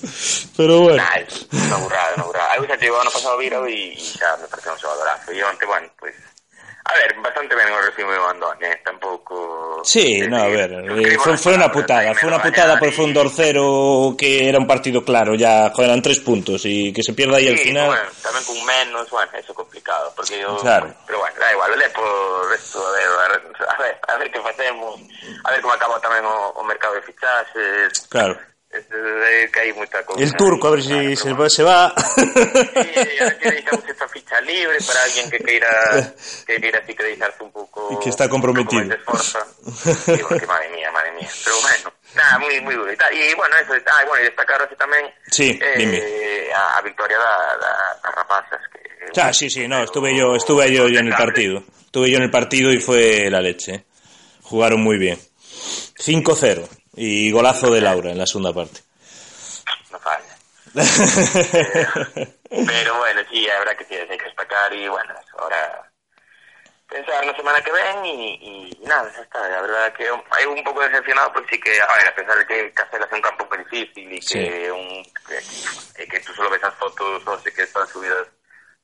Pero 0.57 0.81
bueno. 0.81 0.97
Nah, 1.03 1.21
es 1.27 1.47
una 1.53 1.77
burrada, 1.77 2.13
una 2.17 2.25
burrada. 2.25 2.49
Chegou 2.79 3.01
ano 3.01 3.11
pasado 3.11 3.39
e, 3.39 3.69
e 3.69 3.97
xa 3.97 4.37
me 4.43 4.47
pareceu 4.49 4.73
un. 4.75 5.23
E 5.33 5.43
onte, 5.45 5.65
bueno, 5.65 5.87
pues... 5.99 6.15
a 6.95 6.99
ver, 6.99 7.15
bastante 7.21 7.55
ben 7.55 7.67
o 7.73 7.81
recibo 7.83 8.13
de 8.13 8.19
Bandone, 8.19 8.71
eh? 8.71 8.81
tampouco... 8.85 9.83
Sí, 9.83 10.23
no, 10.29 10.39
a 10.39 10.49
ver, 10.49 10.71
eh, 10.71 11.19
foi, 11.19 11.35
foi 11.35 11.59
unha 11.59 11.67
putada, 11.67 12.15
foi 12.15 12.31
unha 12.31 12.39
putada 12.39 12.79
por 12.79 12.95
foi 12.95 13.11
un 13.11 13.15
dorcero 13.17 14.15
que 14.15 14.47
era 14.47 14.63
un 14.63 14.71
partido 14.71 15.03
claro, 15.03 15.35
ya, 15.35 15.75
joder, 15.75 15.91
eran 15.91 16.07
tres 16.07 16.23
puntos, 16.23 16.63
e 16.63 16.95
que 16.95 17.03
se 17.03 17.13
pierda 17.19 17.43
aí 17.43 17.51
sí, 17.51 17.53
al 17.53 17.59
final... 17.59 17.89
Bueno, 17.91 18.11
tamén 18.23 18.45
con 18.47 18.59
menos, 18.63 19.05
bueno, 19.11 19.33
eso 19.35 19.51
complicado, 19.51 20.07
porque 20.15 20.39
yo... 20.39 20.55
Claro. 20.63 20.87
Pero 21.03 21.19
bueno, 21.19 21.35
da 21.35 21.51
igual, 21.51 21.75
o 21.75 21.77
Lepo, 21.77 22.03
resto, 22.47 22.79
a 22.79 22.93
ver, 22.95 23.43
a 23.43 23.77
ver, 23.83 23.95
a 23.99 24.15
ver 24.15 24.29
que 24.31 24.41
facemos, 24.41 24.95
a 25.43 25.49
ver 25.51 25.61
como 25.61 25.75
acaba 25.75 25.99
tamén 25.99 26.23
o, 26.23 26.55
o 26.55 26.63
mercado 26.63 26.95
de 26.95 27.03
fichaxes... 27.03 28.07
Claro 28.07 28.54
es, 28.75 28.85
é 28.91 29.49
que 29.49 29.59
hai 29.61 29.73
moita 29.73 30.03
cousa. 30.03 30.23
El 30.23 30.35
turco, 30.35 30.69
a 30.69 30.71
ver 30.75 30.83
si 30.83 31.17
se 31.17 31.33
va. 31.33 31.49
Se 31.49 31.63
va. 31.63 31.95
Sí, 31.95 33.19
a 33.21 33.25
ver 33.25 33.39
que 33.39 33.51
deixamos 33.51 33.85
esta 33.89 34.09
ficha 34.09 34.41
libre 34.41 34.79
para 34.87 35.01
alguien 35.03 35.31
que 35.31 35.39
queira 35.39 35.71
que 36.47 36.59
que 36.61 37.05
deixarse 37.05 37.43
un 37.43 37.53
pouco 37.53 37.89
Y 37.93 37.99
que 38.03 38.11
está 38.11 38.29
comprometido. 38.29 38.83
esforza. 38.95 39.41
Sí, 40.05 40.19
porque 40.29 40.47
madre 40.47 40.69
mía, 40.71 40.91
madre 40.91 41.13
mía. 41.13 41.29
Pero 41.45 41.57
bueno, 41.63 41.93
nada, 42.15 42.39
muy 42.39 42.61
muy 42.61 42.75
duro. 42.75 42.93
Y, 42.93 43.35
bueno, 43.35 43.55
eso, 43.57 43.73
ah, 43.87 44.05
bueno, 44.09 44.23
y 44.23 44.27
destacar 44.27 44.61
así 44.63 44.75
tamén 44.77 45.07
Sí, 45.31 45.59
eh, 45.61 45.75
dime. 45.79 45.99
a, 46.55 46.79
a 46.79 46.83
victoria 46.83 47.19
da, 47.19 47.35
da, 47.63 47.73
das 48.03 48.15
rapazas 48.15 48.61
que 48.73 48.83
Ah, 49.21 49.33
sí, 49.33 49.49
sí, 49.49 49.69
no, 49.69 49.83
estuve 49.85 50.17
yo, 50.17 50.35
estuve 50.35 50.73
yo, 50.73 50.89
yo 50.89 50.99
en 50.99 51.07
el 51.07 51.15
partido. 51.15 51.63
Estuve 51.87 52.11
yo 52.11 52.17
en 52.19 52.25
el 52.25 52.31
partido 52.31 52.73
y 52.73 52.81
fue 52.81 53.31
la 53.31 53.41
leche. 53.41 53.85
Jugaron 54.43 54.81
muy 54.83 54.99
bien. 54.99 55.19
5-0 55.97 56.84
y 56.97 57.31
golazo 57.31 57.71
de 57.71 57.81
Laura 57.81 58.11
en 58.11 58.19
la 58.19 58.27
segunda 58.27 58.53
parte. 58.53 58.81
no 59.91 59.99
falla. 59.99 60.37
Pero 62.49 62.99
bueno, 62.99 63.21
sí, 63.31 63.49
habrá 63.51 63.77
que 63.77 63.85
tienes 63.85 64.09
que 64.19 64.25
destacar 64.25 64.73
y 64.73 64.89
bueno, 64.89 65.15
ahora 65.39 65.91
pensar 66.89 67.25
la 67.27 67.35
semana 67.37 67.61
que 67.61 67.73
ven 67.73 68.05
y, 68.07 68.71
y 68.81 68.87
nada, 68.87 69.11
ya 69.15 69.23
está. 69.23 69.49
La 69.49 69.61
verdad 69.63 69.93
que 69.95 70.05
hay 70.31 70.47
un 70.47 70.63
poco 70.65 70.81
decepcionado 70.83 71.33
porque 71.33 71.57
sí 71.57 71.61
que, 71.61 71.73
a 71.81 71.87
ver, 71.99 72.09
a 72.09 72.15
pesar 72.15 72.39
de 72.39 72.47
que 72.47 72.73
Castelas 72.73 73.09
es 73.09 73.15
un 73.15 73.23
campo 73.23 73.47
muy 73.49 73.59
difícil 73.59 74.13
y 74.13 74.23
Sí. 74.23 74.39
que, 74.39 74.71
un, 74.71 75.03
que, 75.27 76.03
e 76.03 76.07
que 76.09 76.21
tú 76.21 76.33
solo 76.35 76.51
ves 76.51 76.63
as 76.63 76.75
fotos 76.75 77.27
o 77.27 77.39
sé 77.41 77.53
que 77.53 77.63
están 77.63 77.87
subidas 77.89 78.29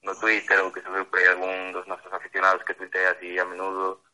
no 0.03 0.15
Twitter 0.19 0.59
ou 0.61 0.73
que 0.73 0.81
aí 0.81 1.27
algún 1.29 1.73
dos 1.73 1.87
nosos 1.87 2.11
aficionados 2.13 2.65
que 2.65 2.75
tuitea 2.75 3.11
así 3.11 3.39
a 3.39 3.45
menudo 3.45 4.01
de 4.03 4.10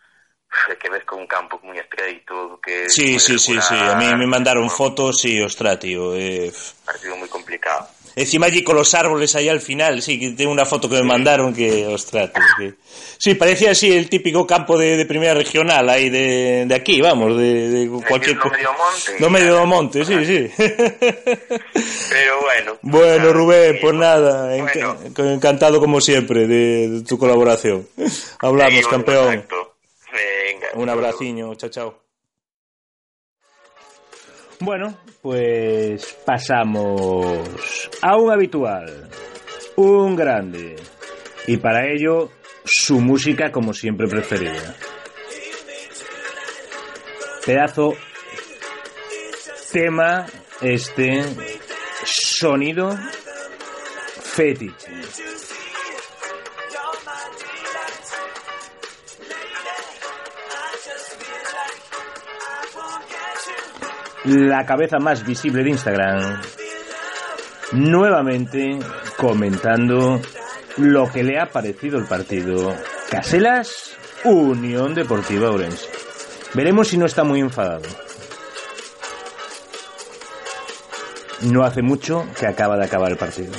que 0.80 0.90
ves 0.90 1.04
con 1.04 1.20
un 1.20 1.26
campo 1.26 1.60
muy 1.62 1.78
estreito 1.78 2.60
que 2.62 2.88
Sí, 2.88 3.18
sí, 3.18 3.38
sí, 3.38 3.58
sí. 3.60 3.74
A 3.74 3.94
mí 3.94 4.06
me 4.16 4.26
mandaron 4.26 4.68
fotos 4.70 5.24
y, 5.24 5.40
ostras, 5.40 5.78
tío. 5.78 6.14
Eh, 6.16 6.52
partido 6.84 7.16
muy 7.16 7.28
complicado 7.28 7.88
Encima 8.16 8.46
allí 8.46 8.64
con 8.64 8.76
los 8.76 8.94
árboles 8.94 9.36
ahí 9.36 9.46
al 9.50 9.60
final, 9.60 10.00
sí, 10.00 10.18
que 10.18 10.30
tengo 10.30 10.50
una 10.50 10.64
foto 10.64 10.88
que 10.88 10.94
me 10.96 11.02
mandaron 11.02 11.52
que, 11.54 11.86
ostras, 11.86 12.32
tío, 12.32 12.42
que- 12.56 12.74
Sí, 13.18 13.34
parecía 13.34 13.72
así 13.72 13.92
el 13.92 14.08
típico 14.08 14.46
campo 14.46 14.78
de, 14.78 14.96
de 14.96 15.04
primera 15.04 15.34
regional 15.34 15.86
ahí 15.90 16.08
de, 16.08 16.64
de 16.66 16.74
aquí, 16.74 17.02
vamos, 17.02 17.36
de, 17.36 17.68
de 17.68 17.88
cualquier... 18.08 18.38
no 18.38 18.50
medio 18.50 18.72
monte 18.72 19.16
No 19.18 19.30
medio 19.30 19.66
monte, 19.66 20.04
sí, 20.06 20.24
sí. 20.24 20.50
pero 22.08 22.40
bueno 22.40 22.78
Bueno, 22.82 23.18
nada, 23.18 23.32
Rubén, 23.32 23.72
sí, 23.74 23.78
pues 23.82 23.94
nada, 23.94 24.56
bueno, 24.56 25.32
encantado 25.34 25.78
como 25.78 26.00
siempre 26.00 26.46
de, 26.46 27.02
tu 27.06 27.18
colaboración. 27.18 27.86
Hablamos, 28.38 28.88
campeón. 28.88 29.26
contacto. 29.26 29.75
Venga, 30.56 30.68
Un 30.74 30.88
abraciño, 30.88 31.54
chao, 31.54 31.70
chao. 31.70 32.02
Bueno, 34.60 34.96
pues 35.20 36.16
pasamos 36.24 37.90
a 38.00 38.16
un 38.16 38.32
habitual, 38.32 39.10
un 39.76 40.16
grande, 40.16 40.76
y 41.46 41.58
para 41.58 41.86
ello 41.90 42.30
su 42.64 43.00
música 43.00 43.52
como 43.52 43.74
siempre 43.74 44.08
preferida. 44.08 44.74
Pedazo, 47.44 47.92
tema, 49.72 50.24
este, 50.62 51.22
sonido, 52.04 52.96
fetiche. 54.22 54.90
La 64.26 64.66
cabeza 64.66 64.98
más 64.98 65.24
visible 65.24 65.62
de 65.62 65.70
Instagram, 65.70 66.40
nuevamente 67.72 68.78
comentando 69.16 70.20
lo 70.78 71.10
que 71.10 71.22
le 71.22 71.38
ha 71.38 71.46
parecido 71.46 71.98
el 71.98 72.06
partido 72.06 72.74
Caselas 73.08 73.96
Unión 74.24 74.94
Deportiva 74.94 75.50
Orense. 75.50 75.88
Veremos 76.54 76.88
si 76.88 76.98
no 76.98 77.06
está 77.06 77.22
muy 77.22 77.40
enfadado. 77.40 77.84
No 81.42 81.64
hace 81.64 81.82
mucho 81.82 82.26
que 82.38 82.46
acaba 82.46 82.76
de 82.76 82.86
acabar 82.86 83.12
el 83.12 83.18
partido. 83.18 83.52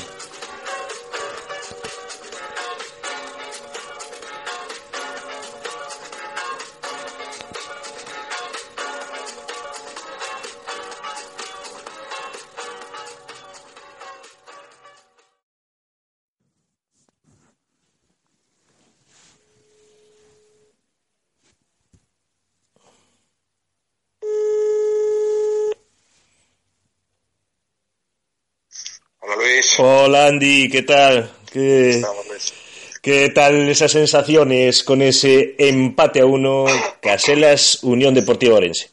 Hola 29.79 30.27
Andy, 30.27 30.69
¿qué 30.69 30.81
tal? 30.81 31.29
¿Qué, 31.51 31.91
Estamos, 31.91 32.27
Luis. 32.27 32.53
qué 33.01 33.29
tal 33.29 33.69
esas 33.69 33.91
sensaciones 33.91 34.83
con 34.83 35.03
ese 35.03 35.53
empate 35.59 36.21
a 36.21 36.25
uno 36.25 36.65
Caselas 36.99 37.83
Unión 37.83 38.15
Deportiva 38.15 38.55
Orense? 38.55 38.89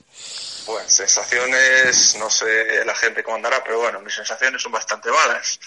Bueno, 0.66 0.88
sensaciones, 0.88 2.16
no 2.16 2.30
sé 2.30 2.84
la 2.86 2.94
gente 2.94 3.22
cómo 3.22 3.36
andará, 3.36 3.62
pero 3.62 3.80
bueno, 3.80 4.00
mis 4.00 4.14
sensaciones 4.14 4.62
son 4.62 4.72
bastante 4.72 5.10
malas. 5.10 5.60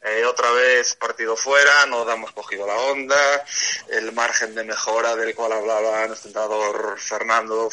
Eh, 0.00 0.24
otra 0.24 0.48
vez 0.52 0.94
partido 0.94 1.36
fuera, 1.36 1.86
no 1.86 2.08
hemos 2.08 2.30
cogido 2.30 2.64
la 2.64 2.76
onda, 2.76 3.44
el 3.88 4.12
margen 4.12 4.54
de 4.54 4.62
mejora 4.62 5.16
del 5.16 5.34
cual 5.34 5.52
hablaba 5.52 6.06
nuestro 6.06 6.28
entrenador 6.28 7.00
Fernando 7.00 7.68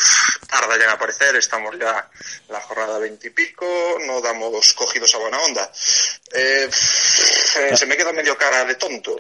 tarda 0.48 0.78
ya 0.78 0.86
en 0.86 0.90
aparecer, 0.90 1.36
estamos 1.36 1.78
ya 1.78 2.10
la 2.50 2.62
jornada 2.62 2.98
veintipico, 2.98 3.98
no 4.08 4.20
damos 4.20 4.74
cogidos 4.74 5.14
a 5.14 5.20
buena 5.20 5.40
onda. 5.40 5.72
Eh, 6.34 6.68
se 6.72 7.86
me 7.86 7.96
queda 7.96 8.12
medio 8.12 8.36
cara 8.36 8.66
de 8.66 8.76
tonto. 8.76 9.16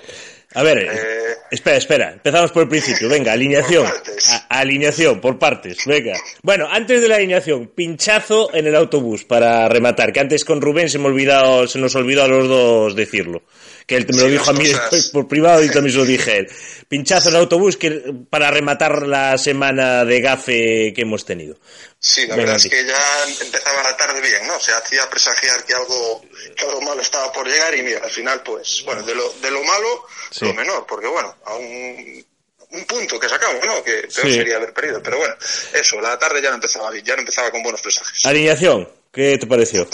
A 0.53 0.63
ver, 0.63 0.79
Eh, 0.79 1.35
espera, 1.49 1.77
espera, 1.77 2.11
empezamos 2.11 2.51
por 2.51 2.63
el 2.63 2.69
principio, 2.69 3.07
venga, 3.09 3.31
alineación. 3.33 3.85
Por 3.87 4.01
alineación, 4.49 5.21
por 5.21 5.39
partes, 5.39 5.85
venga. 5.85 6.13
Bueno, 6.41 6.67
antes 6.69 7.01
de 7.01 7.07
la 7.07 7.15
alineación, 7.15 7.67
pinchazo 7.67 8.53
en 8.53 8.67
el 8.67 8.75
autobús 8.75 9.23
para 9.23 9.67
rematar, 9.69 10.11
que 10.11 10.19
antes 10.19 10.43
con 10.43 10.61
Rubén 10.61 10.89
se 10.89 10.99
me, 10.99 11.07
olvidado, 11.07 11.67
se 11.67 11.79
nos 11.79 11.95
olvidó 11.95 12.23
a 12.23 12.27
los 12.27 12.47
dos 12.47 12.95
decirlo. 12.95 13.43
Que 13.87 13.95
él 13.97 14.05
me 14.09 14.21
lo 14.21 14.27
dijo 14.29 14.49
a 14.49 14.53
mí 14.53 14.67
después 14.67 15.07
por 15.09 15.27
privado 15.27 15.63
y 15.63 15.69
también 15.69 15.91
se 15.93 15.97
lo 15.97 16.05
dije 16.05 16.31
a 16.31 16.35
él. 16.35 16.47
Pinchazo 16.87 17.29
en 17.29 17.35
el 17.35 17.41
autobús 17.41 17.77
que, 17.77 18.13
para 18.29 18.51
rematar 18.51 19.07
la 19.07 19.37
semana 19.37 20.05
de 20.05 20.21
gafe 20.21 20.93
que 20.93 21.01
hemos 21.01 21.25
tenido. 21.25 21.57
Sí, 21.99 22.21
la 22.27 22.35
Venga, 22.35 22.51
verdad 22.53 22.65
es 22.65 22.71
que 22.71 22.85
ya 22.85 23.43
empezaba 23.45 23.83
la 23.83 23.97
tarde 23.97 24.21
bien, 24.21 24.47
¿no? 24.47 24.59
Se 24.59 24.71
hacía 24.71 25.09
presagiar 25.09 25.63
que 25.65 25.73
algo, 25.73 26.23
que 26.55 26.65
algo 26.65 26.81
malo 26.81 27.01
estaba 27.01 27.31
por 27.31 27.47
llegar 27.47 27.75
y 27.75 27.81
mira, 27.83 27.99
al 28.03 28.11
final, 28.11 28.41
pues, 28.43 28.83
bueno, 28.85 29.03
de 29.03 29.15
lo, 29.15 29.31
de 29.33 29.51
lo 29.51 29.63
malo, 29.63 30.05
Sí. 30.31 30.45
lo 30.45 30.53
menor, 30.53 30.85
porque 30.87 31.07
bueno, 31.07 31.35
a 31.45 31.55
un, 31.55 32.25
un 32.71 32.85
punto 32.85 33.19
que 33.19 33.27
sacamos, 33.29 33.65
¿no? 33.65 33.83
Que 33.83 33.91
peor 34.01 34.11
Sí. 34.27 34.33
sería 34.35 34.55
haber 34.57 34.73
perdido, 34.73 35.01
pero 35.03 35.17
bueno, 35.17 35.35
eso, 35.73 35.99
la 36.01 36.17
tarde 36.17 36.41
ya 36.41 36.49
no 36.49 36.55
empezaba 36.55 36.89
bien, 36.91 37.03
ya 37.05 37.15
no 37.15 37.21
empezaba 37.21 37.51
con 37.51 37.61
buenos 37.63 37.81
presagios. 37.81 38.25
Alineación, 38.25 38.89
¿qué 39.11 39.37
te 39.37 39.47
pareció? 39.47 39.87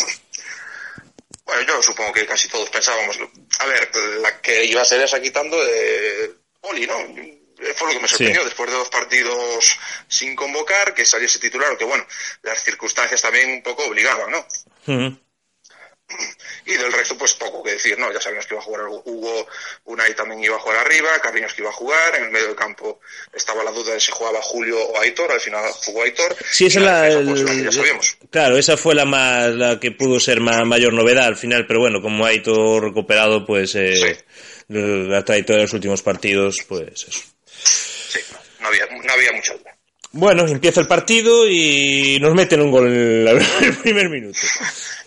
Bueno, 1.46 1.62
yo 1.66 1.82
supongo 1.82 2.12
que 2.12 2.26
casi 2.26 2.50
todos 2.50 2.70
pensábamos, 2.70 3.18
a 3.60 3.66
ver, 3.68 3.90
la 4.22 4.42
que 4.42 4.66
iba 4.66 4.82
a 4.82 4.86
ser 4.86 5.02
esa 5.02 5.22
quitando 5.22 5.64
de 5.64 6.34
Oli, 6.62 6.86
¿no? 6.86 6.98
Fue 7.76 7.88
lo 7.88 7.94
que 7.94 8.00
me 8.02 8.08
sorprendió 8.08 8.44
después 8.44 8.70
de 8.70 8.76
dos 8.76 8.90
partidos 8.90 9.78
sin 10.08 10.36
convocar, 10.36 10.94
que 10.94 11.06
saliese 11.06 11.40
titular, 11.40 11.76
que 11.78 11.86
bueno, 11.86 12.06
las 12.44 12.64
circunstancias 12.64 13.22
también 13.22 13.50
un 13.50 13.64
poco 13.64 13.86
obligaban, 13.86 14.30
¿no? 14.30 14.46
Y 16.66 16.74
del 16.74 16.92
resto, 16.92 17.18
pues 17.18 17.34
poco 17.34 17.64
que 17.64 17.72
decir, 17.72 17.98
¿no? 18.00 18.12
Ya 18.14 18.20
sabíamos 18.22 18.46
que 18.46 18.54
iba 18.56 18.62
a 18.62 18.66
jugar 18.66 18.82
Hugo, 18.88 19.48
Unai 19.86 20.16
también 20.16 20.42
iba 20.44 20.56
a 20.56 20.60
jugar 20.60 20.78
arriba, 20.86 21.10
Carriños 21.22 21.54
que 21.54 21.62
iba 21.62 21.70
a 21.70 21.74
jugar, 21.74 22.16
en 22.16 22.24
el 22.26 22.32
medio 22.32 22.48
del 22.48 22.56
campo 22.56 23.00
estaba 23.34 23.64
la 23.64 23.72
duda 23.72 23.94
de 23.94 24.00
si 24.00 24.12
jugaba 24.12 24.42
Julio 24.42 24.78
o 24.82 25.00
Aitor, 25.00 25.32
al 25.32 25.40
final 25.42 25.64
jugó 25.86 26.04
Aitor. 26.04 26.36
Sí, 26.50 26.66
esa 26.68 26.80
la, 26.82 27.02
defensa, 27.04 27.32
pues, 27.44 27.58
el- 27.58 27.64
ya 27.66 27.72
sabíamos. 27.72 28.18
claro, 28.30 28.58
esa 28.58 28.78
fue 28.78 28.96
la 28.96 29.06
más, 29.06 29.54
la 29.54 29.80
que 29.80 29.92
pudo 29.92 30.20
ser 30.20 30.40
ma- 30.40 30.64
mayor 30.66 30.94
novedad 30.94 31.26
al 31.26 31.38
final, 31.38 31.66
pero 31.68 31.80
bueno, 31.82 32.02
como 32.02 32.30
ido 32.30 32.80
recuperado, 32.80 33.46
pues 33.46 33.76
eh, 33.76 33.96
Sí. 33.96 34.16
la 34.70 35.24
trayectoria 35.26 35.58
de 35.60 35.64
los 35.66 35.74
últimos 35.74 36.02
partidos, 36.02 36.58
pues 36.68 36.88
eso. 36.94 37.12
Sí, 37.46 38.20
no, 38.62 38.68
había, 38.68 38.86
no 38.88 39.14
había 39.14 39.32
mucha 39.34 39.54
duda. 39.54 39.74
Bueno, 40.14 40.48
empieza 40.48 40.80
el 40.80 40.88
partido 40.88 41.48
y 41.48 42.18
nos 42.22 42.34
meten 42.34 42.62
un 42.62 42.72
gol 42.72 42.88
en 42.88 43.26
la- 43.26 43.32
el 43.62 43.78
primer 43.78 44.10
minuto. 44.10 44.40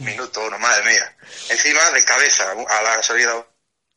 Minuto 0.01 0.45
uno, 0.47 0.59
madre 0.59 0.85
mía. 0.91 1.17
Encima 1.49 1.91
de 1.91 2.05
cabeza, 2.05 2.51
a 2.53 2.83
la 2.83 3.03
salida, 3.03 3.47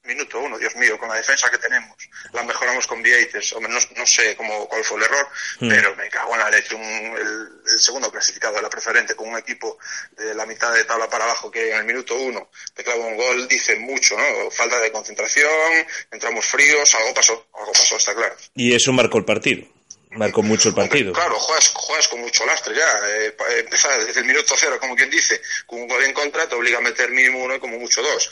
minuto 0.04 0.39
uno, 0.39 0.58
Dios 0.58 0.76
mío, 0.76 0.97
con 0.99 1.08
la 1.08 1.16
defensa 1.16 1.49
que 1.49 1.58
tenemos. 1.58 1.97
La 2.34 2.43
mejoramos 2.43 2.86
con 2.88 3.01
Vieites, 3.01 3.56
no, 3.60 3.68
no 3.70 4.06
sé 4.06 4.36
cómo, 4.36 4.68
cuál 4.68 4.84
fue 4.84 4.97
el 4.97 5.04
error, 5.04 5.28
Hmm. 5.60 5.70
pero 5.70 5.95
me 5.95 6.10
cago 6.10 6.34
en 6.34 6.39
la 6.39 6.49
leche. 6.49 6.76
Un- 6.76 6.84
el, 6.84 7.49
el 7.74 7.80
segundo 7.80 8.12
clasificado 8.12 8.56
de 8.56 8.62
la 8.62 8.70
preferente 8.70 9.16
con 9.16 9.30
un 9.30 9.38
equipo 9.38 9.78
de 10.18 10.34
la 10.36 10.45
mitad 10.45 10.74
de 10.74 10.84
tabla 10.84 11.10
para 11.10 11.24
abajo 11.24 11.49
que 11.49 11.72
en 11.72 11.78
el 11.78 11.86
minuto 11.86 12.16
uno 12.16 12.49
te 12.74 12.84
clava 12.84 13.06
un 13.06 13.16
gol, 13.16 13.47
dice 13.47 13.78
mucho, 13.78 14.18
¿no? 14.18 14.51
Falta 14.51 14.80
de 14.80 14.91
concentración, 14.91 15.49
entramos 16.12 16.45
fríos, 16.45 16.93
algo 16.95 17.14
pasó, 17.14 17.47
algo 17.58 17.72
pasó, 17.72 17.95
está 17.95 18.14
claro. 18.14 18.36
Y 18.56 18.76
eso 18.76 18.91
marcó 18.91 19.18
el 19.20 19.26
partido. 19.26 19.66
Marcó 20.16 20.43
mucho 20.43 20.70
el 20.70 20.76
partido. 20.76 21.11
Hombre, 21.11 21.22
claro, 21.22 21.39
juegas, 21.39 21.72
juegas 21.74 22.07
con 22.07 22.22
mucho 22.22 22.45
lastre 22.45 22.76
ya. 22.76 23.07
Eh, 23.09 23.36
empezar 23.59 24.05
desde 24.05 24.22
el 24.22 24.28
minuto 24.28 24.53
cero, 24.57 24.78
como 24.80 24.95
quien 24.95 25.09
dice, 25.09 25.41
con 25.66 25.82
un 25.82 25.88
gol 25.88 26.03
en 26.03 26.14
contra, 26.14 26.47
te 26.47 26.55
obliga 26.55 26.78
a 26.78 26.82
meter 26.82 27.09
mínimo 27.09 27.43
uno 27.43 27.55
y 27.55 27.59
como 27.59 27.78
mucho 27.80 28.01
dos. 28.01 28.30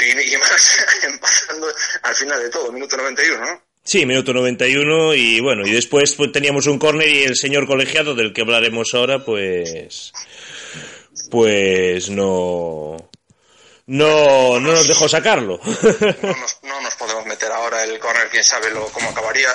Y, 0.00 0.34
y 0.34 0.36
más 0.36 0.86
empezando 1.02 1.66
al 2.02 2.14
final 2.14 2.42
de 2.42 2.50
todo, 2.50 2.72
minuto 2.72 2.96
91, 2.96 3.44
¿no? 3.44 3.68
Sí, 3.88 4.04
minuto 4.04 4.34
91 4.34 5.14
y 5.14 5.40
bueno, 5.40 5.66
y 5.66 5.72
después 5.72 6.14
pues, 6.14 6.30
teníamos 6.30 6.66
un 6.66 6.78
córner 6.78 7.08
y 7.08 7.22
el 7.22 7.36
señor 7.36 7.66
colegiado 7.66 8.14
del 8.14 8.34
que 8.34 8.42
hablaremos 8.42 8.92
ahora, 8.92 9.24
pues 9.24 10.12
pues 11.30 12.10
no 12.10 13.08
no 13.88 14.60
no 14.60 14.72
nos 14.72 14.86
dejó 14.88 15.08
sacarlo. 15.08 15.58
No 16.22 16.36
nos, 16.36 16.58
no 16.62 16.80
nos 16.80 16.94
podemos 16.94 17.26
meter 17.26 17.50
ahora 17.52 17.82
el 17.84 17.98
córner, 17.98 18.28
quién 18.30 18.44
sabe 18.44 18.70
lo, 18.70 18.86
cómo 18.86 19.10
acabaría. 19.10 19.48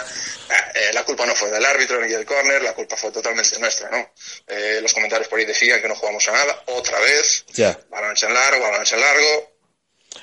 Eh, 0.75 0.91
la 0.93 1.03
culpa 1.03 1.25
no 1.25 1.33
fue 1.35 1.49
del 1.49 1.63
árbitro 1.65 1.99
ni 2.01 2.11
del 2.11 2.25
córner, 2.25 2.61
la 2.61 2.73
culpa 2.73 2.95
fue 2.97 3.11
totalmente 3.11 3.57
nuestra, 3.59 3.89
¿no? 3.89 4.09
Eh, 4.47 4.79
los 4.81 4.93
comentarios 4.93 5.27
por 5.27 5.39
ahí 5.39 5.45
decían 5.45 5.81
que 5.81 5.87
no 5.87 5.95
jugamos 5.95 6.27
a 6.27 6.31
nada, 6.33 6.63
otra 6.67 6.99
vez, 6.99 7.45
ya. 7.53 7.79
balance 7.89 8.25
en 8.25 8.33
largo, 8.33 8.61
balance 8.63 8.95
en 8.95 9.01
largo, 9.01 9.53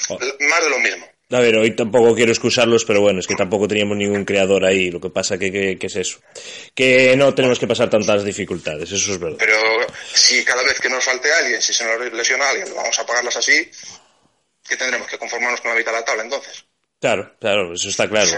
Oh. 0.08 0.18
más 0.48 0.62
de 0.64 0.70
lo 0.70 0.78
mismo. 0.78 1.04
A 1.32 1.40
ver, 1.40 1.56
hoy 1.56 1.74
tampoco 1.76 2.14
quiero 2.14 2.30
excusarlos, 2.32 2.84
pero 2.84 3.00
bueno, 3.00 3.20
es 3.20 3.26
que 3.26 3.34
tampoco 3.34 3.66
teníamos 3.68 3.96
ningún 3.96 4.24
creador 4.24 4.64
ahí. 4.64 4.90
Lo 4.90 5.00
que 5.00 5.10
pasa 5.10 5.36
que, 5.38 5.50
que, 5.52 5.78
que 5.78 5.86
es 5.88 5.96
eso. 5.96 6.18
Que 6.74 7.16
no 7.16 7.34
tenemos 7.34 7.58
que 7.58 7.66
pasar 7.68 7.90
tantas 7.90 8.24
dificultades, 8.24 8.90
eso 8.90 9.12
es 9.12 9.18
verdad. 9.18 9.36
Pero 9.38 9.56
si 10.12 10.44
cada 10.44 10.62
vez 10.62 10.80
que 10.80 10.88
nos 10.88 11.04
falte 11.04 11.32
alguien, 11.32 11.60
si 11.62 11.72
se 11.72 11.84
nos 11.84 12.12
lesiona 12.12 12.48
alguien, 12.50 12.72
vamos 12.74 12.98
a 12.98 13.06
pagarlas 13.06 13.36
así, 13.36 13.68
¿qué 14.70 14.76
tendremos? 14.78 15.06
¿Que 15.08 15.18
conformarnos 15.18 15.60
con 15.60 15.72
la 15.72 15.76
mitad 15.76 15.92
de 15.92 15.98
la 15.98 16.04
tabla 16.04 16.22
entonces? 16.22 16.64
Claro, 17.00 17.34
claro, 17.40 17.74
eso 17.74 17.88
está 17.90 18.08
claro. 18.08 18.30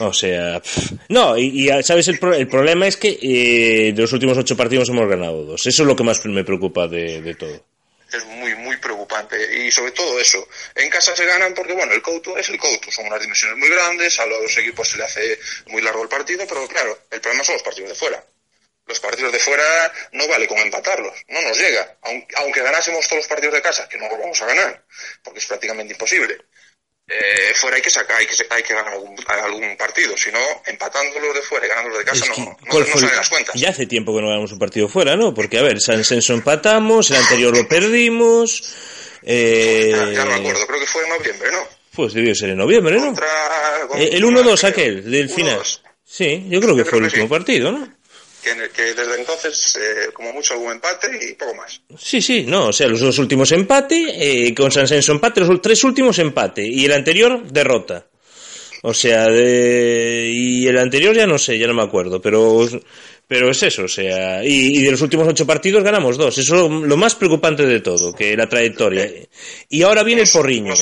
O 0.00 0.12
sea, 0.12 0.60
pff. 0.60 0.92
no, 1.08 1.38
y, 1.38 1.70
y, 1.70 1.82
¿sabes? 1.82 2.08
El, 2.08 2.18
pro- 2.18 2.34
el 2.34 2.48
problema 2.48 2.86
es 2.86 2.96
que 2.96 3.16
eh, 3.22 3.92
de 3.94 4.02
los 4.02 4.12
últimos 4.12 4.36
ocho 4.36 4.56
partidos 4.56 4.88
hemos 4.88 5.08
ganado 5.08 5.44
dos. 5.44 5.66
Eso 5.66 5.82
es 5.82 5.86
lo 5.86 5.94
que 5.94 6.02
más 6.02 6.24
me 6.26 6.42
preocupa 6.44 6.88
de, 6.88 7.22
de 7.22 7.34
todo. 7.36 7.64
es 8.12 8.24
muy, 8.26 8.54
muy 8.56 8.76
preocupante. 8.78 9.36
Y 9.64 9.70
sobre 9.70 9.92
todo 9.92 10.18
eso, 10.18 10.48
en 10.74 10.90
casa 10.90 11.14
se 11.14 11.24
ganan 11.26 11.54
porque, 11.54 11.74
bueno, 11.74 11.92
el 11.92 12.02
Couto 12.02 12.36
es 12.36 12.48
el 12.48 12.58
Couto, 12.58 12.90
son 12.90 13.06
unas 13.06 13.20
dimensiones 13.20 13.56
muy 13.56 13.68
grandes, 13.68 14.18
a 14.18 14.26
los 14.26 14.56
equipos 14.58 14.88
se 14.88 14.98
le 14.98 15.04
hace 15.04 15.38
muy 15.66 15.80
largo 15.80 16.02
el 16.02 16.08
partido, 16.08 16.44
pero 16.48 16.66
claro, 16.66 16.98
el 17.12 17.20
problema 17.20 17.44
son 17.44 17.54
los 17.54 17.62
partidos 17.62 17.90
de 17.90 17.94
fuera. 17.94 18.24
Los 18.86 19.00
partidos 19.00 19.32
de 19.32 19.38
fuera 19.38 19.64
no 20.12 20.28
vale 20.28 20.46
con 20.46 20.58
empatarlos, 20.58 21.14
no 21.28 21.40
nos 21.42 21.58
llega. 21.58 21.96
Aunque, 22.02 22.34
aunque 22.36 22.62
ganásemos 22.62 23.06
todos 23.08 23.20
los 23.22 23.26
partidos 23.28 23.54
de 23.54 23.62
casa, 23.62 23.88
que 23.88 23.96
no 23.96 24.08
los 24.08 24.18
vamos 24.18 24.42
a 24.42 24.46
ganar, 24.46 24.84
porque 25.22 25.38
es 25.38 25.46
prácticamente 25.46 25.94
imposible. 25.94 26.36
Eh, 27.06 27.52
fuera 27.54 27.76
hay 27.76 27.82
que 27.82 27.90
sacar, 27.90 28.18
hay 28.18 28.26
que, 28.26 28.34
hay 28.48 28.62
que 28.62 28.74
ganar 28.74 28.94
algún, 28.94 29.14
algún 29.26 29.76
partido, 29.76 30.16
si 30.16 30.30
no, 30.32 30.38
empatándolos 30.66 31.34
de 31.34 31.42
fuera 31.42 31.66
y 31.66 31.68
ganándolos 31.68 31.98
de 31.98 32.04
casa 32.04 32.24
Es 32.24 32.30
que, 32.30 32.40
no, 32.40 32.46
no, 32.46 32.56
¿cuál 32.70 32.86
no 32.88 32.98
salen 32.98 33.16
las 33.16 33.28
cuentas. 33.28 33.54
Ya 33.60 33.68
hace 33.70 33.86
tiempo 33.86 34.14
que 34.14 34.22
no 34.22 34.28
ganamos 34.28 34.52
un 34.52 34.58
partido 34.58 34.88
fuera, 34.88 35.14
¿no? 35.16 35.34
Porque, 35.34 35.58
a 35.58 35.62
ver, 35.62 35.80
San 35.80 36.02
Censo 36.04 36.32
empatamos, 36.32 37.10
el 37.10 37.16
anterior 37.16 37.56
lo 37.56 37.68
perdimos. 37.68 38.74
Eh, 39.22 39.90
Ya, 39.92 40.12
ya 40.12 40.24
no 40.24 40.30
me 40.30 40.34
acuerdo, 40.36 40.66
creo 40.66 40.80
que 40.80 40.86
fue 40.86 41.02
en 41.04 41.08
noviembre, 41.10 41.52
¿no? 41.52 41.68
Pues 41.94 42.12
debió 42.14 42.34
ser 42.34 42.50
en 42.50 42.58
noviembre, 42.58 42.96
¿no? 42.96 43.06
Contra, 43.06 43.26
Eh, 43.96 44.10
El 44.12 44.24
1-2 44.24 44.64
aquel, 44.64 45.10
del 45.10 45.28
final. 45.30 45.60
1-2. 45.60 45.80
Sí, 46.04 46.46
yo 46.48 46.60
creo 46.60 46.72
que 46.74 46.78
Yo 46.80 46.84
fue 46.84 46.90
creo 46.90 46.98
el 47.00 47.04
último 47.04 47.24
sí. 47.24 47.30
partido, 47.30 47.72
¿no? 47.72 47.93
Que, 48.44 48.50
en 48.50 48.60
el 48.60 48.70
que 48.70 48.94
desde 48.94 49.18
entonces, 49.18 49.76
eh, 49.76 50.12
como 50.12 50.32
mucho, 50.32 50.54
algún 50.54 50.72
empate 50.72 51.08
y 51.30 51.32
poco 51.34 51.54
más. 51.54 51.80
Sí, 51.98 52.20
sí, 52.20 52.44
no, 52.46 52.68
o 52.68 52.72
sea, 52.72 52.86
los 52.86 53.00
dos 53.00 53.18
últimos 53.18 53.50
empate, 53.52 54.48
eh, 54.48 54.54
con 54.54 54.70
San 54.70 54.86
Censo 54.86 55.12
empate, 55.12 55.40
los 55.40 55.62
tres 55.62 55.82
últimos 55.82 56.18
empate, 56.18 56.62
y 56.66 56.84
el 56.84 56.92
anterior 56.92 57.42
derrota. 57.50 58.06
O 58.82 58.92
sea, 58.92 59.24
de, 59.28 60.30
y 60.30 60.66
el 60.66 60.76
anterior 60.76 61.16
ya 61.16 61.26
no 61.26 61.38
sé, 61.38 61.58
ya 61.58 61.66
no 61.66 61.72
me 61.72 61.82
acuerdo, 61.82 62.20
pero, 62.20 62.68
pero 63.26 63.50
es 63.50 63.62
eso, 63.62 63.84
o 63.84 63.88
sea, 63.88 64.44
y, 64.44 64.78
y 64.78 64.82
de 64.82 64.90
los 64.90 65.00
últimos 65.00 65.26
ocho 65.26 65.46
partidos 65.46 65.82
ganamos 65.82 66.18
dos, 66.18 66.36
eso 66.36 66.54
es 66.54 66.86
lo, 66.86 66.96
más 66.98 67.14
preocupante 67.14 67.64
de 67.64 67.80
todo, 67.80 68.14
que 68.14 68.36
la 68.36 68.46
trayectoria. 68.46 69.10
Y 69.70 69.82
ahora 69.82 70.02
viene 70.02 70.20
el 70.20 70.28
porriño, 70.28 70.74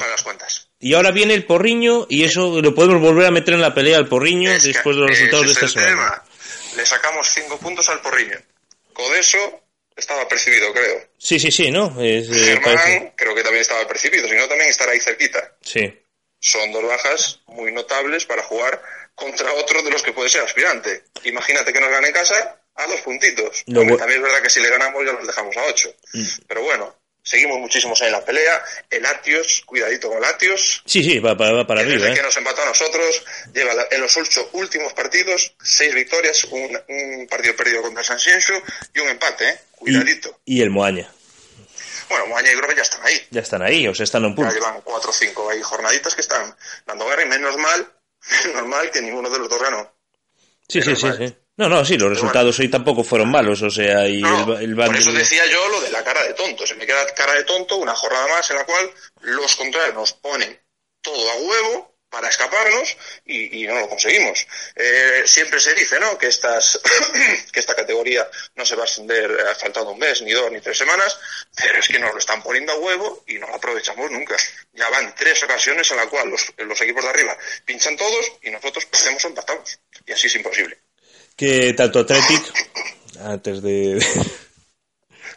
y 0.81 0.95
ahora 0.95 1.13
viene 1.13 1.35
el 1.35 1.45
porriño, 1.45 2.09
y 2.11 2.25
eso 2.25 2.61
lo 2.61 2.75
podemos 2.75 3.01
volver 3.01 3.27
a 3.27 3.31
meter 3.31 3.55
en 3.55 3.61
la 3.61 3.73
pelea 3.73 3.99
al 3.99 4.09
porriño 4.09 4.51
después 4.51 4.97
de 4.97 5.03
los 5.03 5.11
ese 5.13 5.21
resultados 5.21 5.47
de 5.47 5.53
es 5.53 5.63
esta 5.63 5.81
semana. 5.81 6.23
Le 6.77 6.87
sacamos 6.87 7.29
cinco 7.35 7.59
puntos 7.59 7.89
al 7.89 8.01
porriño. 8.01 8.39
Codeso 8.93 9.61
estaba 9.97 10.27
percibido, 10.29 10.73
creo. 10.73 11.09
Sí, 11.19 11.39
sí, 11.39 11.51
sí, 11.51 11.71
¿no? 11.71 11.87
Es, 12.03 12.29
eh, 12.29 12.35
Germán 12.35 12.75
parece- 12.77 13.13
creo 13.17 13.35
que 13.35 13.43
también 13.43 13.61
estaba 13.63 13.87
percibido, 13.87 14.29
si 14.29 14.35
no 14.35 14.49
también 14.49 14.71
estará 14.71 14.93
ahí 14.93 15.01
cerquita. 15.01 15.57
sí. 15.63 15.99
Son 16.45 16.73
dos 16.73 16.83
bajas 16.83 17.39
muy 17.47 17.71
notables 17.71 18.25
para 18.27 18.43
jugar 18.43 18.83
contra 19.15 19.53
otro 19.53 19.81
de 19.81 19.93
los 19.93 20.03
que 20.03 20.13
puede 20.13 20.29
ser 20.29 20.41
aspirante. 20.41 21.05
Imagínate 21.23 21.73
que 21.73 21.79
nos 21.81 21.89
gane 21.89 22.09
en 22.09 22.13
casa 22.13 22.61
a 22.75 22.87
dos 22.89 23.01
puntitos. 23.03 23.63
Bu- 23.69 23.97
también 23.97 24.19
es 24.19 24.25
verdad 24.25 24.43
que 24.43 24.51
si 24.51 24.59
le 24.59 24.69
ganamos 24.69 25.07
ya 25.07 25.13
los 25.13 25.25
dejamos 25.25 25.57
a 25.57 25.63
ocho. 25.67 25.95
Pero 26.49 26.63
bueno, 26.63 26.97
seguimos 27.23 27.59
muchísimos 27.59 28.01
en 28.03 28.13
la 28.13 28.25
pelea. 28.25 28.63
El 28.91 29.05
Atios, 29.07 29.63
cuidadito 29.67 30.09
con 30.09 30.19
el 30.19 30.25
Atios. 30.25 30.83
Sí, 30.87 31.03
sí, 31.03 31.19
va, 31.19 31.37
para 31.37 31.51
que 31.65 31.73
arriba, 31.73 31.85
desde 31.85 32.13
¿eh? 32.13 32.15
que 32.15 32.23
nos 32.23 32.37
empató 32.37 32.63
a 32.63 32.67
nosotros, 32.67 33.25
lleva 33.55 33.73
en 33.91 34.01
los 34.01 34.17
ocho 34.17 34.49
últimos 34.53 34.93
partidos 34.93 35.55
seis 35.63 35.95
victorias, 35.95 36.45
un, 36.45 36.79
un 36.89 37.27
partido 37.29 37.55
perdido 37.57 37.83
contra 37.83 38.03
San 38.05 38.19
Xenxo 38.19 38.55
y 38.95 39.01
un 39.01 39.09
empate, 39.09 39.49
¿eh? 39.49 39.61
Cuidadito. 39.77 40.41
Y, 40.45 40.59
y 40.59 40.63
el 40.63 40.71
Moaña. 40.71 41.11
Bueno, 42.09 42.27
Moaña 42.27 42.53
y 42.53 42.57
Grove 42.57 42.77
ya 42.77 42.83
están 42.83 43.01
ahí. 43.07 43.27
Ya 43.31 43.41
están 43.41 43.63
ahí, 43.63 43.89
o 43.89 43.95
sea, 43.95 44.05
están 44.05 44.25
a 44.25 44.27
un 44.27 44.33
Ya 44.35 44.37
punto. 44.37 44.55
llevan 44.55 44.81
cuatro 44.83 45.11
o 45.11 45.13
cinco 45.13 45.49
ahí 45.49 45.63
jornaditas 45.63 46.15
que 46.15 46.21
están 46.21 46.55
dando 46.87 47.07
guerra 47.07 47.23
y 47.23 47.27
menos 47.29 47.57
mal, 47.57 47.91
menos 48.47 48.67
mal 48.67 48.91
que 48.91 49.01
ninguno 49.01 49.31
de 49.31 49.39
los 49.39 49.49
dos 49.49 49.63
ganó. 49.63 49.91
Sí, 50.69 50.81
sí, 50.83 50.89
menos 50.89 51.01
sí, 51.01 51.07
mal. 51.07 51.19
sí. 51.19 51.37
No, 51.57 51.69
no, 51.69 51.85
sí, 51.85 51.99
los 51.99 52.09
resultados 52.09 52.59
hoy 52.59 52.69
tampoco 52.69 53.05
fueron 53.05 53.31
malos, 53.31 53.61
o 53.63 53.71
sea, 53.71 54.09
y 54.09 54.23
No, 54.23 54.57
el, 54.57 54.71
el 54.71 54.75
por 54.77 54.97
eso 54.97 55.13
decía 55.13 55.45
yo 55.47 55.69
lo 55.69 55.81
de 55.83 55.91
la 55.91 56.03
cara 56.03 56.23
de 56.25 56.33
tonto. 56.33 56.67
Se 56.67 56.75
me 56.75 56.87
queda 56.87 57.07
cara 57.15 57.35
de 57.35 57.45
tonto 57.45 57.77
una 57.77 57.95
jornada 57.95 58.27
más 58.29 58.51
en 58.51 58.57
la 58.57 58.65
cual 58.65 58.91
los 59.21 59.55
contrarios 59.55 59.95
nos 59.95 60.13
ponen 60.15 60.59
todo 61.03 61.31
a 61.31 61.35
huevo 61.37 61.93
para 62.09 62.29
escaparnos 62.29 62.97
y, 63.25 63.63
y 63.63 63.67
no 63.67 63.75
lo 63.81 63.89
conseguimos. 63.89 64.47
Eh, 64.77 65.23
siempre 65.25 65.59
se 65.61 65.75
dice, 65.75 65.99
¿no? 65.99 66.19
Que 66.19 66.27
estas, 66.27 66.79
que 67.53 67.61
esta 67.61 67.75
categoría 67.75 68.29
no 68.55 68.67
se 68.67 68.77
va 68.77 68.83
a 68.83 68.85
ascender 68.85 69.31
eh, 69.31 69.55
faltando 69.59 69.93
un 69.93 69.99
mes, 69.99 70.21
ni 70.21 70.33
dos, 70.33 70.51
ni 70.53 70.61
tres 70.61 70.77
semanas, 70.77 71.19
pero 71.57 71.79
es 71.79 71.89
que 71.89 71.99
nos 71.99 72.13
lo 72.13 72.19
están 72.19 72.43
poniendo 72.43 72.73
a 72.73 72.77
huevo 72.77 73.25
y 73.27 73.35
no 73.35 73.47
lo 73.47 73.55
aprovechamos 73.55 74.11
nunca. 74.11 74.37
Ya 74.75 74.91
van 74.91 75.15
tres 75.15 75.43
ocasiones 75.43 75.91
en 75.91 75.97
la 75.97 76.07
cual 76.07 76.29
los, 76.29 76.53
los 76.59 76.81
equipos 76.83 77.03
de 77.03 77.11
arriba 77.11 77.37
pinchan 77.65 77.97
todos 77.97 78.33
y 78.43 78.51
nosotros 78.51 78.87
hacemos 78.93 79.25
empatamos. 79.25 79.79
Y 80.07 80.13
así 80.13 80.27
es 80.27 80.35
imposible. 80.37 80.79
Que 81.37 81.73
tanto 81.75 82.01
Athletic, 82.01 82.43
antes 83.25 83.63
de... 83.63 84.05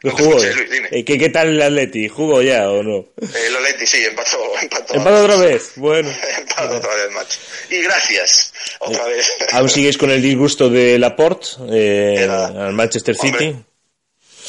Escuché, 0.03 0.53
Luis, 0.53 0.69
dime. 0.69 0.87
Eh, 0.91 1.03
¿qué, 1.03 1.17
¿Qué 1.17 1.29
tal 1.29 1.49
el 1.49 1.61
Atleti? 1.61 2.07
¿Jugó 2.07 2.41
ya 2.41 2.69
o 2.69 2.83
no? 2.83 3.07
El 3.17 3.55
Oleti 3.55 3.87
sí, 3.87 4.03
empató. 4.05 4.37
Empató, 4.61 4.93
¿Empate 4.93 5.15
otra 5.15 5.35
vez? 5.37 5.71
Bueno. 5.77 6.09
Empató 6.37 6.77
otra 6.77 6.95
vez, 6.95 7.11
macho. 7.11 7.39
Y 7.69 7.81
gracias, 7.81 8.53
otra 8.79 9.05
vez. 9.05 9.31
¿Aún 9.53 9.69
sigues 9.69 9.97
con 9.97 10.11
el 10.11 10.21
disgusto 10.21 10.69
de 10.69 10.99
Laporte 10.99 11.47
eh, 11.71 12.27
al 12.29 12.73
Manchester 12.73 13.15
City? 13.15 13.45
Hombre. 13.47 13.65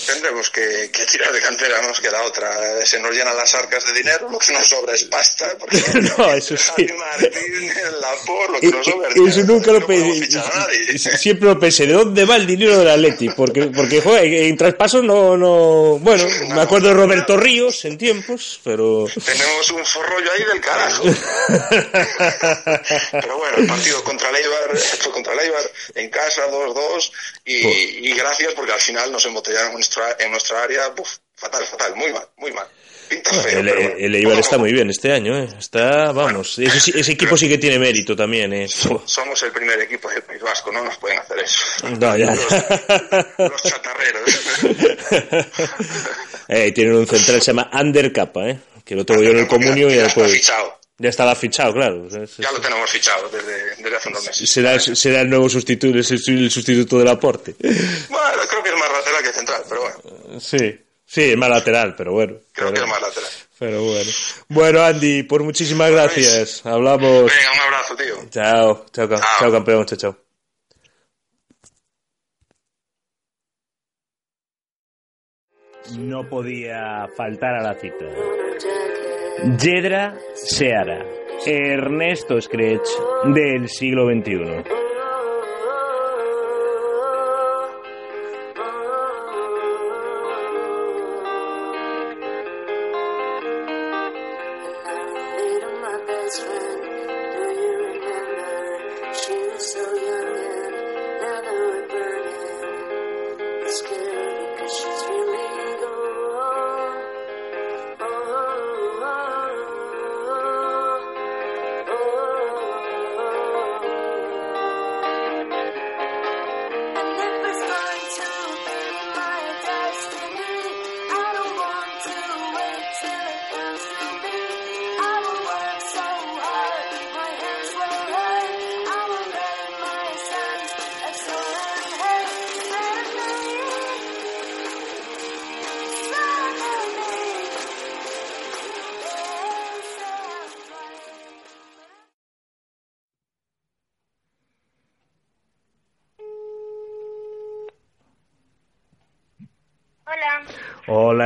Tendremos 0.07 0.51
que, 0.51 0.91
que 0.93 1.05
tirar 1.07 1.33
de 1.33 1.41
cantera, 1.41 1.81
no 1.83 1.89
nos 1.89 2.01
queda 2.01 2.23
otra. 2.23 2.85
Se 2.85 2.99
nos 3.01 3.13
llenan 3.13 3.37
las 3.37 3.55
arcas 3.55 3.85
de 3.87 3.93
dinero, 3.93 4.29
lo 4.31 4.39
que 4.39 4.53
nos 4.53 4.67
sobra 4.67 4.95
es 4.95 5.05
pasta. 5.05 5.57
Porque 5.59 5.77
No, 6.19 6.33
eso 6.33 6.57
sí. 6.57 6.87
Martín, 6.97 7.73
Lapor, 8.01 8.51
lo 8.51 8.61
que 8.61 8.67
Eh, 8.69 8.71
nos 8.71 8.87
sobra 8.87 9.09
es 9.09 9.17
eh, 9.17 9.21
Eso 9.27 9.43
nunca 9.45 9.73
lo 9.73 9.81
No 9.81 9.87
pensé. 9.87 11.19
Siempre 11.19 11.49
lo 11.49 11.59
pensé. 11.59 11.87
¿De 11.87 11.93
dónde 11.95 12.25
va 12.25 12.37
el 12.37 12.47
dinero 12.47 12.79
del 12.79 12.89
Atleti? 12.89 13.29
Porque, 13.31 13.67
porque 13.67 14.01
joder, 14.01 14.25
en 14.25 14.57
traspasos 14.57 15.03
no, 15.03 15.37
no. 15.37 15.99
Bueno, 16.01 16.25
me 16.55 16.61
acuerdo 16.61 16.89
de 16.89 16.95
Roberto 16.95 17.37
Ríos 17.37 17.85
en 17.85 17.99
tiempos, 17.99 18.61
pero. 18.65 19.07
Tenemos 19.25 19.71
un 19.71 19.85
forrollo 19.85 20.31
ahí 20.33 20.45
del 20.45 20.61
carajo. 20.61 21.05
Pero 23.13 23.39
bueno, 23.39 23.57
el 23.59 23.67
partido 23.67 24.03
contra 24.05 24.31
el 24.31 24.37
Eibar, 24.37 24.77
fue 24.77 25.13
contra 25.13 25.33
el 25.33 25.41
Eibar, 25.41 25.71
en 25.95 26.11
casa, 26.11 26.47
2-2, 26.51 27.11
y, 27.45 27.57
y 28.09 28.15
gracias 28.15 28.55
porque 28.55 28.73
al 28.73 28.81
final 28.81 29.11
nos 29.13 29.25
embotellaron 29.27 29.75
nuestra, 29.97 30.25
en 30.25 30.31
nuestra 30.31 30.63
área, 30.63 30.93
fatal, 31.35 31.65
fatal, 31.65 31.97
muy 31.97 32.13
mal, 32.13 32.27
muy 32.37 32.53
mal. 32.53 32.67
Pinta 33.09 33.31
feo. 33.31 33.61
El, 33.61 33.67
pero 33.67 33.81
bueno. 33.81 33.97
el 33.99 34.15
Eibar 34.17 34.39
está 34.39 34.59
muy 34.59 34.73
bien 34.73 34.91
este 34.91 35.13
año, 35.13 35.39
¿eh? 35.39 35.49
Está, 35.59 36.13
vamos, 36.13 36.59
ese, 36.59 37.13
equipo 37.13 37.37
sí 37.37 37.49
que 37.49 37.59
tiene 37.59 37.79
mérito 37.79 38.17
también, 38.17 38.53
¿eh? 38.53 38.69
Somos 38.69 39.43
el 39.43 39.53
primer 39.53 39.81
equipo 39.81 40.09
del 40.11 40.23
País 40.23 40.43
Vasco, 40.43 40.73
no 40.73 40.83
nos 40.83 40.97
pueden 40.97 41.19
hacer 41.19 41.39
eso. 41.39 41.89
No, 42.01 42.17
ya. 42.17 42.35
Los, 42.35 43.51
los 43.51 43.63
chatarreros. 43.63 44.31
Eh, 46.49 46.71
tienen 46.71 46.95
un 46.95 47.09
central 47.09 47.39
que 47.39 47.41
se 47.41 47.51
llama 47.51 47.71
Ander 47.73 48.13
Kappa, 48.13 48.49
¿eh? 48.49 48.57
Que 48.85 48.95
lo 48.95 49.05
tengo 49.05 49.21
yo 49.21 49.31
en 49.31 49.39
el 49.39 49.49
comunio 49.49 49.91
y 49.91 49.95
está 49.95 50.29
fichado. 50.29 50.76
Ya 50.99 51.09
estaba 51.11 51.35
fichado, 51.35 51.73
claro. 51.75 52.09
Ya 52.09 52.51
lo 52.53 52.61
tenemos 52.61 52.91
fichado 52.91 53.29
desde, 53.29 53.77
desde 53.77 53.97
hace 53.97 54.09
unos 54.09 54.25
meses. 54.27 54.51
Será, 54.51 54.79
será 54.81 55.21
el 55.21 55.31
nuevo 55.31 55.49
sustituto, 55.49 55.97
el 55.99 56.05
sustituto 56.51 56.99
del 56.99 57.09
aporte. 57.09 57.55
Bueno, 57.61 58.43
creo 58.49 58.63
que 58.63 58.69
es 58.71 58.75
más 58.77 58.91
lateral 58.93 59.23
que 59.23 59.33
central, 59.33 59.63
pero 59.69 59.81
bueno, 59.83 60.41
Sí, 60.41 60.81
sí, 61.05 61.23
es 61.31 61.37
más 61.37 61.51
lateral, 61.51 61.95
pero 61.97 62.13
bueno. 62.13 62.37
creo 62.53 62.73
que 62.73 62.81
es 62.81 62.87
más 62.87 63.01
lateral. 63.03 63.31
pero 63.59 63.83
bueno. 63.83 64.11
Bueno, 64.49 64.83
Andy, 64.83 65.23
por 65.25 65.43
muchísimas 65.43 65.91
gracias. 65.91 66.65
Hablamos. 66.65 67.25
Venga, 67.25 67.53
un 67.55 67.61
abrazo, 67.75 67.97
tío. 67.97 68.29
Chao, 68.31 68.87
chao, 68.93 69.09
Chao. 69.09 69.21
chao 69.39 69.53
campeón, 69.53 69.85
chao, 69.87 69.99
chao. 69.99 70.17
no 75.99 76.29
podía 76.29 77.07
faltar 77.17 77.55
a 77.55 77.63
la 77.63 77.75
cita. 77.79 78.05
Yedra 79.45 80.15
Seara, 80.33 81.05
Ernesto 81.45 82.41
Scratch 82.41 82.89
del 83.35 83.69
siglo 83.69 84.07
XXI. 84.07 84.86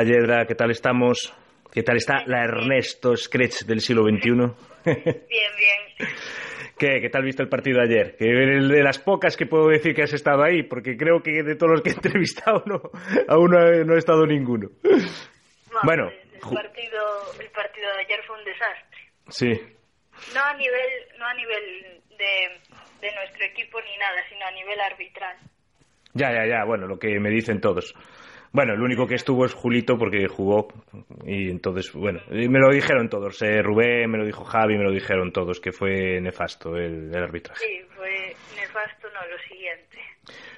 Hola 0.01 0.09
Yedra, 0.11 0.47
¿qué 0.47 0.55
tal 0.55 0.71
estamos? 0.71 1.31
¿Qué 1.71 1.83
tal 1.83 1.99
está 1.99 2.25
la 2.25 2.43
Ernesto 2.45 3.15
Scratch 3.15 3.65
del 3.67 3.83
siglo 3.83 4.05
XXI? 4.05 4.31
Bien, 4.31 5.27
bien. 5.29 6.09
¿Qué, 6.79 7.03
¿Qué 7.03 7.11
tal 7.11 7.23
viste 7.23 7.43
el 7.43 7.51
partido 7.51 7.83
ayer? 7.83 8.17
Que 8.17 8.25
el 8.25 8.69
de 8.71 8.83
las 8.83 8.99
pocas 8.99 9.37
que 9.37 9.45
puedo 9.45 9.69
decir 9.69 9.95
que 9.95 10.05
has 10.05 10.15
estado 10.15 10.43
ahí, 10.43 10.63
porque 10.63 10.97
creo 10.97 11.23
que 11.23 11.43
de 11.43 11.55
todos 11.55 11.73
los 11.73 11.83
que 11.83 11.91
he 11.91 11.93
entrevistado 12.03 12.63
no, 12.65 12.81
aún 13.29 13.51
no, 13.51 13.95
he- 13.95 13.99
estado 13.99 14.25
ninguno. 14.25 14.71
Bueno, 15.85 16.09
el 16.09 16.41
ju- 16.41 16.55
partido, 16.55 17.03
el 17.39 17.51
partido 17.51 17.93
de 17.93 17.99
ayer 18.01 18.21
fue 18.27 18.39
un 18.39 18.45
desastre. 18.47 19.01
Sí, 19.29 19.53
No 20.35 20.41
a 20.43 20.55
nivel, 20.55 20.91
no 21.19 21.27
a 21.27 21.35
nivel 21.35 22.01
de, 22.17 23.07
de 23.07 23.15
nuestro 23.17 23.45
equipo 23.45 23.79
ni 23.83 23.99
nada, 23.99 24.23
sino 24.31 24.47
a 24.47 24.51
nivel 24.53 24.81
arbitral. 24.81 25.37
ya, 26.15 26.33
ya, 26.33 26.47
ya, 26.47 26.65
bueno, 26.65 26.87
lo 26.87 26.99
que 26.99 27.21
me 27.21 27.29
dicen 27.29 27.61
todos. 27.61 27.95
Bueno, 28.53 28.75
el 28.75 28.81
único 28.83 29.07
que 29.07 29.15
estuvo 29.15 29.45
es 29.45 29.55
Julito 29.55 29.97
porque 29.97 30.27
jugó 30.27 30.67
y 31.25 31.51
entonces, 31.51 31.93
bueno, 31.93 32.21
y 32.33 32.49
me 32.49 32.59
lo 32.59 32.69
dijeron 32.73 33.09
todos. 33.09 33.41
eh, 33.43 33.63
Rubén, 33.63 34.11
me 34.11 34.19
lo 34.19 34.25
dijo 34.27 34.45
Javi, 34.45 34.77
me 34.77 34.83
lo 34.85 34.91
dijeron 34.91 35.31
todos, 35.33 35.61
que 35.61 35.71
fue 35.71 36.21
nefasto 36.21 36.77
el, 36.77 37.15
el 37.15 37.23
arbitraje. 37.23 37.61
Sí, 37.65 37.81
fue 37.95 38.35
nefasto, 38.57 39.07
no, 39.15 39.21
lo 39.31 39.39
siguiente. 39.49 39.99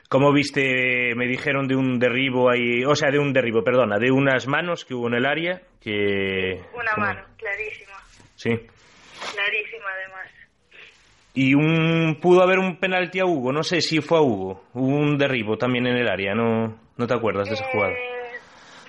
¿Cómo 0.08 0.32
viste? 0.32 1.14
Me 1.16 1.26
dijeron 1.26 1.68
de 1.68 1.76
un 1.76 1.98
derribo 1.98 2.48
ahí, 2.50 2.82
o 2.84 2.94
sea, 2.94 3.10
de 3.10 3.18
un 3.18 3.32
derribo, 3.34 3.62
perdona, 3.62 3.98
de 3.98 4.10
unas 4.10 4.46
manos 4.46 4.84
que 4.86 4.94
hubo 4.94 5.08
en 5.08 5.14
el 5.14 5.26
área 5.26 5.60
que... 5.80 6.60
Una 6.74 6.92
¿cómo? 6.94 7.06
mano, 7.06 7.20
clarísima, 7.36 7.92
Sí. 8.36 8.50
clarísima 8.50 9.84
además. 9.94 10.28
Y 11.34 11.54
un 11.54 12.18
pudo 12.20 12.42
haber 12.42 12.58
un 12.58 12.76
penalti 12.78 13.20
a 13.20 13.24
Hugo, 13.26 13.52
no 13.52 13.62
sé 13.62 13.80
si 13.80 14.00
fue 14.00 14.18
a 14.18 14.22
Hugo, 14.22 14.64
hubo 14.74 14.96
un 14.96 15.16
derribo 15.16 15.56
también 15.56 15.86
en 15.86 15.96
el 15.96 16.08
área, 16.08 16.34
no, 16.34 16.78
no 16.96 17.06
te 17.06 17.14
acuerdas 17.14 17.48
de 17.48 17.54
esa 17.54 17.64
jugada. 17.66 17.92
Eh, 17.92 18.40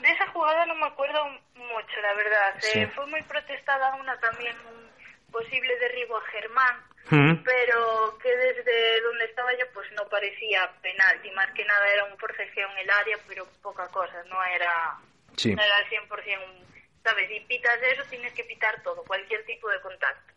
de 0.02 0.08
esa 0.10 0.28
jugada 0.28 0.66
no 0.66 0.76
me 0.76 0.86
acuerdo 0.88 1.26
mucho, 1.56 2.02
la 2.02 2.14
verdad. 2.14 2.56
Sí. 2.60 2.80
Eh, 2.80 2.88
fue 2.96 3.06
muy 3.08 3.22
protestada 3.24 3.96
una 3.96 4.20
también, 4.20 4.56
un 4.68 5.32
posible 5.32 5.76
derribo 5.80 6.18
a 6.18 6.22
Germán, 6.28 6.84
Mm. 7.10 7.44
pero 7.44 8.18
que 8.22 8.30
desde 8.34 9.02
donde 9.02 9.26
estaba 9.26 9.52
yo 9.58 9.66
pues 9.74 9.92
no 9.92 10.08
parecía 10.08 10.72
penalti, 10.82 11.30
más 11.32 11.52
que 11.52 11.66
nada 11.66 11.86
era 11.90 12.06
un 12.06 12.18
forcejeo 12.18 12.70
en 12.72 12.78
el 12.78 12.90
área, 12.90 13.18
pero 13.28 13.46
poca 13.62 13.88
cosa, 13.90 14.24
no 14.30 14.42
era 14.46 14.98
Sí. 15.36 15.54
No 15.54 15.62
era 15.62 15.78
al 15.78 15.90
100%, 15.90 16.66
¿sabes? 17.04 17.28
Si 17.28 17.40
pitas 17.42 17.78
eso, 17.82 18.04
tienes 18.10 18.32
que 18.34 18.44
pitar 18.46 18.82
todo, 18.84 19.04
cualquier 19.04 19.44
tipo 19.46 19.68
de 19.70 19.82
contacto. 19.82 20.34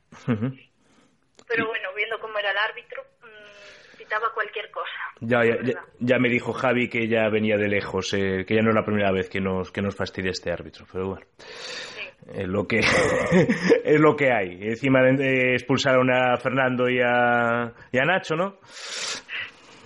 Pero 1.46 1.66
bueno, 1.68 1.92
viendo 1.94 2.18
cómo 2.18 2.36
era 2.38 2.50
el 2.50 2.58
árbitro, 2.58 3.04
mm, 3.22 3.75
pitaba 4.06 4.32
cualquier 4.34 4.70
cosa. 4.70 4.90
Ya, 5.20 5.44
ya, 5.44 5.84
ya, 5.98 6.18
me 6.18 6.28
dijo 6.28 6.52
Javi 6.52 6.88
que 6.88 7.08
ya 7.08 7.28
venía 7.28 7.56
de 7.56 7.68
lejos, 7.68 8.12
eh, 8.14 8.44
que 8.46 8.54
ya 8.54 8.62
no 8.62 8.70
es 8.70 8.74
la 8.76 8.84
primera 8.84 9.10
vez 9.12 9.28
que 9.28 9.40
nos, 9.40 9.70
que 9.72 9.82
nos 9.82 9.94
fastidia 9.96 10.30
este 10.30 10.50
árbitro, 10.52 10.86
pero 10.92 11.08
bueno. 11.08 11.26
Es 12.32 12.48
lo 12.48 12.66
que 12.66 12.80
es 13.84 14.00
lo 14.00 14.16
que 14.16 14.32
hay. 14.32 14.58
Encima 14.62 15.00
expulsaron 15.10 16.10
a 16.10 16.36
Fernando 16.38 16.88
y 16.88 16.98
a, 17.00 17.72
y 17.92 17.98
a 17.98 18.04
Nacho, 18.04 18.34
¿no? 18.36 18.58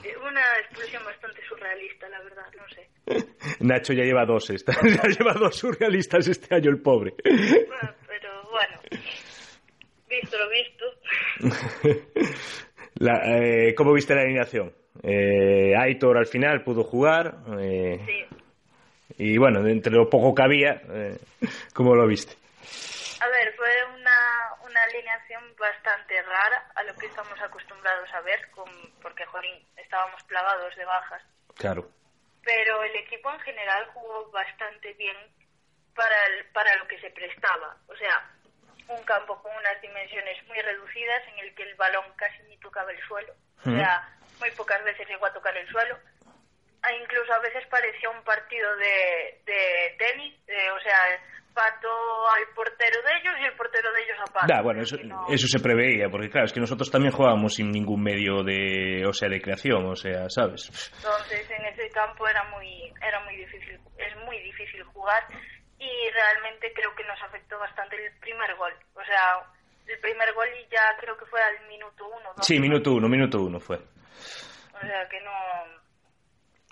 Eh, 0.05 0.15
Una 0.27 0.43
expulsión 0.63 1.05
bastante 1.05 1.41
surrealista, 1.47 2.09
la 2.09 2.23
verdad, 2.23 2.47
no 2.57 2.69
sé. 2.69 2.89
Nacho 3.61 3.93
ya 3.93 4.05
lleva 4.05 4.25
dos, 4.25 4.49
esta- 4.51 4.73
ya 4.83 5.03
lleva 5.09 5.33
dos 5.35 5.57
surrealistas 5.57 6.29
este 6.29 6.55
año 6.55 6.71
el 6.71 6.81
pobre. 6.81 7.15
Bueno, 7.25 7.95
pero 8.07 8.43
bueno, 8.51 8.81
visto 10.09 10.37
lo 10.39 10.49
visto, 10.49 10.85
La, 13.01 13.21
eh, 13.25 13.75
¿Cómo 13.75 13.93
viste 13.93 14.15
la 14.15 14.21
alineación? 14.23 14.73
Eh, 15.03 15.75
Aitor 15.77 16.19
al 16.19 16.27
final 16.27 16.63
pudo 16.63 16.85
jugar 16.85 17.35
eh, 17.59 17.99
sí. 18.05 18.27
y 19.19 19.39
bueno, 19.39 19.67
entre 19.67 19.93
lo 19.93 20.09
poco 20.11 20.35
que 20.35 20.43
había, 20.43 20.83
eh, 20.91 21.19
¿cómo 21.75 21.95
lo 21.95 22.07
viste? 22.07 22.35
A 23.23 23.29
ver, 23.29 23.55
fue 23.57 23.69
una, 23.95 24.53
una 24.69 24.83
alineación 24.85 25.43
bastante 25.59 26.21
rara 26.23 26.71
a 26.75 26.83
lo 26.85 26.95
que 26.97 27.07
estamos 27.07 27.41
acostumbrados 27.41 28.09
a 28.15 28.21
ver, 28.21 28.51
con, 28.51 28.69
porque, 29.03 29.25
jolín, 29.27 29.57
estábamos 29.77 30.23
plagados 30.25 30.75
de 30.77 30.85
bajas. 30.85 31.23
Claro. 31.57 31.89
Pero 32.45 32.83
el 32.85 32.97
equipo 32.97 33.31
en 33.33 33.41
general 33.41 33.87
jugó 33.95 34.31
bastante 34.31 34.93
bien 34.95 35.17
para, 35.95 36.17
el- 36.37 36.47
para 36.53 36.77
lo 36.77 36.87
que 36.89 36.99
se 37.01 37.11
prestaba. 37.11 37.77
O 37.89 37.97
sea, 37.97 38.31
un 38.95 39.03
campo 39.05 39.41
con 39.43 39.55
unas 39.57 39.81
dimensiones 39.83 40.37
muy 40.49 40.59
reducidas 40.61 41.23
en 41.29 41.39
el 41.47 41.55
que 41.55 41.63
el 41.65 41.75
balón 41.77 42.05
casi 42.17 42.43
ni 42.49 42.57
tocaba 42.59 42.91
el 42.93 43.01
suelo. 43.07 43.33
O 43.61 43.71
sea, 43.71 44.09
muy 44.39 44.51
pocas 44.53 44.83
veces 44.85 45.07
llegó 45.09 45.27
a 45.27 45.33
tocar 45.33 45.57
el 45.57 45.69
suelo. 45.69 45.99
Ah, 46.83 46.93
incluso 46.95 47.33
a 47.35 47.39
veces 47.41 47.67
parecía 47.69 48.09
un 48.09 48.23
partido 48.25 48.75
de, 48.77 49.43
de 49.45 49.95
tenis, 49.99 50.47
de- 50.47 50.71
o 50.71 50.81
sea, 50.81 50.97
Pato 51.53 51.89
al 52.31 52.47
portero 52.55 53.03
de 53.03 53.11
ellos 53.21 53.35
y 53.41 53.45
el 53.45 53.53
portero 53.57 53.93
de 53.93 54.03
ellos 54.05 54.17
a 54.21 54.33
Pato. 54.33 54.47
Da, 54.49 54.63
bueno, 54.63 54.83
eso, 54.83 54.97
no- 55.03 55.27
eso 55.29 55.47
se 55.49 55.59
preveía, 55.61 56.09
porque 56.09 56.31
claro, 56.31 56.47
es 56.47 56.53
que 56.53 56.61
nosotros 56.61 56.89
también 56.91 57.13
jugábamos 57.13 57.55
sin 57.57 57.71
ningún 57.73 58.03
medio 58.03 58.45
de, 58.45 59.05
o 59.05 59.13
sea, 59.13 59.29
de 59.29 59.43
creación, 59.43 59.85
o 59.85 59.97
sea, 59.97 60.31
¿sabes? 60.31 60.71
Entonces 60.97 61.51
en 61.51 61.65
ese 61.67 61.91
campo 61.91 62.27
era 62.29 62.45
muy 62.45 62.93
era 63.03 63.19
muy 63.25 63.37
difícil 63.37 63.79
es 63.99 64.17
muy 64.25 64.39
difícil 64.41 64.83
jugar 64.85 65.23
y 65.81 66.11
realmente 66.11 66.73
creo 66.75 66.95
que 66.95 67.05
nos 67.05 67.21
afectó 67.23 67.59
bastante 67.59 67.97
el 67.97 68.13
primer 68.21 68.55
gol. 68.57 68.73
O 68.95 69.05
sea, 69.05 69.41
el 69.87 69.99
primer 69.99 70.33
gol 70.35 70.47
y 70.49 70.69
ya 70.71 70.95
creo 71.01 71.17
que 71.17 71.25
fue 71.27 71.41
al 71.41 71.67
minuto 71.69 72.07
uno. 72.07 72.31
Sí, 72.43 72.61
minuto 72.61 72.93
uno, 72.93 73.09
minuto 73.09 73.41
uno 73.41 73.59
fue. 73.59 73.77
O 73.77 74.81
sea 74.81 75.09
que 75.09 75.21
no 75.21 75.31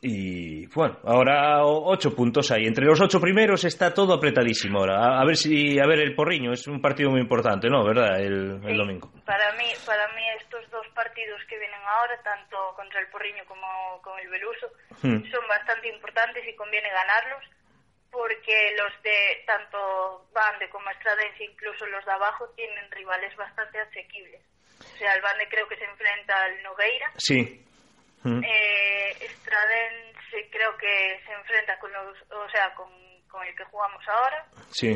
Y 0.02 0.66
bueno, 0.68 0.98
ahora 1.04 1.64
ocho 1.64 2.14
puntos 2.14 2.50
ahí. 2.52 2.66
Entre 2.66 2.84
los 2.84 3.00
ocho 3.00 3.18
primeros 3.18 3.64
está 3.64 3.92
todo 3.92 4.14
apretadísimo 4.14 4.80
ahora. 4.80 5.18
A, 5.18 5.24
ver 5.24 5.36
si, 5.36 5.80
a 5.80 5.86
ver 5.86 6.00
el 6.00 6.14
porriño, 6.14 6.52
es 6.52 6.68
un 6.68 6.80
partido 6.80 7.10
muy 7.10 7.20
importante, 7.20 7.68
¿no? 7.68 7.84
¿Verdad? 7.84 8.20
El, 8.20 8.60
domingo. 8.60 9.10
Para 9.24 9.52
mí, 9.52 9.72
para 9.86 10.06
mí 10.14 10.22
estos 10.40 10.70
dos 10.70 10.86
partidos 10.94 11.40
que 11.48 11.58
vienen 11.58 11.80
ahora, 11.82 12.20
tanto 12.22 12.56
contra 12.76 13.00
el 13.00 13.08
Porriño 13.08 13.44
como 13.46 14.00
con 14.02 14.18
el 14.20 14.28
Beluso, 14.28 14.68
Hmm. 15.02 15.22
son 15.30 15.46
bastante 15.46 15.88
importantes 15.88 16.42
y 16.46 16.56
conviene 16.56 16.88
ganarlos 16.90 17.44
porque 18.10 18.74
los 18.78 19.02
de 19.02 19.42
tanto 19.46 20.26
Bande 20.32 20.68
como 20.70 20.90
Estradense, 20.90 21.44
incluso 21.44 21.86
los 21.86 22.04
de 22.04 22.12
abajo, 22.12 22.48
tienen 22.56 22.90
rivales 22.90 23.34
bastante 23.36 23.78
asequibles. 23.80 24.42
O 24.80 24.96
sea, 24.96 25.14
el 25.14 25.22
Bande 25.22 25.48
creo 25.48 25.66
que 25.68 25.76
se 25.76 25.84
enfrenta 25.84 26.42
al 26.44 26.62
Nogueira, 26.62 27.12
Sí. 27.18 27.64
Mm. 28.22 28.42
eh, 28.44 29.10
Estradense 29.20 30.48
creo 30.50 30.76
que 30.76 31.20
se 31.24 31.32
enfrenta 31.32 31.78
con 31.78 31.92
los, 31.92 32.16
o 32.32 32.48
sea, 32.50 32.74
con, 32.74 32.90
con 33.28 33.44
el 33.46 33.54
que 33.56 33.64
jugamos 33.64 34.02
ahora. 34.08 34.46
Sí. 34.70 34.94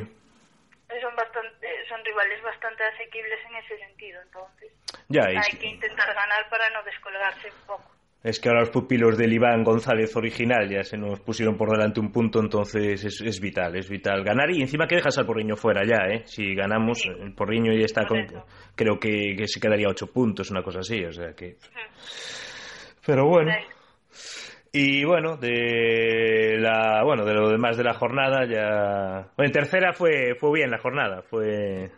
Son 1.01 1.17
bastante, 1.17 1.89
son 1.89 2.05
rivales 2.05 2.43
bastante 2.43 2.85
asequibles 2.85 3.41
en 3.47 3.55
ese 3.57 3.79
sentido, 3.79 4.21
entonces 4.21 4.71
Ya, 5.09 5.23
hay 5.25 5.57
que 5.59 5.67
intentar 5.67 6.13
ganar 6.15 6.47
para 6.51 6.69
no 6.71 6.83
descolgarse 6.83 7.51
un 7.51 7.67
poco. 7.67 7.91
Es 8.23 8.39
que 8.41 8.49
ahora 8.49 8.61
los 8.61 8.71
pupilos 8.71 9.19
del 9.19 9.33
Iván 9.33 9.65
González 9.65 10.15
original 10.17 10.69
ya 10.69 10.83
se 10.85 10.97
nos 10.97 11.21
pusieron 11.21 11.57
por 11.57 11.71
delante 11.71 12.01
un 12.01 12.13
punto, 12.13 12.41
entonces 12.41 13.05
es, 13.05 13.21
es 13.21 13.41
vital, 13.41 13.77
es 13.77 13.89
vital 13.89 14.23
ganar 14.23 14.51
y 14.51 14.61
encima 14.61 14.87
que 14.87 14.97
dejas 14.97 15.19
al 15.19 15.27
porriño 15.27 15.57
fuera 15.57 15.83
ya, 15.85 16.07
¿eh? 16.13 16.23
Si 16.27 16.55
ganamos, 16.55 16.99
Sí. 17.03 17.09
el 17.21 17.35
porriño 17.35 17.73
ya 17.73 17.85
está 17.85 18.07
con, 18.07 18.25
creo 18.77 18.99
que, 19.01 19.35
que 19.37 19.49
se 19.49 19.59
quedaría 19.61 19.89
ocho 19.89 20.07
puntos, 20.13 20.51
una 20.51 20.63
cosa 20.63 20.81
así, 20.81 21.05
o 21.05 21.13
sea 21.13 21.33
que... 21.35 21.57
Pero 23.05 23.27
bueno. 23.27 23.51
Y 24.75 25.05
bueno, 25.05 25.37
de 25.37 26.57
la 26.59 27.03
bueno, 27.05 27.25
de 27.27 27.35
lo 27.35 27.51
demás 27.51 27.77
de 27.77 27.85
la 27.85 27.93
jornada 27.93 28.47
ya 28.47 29.31
bueno, 29.37 29.49
en 29.49 29.53
tercera 29.53 29.93
fue 29.93 30.35
fue 30.37 30.51
bien 30.55 30.71
la 30.71 30.79
jornada, 30.79 31.23
fue 31.23 31.91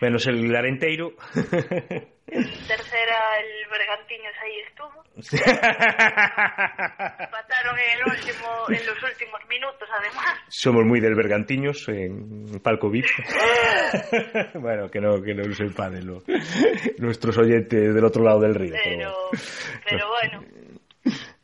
menos 0.00 0.24
el 0.28 0.54
Arenteiro. 0.54 1.14
Tercera 2.26 3.36
el 3.38 3.68
Bergantiños 3.70 4.34
ahí 4.42 4.60
estuvo. 4.68 5.04
Empataron 7.18 7.78
en, 7.78 7.90
el 7.98 8.04
último, 8.12 8.64
en 8.68 8.86
los 8.86 9.02
últimos 9.02 9.40
minutos 9.48 9.88
además. 9.96 10.26
Somos 10.48 10.84
muy 10.84 11.00
del 11.00 11.14
Bergantiños 11.14 11.88
en 11.88 12.60
Palco 12.60 12.90
VIP. 12.90 13.06
bueno, 14.54 14.88
que 14.90 15.00
no 15.00 15.22
que 15.22 15.34
no 15.34 15.44
se 15.54 15.62
enfaden 15.64 16.06
los- 16.06 16.24
nuestros 16.98 17.38
oyentes 17.38 17.94
del 17.94 18.04
otro 18.04 18.24
lado 18.24 18.40
del 18.40 18.54
río. 18.54 18.74
pero 18.82 19.30
Pero, 19.88 20.08
bueno. 20.08 20.42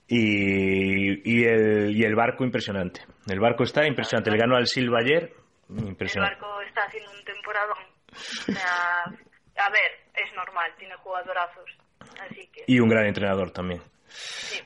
Y, 0.09 1.23
y 1.41 1.45
el 1.45 1.97
y 1.97 2.03
el 2.05 2.15
barco 2.15 2.45
impresionante. 2.45 3.03
El 3.29 3.41
barco 3.41 3.63
está 3.65 3.87
impresionante. 3.87 4.31
Le 4.31 4.37
ganó 4.39 4.57
al 4.57 4.67
Silva 4.67 4.99
ayer. 4.99 5.33
el 5.71 5.87
Impresionante. 5.89 6.35
barco 6.41 6.61
está 6.63 6.83
haciendo 6.85 7.11
un 7.13 7.25
temporadón. 7.25 7.79
O 8.13 8.53
sea, 8.53 9.05
a 9.05 9.71
ver, 9.71 10.02
es 10.23 10.33
normal, 10.35 10.71
tiene 10.79 10.95
jugadorazos. 10.97 11.71
Así 12.21 12.47
que, 12.53 12.65
Y 12.67 12.81
un 12.81 12.89
gran 12.89 13.07
entrenador 13.07 13.51
también. 13.51 13.81
sí. 14.09 14.61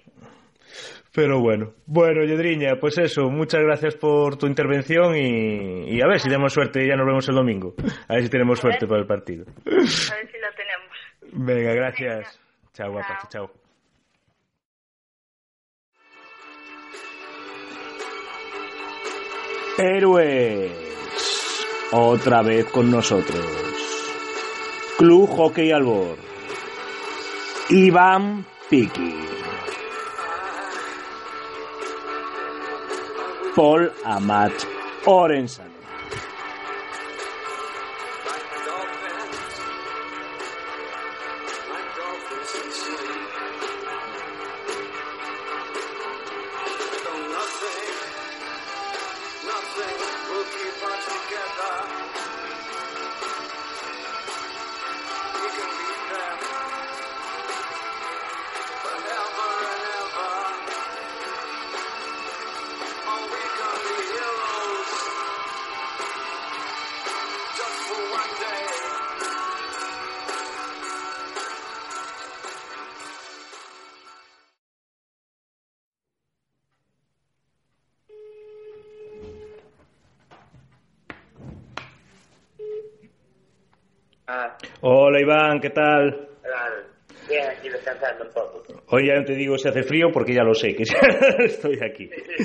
Pero 1.13 1.41
bueno, 1.41 1.73
bueno, 1.87 2.23
Yedriña, 2.25 2.77
pues 2.79 2.99
eso, 2.99 3.31
muchas 3.31 3.63
gracias 3.63 3.95
por 3.95 4.37
tu 4.37 4.47
intervención 4.47 5.17
y, 5.17 5.89
y 5.97 6.03
a 6.03 6.07
ver 6.07 6.21
si 6.21 6.29
tenemos 6.29 6.53
suerte 6.53 6.85
y 6.85 6.89
ya 6.89 6.95
nos 6.97 7.07
vemos 7.07 7.27
el 7.31 7.37
domingo. 7.37 7.75
A 8.07 8.15
ver 8.17 8.25
si 8.25 8.29
tenemos 8.29 8.59
suerte 8.61 8.87
para 8.87 9.01
el 9.01 9.07
partido. 9.07 9.47
A 9.65 9.71
ver 9.71 9.87
si 9.89 10.39
la 10.39 10.53
tenemos. 10.55 10.97
Venga, 11.33 11.73
gracias. 11.73 12.39
Chao, 12.75 12.91
guapa, 12.93 13.17
Chao. 13.31 13.47
chao. 13.47 13.51
Héroes, 19.79 20.71
otra 21.93 22.43
vez 22.43 22.65
con 22.67 22.91
nosotros. 22.91 23.66
Club 24.99 25.29
Hockey 25.29 25.73
Albor. 25.73 26.17
Iván 27.69 28.47
Piki. 28.71 29.13
Paul 33.55 33.93
Amat 34.05 34.53
Orensano. 35.05 35.76
Hola 84.89 85.21
Iván, 85.21 85.59
¿qué 85.59 85.71
tal? 85.71 86.29
Bien, 87.29 87.43
aquí 87.59 87.69
descansando 87.69 88.23
un 88.23 88.31
poco. 88.33 88.63
Hoy 88.91 89.09
ya 89.09 89.17
no 89.17 89.25
te 89.25 89.35
digo 89.35 89.59
si 89.59 89.67
hace 89.69 89.83
frío 89.83 90.13
porque 90.13 90.33
ya 90.33 90.45
lo 90.45 90.55
sé, 90.55 90.77
que 90.77 90.85
ya 90.85 90.95
estoy 91.41 91.77
aquí. 91.83 92.09
Sí, 92.09 92.45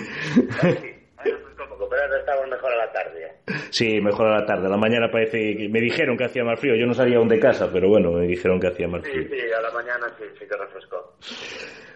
ahora 1.19 1.37
muy 1.37 1.53
cómodo, 1.55 1.87
pero 1.87 2.01
verdad 2.01 2.19
estamos 2.21 2.49
mejor 2.49 2.71
a 2.73 2.77
la 2.77 2.91
tarde. 2.91 3.27
Sí, 3.69 4.01
mejor 4.01 4.25
a 4.25 4.39
la 4.39 4.45
tarde. 4.47 4.65
A 4.65 4.69
la 4.71 4.77
mañana 4.77 5.11
parece 5.11 5.55
que 5.55 5.69
me 5.69 5.79
dijeron 5.81 6.17
que 6.17 6.23
hacía 6.25 6.43
más 6.43 6.59
frío. 6.59 6.73
Yo 6.75 6.87
no 6.87 6.95
salía 6.95 7.17
aún 7.17 7.27
de 7.27 7.39
casa, 7.39 7.69
pero 7.71 7.89
bueno, 7.89 8.11
me 8.11 8.25
dijeron 8.25 8.59
que 8.59 8.69
hacía 8.69 8.87
más 8.87 9.03
Sí, 9.03 9.11
frío. 9.11 9.27
sí, 9.29 9.51
a 9.55 9.61
la 9.61 9.71
mañana 9.71 10.07
sí, 10.17 10.23
sí 10.39 10.45
que 10.49 10.57
refrescó. 10.57 11.17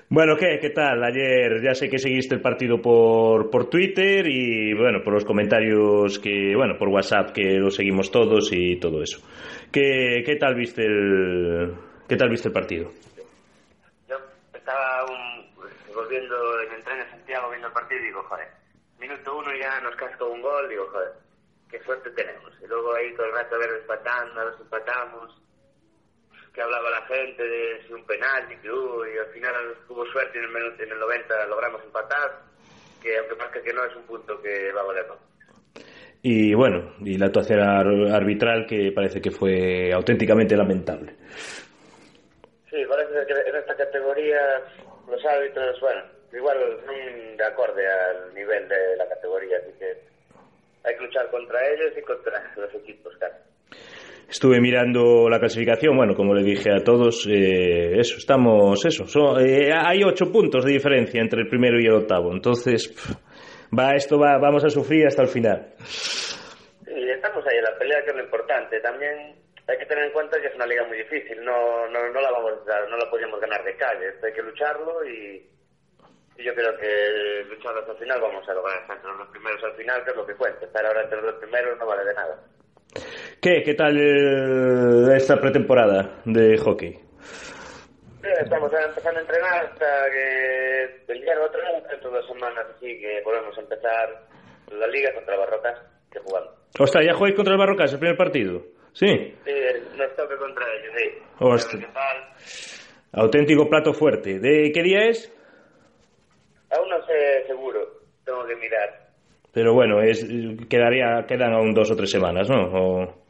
Bueno, 0.10 0.38
¿qué? 0.38 0.60
¿Qué 0.62 0.70
tal? 0.70 1.04
Ayer 1.04 1.64
ya 1.64 1.74
sé 1.74 1.89
que 1.89 1.98
seguiste 1.98 2.36
el 2.36 2.41
partido 2.41 2.80
por, 2.80 3.50
por 3.50 3.68
Twitter 3.72 4.28
y, 4.28 4.76
bueno, 4.76 5.02
por 5.04 5.14
los 5.14 5.26
comentarios 5.26 6.20
que, 6.20 6.54
bueno, 6.56 6.76
por 6.78 6.89
WhatsApp 6.89 7.32
que 7.32 7.56
lo 7.58 7.72
seguimos 7.72 8.12
todos 8.12 8.52
y 8.54 8.76
todo 8.80 9.02
eso. 9.02 9.20
¿Qué, 9.76 10.23
qué 10.26 10.38
tal 10.38 10.55
viste 10.55 10.86
el, 10.86 11.76
qué 12.07 12.15
tal 12.15 12.30
viste 12.30 12.47
el 12.47 12.53
partido? 12.53 12.93
Yo 14.07 14.17
estaba 14.53 15.03
un- 15.03 15.53
volviendo 15.93 16.61
en 16.61 16.71
el 16.76 16.84
tren 16.86 16.99
de 16.99 17.09
Santiago 17.09 17.49
viendo 17.49 17.67
el 17.67 17.73
partido 17.73 17.99
y 17.99 18.05
digo, 18.05 18.23
joder, 18.23 18.47
minuto 18.97 19.36
uno 19.36 19.53
ya 19.53 19.82
nos 19.82 19.93
cascó 19.97 20.28
un 20.30 20.41
gol, 20.41 20.69
digo, 20.69 20.88
joder, 20.93 21.11
qué 21.69 21.84
suerte 21.84 22.09
tenemos. 22.11 22.53
Y 22.63 22.67
luego 22.67 22.95
ahí 22.95 23.13
todo 23.15 23.26
el 23.26 23.34
rato 23.34 23.55
a 23.55 23.57
ver 23.59 23.69
empatando, 23.82 24.39
a 24.39 24.45
ver 24.45 24.53
empatamos, 24.61 25.41
que 26.53 26.61
hablaba 26.61 26.89
la 26.91 27.01
gente 27.07 27.43
de 27.43 27.84
si 27.86 27.91
un 27.91 28.05
penal, 28.05 28.49
y 28.49 28.55
que 28.61 28.71
hubo, 28.71 29.05
y 29.05 29.17
al 29.17 29.28
final 29.34 29.76
hubo 29.89 30.05
suerte 30.05 30.38
en 30.39 30.45
el, 30.55 30.80
en 30.80 30.89
el 30.93 30.99
90 30.99 31.47
logramos 31.47 31.84
empatar, 31.84 32.43
que 33.01 33.17
aunque 33.17 33.36
parezca 33.36 33.61
que 33.61 33.73
no 33.73 33.84
es 33.84 33.93
un 33.97 34.03
punto 34.03 34.41
que 34.41 34.71
va 34.71 34.80
a 34.80 34.86
valer. 34.86 35.05
Y 36.28 36.55
bueno, 36.55 36.93
y 37.01 37.19
la 37.19 37.28
actuación 37.28 37.59
ar- 37.59 38.11
arbitral 38.15 38.65
que 38.65 38.91
parece 38.91 39.21
que 39.21 39.30
fue 39.30 39.91
auténticamente 39.93 40.57
lamentable. 40.57 41.13
Sí, 42.67 42.78
parece 42.89 43.13
que 43.28 43.49
en 43.49 43.55
esta 43.55 43.76
categoría 43.76 44.39
los 45.07 45.23
árbitros, 45.23 45.80
bueno, 45.80 46.01
igual 46.36 46.57
son 46.84 47.38
de 47.38 47.45
acorde 47.45 47.84
al 47.88 48.34
nivel 48.34 48.67
de 48.67 48.97
la 48.97 49.07
categoría, 49.07 49.57
así 49.57 49.71
que 49.78 49.86
hay 50.84 50.95
que 50.97 51.03
luchar 51.05 51.30
contra 51.30 51.59
ellos 51.67 51.93
y 51.95 52.01
contra 52.01 52.41
los 52.57 52.73
equipos, 52.73 53.13
claro. 53.19 53.36
Estuve 54.28 54.59
mirando 54.59 55.30
la 55.30 55.39
clasificación, 55.39 55.95
bueno, 55.95 56.15
como 56.15 56.34
le 56.34 56.41
dije 56.43 56.71
a 56.71 56.84
todos, 56.84 57.28
eh, 57.30 57.99
eso, 57.99 58.17
estamos, 58.17 58.84
eso, 58.84 59.05
so- 59.05 59.39
eh, 59.39 59.69
hay 59.71 60.01
ocho 60.03 60.32
puntos 60.32 60.65
de 60.65 60.71
diferencia 60.71 61.21
entre 61.21 61.41
el 61.41 61.47
primero 61.47 61.80
y 61.80 61.86
el 61.86 61.93
octavo, 61.93 62.34
entonces, 62.34 62.88
pff, 62.88 63.11
va, 63.78 63.95
esto 63.95 64.17
va, 64.19 64.38
vamos 64.38 64.63
a 64.63 64.69
sufrir 64.69 65.07
hasta 65.07 65.21
el 65.21 65.28
final. 65.28 65.73
Y 66.88 67.09
estamos 67.09 67.45
ahí 67.47 67.57
en 67.57 67.63
la 67.63 67.78
pelea, 67.78 68.03
que 68.03 68.09
es 68.11 68.15
lo 68.15 68.23
importante. 68.23 68.80
También 68.80 69.36
hay 69.67 69.78
que 69.78 69.86
tener 69.86 70.05
en 70.05 70.11
cuenta 70.11 70.39
que 70.39 70.47
es 70.47 70.55
una 70.55 70.65
liga 70.67 70.84
muy 70.88 70.97
difícil, 70.97 71.43
no, 71.43 71.88
no, 71.89 72.09
no 72.11 72.21
la 72.21 72.32
vamos 72.32 72.53
a- 72.69 72.89
no 72.89 72.97
la 72.97 73.09
podemos 73.09 73.39
ganar 73.41 73.63
de 73.63 73.76
calle, 73.78 74.09
esto 74.09 74.28
hay 74.28 74.34
que 74.34 74.43
lucharlo 74.43 75.03
y, 75.05 75.43
y 76.38 76.43
yo 76.43 76.53
creo 76.53 76.78
que 76.78 77.43
luchando 77.49 77.80
hasta 77.80 77.93
el 77.93 77.97
final 77.97 78.21
vamos 78.21 78.47
a 78.47 78.53
lograr 78.53 78.82
estar 78.82 78.95
entre 78.97 79.11
los 79.17 79.28
primeros 79.30 79.63
al 79.63 79.73
final, 79.76 80.03
que 80.03 80.11
es 80.11 80.15
lo 80.17 80.26
que 80.28 80.36
cuenta. 80.36 80.65
Estar 80.65 80.86
ahora 80.86 81.01
entre 81.03 81.21
los 81.21 81.36
primeros 81.36 81.78
no 81.80 81.86
vale 81.88 82.05
de 82.05 82.13
nada. 82.13 82.39
¿Qué, 83.41 83.63
qué 83.63 83.73
tal 83.73 83.97
eh, 83.97 85.17
esta 85.17 85.39
pretemporada 85.41 86.21
de 86.26 86.57
hockey? 86.57 86.99
Sí, 88.26 88.32
Estamos 88.41 88.71
empezando 88.73 89.19
a 89.19 89.21
entrenar 89.21 89.65
hasta 89.65 89.86
que 90.11 91.13
el 91.13 91.21
día 91.21 91.34
otra 91.39 91.61
vez, 91.73 91.84
dentro 91.91 92.09
de 92.09 92.17
dos 92.17 92.28
semanas, 92.28 92.65
así 92.76 92.99
que 92.99 93.21
volvemos 93.23 93.55
a 93.55 93.61
empezar 93.61 94.09
la 94.71 94.88
liga 94.88 95.13
contra 95.13 95.38
Barrocas, 95.38 95.78
que 96.11 96.17
jugamos. 96.19 96.49
Ostras, 96.80 97.05
¿ya 97.05 97.13
jugáis 97.13 97.36
contra 97.36 97.53
el 97.53 97.59
Barrocas 97.59 97.93
el 97.93 97.99
primer 97.99 98.17
partido? 98.17 98.63
Sí. 98.93 99.36
Sí, 99.45 99.53
nos 99.95 100.15
toca 100.15 100.36
contra 100.38 100.65
ellos, 100.73 100.93
sí. 101.69 101.78
Tal. 101.93 103.23
Auténtico 103.23 103.69
plato 103.69 103.93
fuerte. 103.93 104.39
¿De 104.39 104.71
qué 104.73 104.82
día 104.82 105.05
es? 105.05 105.32
Aún 106.71 106.89
no 106.89 107.05
sé 107.05 107.43
seguro, 107.45 107.80
tengo 108.26 108.43
que 108.47 108.55
mirar. 108.55 109.05
Pero 109.53 109.73
bueno, 109.76 110.01
es, 110.01 110.26
quedaría, 110.67 111.26
quedan 111.28 111.53
aún 111.53 111.76
dos 111.76 111.91
o 111.91 111.95
tres 111.95 112.09
semanas, 112.09 112.49
¿no? 112.49 112.63
O- 112.73 113.23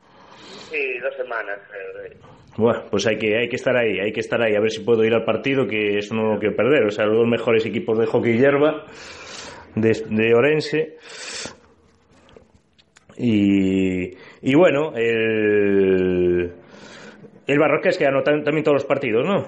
Sí, 0.72 1.00
dos 1.00 1.14
semanas. 1.18 1.60
eh, 1.74 2.18
Bueno, 2.58 2.84
pues 2.90 3.06
hay 3.06 3.18
que, 3.18 3.38
hay 3.38 3.50
que 3.50 3.56
estar 3.58 3.76
ahí, 3.76 4.00
hay 4.00 4.14
que 4.14 4.22
estar 4.22 4.42
ahí, 4.42 4.56
a 4.56 4.62
ver 4.62 4.72
si 4.72 4.80
puedo 4.80 5.04
ir 5.04 5.14
al 5.14 5.26
partido, 5.26 5.68
que 5.68 5.98
eso 5.98 6.16
no 6.16 6.34
lo 6.34 6.40
quiero 6.40 6.56
perder. 6.56 6.86
O 6.86 6.92
sea, 6.92 7.06
los 7.06 7.18
dos 7.18 7.28
mejores 7.28 7.66
equipos 7.66 7.98
de 8.00 8.06
hockey 8.06 8.38
hierba 8.38 8.86
de, 9.76 9.92
de 10.10 10.34
Orense. 10.34 10.98
Y, 13.18 14.12
y 14.42 14.56
bueno, 14.56 14.94
el, 14.96 16.52
el 17.48 17.60
Barroques 17.60 17.98
que 17.98 18.04
ganó 18.06 18.24
tam- 18.24 18.44
también 18.44 18.64
todos 18.64 18.76
los 18.76 18.86
partidos, 18.86 19.26
¿no? 19.26 19.44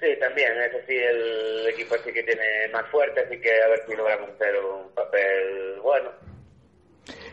Sí, 0.00 0.08
también, 0.18 0.50
ese 0.60 0.84
sí, 0.86 0.96
el 0.96 1.68
equipo 1.72 1.94
sí 2.04 2.12
que 2.12 2.24
tiene 2.24 2.42
más 2.72 2.84
fuerte, 2.90 3.20
así 3.20 3.40
que 3.40 3.50
a 3.50 3.68
ver 3.68 3.80
si 3.88 3.94
logramos 3.96 4.30
hacer 4.30 4.54
un 4.56 4.92
papel 4.92 5.78
bueno. 5.82 6.10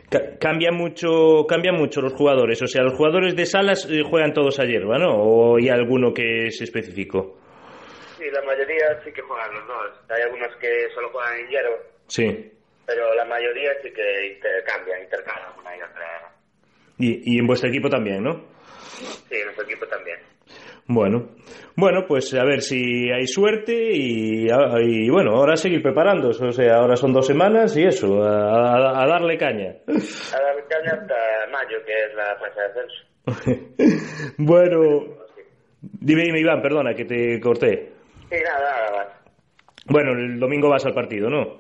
Ca- 0.10 0.38
cambia 0.40 0.72
mucho, 0.72 1.46
cambia 1.48 1.72
mucho 1.72 2.02
los 2.02 2.14
jugadores. 2.14 2.62
O 2.62 2.68
sea, 2.68 2.84
los 2.84 2.94
jugadores 2.94 3.36
de 3.36 3.46
salas 3.46 3.88
eh, 3.90 4.02
juegan 4.04 4.34
todos 4.34 4.60
a 4.60 4.66
hierba, 4.66 4.98
¿no? 4.98 5.14
¿O 5.16 5.58
hay 5.58 5.70
alguno 5.70 6.14
que 6.14 6.48
es 6.48 6.62
específico? 6.62 7.38
Sí, 8.18 8.26
la 8.32 8.42
mayoría 8.42 9.00
sí 9.04 9.12
que 9.12 9.22
juegan 9.22 9.54
los 9.54 9.68
dos. 9.68 9.92
Hay 10.10 10.22
algunos 10.24 10.56
que 10.58 10.90
solo 10.96 11.10
juegan 11.10 11.40
en 11.40 11.48
hierro, 11.50 11.78
Sí. 12.08 12.52
pero 12.86 13.14
la 13.14 13.26
mayoría 13.26 13.72
sí 13.84 13.90
que 13.94 14.34
intercambian, 14.36 15.04
intercalan 15.04 15.58
una 15.60 15.78
y 15.78 15.82
otra. 15.82 16.32
Y, 16.98 17.36
y 17.36 17.40
en 17.40 17.48
vuestro 17.48 17.70
equipo 17.70 17.90
también, 17.90 18.24
¿no? 18.24 18.44
Sí, 19.30 19.36
en 19.36 19.46
nuestro 19.46 19.64
equipo 19.66 19.86
también. 19.88 20.18
Bueno, 20.92 21.30
bueno, 21.76 22.06
pues 22.08 22.34
a 22.34 22.44
ver 22.44 22.64
si 22.64 23.12
hay 23.12 23.28
suerte 23.28 23.74
y, 23.94 24.48
y 24.48 25.10
bueno, 25.12 25.36
ahora 25.36 25.56
seguir 25.56 25.84
preparándose, 25.84 26.44
o 26.44 26.52
sea, 26.52 26.78
ahora 26.78 26.96
son 26.96 27.14
dos 27.14 27.28
semanas 27.28 27.78
y 27.78 27.84
eso, 27.84 28.24
a, 28.24 29.06
darle 29.08 29.38
caña. 29.38 29.76
A 29.88 29.92
la 29.92 30.66
caña 30.68 31.00
hasta 31.00 31.16
mayo, 31.52 31.78
que 31.86 31.94
es 31.94 32.16
la 32.16 32.36
fase 32.40 32.60
de 32.60 33.62
ascenso. 33.62 34.34
bueno, 34.40 34.80
dime, 35.80 36.24
dime 36.24 36.40
Iván, 36.40 36.64
perdona 36.64 36.96
que 36.96 37.06
te 37.06 37.40
corté. 37.40 37.94
Sí, 38.28 38.38
nada, 38.44 38.60
nada 38.60 38.92
más. 38.98 39.08
Bueno, 39.86 40.14
el 40.14 40.40
domingo 40.40 40.70
vas 40.70 40.88
al 40.88 40.96
partido, 40.96 41.30
¿no? 41.30 41.60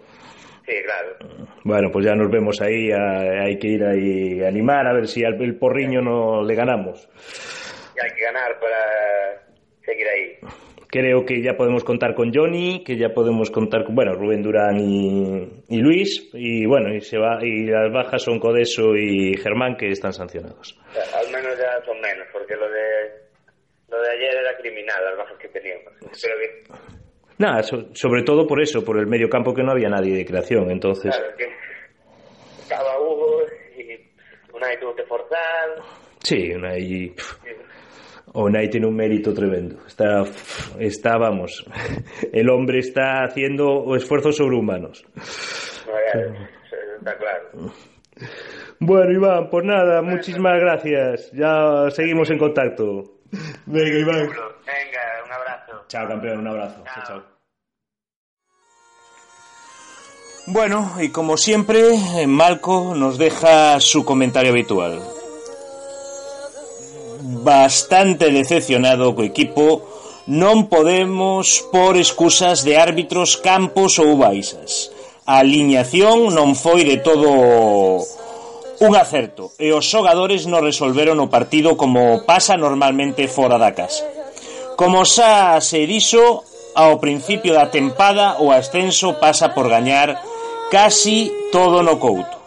Sí, 0.65 0.73
claro. 0.83 1.45
Bueno, 1.63 1.89
pues 1.91 2.03
ya 2.03 2.15
nos 2.15 2.31
vemos 2.31 2.59
ahí, 2.61 2.91
hay 2.91 3.59
que 3.59 3.67
ir 3.67 3.83
ahí 3.83 4.41
a 4.41 4.47
animar 4.47 4.87
a 4.87 4.93
ver 4.93 5.07
si 5.07 5.23
al 5.23 5.39
el 5.39 5.55
porriño 5.55 6.01
no 6.01 6.41
le 6.43 6.55
ganamos. 6.55 7.07
Y 8.01 8.05
hay 8.05 8.15
que 8.15 8.23
ganar 8.23 8.59
para 8.59 9.43
seguir 9.83 10.07
ahí. 10.07 10.37
Creo 10.91 11.23
que 11.23 11.41
ya 11.43 11.53
podemos 11.55 11.83
contar 11.83 12.15
con 12.15 12.33
Johnny, 12.33 12.83
que 12.83 12.97
ya 12.97 13.09
podemos 13.09 13.51
contar 13.51 13.83
con, 13.83 13.93
bueno, 13.93 14.15
Rubén 14.15 14.41
Durán 14.41 14.79
y, 14.79 15.47
y 15.69 15.77
Luis, 15.81 16.29
y 16.33 16.65
bueno, 16.65 16.91
y 16.95 17.01
se 17.01 17.17
va, 17.19 17.37
y 17.45 17.65
las 17.67 17.91
bajas 17.93 18.23
son 18.23 18.39
Codeso 18.39 18.95
y 18.95 19.37
Germán 19.37 19.77
que 19.77 19.91
están 19.91 20.13
sancionados. 20.13 20.79
O 20.89 20.93
sea, 20.93 21.19
al 21.19 21.31
menos 21.31 21.55
ya 21.59 21.85
son 21.85 21.99
menos, 22.01 22.25
porque 22.33 22.55
lo 22.55 22.67
de 22.71 23.29
lo 23.89 24.01
de 24.01 24.09
ayer 24.11 24.35
era 24.35 24.57
criminal, 24.57 24.97
las 25.05 25.17
bajas 25.17 25.37
que 25.39 25.47
teníamos. 25.49 25.93
Pero 25.99 26.35
que, 26.39 26.63
Nada, 27.37 27.61
so- 27.63 27.93
sobre 27.93 28.23
todo 28.23 28.47
por 28.47 28.59
eso, 28.61 28.83
por 28.83 28.97
el 28.97 29.05
medio 29.07 29.29
campo 29.29 29.53
que 29.53 29.61
no 29.63 29.71
había 29.71 29.89
nadie 29.89 30.15
de 30.15 30.25
creación, 30.25 30.71
entonces. 30.71 31.15
claro, 31.15 31.35
que 31.37 31.45
estaba 32.61 32.99
Hugo 32.99 33.43
y 33.77 34.55
Unai 34.55 34.79
tuvo 34.79 34.95
que 34.95 35.03
forzar. 35.03 35.75
Sí, 36.23 36.51
Unai, 36.51 37.13
pf, 37.15 37.35
Unai 38.33 38.69
tiene 38.69 38.87
un 38.87 38.95
mérito 38.95 39.33
tremendo. 39.33 39.77
Está, 39.87 40.23
está, 40.79 41.17
vamos, 41.17 41.65
el 42.31 42.49
hombre 42.49 42.79
está 42.79 43.23
haciendo 43.23 43.95
esfuerzos 43.95 44.37
sobrehumanos. 44.37 45.05
No, 45.15 45.93
ya, 46.13 46.19
eso 46.21 46.75
está 46.97 47.17
claro. 47.17 47.73
Bueno, 48.79 49.11
Iván, 49.11 49.49
pues 49.49 49.65
nada, 49.65 50.01
muchísimas 50.01 50.59
gracias. 50.59 51.31
Ya 51.33 51.89
seguimos 51.91 52.29
en 52.29 52.37
contacto. 52.37 53.03
Venga, 53.65 53.99
Iván. 53.99 54.19
Venga, 54.19 55.23
un 55.25 55.31
abrazo. 55.31 55.85
Chao, 55.87 56.07
campeón, 56.07 56.39
un 56.39 56.47
abrazo. 56.47 56.83
Chao, 56.85 57.03
chao. 57.05 57.23
Bueno, 60.47 60.93
y 60.99 61.09
como 61.09 61.37
siempre, 61.37 61.79
eh, 62.17 62.25
Malco 62.25 62.95
nos 62.95 63.17
deja 63.17 63.79
su 63.79 64.03
comentario 64.03 64.51
habitual. 64.51 64.99
bastante 67.19 68.31
decepcionado 68.31 69.11
co 69.15 69.27
equipo 69.27 69.83
non 70.29 70.69
podemos 70.69 71.65
por 71.73 71.97
excusas 71.97 72.61
de 72.61 72.77
árbitros 72.77 73.35
campos 73.35 73.97
ou 73.97 74.15
baixas. 74.15 74.93
A 75.25 75.41
aliñación 75.41 76.31
non 76.31 76.53
foi 76.53 76.85
de 76.85 77.01
todo 77.01 77.27
un 78.79 78.93
acerto 78.95 79.51
e 79.59 79.75
os 79.75 79.83
xogadores 79.83 80.47
non 80.47 80.63
resolveron 80.63 81.19
o 81.19 81.27
partido 81.27 81.75
como 81.75 82.23
pasa 82.23 82.55
normalmente 82.55 83.27
fora 83.27 83.59
da 83.59 83.75
casa. 83.75 84.07
Como 84.79 85.03
xa 85.03 85.59
se 85.59 85.83
dixo, 85.83 86.47
ao 86.71 87.03
principio 87.03 87.51
da 87.51 87.67
tempada 87.67 88.39
o 88.39 88.55
ascenso 88.55 89.19
pasa 89.19 89.51
por 89.51 89.67
gañar 89.67 90.15
casi 90.71 91.27
todo 91.51 91.83
no 91.83 91.99
couto. 91.99 92.38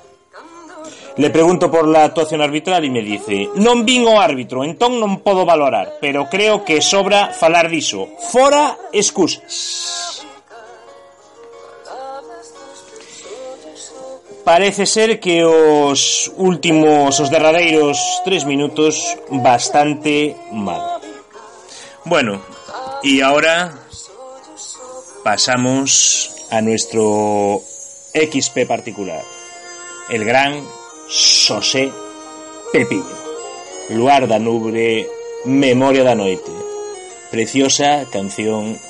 Le 1.16 1.28
pregunto 1.28 1.70
por 1.70 1.86
la 1.86 2.04
actuación 2.04 2.40
arbitral 2.40 2.84
e 2.84 2.90
me 2.90 3.04
dice 3.04 3.52
Non 3.60 3.84
vin 3.84 4.08
o 4.08 4.16
árbitro, 4.16 4.64
entón 4.64 4.96
non 4.96 5.20
podo 5.20 5.44
valorar 5.44 6.00
Pero 6.00 6.32
creo 6.32 6.64
que 6.64 6.80
sobra 6.80 7.36
falar 7.36 7.68
diso. 7.68 8.08
Fora 8.32 8.80
excusas. 8.96 10.24
Parece 14.42 14.86
ser 14.86 15.20
que 15.20 15.44
os 15.44 16.32
últimos, 16.34 17.20
os 17.20 17.30
derradeiros 17.30 18.00
tres 18.24 18.42
minutos 18.42 19.16
bastante 19.30 20.34
mal. 20.50 20.98
Bueno, 22.04 22.42
y 23.04 23.20
ahora 23.20 23.70
pasamos 25.22 26.46
a 26.50 26.60
nuestro 26.60 27.62
XP 28.14 28.66
particular, 28.66 29.22
el 30.10 30.24
gran 30.24 30.64
Xosé 31.12 31.92
Pepiño. 32.72 33.04
Luar 33.90 34.26
da 34.26 34.38
Nubre, 34.38 35.06
Memoria 35.44 36.04
da 36.08 36.14
Noite. 36.16 36.50
Preciosa 37.30 38.08
canción 38.08 38.80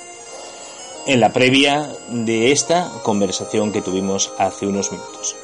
en 1.09 1.19
la 1.19 1.33
previa 1.33 1.91
de 2.09 2.53
esta 2.53 2.93
conversación 3.03 3.73
que 3.73 3.83
tuvimos 3.83 4.31
hace 4.39 4.69
unos 4.69 4.93
minutos. 4.93 5.35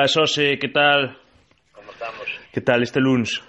Ola, 0.00 0.08
Xose, 0.08 0.58
que 0.58 0.68
tal? 0.68 1.14
Como 1.72 1.92
estamos? 1.92 2.26
Que 2.54 2.62
tal 2.62 2.82
este 2.82 3.00
luns? 3.00 3.42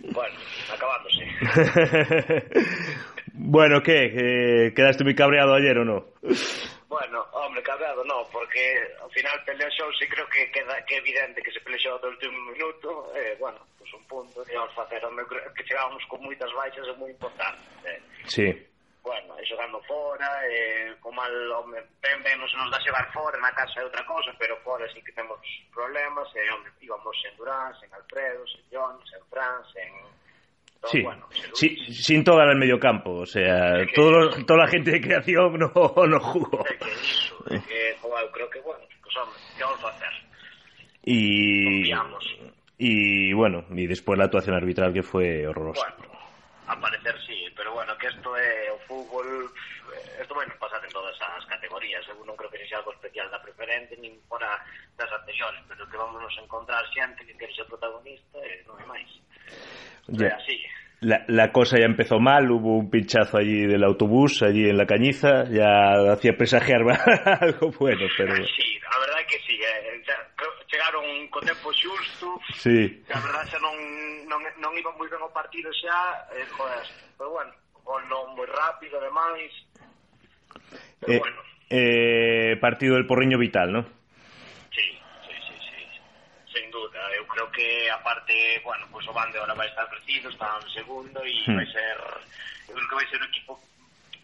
Bueno, 0.00 0.34
acabándose. 0.72 1.28
bueno, 3.34 3.82
que? 3.82 4.08
Eh, 4.08 4.72
quedaste 4.72 5.04
moi 5.04 5.12
cabreado 5.12 5.52
ayer 5.52 5.76
ou 5.76 5.84
no? 5.84 6.16
Bueno, 6.88 7.28
hombre, 7.36 7.60
cabreado 7.60 8.08
no, 8.08 8.24
porque 8.32 8.96
ao 9.04 9.12
final 9.12 9.36
pelexou, 9.44 9.92
sí 10.00 10.08
creo 10.08 10.24
que 10.32 10.48
queda 10.48 10.80
que 10.88 10.96
evidente 10.96 11.44
que 11.44 11.52
se 11.52 11.60
pelexou 11.60 12.00
do 12.00 12.08
último 12.08 12.56
minuto, 12.56 13.12
eh, 13.12 13.36
bueno, 13.36 13.60
pois 13.76 13.92
pues 13.92 14.00
un 14.00 14.04
punto, 14.08 14.40
íamos 14.48 14.72
facer, 14.72 15.04
que 15.04 15.64
chegábamos 15.68 16.00
con 16.08 16.24
moitas 16.24 16.48
baixas, 16.56 16.88
é 16.88 16.96
moi 16.96 17.12
importante. 17.12 17.60
Eh. 17.84 18.00
Sí. 18.24 18.48
Xogando 19.48 19.80
fora, 19.86 20.28
eh, 20.50 20.94
co 21.00 21.12
mal, 21.12 21.30
hombre, 21.52 21.84
ben, 22.02 22.18
se 22.50 22.56
nos 22.56 22.70
dá 22.70 22.78
xogar 22.82 23.06
fora, 23.12 23.38
na 23.38 23.52
casa 23.54 23.80
é 23.80 23.84
outra 23.84 24.02
cosa, 24.04 24.34
pero 24.38 24.56
fora 24.66 24.86
sí 24.92 25.00
que 25.02 25.12
temos 25.12 25.38
problemas, 25.72 26.26
e, 26.34 26.42
hombre, 26.50 26.72
íbamos 26.82 27.16
en 27.24 27.36
Durán, 27.36 27.72
en 27.82 27.94
Alfredo, 27.94 28.42
en 28.42 28.64
John, 28.72 28.96
en 29.14 29.22
Fran, 29.30 29.62
en... 29.76 29.92
Sí, 30.90 31.02
bueno, 31.02 31.26
en 31.34 31.54
sí, 31.56 31.68
sin 31.94 32.22
toda 32.22 32.44
el 32.44 32.58
medio 32.58 32.78
campo, 32.78 33.10
o 33.22 33.26
sea, 33.26 33.80
Es 33.80 33.88
que- 33.88 33.94
todo 33.94 34.30
toda 34.44 34.64
la 34.64 34.68
gente 34.68 34.90
de 34.90 35.00
creación 35.00 35.58
no, 35.58 35.70
no 36.06 36.20
jugó. 36.20 36.64
É 36.66 36.74
que 36.78 36.90
iso, 37.02 37.34
é 37.50 37.58
que, 37.62 37.96
joder, 38.02 38.26
creo 38.34 38.48
que, 38.50 38.60
bueno, 38.60 38.84
pues, 39.02 39.14
hombre, 39.16 39.38
que 39.56 39.62
vamos 39.64 39.82
a 39.84 39.88
hacer? 39.94 40.14
Y, 41.02 41.90
Confiamos. 41.90 42.24
y 42.78 43.32
bueno, 43.32 43.64
y 43.70 43.86
después 43.86 44.18
la 44.18 44.24
actuación 44.26 44.56
arbitral 44.56 44.92
que 44.92 45.02
fue 45.02 45.46
horrorosa. 45.46 45.86
Bueno, 45.98 46.14
a 46.66 46.74
parecer 46.80 47.14
sí, 47.26 47.46
pero 47.56 47.72
bueno, 47.74 47.96
que 47.98 48.08
isto 48.08 48.36
é 48.36 48.36
o 48.36 48.36
fútbol, 48.36 48.42
eh, 48.42 48.55
isto 50.26 50.34
vai 50.34 50.46
nos 50.46 50.58
pasar 50.58 50.82
en 50.84 50.90
todas 50.90 51.14
as 51.22 51.44
categorías. 51.46 52.02
Eu 52.10 52.18
non 52.26 52.34
creo 52.34 52.50
que 52.50 52.58
sexa 52.58 52.82
algo 52.82 52.90
especial 52.98 53.30
da 53.30 53.38
preferente 53.38 53.94
nin 54.02 54.18
fora 54.26 54.58
das 54.98 55.06
anteriores, 55.14 55.62
pero 55.70 55.86
que 55.86 55.94
vamos 55.94 56.18
nos 56.18 56.34
encontrar 56.42 56.82
xente 56.90 57.22
que 57.22 57.38
quere 57.38 57.54
ser 57.54 57.70
protagonista 57.70 58.42
e 58.42 58.66
non 58.66 58.74
é 58.82 58.86
máis. 58.90 59.06
Yeah. 60.10 60.34
así. 60.34 60.58
La, 61.06 61.22
la 61.30 61.52
cosa 61.54 61.78
ya 61.78 61.86
empezó 61.86 62.18
mal, 62.18 62.50
hubo 62.50 62.74
un 62.74 62.90
pinchazo 62.90 63.38
allí 63.38 63.70
del 63.70 63.84
autobús, 63.84 64.42
allí 64.42 64.66
en 64.66 64.78
la 64.80 64.86
cañiza, 64.86 65.46
ya 65.46 66.10
hacía 66.10 66.34
presagiar 66.34 66.82
algo 67.46 67.70
bueno, 67.78 68.08
pero... 68.16 68.34
Ah, 68.34 68.48
sí, 68.50 68.80
a 68.82 68.98
verdad 68.98 69.20
é 69.20 69.26
que 69.30 69.38
sí, 69.46 69.54
eh, 69.60 69.92
eh 69.92 70.02
xa, 70.02 70.16
chegaron 70.66 71.04
co 71.30 71.38
tempo 71.44 71.70
xusto, 71.70 72.40
sí. 72.56 73.04
a 73.12 73.20
verdad 73.20 73.44
xa 73.46 73.60
non, 73.60 73.76
non, 74.26 74.40
non 74.58 74.72
iba 74.74 74.90
moi 74.96 75.06
ben 75.06 75.20
o 75.20 75.30
partido 75.30 75.68
xa, 75.70 76.26
eh, 76.32 76.48
joder, 76.56 76.82
pero 77.14 77.30
bueno, 77.30 77.52
gol 77.84 78.02
non 78.10 78.34
moi 78.34 78.48
rápido 78.48 78.98
ademais, 78.98 79.52
pero 81.00 81.12
Eh, 81.12 81.18
bueno. 81.18 81.40
eh, 81.70 82.56
partido 82.60 82.94
del 82.94 83.06
porriño 83.06 83.38
vital, 83.38 83.72
¿no? 83.72 83.82
Sí, 84.72 85.00
sí, 85.26 85.32
sí, 85.46 85.54
sí. 85.58 86.58
Sin 86.58 86.70
duda. 86.70 87.00
Eu 87.16 87.26
creo 87.26 87.50
que, 87.50 87.90
aparte, 87.90 88.60
bueno, 88.64 88.86
pues 88.90 89.06
o 89.08 89.12
Bande 89.12 89.38
ahora 89.38 89.54
vai 89.54 89.68
estar 89.68 89.88
crecido, 89.88 90.30
está 90.30 90.58
en 90.62 90.70
segundo 90.70 91.24
e 91.24 91.34
Hmm. 91.46 91.56
vai 91.56 91.66
ser, 91.66 91.96
eu 92.68 92.74
creo 92.74 92.88
que 92.88 92.94
vai 92.94 93.06
ser 93.08 93.18
un 93.20 93.28
equipo 93.28 93.60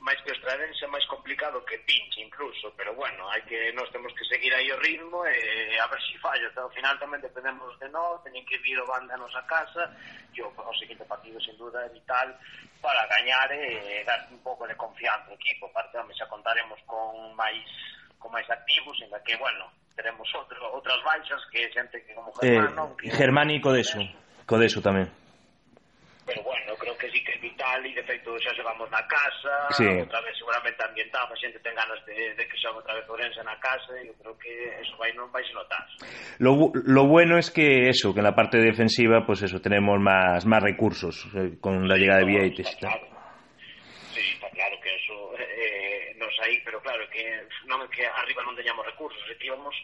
máis 0.02 0.18
costranense, 0.26 0.82
máis 0.90 1.06
complicado 1.06 1.62
que 1.64 1.78
pinche 1.86 2.20
incluso, 2.20 2.74
pero 2.74 2.90
bueno, 2.94 3.30
hai 3.30 3.42
que 3.46 3.70
nós 3.72 3.86
temos 3.94 4.10
que 4.18 4.26
seguir 4.26 4.50
aí 4.50 4.66
o 4.74 4.78
ritmo 4.82 5.22
e 5.22 5.78
a 5.78 5.86
ver 5.86 6.00
se 6.02 6.14
si 6.14 6.18
falla, 6.18 6.50
ao 6.58 6.74
final 6.74 6.98
tamén 6.98 7.22
dependemos 7.22 7.70
de 7.78 7.86
nós, 7.94 8.18
teñen 8.26 8.42
que 8.42 8.58
vir 8.58 8.78
o 8.82 8.86
banda 8.90 9.14
a 9.14 9.22
nosa 9.22 9.46
casa 9.46 9.94
e 10.34 10.42
o, 10.42 10.50
o 10.50 10.74
seguinte 10.74 11.06
partido 11.06 11.38
sin 11.38 11.54
duda 11.54 11.86
é 11.86 11.90
vital 11.94 12.34
para 12.82 13.06
gañar 13.06 13.46
e, 13.54 14.02
e 14.02 14.04
dar 14.04 14.26
un 14.26 14.42
pouco 14.42 14.66
de 14.66 14.74
confianza 14.74 15.30
ao 15.30 15.38
equipo, 15.38 15.70
parte 15.70 15.94
xa 16.18 16.26
contaremos 16.26 16.82
con 16.90 17.30
máis 17.38 17.62
con 18.18 18.34
máis 18.34 18.46
activos, 18.50 18.98
en 19.02 19.10
que, 19.22 19.34
bueno, 19.38 19.70
teremos 19.94 20.26
outro, 20.34 20.58
outras 20.74 20.98
baixas 21.06 21.42
que 21.50 21.70
xente 21.70 22.02
que 22.02 22.14
como 22.14 22.34
eh, 22.42 22.58
Germán, 22.58 22.70
eh, 22.70 22.74
non? 22.74 22.88
Que... 22.98 23.06
Germán 23.10 23.48
e 23.54 23.62
Codeso, 23.62 24.02
Codeso 24.50 24.82
tamén 24.82 25.21
pero 26.24 26.42
bueno, 26.42 26.74
creo 26.76 26.96
que 26.96 27.10
sí 27.10 27.22
que 27.24 27.32
é 27.32 27.38
vital 27.38 27.84
e 27.84 27.94
de 27.94 28.02
feito 28.04 28.30
xa 28.38 28.54
xogamos 28.54 28.86
na 28.90 29.02
casa 29.10 29.54
sí. 29.74 29.86
outra 29.86 30.20
vez 30.22 30.38
seguramente 30.38 30.78
ambientado 30.84 31.34
a 31.34 31.36
xente 31.36 31.58
ten 31.58 31.74
ganas 31.74 31.98
de, 32.06 32.34
de 32.34 32.44
que 32.46 32.56
xogue 32.58 32.78
outra 32.78 32.94
vez 32.94 33.06
Orense 33.10 33.42
na 33.42 33.58
casa 33.58 33.90
e 33.98 34.06
eu 34.06 34.14
creo 34.14 34.34
que 34.38 34.52
eso 34.78 34.94
vai 34.96 35.10
non 35.18 35.26
vai 35.34 35.42
se 35.42 35.52
notar 35.52 35.82
lo, 36.38 36.70
lo 36.74 37.04
bueno 37.10 37.38
es 37.38 37.50
que 37.50 37.88
eso, 37.88 38.14
que 38.14 38.22
en 38.22 38.28
la 38.30 38.38
parte 38.38 38.58
defensiva 38.58 39.26
pues 39.26 39.42
eso, 39.42 39.60
tenemos 39.60 39.98
más, 39.98 40.46
más 40.46 40.62
recursos 40.62 41.26
eh, 41.34 41.58
con 41.60 41.88
la 41.88 41.96
llegada 41.96 42.20
de 42.22 42.26
Vieites 42.26 42.68
está 42.70 42.86
claro. 42.86 43.06
sí, 44.14 44.22
está 44.38 44.48
claro 44.50 44.76
que 44.78 44.90
eso 44.94 45.16
eh, 45.38 46.14
nos 46.18 46.34
aí, 46.46 46.62
pero 46.64 46.80
claro 46.80 47.02
que 47.10 47.22
non 47.66 47.82
é 47.82 47.88
que 47.90 48.06
arriba 48.06 48.46
non 48.46 48.54
teñamos 48.54 48.86
recursos 48.86 49.22
é 49.26 49.34
que 49.34 49.50
íbamos 49.50 49.74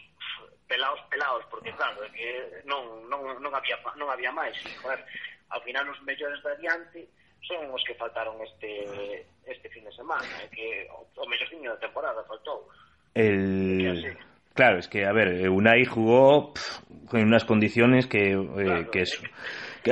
pelados, 0.69 1.01
pelados 1.09 1.43
porque 1.49 1.73
claro, 1.73 1.99
que 2.13 2.63
non, 2.63 3.09
non, 3.09 3.41
non, 3.41 3.51
había, 3.51 3.75
non 3.97 4.07
había 4.07 4.31
máis 4.31 4.55
joder, 4.79 5.01
ao 5.49 5.61
final 5.61 5.85
os 5.89 6.01
mellores 6.01 6.41
de 6.43 6.49
adiante 6.49 6.99
son 7.45 7.71
os 7.71 7.83
que 7.83 7.95
faltaron 7.95 8.37
este 8.41 9.25
este 9.45 9.67
fin 9.69 9.83
de 9.83 9.93
semana, 9.93 10.27
eh, 10.43 10.49
que 10.53 10.87
o 10.91 11.25
mellor 11.25 11.49
tiño 11.49 11.71
da 11.73 11.79
temporada 11.81 12.23
faltou. 12.25 12.69
El... 13.15 14.17
Claro, 14.53 14.77
es 14.77 14.87
que, 14.87 15.05
a 15.05 15.13
ver, 15.13 15.29
eh, 15.39 15.49
Unai 15.49 15.85
jugó 15.85 16.53
pff, 16.53 16.83
en 17.15 17.25
unas 17.25 17.45
condiciones 17.45 18.07
que, 18.07 18.33
eh, 18.33 18.37
claro, 18.37 18.91
que 18.91 19.01
es... 19.01 19.13
Eh 19.23 19.29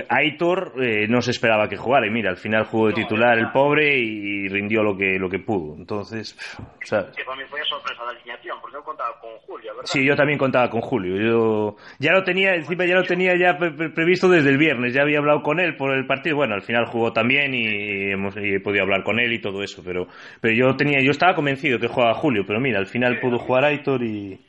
Aitor 0.10 0.74
eh, 0.82 1.08
no 1.08 1.22
se 1.22 1.32
esperaba 1.32 1.68
que 1.70 1.78
jugara 1.78 2.08
y 2.08 2.10
mira, 2.10 2.30
al 2.30 2.38
final 2.38 2.66
jugó 2.66 2.88
de 2.88 2.94
titular 2.94 3.38
el 3.38 3.52
pobre 3.52 3.98
y 3.98 4.48
rindió 4.48 4.84
lo 4.84 4.98
que, 4.98 5.18
lo 5.20 5.30
que 5.30 5.40
pudo. 5.40 5.76
Entonces, 5.78 6.36
¿sabes? 6.84 7.16
Que 7.16 7.24
para 7.24 7.38
mí 7.38 7.44
a 7.44 7.66
sorpresa 7.66 8.04
da 8.04 8.12
alineación, 8.12 8.58
porque 8.62 8.78
eu 8.78 8.84
contaba 8.84 9.16
con 9.20 9.32
Julio, 9.48 9.72
verdad? 9.76 9.88
Sí, 9.90 10.04
yo 10.06 10.16
también 10.16 10.38
contaba 10.38 10.70
con 10.70 10.82
Julio. 10.82 11.16
Yo 11.18 11.76
ya 12.00 12.12
lo 12.12 12.24
tenía, 12.24 12.56
encima 12.56 12.86
ya 12.86 12.96
lo 12.96 13.04
tenía 13.04 13.36
ya 13.38 13.58
pre- 13.58 13.72
pre- 13.72 13.90
previsto 13.90 14.28
desde 14.30 14.50
el 14.50 14.58
viernes. 14.58 14.94
Ya 14.94 15.02
había 15.02 15.20
hablado 15.20 15.42
con 15.42 15.60
él 15.60 15.76
por 15.76 15.92
el 15.96 16.06
partido. 16.06 16.36
Bueno, 16.38 16.56
al 16.56 16.62
final 16.62 16.86
jugó 16.86 17.14
también 17.14 17.54
y 17.54 18.12
hemos 18.12 18.36
y 18.38 18.56
he 18.56 18.60
podido 18.60 18.84
hablar 18.84 19.04
con 19.04 19.20
él 19.20 19.32
y 19.34 19.40
todo 19.42 19.64
eso. 19.64 19.82
Pero, 19.84 20.08
pero 20.42 20.54
yo 20.54 20.76
tenía, 20.76 21.00
yo 21.02 21.12
estaba 21.12 21.34
convencido 21.36 21.80
que 21.80 21.88
jugaba 21.88 22.14
Julio. 22.16 22.44
Pero 22.46 22.60
mira, 22.60 22.80
al 22.80 22.88
final 22.88 23.20
pudo 23.20 23.38
jugar 23.40 23.66
Aitor 23.66 24.04
y 24.04 24.40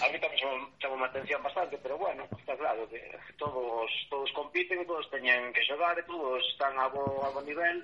A 0.00 0.08
mí 0.12 0.16
tamén 0.18 0.36
chamou, 0.38 0.58
chamou 0.80 0.98
a 1.04 1.08
atención 1.12 1.40
bastante, 1.42 1.76
pero 1.82 1.96
bueno, 1.98 2.24
claro 2.60 2.84
que 2.92 3.00
todos 3.40 3.88
todos 4.12 4.28
compiten 4.36 4.84
todos 4.84 5.08
teñen 5.08 5.48
que 5.56 5.64
xogar 5.64 5.96
e 5.96 6.04
todos 6.04 6.44
están 6.52 6.76
a 6.76 6.92
bo, 6.92 7.24
a 7.24 7.32
bo 7.32 7.40
nivel. 7.40 7.80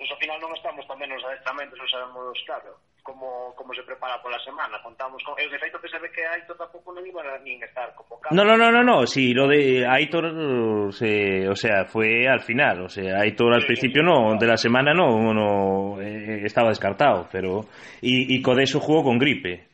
Nos 0.00 0.08
ao 0.10 0.18
final 0.18 0.40
non 0.40 0.50
estamos 0.56 0.82
tamén 0.88 1.12
nos 1.12 1.22
adestramentos, 1.22 1.76
non 1.78 1.86
sabemos, 1.92 2.34
claro, 2.48 2.74
como, 3.06 3.54
como 3.54 3.70
se 3.76 3.84
prepara 3.86 4.18
pola 4.18 4.40
semana. 4.42 4.80
Contamos 4.82 5.22
con... 5.22 5.36
Eu, 5.38 5.46
de 5.46 5.60
feito, 5.62 5.78
que 5.78 5.86
se 5.86 6.00
ve 6.00 6.10
que 6.10 6.26
Aito 6.26 6.58
tampouco 6.58 6.90
non 6.90 7.06
iba 7.06 7.22
a 7.22 7.38
nin 7.38 7.62
estar 7.62 7.94
convocado. 7.94 8.34
No, 8.34 8.42
no, 8.42 8.56
no, 8.58 8.72
no, 8.74 8.82
no. 8.82 9.06
Sí, 9.06 9.30
lo 9.30 9.46
de 9.46 9.86
Aitor, 9.86 10.26
se, 10.90 11.46
o 11.46 11.54
sea, 11.54 11.84
fue 11.86 12.26
al 12.26 12.42
final. 12.42 12.82
O 12.82 12.90
sea, 12.90 13.20
Aitor 13.22 13.54
al 13.54 13.62
Sí, 13.62 13.68
principio 13.70 14.02
sí, 14.02 14.08
no, 14.08 14.34
de 14.34 14.46
la 14.48 14.56
semana 14.58 14.90
no, 14.90 15.30
no 15.30 16.00
eh, 16.02 16.42
estaba 16.50 16.70
descartado. 16.74 17.28
Pero 17.30 17.68
y, 18.00 18.34
y 18.34 18.42
Codeso 18.42 18.80
jugó 18.80 19.04
con 19.04 19.18
gripe. 19.22 19.68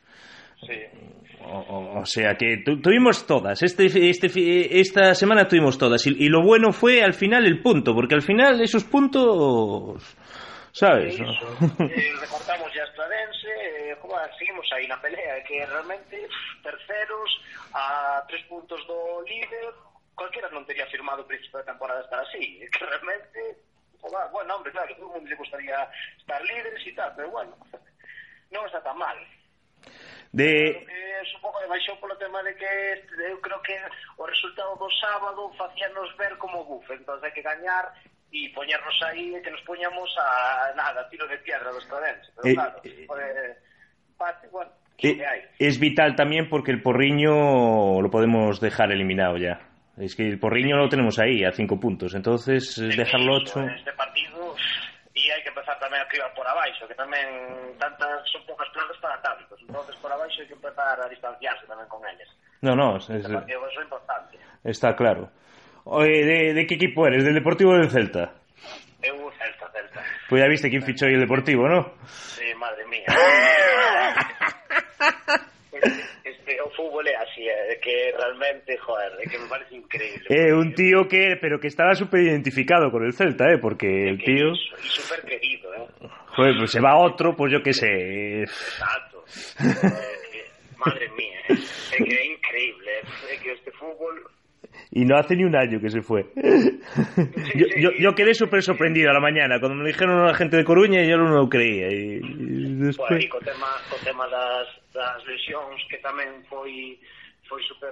sí. 0.67 0.77
O, 1.51 2.05
sea 2.05 2.37
que 2.37 2.59
tu- 2.65 2.81
tuvimos 2.81 3.27
todas. 3.27 3.63
Este, 3.63 3.87
este, 4.11 4.81
esta 4.81 5.15
semana 5.15 5.49
tuvimos 5.49 5.79
todas. 5.79 6.07
Y, 6.07 6.11
y 6.25 6.29
lo 6.29 6.43
bueno 6.43 6.73
fue 6.73 7.03
al 7.03 7.15
final 7.15 7.47
el 7.47 7.63
punto, 7.63 7.95
porque 7.95 8.15
al 8.15 8.23
final 8.23 8.61
esos 8.61 8.85
puntos. 8.85 10.03
¿Sabes? 10.73 11.19
no? 11.19 11.33
Eh, 11.89 12.13
recortamos 12.21 12.73
ya 12.75 12.85
Estradense, 12.85 13.49
eh, 13.91 13.97
joder, 14.01 14.31
seguimos 14.39 14.67
aí 14.77 14.87
na 14.87 15.01
pelea, 15.01 15.43
que 15.43 15.65
realmente 15.67 16.29
terceros 16.63 17.31
a 17.73 18.23
tres 18.29 18.45
puntos 18.47 18.79
do 18.87 19.25
líder, 19.27 19.73
cualquiera 20.15 20.47
non 20.53 20.63
teria 20.69 20.87
firmado 20.87 21.25
o 21.25 21.27
principio 21.27 21.59
da 21.59 21.73
temporada 21.73 22.05
estar 22.05 22.21
así, 22.21 22.61
que 22.71 22.85
realmente, 22.85 23.41
joder, 23.99 24.29
bueno, 24.31 24.55
hombre, 24.55 24.71
claro, 24.71 24.93
todo 24.95 25.09
o 25.09 25.13
mundo 25.19 25.27
le 25.27 25.35
gustaría 25.41 25.83
estar 26.21 26.39
líderes 26.45 26.85
e 26.87 26.93
tal, 26.95 27.11
pero 27.17 27.33
bueno, 27.33 27.57
non 28.53 28.63
está 28.69 28.79
tan 28.85 28.95
mal. 29.01 29.17
De, 30.33 30.85
Eh, 30.85 31.23
supongo 31.33 31.59
que 31.59 31.73
baixou 31.73 31.97
polo 31.99 32.15
tema 32.21 32.43
de 32.47 32.55
que 32.55 32.71
eu 33.27 33.41
creo 33.43 33.61
que 33.65 33.75
o 34.19 34.25
resultado 34.29 34.77
do 34.77 34.89
sábado 35.01 35.51
facíanos 35.59 36.15
ver 36.17 36.37
como 36.39 36.63
buf, 36.65 36.87
entón 36.95 37.19
hai 37.25 37.33
que 37.33 37.43
gañar 37.43 37.91
e 38.31 38.53
poñernos 38.53 38.99
aí 39.09 39.35
e 39.35 39.41
que 39.41 39.51
nos 39.51 39.65
poñamos 39.65 40.11
a 40.21 40.71
nada, 40.77 41.09
tiro 41.09 41.27
de 41.27 41.41
piedra 41.41 41.73
dos 41.73 41.83
Estradense, 41.83 42.29
pero 42.37 42.45
Eh, 42.47 42.55
claro, 42.55 42.77
eh, 42.85 43.57
parte, 44.17 44.47
bueno, 44.53 44.71
Eh, 45.01 45.17
es 45.59 45.79
vital 45.79 46.15
también 46.17 46.49
porque 46.51 46.73
el 46.73 46.83
porriño 46.83 48.03
lo 48.03 48.11
podemos 48.11 48.61
dejar 48.61 48.91
eliminado 48.91 49.39
ya. 49.39 49.61
Es 49.97 50.15
que 50.15 50.27
el 50.27 50.39
porriño 50.39 50.77
lo 50.77 50.89
tenemos 50.89 51.19
ahí 51.19 51.45
a 51.45 51.53
cinco 51.53 51.79
puntos, 51.79 52.15
entonces 52.15 52.79
eh, 52.79 52.91
dejarlo 52.97 53.37
ocho. 53.37 53.63
Este 53.63 53.93
partido 53.95 54.38
e 55.29 55.33
hai 55.37 55.43
que 55.45 55.53
empezar 55.53 55.77
tamén 55.77 56.01
a 56.01 56.09
cribar 56.09 56.33
por 56.33 56.49
abaixo, 56.49 56.89
que 56.89 56.97
tamén 56.97 57.29
tantas 57.77 58.25
son 58.33 58.41
poucas 58.49 58.69
plazas 58.73 58.97
para 59.05 59.21
tantos, 59.21 59.61
entonces 59.61 59.93
por 60.01 60.09
abaixo 60.09 60.41
hai 60.41 60.49
que 60.49 60.57
empezar 60.57 60.97
a 60.97 61.05
distanciarse 61.13 61.69
tamén 61.69 61.85
con 61.93 62.01
eles. 62.09 62.29
No, 62.65 62.73
no, 62.75 62.97
es- 62.97 63.05
es- 63.13 63.29
Este 63.29 63.37
partido 63.37 63.61
eso 63.69 63.81
é 63.81 63.85
importante. 63.85 64.35
está 64.65 64.97
claro. 64.97 65.29
Oye, 65.85 66.25
¿de, 66.25 66.39
de 66.57 66.65
qué 66.67 66.75
equipo 66.81 67.05
eres? 67.07 67.25
¿Del 67.25 67.35
Deportivo 67.37 67.73
o 67.73 67.77
del 67.79 67.91
Celta? 67.93 68.33
Eu 69.01 69.31
Celta, 69.39 69.71
Celta. 69.71 70.01
Pues 70.29 70.43
ya 70.43 70.49
viste 70.49 70.69
quién 70.69 70.83
fichó 70.83 71.07
hoy 71.07 71.15
el 71.15 71.21
Deportivo, 71.25 71.69
¿no? 71.69 71.93
Sí, 72.09 72.45
madre 72.57 72.85
mía. 72.89 73.07
fútbol 76.79 77.03
é 77.03 77.17
así, 77.17 77.43
é 77.43 77.75
que 77.83 78.13
realmente, 78.15 78.79
joder, 78.79 79.19
é 79.19 79.27
que 79.29 79.39
me 79.39 79.49
parece 79.49 79.75
increíble. 79.75 80.27
Eh, 80.31 80.55
un 80.55 80.73
tío 80.75 81.09
que, 81.11 81.35
pero 81.43 81.59
que 81.59 81.67
estaba 81.67 81.95
súper 81.99 82.23
identificado 82.23 82.91
con 82.93 83.05
el 83.05 83.13
Celta, 83.13 83.51
¿eh? 83.51 83.59
Porque 83.59 83.87
el 84.07 84.23
tío, 84.23 84.55
E 84.55 84.79
super 84.79 85.27
querido, 85.27 85.75
eh. 85.75 86.09
joder, 86.39 86.55
pues 86.57 86.71
se 86.71 86.81
va 86.81 86.95
otro, 86.97 87.35
pues 87.35 87.51
yo 87.53 87.61
qué 87.63 87.73
sé. 87.73 88.47
Exacto. 88.47 89.25
Eh, 89.59 90.47
madre 90.79 91.11
mía, 91.19 91.41
é, 91.51 91.53
é 91.53 91.99
que 92.07 92.15
é 92.15 92.25
increíble, 92.31 92.91
é 93.27 93.37
que 93.43 93.51
este 93.51 93.71
fútbol 93.73 94.15
Y 94.91 95.05
no 95.05 95.19
hace 95.19 95.37
ni 95.37 95.45
un 95.45 95.55
año 95.55 95.81
que 95.81 95.91
se 95.91 96.01
fue. 96.01 96.25
Yo, 97.55 97.67
yo, 97.77 97.91
yo 97.99 98.15
quedé 98.15 98.33
súper 98.33 98.63
sorprendido 98.63 99.11
a 99.11 99.13
la 99.13 99.21
mañana. 99.21 99.61
Cuando 99.61 99.77
me 99.77 99.89
dijeron 99.89 100.21
a 100.21 100.27
la 100.29 100.35
gente 100.35 100.57
de 100.57 100.65
Coruña, 100.65 101.03
yo 101.05 101.17
no 101.19 101.29
lo 101.29 101.49
creía. 101.49 101.89
Y, 101.93 102.21
y 102.23 102.75
después... 102.75 103.25
e 103.25 103.29
co 103.29 103.39
tema, 103.41 103.69
co 103.91 103.97
tema 104.01 104.25
das, 104.29 104.69
das 104.97 105.21
lesións 105.29 105.77
que 105.91 105.99
tamén 106.01 106.41
foi 106.49 106.97
foi 107.49 107.65
super, 107.65 107.89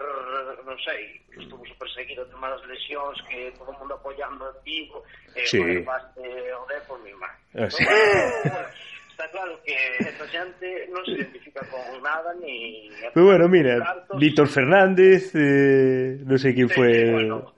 non 0.68 0.76
sei, 0.84 1.16
estuvo 1.32 1.64
super 1.64 1.88
seguido 1.88 2.24
o 2.24 2.28
tema 2.28 2.52
das 2.52 2.60
lesións 2.68 3.16
que 3.24 3.48
todo 3.56 3.72
o 3.72 3.78
mundo 3.80 3.96
apoyando 3.96 4.44
a 4.44 4.52
Vigo 4.60 5.00
e 5.32 5.44
Sí. 5.48 5.56
o 5.60 5.64
mi 5.64 7.12
má. 7.16 7.28
Ah, 7.56 7.68
sí. 7.72 7.84
Está 9.16 9.30
claro 9.30 9.58
que 9.64 9.72
esta 10.04 10.28
xente 10.28 10.92
non 10.92 11.00
se 11.08 11.16
identifica 11.16 11.64
con 11.72 11.80
nada 12.04 12.36
ni... 12.36 12.92
Pero 13.16 13.24
bueno, 13.32 13.48
mira. 13.48 13.80
Víctor 14.20 14.44
Fernández, 14.44 15.32
eh, 15.32 16.20
no 16.20 16.36
sé 16.36 16.52
quién 16.52 16.68
Sí, 16.68 16.74
fue. 16.76 17.10
bueno. 17.16 17.55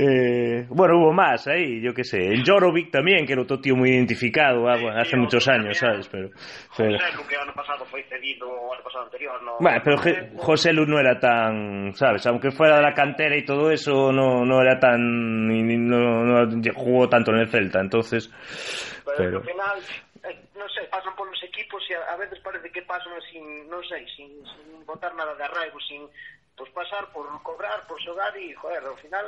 Eh, 0.00 0.64
bueno, 0.70 0.96
hubo 0.98 1.12
más 1.12 1.48
ahí, 1.48 1.80
yo 1.82 1.92
qué 1.92 2.04
sé. 2.04 2.18
El 2.18 2.44
Jorovic 2.46 2.92
también, 2.92 3.26
que 3.26 3.32
era 3.32 3.42
otro 3.42 3.58
tío 3.58 3.74
muy 3.74 3.90
identificado 3.90 4.68
ah, 4.68 4.76
Sí, 4.76 4.82
bueno, 4.84 5.00
hace 5.00 5.16
muchos 5.16 5.48
años, 5.48 5.76
también. 5.80 6.02
¿sabes? 6.04 6.08
Pero, 6.08 6.30
pero, 6.76 6.98
José 6.98 7.16
Lu, 7.16 7.26
que 7.26 7.36
ano 7.36 7.52
pasado 7.52 7.84
foi 7.90 8.02
cedido 8.06 8.46
o 8.46 8.70
ano 8.72 8.82
pasado 8.86 9.04
anterior, 9.10 9.42
no... 9.42 9.58
Bueno, 9.58 9.80
pero 9.82 9.96
Je- 9.98 10.30
José 10.38 10.72
Lu 10.72 10.86
no 10.86 11.00
era 11.00 11.18
tan, 11.18 11.94
¿sabes? 11.98 12.24
Aunque 12.30 12.52
fuera 12.52 12.76
de 12.76 12.82
la 12.82 12.94
cantera 12.94 13.34
y 13.36 13.44
todo 13.44 13.72
eso, 13.72 14.12
no, 14.12 14.44
no 14.46 14.62
era 14.62 14.78
tan. 14.78 15.48
No, 15.88 16.46
no 16.46 16.62
jugó 16.74 17.08
tanto 17.08 17.32
en 17.32 17.38
el 17.38 17.48
Celta, 17.48 17.80
entonces. 17.80 18.30
Pero, 19.04 19.16
Pero- 19.18 19.38
ao 19.38 19.44
final, 19.44 19.76
eh, 20.30 20.36
non 20.54 20.68
sei, 20.70 20.86
pasan 20.86 21.16
polos 21.18 21.42
equipos 21.42 21.82
e 21.90 21.98
a, 21.98 22.14
veces 22.14 22.38
parece 22.38 22.70
que 22.70 22.82
pasan 22.86 23.18
sin, 23.32 23.66
botar 24.86 25.12
nada 25.14 25.34
de 25.34 25.44
arraigo, 25.44 25.78
sin 25.80 26.06
pues 26.58 26.70
pasar 26.72 27.06
por 27.12 27.24
cobrar, 27.42 27.86
por 27.86 28.02
xogar 28.02 28.36
e, 28.36 28.52
joder, 28.54 28.82
ao 28.82 28.96
final, 28.98 29.26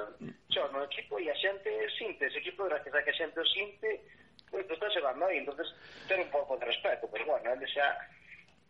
xo, 0.51 0.66
no 0.74 0.82
equipo 0.85 1.19
e 1.23 1.31
a 1.31 1.36
xente 1.39 1.70
sinte 1.97 2.27
ese 2.27 2.43
equipo, 2.43 2.66
gracias 2.66 2.90
a 2.90 3.02
que 3.02 3.11
a 3.11 3.15
xente 3.15 3.39
o 3.39 3.47
sinte, 3.47 4.02
pues, 4.51 4.66
pues 4.66 4.74
está 4.74 4.90
xogando 4.90 5.27
aí, 5.27 5.39
entonces 5.39 5.70
ter 6.11 6.19
un 6.19 6.31
pouco 6.31 6.59
de 6.59 6.66
respeto, 6.66 7.07
pero 7.07 7.24
bueno, 7.24 7.55
ele 7.55 7.66
xa, 7.70 7.86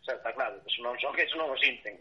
xa 0.04 0.12
está 0.12 0.30
claro, 0.36 0.60
que 0.60 0.68
se 0.68 0.84
non 0.84 0.92
son 1.00 1.16
que 1.16 1.24
eso 1.24 1.40
non 1.40 1.48
o 1.48 1.56
sinten. 1.56 1.96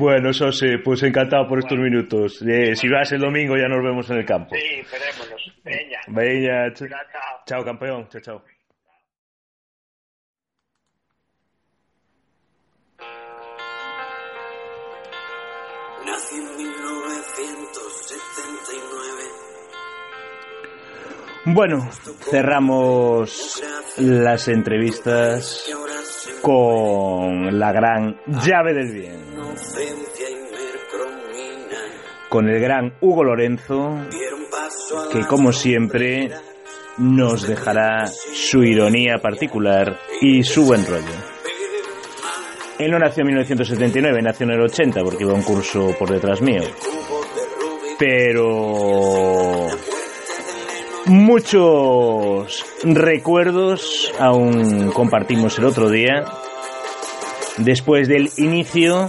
bueno, 0.00 0.32
Sose, 0.32 0.80
pues 0.80 1.04
encantado 1.04 1.44
por 1.44 1.60
estos 1.60 1.76
minutos. 1.76 2.40
Eh, 2.40 2.72
si 2.72 2.88
vas 2.88 3.12
el 3.12 3.20
domingo 3.20 3.60
ya 3.60 3.68
nos 3.68 3.84
vemos 3.84 4.08
en 4.08 4.24
el 4.24 4.26
campo. 4.26 4.56
sí, 4.56 4.80
esperémonos. 4.80 5.42
Veña. 6.08 6.72
Chao, 6.72 6.88
chao. 6.88 7.34
chao 7.44 7.60
campeón, 7.60 8.08
chao, 8.08 8.20
chao. 8.24 8.53
Bueno, 21.46 21.86
cerramos 22.30 23.62
las 23.98 24.48
entrevistas 24.48 25.70
con 26.40 27.58
la 27.58 27.70
gran 27.70 28.18
llave 28.26 28.72
del 28.72 28.92
bien, 28.92 29.20
con 32.30 32.48
el 32.48 32.58
gran 32.58 32.94
Hugo 33.02 33.24
Lorenzo, 33.24 33.94
que 35.12 35.20
como 35.26 35.52
siempre 35.52 36.30
nos 36.96 37.46
dejará 37.46 38.06
su 38.06 38.62
ironía 38.64 39.18
particular 39.18 39.98
y 40.22 40.42
su 40.44 40.64
buen 40.64 40.86
rollo. 40.86 41.12
Él 42.78 42.90
no 42.90 42.98
nació 42.98 43.20
en 43.20 43.26
1979, 43.28 44.22
nació 44.22 44.46
en 44.46 44.52
el 44.52 44.62
80 44.62 45.02
porque 45.02 45.24
iba 45.24 45.32
a 45.32 45.36
un 45.36 45.42
curso 45.42 45.94
por 45.98 46.10
detrás 46.10 46.40
mío. 46.40 46.62
Pero 47.98 49.68
muchos 51.06 52.64
recuerdos 52.82 54.12
aún 54.18 54.90
compartimos 54.92 55.58
el 55.58 55.64
otro 55.64 55.90
día 55.90 56.24
después 57.58 58.08
del 58.08 58.30
inicio 58.38 59.08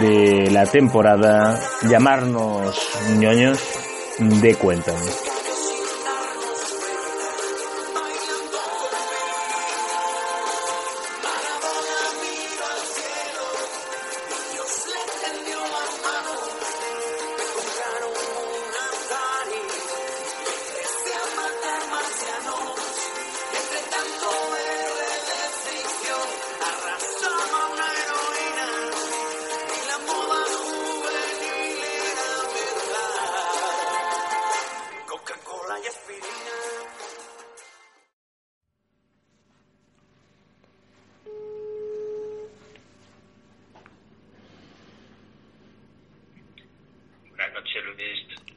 de 0.00 0.50
la 0.50 0.66
temporada 0.66 1.58
llamarnos 1.88 2.76
ñoños 3.18 3.58
de 4.18 4.54
Cuéntame. 4.54 5.29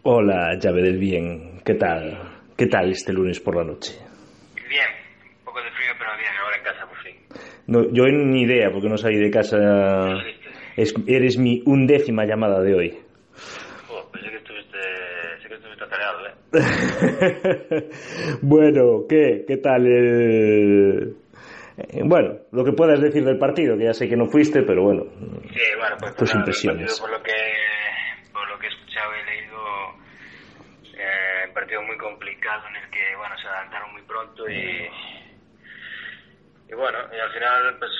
Hola, 0.03 0.57
llave 0.59 0.81
del 0.81 0.97
bien. 0.97 1.61
¿Qué 1.63 1.75
tal? 1.75 2.19
¿Qué 2.57 2.67
tal 2.67 2.91
este 2.91 3.13
lunes 3.13 3.39
por 3.39 3.55
la 3.55 3.63
noche? 3.63 3.93
Bien, 4.67 4.88
un 5.39 5.45
poco 5.45 5.59
de 5.61 5.71
frío, 5.71 5.91
pero 5.97 6.11
bien, 6.17 6.31
ahora 6.43 6.57
en 6.57 6.63
casa 6.63 6.85
por 6.88 6.97
fin. 6.97 7.15
No, 7.67 7.89
yo 7.93 8.05
ni 8.07 8.41
idea 8.41 8.69
porque 8.71 8.89
no 8.89 8.97
salí 8.97 9.17
de 9.17 9.31
casa. 9.31 9.57
Es- 10.75 10.93
eres 11.07 11.38
mi 11.38 11.61
undécima 11.65 12.25
llamada 12.25 12.61
de 12.61 12.73
hoy. 12.75 12.97
Oh, 13.89 14.09
pensé 14.11 14.30
que 14.30 14.38
estuviste, 14.38 14.77
sé 15.41 15.47
que 15.47 15.55
estuviste 15.55 15.84
atareado, 15.85 16.27
¿eh? 16.27 17.89
bueno, 18.41 19.05
¿qué? 19.07 19.45
¿Qué 19.47 19.57
tal 19.57 19.85
el, 19.88 21.15
Eh, 21.77 22.01
bueno, 22.03 22.38
lo 22.51 22.63
que 22.63 22.73
puedas 22.73 23.01
decir 23.01 23.23
del 23.23 23.38
partido, 23.39 23.75
que 23.77 23.85
ya 23.85 23.93
sé 23.93 24.07
que 24.09 24.15
no 24.17 24.25
fuiste, 24.27 24.61
pero 24.63 24.84
bueno. 24.84 25.05
Sí, 25.15 25.61
bueno, 25.80 25.95
pues 25.99 26.15
Tus 26.15 26.30
nada, 26.30 26.41
impresiones. 26.41 26.99
por 26.99 27.09
lo 27.09 27.23
que 27.23 27.31
por 28.31 28.47
lo 28.49 28.59
que 28.59 28.67
he 28.67 28.69
escuchado 28.69 29.11
y 29.13 29.25
leído, 29.25 29.57
eh, 30.99 31.47
un 31.47 31.52
partido 31.64 31.81
muy 31.84 31.98
complicado 31.98 32.68
en 32.68 32.76
el 32.76 32.90
que 32.90 33.15
bueno 33.15 33.38
se 33.38 33.48
adelantaron 33.48 33.91
muy 33.94 34.02
pronto 34.02 34.49
y 34.49 34.90
y 36.69 36.73
bueno 36.73 36.98
y 37.15 37.19
al 37.19 37.31
final 37.31 37.77
pues 37.80 37.91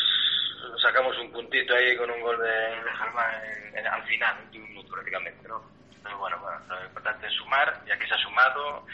sacamos 0.81 1.18
un 1.19 1.31
puntito 1.31 1.73
ahí 1.73 1.95
con 1.95 2.10
un 2.11 2.19
gol 2.22 2.38
de, 2.40 2.45
de 2.49 2.91
Germán 2.98 3.35
en- 3.45 3.77
en- 3.77 3.88
al 3.88 4.03
final, 4.03 4.35
en 4.38 4.44
último 4.45 4.68
minuto 4.68 4.91
prácticamente, 4.94 5.48
¿no? 5.48 5.61
Pero 6.03 6.18
bueno, 6.18 6.38
bueno, 6.40 6.60
lo 6.68 6.85
importante 6.85 7.27
es 7.27 7.34
sumar 7.34 7.81
y 7.88 7.91
aquí 7.91 8.06
se 8.07 8.14
ha 8.15 8.18
sumado 8.18 8.85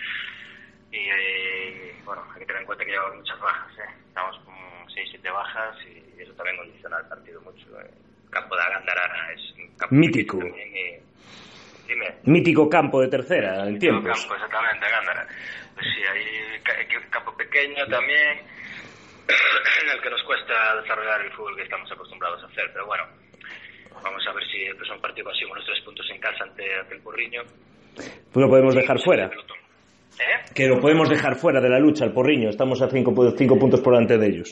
y 0.92 0.98
eh, 1.10 1.96
bueno 2.06 2.24
hay 2.34 2.40
que 2.40 2.46
tener 2.46 2.62
en 2.62 2.66
cuenta 2.68 2.86
que 2.86 2.92
llevamos 2.92 3.18
muchas 3.18 3.40
bajas, 3.40 3.72
¿eh? 3.80 3.92
estamos 4.08 4.38
con 4.46 4.56
6-7 4.90 5.34
bajas 5.34 5.76
y 5.88 6.22
eso 6.22 6.34
también 6.34 6.58
condiciona 6.58 6.98
el 7.00 7.06
partido 7.08 7.42
mucho. 7.42 7.66
¿eh? 7.82 7.90
El 8.26 8.30
campo 8.30 8.56
de 8.56 8.62
Agándara 8.62 9.32
es 9.34 9.42
un 9.58 9.78
campo 9.78 9.96
Mítico. 9.96 10.38
también 10.38 10.78
y- 10.78 11.10
Dime. 11.90 12.06
Mítico 12.26 12.70
campo 12.70 13.02
de 13.02 13.08
tercera 13.08 13.66
en 13.66 13.74
Mítico 13.74 13.94
tiempos. 14.00 14.20
campo, 14.22 14.36
exactamente, 14.36 14.86
Gándara. 14.90 15.28
Pues 15.74 15.86
sí, 15.96 16.02
hay 16.06 17.10
campo 17.10 17.36
pequeño 17.36 17.86
también, 17.88 18.38
en 19.82 19.90
el 19.90 20.02
que 20.02 20.10
nos 20.12 20.22
cuesta 20.24 20.76
desarrollar 20.82 21.22
el 21.26 21.32
fútbol 21.32 21.56
que 21.56 21.64
estamos 21.64 21.92
acostumbrados 21.92 22.44
a 22.44 22.46
hacer. 22.48 22.70
Pero 22.74 22.86
bueno, 22.86 23.04
vamos 24.04 24.24
a 24.28 24.34
ver 24.34 24.44
si 24.52 24.64
el 24.66 24.76
próximo 24.76 25.02
partido 25.02 25.26
conseguimos 25.26 25.58
los 25.58 25.66
tres 25.66 25.82
puntos 25.84 26.08
en 26.12 26.20
casa 26.22 26.44
ante, 26.44 26.76
ante 26.80 26.94
el 26.96 27.02
Porriño. 27.02 27.42
Pues 27.96 28.46
lo 28.46 28.48
podemos 28.50 28.76
dejar 28.76 29.00
fuera. 29.00 29.26
¿Eh? 29.26 30.52
Que 30.54 30.68
lo 30.68 30.80
podemos 30.80 31.10
dejar 31.10 31.36
fuera 31.36 31.60
de 31.62 31.70
la 31.70 31.80
lucha, 31.80 32.04
el 32.06 32.12
porriño. 32.12 32.50
Estamos 32.50 32.82
a 32.82 32.90
cinco, 32.90 33.14
cinco 33.38 33.58
puntos 33.58 33.80
por 33.80 33.94
delante 33.94 34.18
de 34.18 34.28
ellos. 34.28 34.50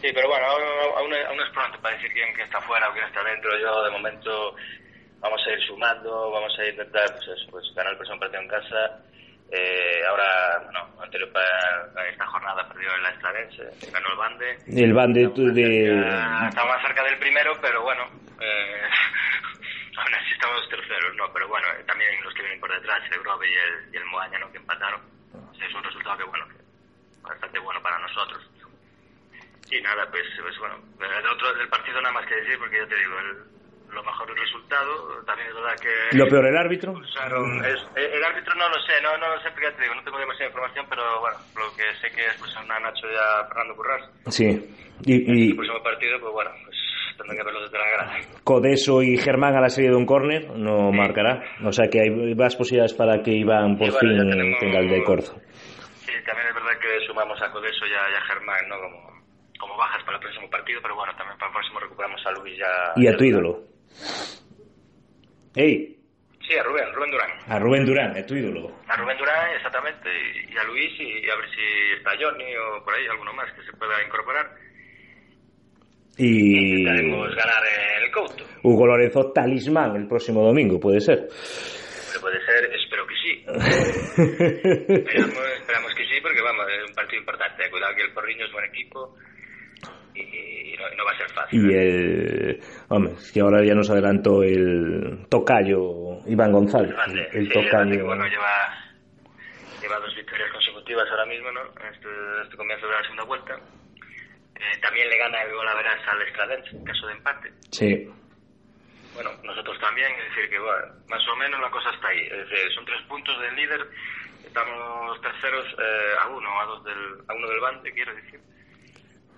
Sí, 0.00 0.08
pero 0.14 0.28
bueno, 0.28 0.46
aún, 0.46 0.62
aún 0.96 1.12
es- 1.12 1.26
aún 1.26 1.40
es 1.40 1.50
pronto 1.52 1.78
para 1.82 1.94
decir 1.96 2.10
quién 2.12 2.34
que 2.34 2.42
está 2.42 2.60
fuera 2.62 2.88
o 2.88 2.92
quién 2.94 3.04
está 3.04 3.22
dentro. 3.24 3.50
Yo, 3.60 3.84
de 3.84 3.90
momento, 3.90 4.54
vamos 5.20 5.40
a 5.46 5.50
ir 5.50 5.60
sumando, 5.66 6.30
vamos 6.30 6.56
a 6.58 6.66
intentar 6.66 7.04
pues, 7.14 7.28
eso, 7.28 7.50
pues, 7.50 7.64
ganar 7.74 7.92
el 7.92 7.98
próximo 7.98 8.20
partido 8.20 8.42
en 8.42 8.48
casa. 8.48 9.00
Eh, 9.50 10.02
ahora, 10.10 10.60
bueno, 10.64 10.80
anterior 11.02 11.32
para 11.32 11.46
a 11.96 12.06
esta 12.08 12.26
jornada 12.26 12.68
perdió 12.68 12.94
el 12.94 13.06
Estradense, 13.06 13.90
ganó 13.90 14.08
el 14.10 14.16
Bande. 14.16 14.58
El 14.66 14.92
van 14.92 15.12
de, 15.14 15.26
de- 15.28 15.98
Estamos 16.48 16.74
más 16.74 16.82
cerca 16.82 17.02
del 17.04 17.18
primero, 17.18 17.52
pero 17.62 17.82
bueno, 17.82 18.04
eh, 18.40 18.82
aún 19.96 20.14
así 20.14 20.32
estamos 20.34 20.68
terceros, 20.68 21.16
¿no? 21.16 21.32
Pero 21.32 21.48
bueno, 21.48 21.66
eh, 21.78 21.84
también 21.86 22.22
los 22.22 22.34
que 22.34 22.42
vienen 22.42 22.60
por 22.60 22.70
detrás, 22.72 23.00
el 23.10 23.20
Grove 23.20 23.48
y 23.48 23.54
el, 23.54 23.94
y 23.94 23.96
el 23.96 24.04
Moaña, 24.06 24.38
¿no? 24.38 24.52
Que 24.52 24.58
empataron. 24.58 25.00
Es 25.58 25.74
un 25.74 25.82
resultado 25.82 26.18
que, 26.18 26.24
bueno, 26.24 26.46
que 26.48 26.56
bastante 27.22 27.58
bueno 27.58 27.82
para 27.82 27.98
nosotros. 28.00 28.50
Y 29.70 29.80
nada, 29.80 30.06
pues, 30.10 30.24
pues 30.42 30.58
bueno, 30.58 30.76
del 30.98 31.26
otro 31.26 31.54
del 31.54 31.68
partido 31.68 32.00
nada 32.02 32.12
más 32.14 32.26
que 32.26 32.36
decir, 32.36 32.58
porque 32.58 32.78
ya 32.78 32.86
te 32.86 32.96
digo, 32.96 33.18
el- 33.18 33.57
lo 33.92 34.02
mejor 34.02 34.30
el 34.30 34.36
resultado, 34.36 35.22
también 35.26 35.48
es 35.48 35.54
verdad 35.54 35.76
que... 35.80 36.16
lo 36.16 36.28
peor 36.28 36.46
el 36.46 36.56
árbitro. 36.56 36.94
Es- 37.02 37.88
eh, 37.96 38.10
el 38.14 38.24
árbitro 38.24 38.54
no 38.54 38.68
lo 38.68 38.76
sé, 38.86 39.00
no, 39.02 39.16
no 39.18 39.28
lo 39.34 39.40
sé, 39.42 39.50
porque 39.50 39.66
ya 39.70 39.76
te 39.76 39.82
digo, 39.82 39.94
no 39.94 40.02
tengo 40.04 40.18
demasiada 40.18 40.46
información, 40.48 40.86
pero 40.88 41.20
bueno, 41.20 41.36
lo 41.56 41.76
que 41.76 41.82
sé 42.00 42.14
que 42.14 42.26
es 42.26 42.34
pues 42.38 42.54
a 42.56 42.62
Nacho 42.64 43.06
y 43.10 43.14
a 43.16 43.46
Fernando 43.48 43.74
Currás. 43.76 44.10
Sí. 44.28 44.46
Y, 45.04 45.50
El 45.50 45.56
próximo 45.56 45.82
partido, 45.82 46.18
pues 46.20 46.32
bueno, 46.32 46.50
pues 46.64 46.76
tendrán 47.16 47.36
que 47.38 47.44
verlo 47.44 47.60
desde 47.62 47.78
la 47.78 47.88
grada. 47.88 48.16
Codeso 48.44 49.02
y 49.02 49.16
Germán 49.16 49.56
a 49.56 49.60
la 49.60 49.68
serie 49.70 49.90
de 49.90 49.96
un 49.96 50.06
córner 50.06 50.50
no 50.50 50.92
marcará. 50.92 51.42
O 51.64 51.72
sea 51.72 51.88
que 51.88 52.00
hay 52.00 52.34
más 52.34 52.56
posibilidades 52.56 52.94
para 52.94 53.22
que 53.22 53.30
Iván 53.32 53.76
por 53.78 53.90
bueno, 53.90 53.98
fin 54.00 54.16
ya 54.16 54.30
tenemos- 54.30 54.58
tenga 54.60 54.78
el 54.80 54.88
de 54.90 55.02
corzo. 55.04 55.34
Sí, 56.04 56.12
también 56.26 56.48
es 56.48 56.54
verdad 56.54 56.78
que 56.80 57.06
sumamos 57.06 57.40
a 57.42 57.50
Codeso 57.50 57.86
y 57.86 57.90
a, 57.92 58.10
y 58.10 58.14
a 58.14 58.20
Germán, 58.26 58.68
¿no? 58.68 58.76
Como, 58.80 59.18
como 59.58 59.76
bajas 59.76 60.02
para 60.04 60.16
el 60.18 60.22
próximo 60.22 60.48
partido, 60.50 60.80
pero 60.82 60.94
bueno, 60.94 61.12
también 61.16 61.38
para 61.38 61.50
el 61.50 61.54
próximo 61.54 61.80
recuperamos 61.80 62.20
a 62.26 62.30
Luis 62.32 62.58
y 62.58 62.62
a... 62.62 62.92
Y 62.96 63.06
a 63.08 63.16
tu 63.16 63.24
ídolo. 63.24 63.60
Ey, 65.54 65.98
Sí, 66.48 66.56
a 66.56 66.62
Rubén, 66.62 66.86
Rubén 66.94 67.10
Durán. 67.10 67.30
a 67.46 67.58
Rubén 67.58 67.84
Durán, 67.84 68.16
a 68.16 68.24
tu 68.24 68.34
ídolo. 68.34 68.72
A 68.88 68.96
Rubén 68.96 69.18
Durán, 69.18 69.54
exactamente, 69.54 70.08
y, 70.50 70.56
a 70.56 70.64
Luis, 70.64 70.92
y, 70.98 71.28
a 71.28 71.36
ver 71.36 71.44
si 71.50 71.92
está 71.98 72.12
Johnny 72.18 72.56
o 72.56 72.82
por 72.82 72.94
ahí 72.94 73.06
alguno 73.06 73.34
más 73.34 73.52
que 73.52 73.62
se 73.64 73.72
pueda 73.76 74.02
incorporar. 74.02 74.50
Y 76.16 76.78
Intentaremos 76.80 77.34
ganar 77.36 77.62
el 78.02 78.10
Couto. 78.12 78.44
Hugo 78.62 78.86
Lorenzo 78.86 79.30
talismán 79.30 79.94
el 79.96 80.08
próximo 80.08 80.42
domingo, 80.42 80.80
puede 80.80 81.00
ser. 81.02 81.28
Puede 82.18 82.44
ser, 82.46 82.64
espero 82.74 83.06
que 83.06 83.14
sí. 83.14 83.44
Esperamos, 84.88 85.44
esperamos 85.60 85.94
que 85.94 86.04
sí, 86.06 86.20
porque 86.22 86.40
vamos, 86.40 86.66
es 86.66 86.88
un 86.88 86.94
partido 86.94 87.20
importante. 87.20 87.70
Cuidado 87.70 87.94
que 87.94 88.02
el 88.02 88.12
Porriño 88.12 88.46
es 88.46 88.52
buen 88.52 88.64
equipo 88.64 89.14
y, 90.22 90.74
y 90.74 90.76
no, 90.76 90.84
no 90.96 91.04
va 91.04 91.12
a 91.12 91.16
ser 91.18 91.30
fácil. 91.30 91.70
Y 91.70 91.74
el. 91.74 92.60
Hombre, 92.88 93.12
es 93.14 93.32
que 93.32 93.40
ahora 93.40 93.64
ya 93.64 93.74
nos 93.74 93.90
adelantó 93.90 94.42
el 94.42 95.26
tocayo 95.30 96.18
Iván 96.26 96.52
González. 96.52 96.92
Grande. 96.92 97.28
El 97.32 97.46
Sí, 97.48 97.52
tocayo. 97.52 98.04
bueno, 98.06 98.26
lleva, 98.26 98.74
lleva 99.80 99.98
dos 100.00 100.14
victorias 100.14 100.50
consecutivas 100.52 101.08
ahora 101.10 101.26
mismo, 101.26 101.50
¿no? 101.52 101.60
Este, 101.90 102.08
este 102.44 102.56
comienzo 102.56 102.86
de 102.86 102.92
la 102.92 103.02
segunda 103.02 103.24
vuelta. 103.24 103.54
Eh, 104.56 104.78
también 104.82 105.08
le 105.08 105.18
gana 105.18 105.42
el 105.42 105.54
gol 105.54 105.68
a 105.68 105.74
veras 105.74 106.00
al 106.08 106.22
Estradense 106.22 106.70
en 106.76 106.84
caso 106.84 107.06
de 107.06 107.12
empate. 107.12 107.52
Sí. 107.70 108.10
Bueno, 109.14 109.30
nosotros 109.44 109.78
también, 109.80 110.10
es 110.12 110.34
decir, 110.34 110.50
que 110.50 110.58
bueno, 110.58 110.94
más 111.08 111.22
o 111.28 111.36
menos 111.36 111.60
la 111.60 111.70
cosa 111.70 111.90
está 111.90 112.08
ahí. 112.08 112.20
Es 112.26 112.48
decir, 112.50 112.72
son 112.74 112.84
tres 112.84 113.02
puntos 113.08 113.40
del 113.40 113.54
líder, 113.56 113.80
estamos 114.46 115.20
terceros 115.20 115.66
eh, 115.78 116.12
a 116.22 116.28
uno, 116.28 116.60
a 116.60 116.64
dos 116.66 116.84
del, 116.84 116.98
a 117.28 117.34
uno 117.34 117.48
del 117.48 117.60
bande, 117.60 117.92
quiero 117.92 118.14
decir. 118.14 118.40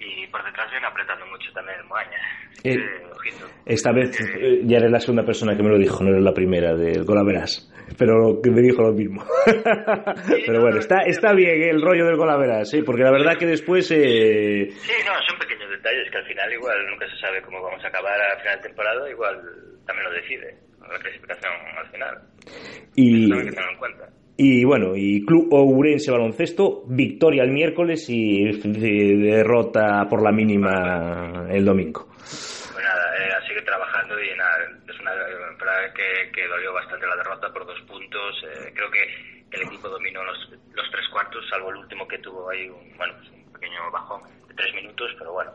Y 0.00 0.26
por 0.28 0.42
detrás 0.44 0.70
viene 0.70 0.86
apretando 0.86 1.26
mucho 1.26 1.52
también 1.52 1.78
el 1.78 1.84
Moaña. 1.86 2.18
Así 2.50 2.68
Eh. 2.70 2.78
Esta 3.66 3.92
vez 3.92 4.18
eh, 4.20 4.62
ya 4.64 4.78
eres 4.78 4.90
la 4.90 4.98
segunda 4.98 5.24
persona 5.24 5.54
que 5.56 5.62
me 5.62 5.68
lo 5.68 5.78
dijo, 5.78 6.02
no 6.02 6.10
eres 6.10 6.22
la 6.22 6.32
primera 6.32 6.74
del 6.74 7.04
Golaveras. 7.04 7.70
Pero 7.98 8.40
que 8.42 8.50
me 8.50 8.62
dijo 8.62 8.82
lo 8.82 8.92
mismo. 8.92 9.22
Pero 10.46 10.60
bueno, 10.62 10.78
está, 10.78 11.00
está 11.06 11.34
bien 11.34 11.62
eh, 11.62 11.70
el 11.70 11.82
rollo 11.82 12.06
del 12.06 12.16
Golaveras, 12.16 12.70
sí, 12.70 12.82
porque 12.82 13.02
la 13.02 13.10
verdad 13.10 13.36
que 13.38 13.46
después. 13.46 13.90
eh, 13.90 14.68
Sí, 14.70 14.92
no, 15.04 15.12
son 15.28 15.38
pequeños 15.38 15.68
detalles 15.70 16.10
que 16.10 16.16
al 16.18 16.26
final 16.26 16.52
igual 16.52 16.76
nunca 16.90 17.06
se 17.08 17.20
sabe 17.20 17.42
cómo 17.42 17.62
vamos 17.62 17.84
a 17.84 17.88
acabar 17.88 18.18
a 18.20 18.40
final 18.40 18.56
de 18.56 18.62
temporada, 18.68 19.10
igual 19.10 19.36
también 19.86 20.08
lo 20.08 20.12
decide 20.14 20.56
la 20.80 20.98
clasificación 20.98 21.52
al 21.78 21.90
final. 21.90 22.18
y, 22.96 23.24
Eso 23.26 23.34
hay 23.34 23.44
que 23.44 23.50
tenerlo 23.50 23.72
en 23.72 23.78
cuenta. 23.78 24.08
Y 24.42 24.64
bueno, 24.64 24.96
y 24.96 25.22
Club 25.26 25.52
Ourense 25.52 26.10
Baloncesto, 26.10 26.84
victoria 26.86 27.42
el 27.42 27.50
miércoles 27.50 28.06
y 28.08 28.42
derrota 29.20 30.08
por 30.08 30.22
la 30.22 30.32
mínima 30.32 31.44
el 31.50 31.62
domingo. 31.62 32.08
Pues 32.16 32.72
nada, 32.82 33.04
eh, 33.18 33.32
a 33.34 33.46
seguir 33.46 33.62
trabajando 33.66 34.14
y 34.18 34.34
nada, 34.38 34.56
es 34.88 34.98
una 34.98 35.12
verdad 35.12 35.92
que, 35.94 36.32
que 36.32 36.48
dolió 36.48 36.72
bastante 36.72 37.06
la 37.06 37.16
derrota 37.16 37.52
por 37.52 37.66
dos 37.66 37.78
puntos. 37.82 38.42
eh, 38.44 38.72
creo 38.74 38.90
que 38.90 39.02
el 39.58 39.62
equipo 39.62 39.90
dominó 39.90 40.24
los, 40.24 40.38
los 40.72 40.90
tres 40.90 41.06
cuartos, 41.12 41.46
salvo 41.50 41.68
el 41.68 41.76
último 41.76 42.08
que 42.08 42.16
tuvo 42.20 42.48
ahí 42.48 42.66
un, 42.66 42.96
bueno, 42.96 43.12
pues 43.18 43.28
un 43.28 43.52
pequeño 43.52 43.90
bajón 43.92 44.22
de 44.48 44.54
tres 44.54 44.74
minutos, 44.74 45.10
pero 45.18 45.34
bueno, 45.34 45.52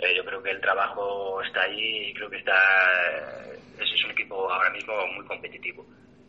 eh, 0.00 0.16
yo 0.16 0.24
creo 0.24 0.42
que 0.42 0.50
el 0.50 0.60
trabajo 0.60 1.40
está 1.42 1.62
ahí 1.62 2.08
y 2.10 2.14
creo 2.14 2.28
que 2.28 2.38
está, 2.38 2.58
eh, 2.58 3.58
ese 3.78 3.94
es 3.94 4.04
un 4.04 4.10
equipo 4.10 4.50
ahora 4.50 4.70
mismo 4.70 4.94
muy 5.14 5.24
competitivo. 5.26 5.86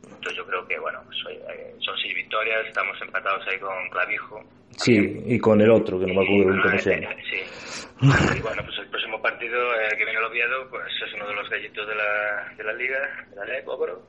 Entonces 0.07 0.37
yo 0.37 0.45
creo 0.45 0.67
que, 0.67 0.79
bueno, 0.79 1.01
pues, 1.05 1.17
oye, 1.25 1.41
eh, 1.53 1.75
son 1.79 1.95
seis 1.97 2.15
victorias, 2.15 2.65
estamos 2.67 2.99
empatados 3.01 3.45
ahí 3.47 3.59
con 3.59 3.89
Clavijo. 3.89 4.43
Sí, 4.77 5.23
y 5.25 5.39
con 5.39 5.59
el 5.61 5.71
otro, 5.71 5.99
que 5.99 6.05
no 6.05 6.13
me 6.13 6.23
acuerdo 6.23 6.55
Y, 6.55 6.61
cómo 6.61 6.79
se 6.79 6.99
llama. 6.99 7.15
Sí. 7.29 8.37
Y 8.37 8.41
bueno, 8.41 8.61
pues 8.63 8.77
el 8.77 8.87
próximo 8.89 9.21
partido 9.21 9.73
eh, 9.73 9.89
que 9.97 10.05
viene 10.05 10.19
el 10.19 10.25
Oviedo, 10.25 10.69
pues 10.69 10.85
es 11.05 11.13
uno 11.15 11.27
de 11.27 11.35
los 11.35 11.49
gallitos 11.49 11.87
de 11.87 11.95
la, 11.95 12.53
de 12.55 12.63
la 12.63 12.73
liga, 12.73 13.25
de 13.29 13.35
la 13.35 13.45
LEP, 13.45 13.67
Óboro. 13.67 14.07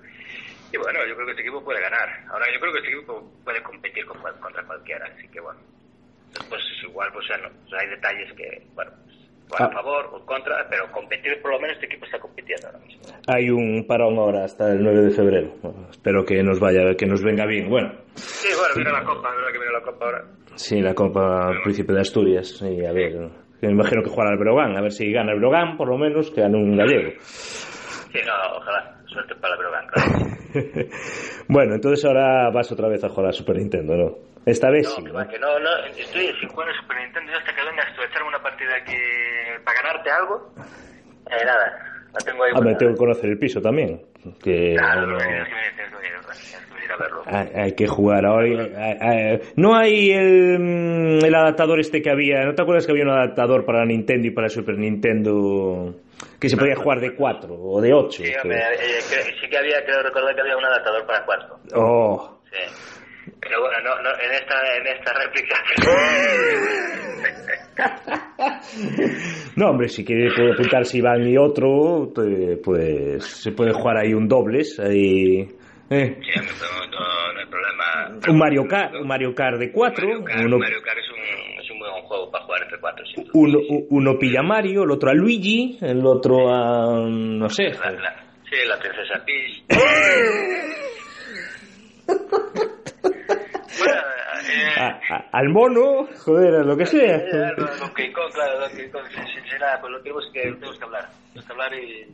Y 0.71 0.77
bueno, 0.77 0.99
yo 1.07 1.15
creo 1.15 1.27
que 1.27 1.33
este 1.33 1.43
equipo 1.43 1.65
puede 1.65 1.81
ganar. 1.81 2.09
Ahora, 2.31 2.45
yo 2.53 2.61
creo 2.61 2.73
que 2.73 2.79
este 2.81 2.93
equipo 2.93 3.33
puede 3.45 3.63
competir 3.63 4.05
con 4.05 4.21
contra 4.41 4.63
cualquiera, 4.65 5.07
así 5.07 5.27
que 5.29 5.41
bueno. 5.41 5.61
Después 6.33 6.61
es 6.77 6.83
igual, 6.85 7.11
pues, 7.13 7.27
ya 7.27 7.39
no, 7.39 7.49
pues 7.49 7.81
hay 7.81 7.89
detalles 7.89 8.33
que, 8.35 8.63
bueno, 8.75 8.91
Ah. 9.59 9.65
a 9.65 9.73
favor 9.73 10.11
o 10.13 10.25
contra, 10.27 10.67
pero 10.69 10.91
competir, 10.93 11.41
por 11.41 11.53
lo 11.53 11.61
menos 11.61 11.75
este 11.77 11.87
equipo 11.87 12.05
está 12.05 12.19
compitiendo 12.19 12.67
ahora 12.67 12.79
mismo. 12.81 13.03
Hay 13.27 13.49
un 13.51 13.87
parón 13.87 14.19
ahora 14.19 14.45
hasta 14.45 14.73
el 14.73 14.83
9 14.83 15.01
de 15.03 15.11
febrero. 15.11 15.55
Bueno, 15.63 15.89
espero 15.91 16.25
que 16.25 16.43
nos 16.43 16.61
vaya, 16.61 16.95
que 16.97 17.07
nos 17.07 17.23
venga 17.23 17.47
bien. 17.47 17.69
Bueno, 17.69 17.93
Sí, 18.15 18.49
bueno, 18.59 18.75
viene 18.77 18.91
la 18.93 19.05
Copa, 19.05 19.31
¿verdad 19.35 19.53
que 19.53 19.59
viene 19.59 19.73
la 19.73 19.83
Copa 19.83 20.05
ahora? 20.05 20.25
sí, 20.57 20.81
la 20.81 20.95
Copa 20.95 21.51
Príncipe 21.63 21.93
de 21.93 22.01
Asturias. 22.01 22.61
Y 22.63 22.85
a 22.85 22.93
ver, 22.93 23.31
me 23.63 23.71
imagino 23.71 24.03
que 24.03 24.11
jugará 24.11 24.33
el 24.33 24.39
Brogan. 24.39 24.77
A 24.77 24.83
ver 24.83 24.93
si 24.93 25.11
gana 25.13 25.33
el 25.33 25.39
Brogan, 25.39 25.77
por 25.77 25.89
lo 25.89 25.97
menos, 25.97 26.31
que 26.31 26.41
gane 26.43 26.57
un 26.57 26.77
gallego. 26.77 27.13
Sí, 27.21 28.19
no, 28.27 28.57
ojalá. 28.57 28.98
Suerte 29.09 29.35
para 29.37 29.57
Brogan, 29.57 29.87
claro. 29.89 30.11
bueno, 31.49 31.75
entonces 31.75 32.05
ahora 32.05 32.51
vas 32.51 32.71
otra 32.73 32.89
vez 32.89 33.03
a 33.05 33.09
jugar 33.09 33.31
a 33.31 33.33
Super 33.33 33.57
Nintendo, 33.57 33.97
¿no? 33.97 34.15
Esta 34.47 34.71
vez 34.71 34.89
sí, 34.89 35.03
No, 35.03 35.07
que 35.07 35.13
¿no? 35.25 35.29
que 35.29 35.39
no, 35.39 35.59
no, 35.59 35.71
estoy 35.97 36.27
sin 36.41 36.49
jugar 36.49 36.69
a 36.71 36.75
Super 36.81 36.97
Nintendo 36.99 37.33
yo 37.33 37.39
hasta 37.39 37.55
que 37.55 37.63
vengas 37.65 37.95
tú 37.95 38.03
a 38.03 38.05
echarme 38.07 38.29
una 38.29 38.43
partida 38.43 38.71
aquí 38.83 38.97
para 39.65 39.83
ganarte 39.83 40.11
algo. 40.11 40.53
Eh, 41.31 41.45
nada, 41.45 42.07
la 42.13 42.19
tengo 42.25 42.45
ahí. 42.45 42.53
Ah, 42.55 42.61
me 42.61 42.75
tengo 42.77 42.93
que 42.93 42.99
conocer 42.99 43.31
el 43.31 43.39
piso 43.39 43.61
también. 43.61 44.01
Que 44.43 44.75
Claro, 44.77 45.07
no- 45.07 45.19
tienes 45.19 45.49
que 45.49 45.55
venir, 45.55 46.91
a 46.91 46.97
verlo. 46.97 47.23
Hay, 47.55 47.73
que 47.73 47.87
jugar 47.87 48.25
hay- 48.25 49.41
no 49.57 49.77
hay 49.77 50.11
el, 50.13 50.59
mm, 50.59 51.25
el 51.25 51.35
adaptador 51.35 51.81
este 51.81 52.01
que 52.01 52.11
había. 52.11 52.45
¿No 52.45 52.55
te 52.55 52.63
acuerdas 52.63 52.87
que 52.87 52.93
había 52.93 53.05
un 53.05 53.11
adaptador 53.11 53.65
para 53.67 53.85
Nintendo 53.85 54.27
y 54.27 54.31
para 54.31 54.49
Super 54.49 54.79
Nintendo 54.79 55.95
que 56.41 56.49
se 56.49 56.57
podía 56.57 56.75
jugar 56.77 57.01
de 57.01 57.15
4 57.15 57.55
o 57.55 57.81
de 57.81 57.93
8? 57.93 58.23
Sí, 58.25 58.33
hombre, 58.43 58.59
eh, 58.59 58.99
cre- 59.11 59.41
sí 59.41 59.49
que 59.49 59.59
había, 59.59 59.85
creo 59.85 60.03
recordar 60.03 60.35
que 60.35 60.41
había 60.41 60.57
un 60.57 60.65
adaptador 60.65 61.07
para 61.07 61.25
4. 61.25 61.59
Oh, 61.75 62.41
Sí. 62.51 62.59
Pero 63.41 63.61
bueno, 63.61 63.77
no, 63.85 64.03
no, 64.03 64.11
en 64.21 64.33
esta, 64.33 64.77
en 64.77 64.87
esta 64.87 65.13
réplica. 65.13 65.57
No, 69.57 69.71
hombre, 69.71 69.89
si 69.89 70.05
quiere 70.05 70.31
puede 70.35 70.53
apuntarse 70.53 70.99
Iván 70.99 71.27
y 71.27 71.37
otro, 71.37 72.13
pues 72.63 73.25
se 73.25 73.51
puede 73.53 73.73
jugar 73.73 73.97
ahí 73.99 74.15
un 74.15 74.29
dobles, 74.29 74.79
ahí... 74.81 75.41
eh. 75.91 76.19
Sí, 76.21 76.31
no, 76.37 76.87
no, 76.91 77.33
no 77.33 77.41
hay 77.41 77.47
problema. 77.47 78.19
Un 78.29 78.39
Mario 78.39 78.67
Kart, 78.69 78.95
un 78.95 79.07
Mario 79.09 79.35
Kart 79.35 79.59
de 79.59 79.73
4, 79.73 80.07
Mario 80.07 80.25
Kart, 80.25 80.45
uno, 80.45 80.59
Mario 80.59 80.83
Kart 80.83 80.99
es 80.99 81.11
un, 81.11 81.61
es 81.61 81.71
un 81.71 81.79
buen 81.79 81.93
juego 82.05 82.31
para 82.31 82.38
entre 82.69 82.81
4. 82.81 83.07
Sin 83.07 83.25
duda. 83.25 83.33
uno, 83.35 83.59
uno 83.91 84.19
pilla 84.19 84.41
a 84.41 84.43
Mario, 84.43 84.83
el 84.85 84.91
otro 84.91 85.11
a 85.11 85.15
Luigi, 85.15 85.79
el 85.81 86.05
otro 86.05 86.53
a... 86.53 87.09
no 87.09 87.49
sé. 87.49 87.71
La- 87.71 87.91
la- 87.91 88.25
sí, 88.49 88.57
la 88.67 88.79
princesa 88.79 89.25
Peach. 89.25 89.63
bueno, 93.79 94.01
eh, 94.49 94.81
a- 94.81 95.01
a- 95.15 95.29
al 95.33 95.49
mono, 95.51 96.09
joder, 96.25 96.55
a 96.57 96.63
lo 96.65 96.77
que 96.77 96.87
sea. 96.87 97.17
eh, 97.17 97.53
Donkey 97.81 98.13
Kong, 98.13 98.33
claro, 98.33 98.61
Donkey 98.61 98.89
Kong, 98.91 99.03
nada, 99.61 99.81
pues 99.81 99.93
lo 99.93 100.01
tenemos 100.03 100.25
que, 100.33 100.41
tenemos 100.41 100.79
que 100.79 100.85
hablar. 100.85 101.05
Tenemos 101.33 101.47
que 101.47 101.53
hablar 101.53 101.73
y... 101.75 102.07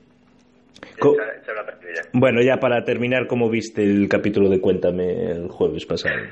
Co-. 1.01 1.16
Bueno, 2.12 2.43
ya 2.43 2.59
para 2.59 2.85
terminar, 2.85 3.26
¿cómo 3.26 3.48
viste 3.48 3.82
el 3.82 4.09
capítulo 4.09 4.48
de 4.48 4.60
Cuéntame 4.60 5.31
el 5.31 5.48
jueves 5.48 5.86
pasado? 5.86 6.14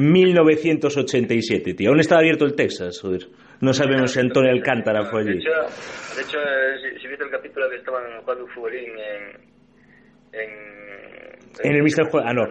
tío? 0.00 0.12
1987, 0.12 1.74
tío. 1.74 1.90
Aún 1.90 2.00
estaba 2.00 2.20
abierto 2.20 2.44
el 2.44 2.54
Texas, 2.54 3.00
joder. 3.00 3.26
No 3.60 3.72
sabemos 3.74 4.12
si 4.12 4.20
Antonio 4.20 4.50
Alcántara 4.50 5.04
fue 5.10 5.24
De 5.24 5.30
allí. 5.30 5.38
hecho, 5.40 5.50
de 6.16 6.22
hecho 6.22 6.38
eh, 6.38 6.94
si, 6.94 7.00
si 7.02 7.08
viste 7.08 7.24
el 7.24 7.30
capítulo 7.30 7.68
que 7.68 7.76
estaban 7.76 8.02
jugando 8.20 8.44
un 8.44 8.50
futbolín 8.50 8.90
en... 8.98 9.50
En, 10.32 10.50
En 11.62 11.76
el 11.76 11.82
Mr. 11.82 12.08
Ah, 12.24 12.32
no. 12.32 12.46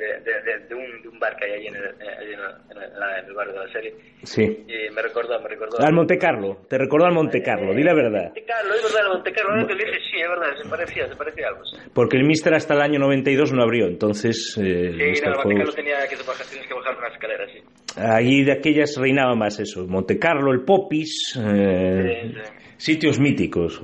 De, 0.00 0.06
de, 0.06 0.58
de, 0.66 0.74
un, 0.74 1.02
de 1.02 1.08
un 1.08 1.18
bar 1.18 1.36
que 1.36 1.44
hay 1.44 1.52
allí 1.58 1.66
en 1.66 1.76
el, 1.76 1.82
allí 1.84 2.32
en 2.32 2.40
la- 2.40 3.18
en 3.18 3.26
el 3.26 3.34
barrio 3.34 3.52
de 3.52 3.66
la 3.66 3.72
serie. 3.72 3.94
Sí. 4.22 4.42
Y 4.42 4.90
me 4.94 5.02
recordó, 5.02 5.38
me 5.42 5.48
recordó... 5.48 5.78
Al 5.78 5.92
Monte 5.92 6.16
Carlo. 6.16 6.62
Te 6.68 6.78
recordó 6.78 7.04
al 7.06 7.12
Monte 7.12 7.42
Carlo, 7.42 7.74
di 7.74 7.82
la 7.82 7.92
verdad. 7.94 8.24
Monte 8.24 8.44
Carlo, 8.44 8.74
es 8.74 8.82
verdad, 8.82 9.00
el 9.06 9.12
Monte 9.12 9.32
Carlo, 9.32 9.50
ahora 9.52 9.66
que 9.66 9.74
le 9.74 9.84
dije, 9.84 9.98
sí, 10.10 10.20
es 10.20 10.28
verdad, 10.28 10.46
se 10.62 10.68
parecía, 10.68 11.08
se 11.08 11.16
parecía 11.16 11.48
algo. 11.48 11.60
Porque 11.92 12.16
el 12.16 12.24
Mister 12.24 12.54
hasta 12.54 12.74
el 12.74 12.80
año 12.80 12.98
92 12.98 13.52
no 13.52 13.62
abrió, 13.62 13.86
entonces... 13.86 14.56
Eh, 14.58 15.12
sí 15.14 15.22
no, 15.22 15.30
el 15.32 15.36
Monte 15.36 15.54
Carlo 15.56 15.72
tenía 15.74 16.08
que 16.08 16.16
bajar, 16.16 16.46
tienes 16.46 16.66
que 16.66 16.74
bajar 16.74 16.96
una 16.96 17.08
escalera, 17.08 17.46
sí. 17.52 17.58
Allí 18.00 18.44
de 18.44 18.52
aquellas 18.52 18.96
reinaba 18.96 19.34
más 19.34 19.60
eso. 19.60 19.86
Monte 19.86 20.18
Carlo, 20.18 20.52
el 20.52 20.62
Popis... 20.64 21.38
eh, 21.38 22.32
Sí, 22.32 22.32
sí. 22.34 22.92
Sitios 22.94 23.20
míticos. 23.20 23.78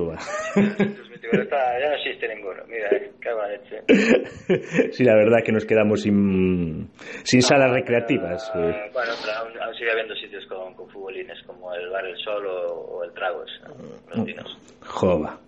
Ya 1.32 1.88
no 1.90 1.94
existe 1.96 2.28
ninguno, 2.34 2.62
mira, 2.68 2.88
eh, 2.92 3.10
cago 3.20 3.40
en 3.44 3.52
leche. 3.52 4.92
sí, 4.92 5.04
la 5.04 5.14
verdad 5.14 5.38
que 5.44 5.52
nos 5.52 5.64
quedamos 5.64 6.02
sin, 6.02 6.88
sin 7.24 7.42
salas 7.42 7.70
recreativas. 7.72 8.50
eh. 8.54 8.72
Ah, 8.74 8.86
bueno, 8.92 9.12
pero 9.22 9.32
aún, 9.38 9.60
aún 9.60 9.74
sigue 9.74 9.90
habiendo 9.90 10.14
sitios 10.14 10.44
con, 10.46 10.74
con 10.74 10.88
futbolines, 10.90 11.38
como 11.46 11.74
el 11.74 11.88
Bar 11.90 12.04
El 12.06 12.16
Sol 12.18 12.46
o, 12.46 12.72
o 12.72 13.04
el 13.04 13.12
Tragos, 13.12 13.50
¿no? 13.66 13.74
los 14.16 14.24
vinos. 14.26 14.58
Jova. 14.82 15.38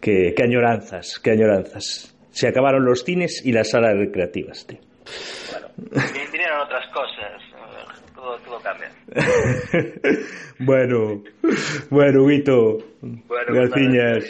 Qué, 0.00 0.32
qué 0.36 0.42
añoranzas, 0.42 1.18
qué 1.22 1.30
añoranzas. 1.32 2.14
Se 2.30 2.48
acabaron 2.48 2.84
los 2.84 3.02
cines 3.04 3.44
y 3.44 3.52
las 3.52 3.70
salas 3.70 3.96
recreativas, 3.96 4.66
tío. 4.66 4.78
Bueno, 5.50 5.68
vin- 6.12 6.30
vinieron 6.32 6.60
otras 6.60 6.86
cosas, 6.92 7.42
eh, 7.42 8.10
todo, 8.14 8.36
todo 8.40 8.60
cambia. 8.60 8.90
bueno, 10.60 11.22
bueno, 11.90 12.26
Vito. 12.26 12.78
Bueno, 13.00 13.54
Garciñas. 13.54 14.24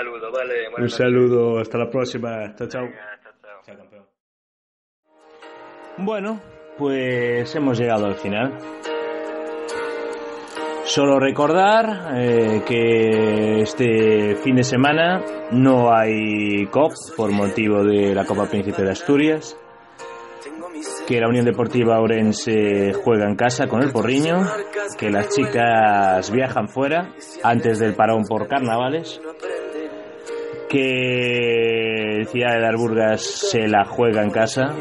Un 0.00 0.04
saludo, 0.04 0.32
vale. 0.32 0.54
buenas 0.70 0.76
Un 0.76 0.82
noches. 0.82 0.96
saludo, 0.96 1.58
hasta 1.58 1.78
la 1.78 1.90
próxima. 1.90 2.54
Chao, 2.56 2.68
chao. 2.68 2.82
Venga, 2.82 3.20
chao, 3.22 3.32
chao. 3.42 3.60
Chao, 3.64 3.76
campeón. 3.76 4.04
Bueno, 5.98 6.40
pues 6.78 7.54
hemos 7.56 7.78
llegado 7.78 8.06
al 8.06 8.14
final. 8.16 8.58
Solo 10.84 11.18
recordar 11.18 12.14
eh, 12.16 12.62
que 12.66 13.60
este 13.62 14.36
fin 14.36 14.54
de 14.56 14.62
semana 14.62 15.20
no 15.50 15.92
hay 15.92 16.66
COP 16.70 16.92
por 17.16 17.32
motivo 17.32 17.82
de 17.82 18.14
la 18.14 18.24
Copa 18.24 18.46
Príncipe 18.46 18.82
de 18.82 18.90
Asturias, 18.92 19.58
que 21.08 21.20
la 21.20 21.28
Unión 21.28 21.44
Deportiva 21.44 21.98
Orense 22.00 22.92
juega 22.92 23.26
en 23.28 23.34
casa 23.34 23.66
con 23.66 23.82
el 23.82 23.90
Porriño, 23.90 24.46
que 24.96 25.10
las 25.10 25.28
chicas 25.30 26.30
viajan 26.30 26.68
fuera 26.68 27.12
antes 27.42 27.80
del 27.80 27.94
parón 27.94 28.22
por 28.28 28.46
carnavales, 28.46 29.20
que 30.68 32.18
el 32.18 32.26
Ciudad 32.28 32.54
de 32.54 32.60
Darburgas 32.60 33.22
se 33.22 33.68
la 33.68 33.84
juega 33.84 34.22
en 34.22 34.30
casa, 34.30 34.74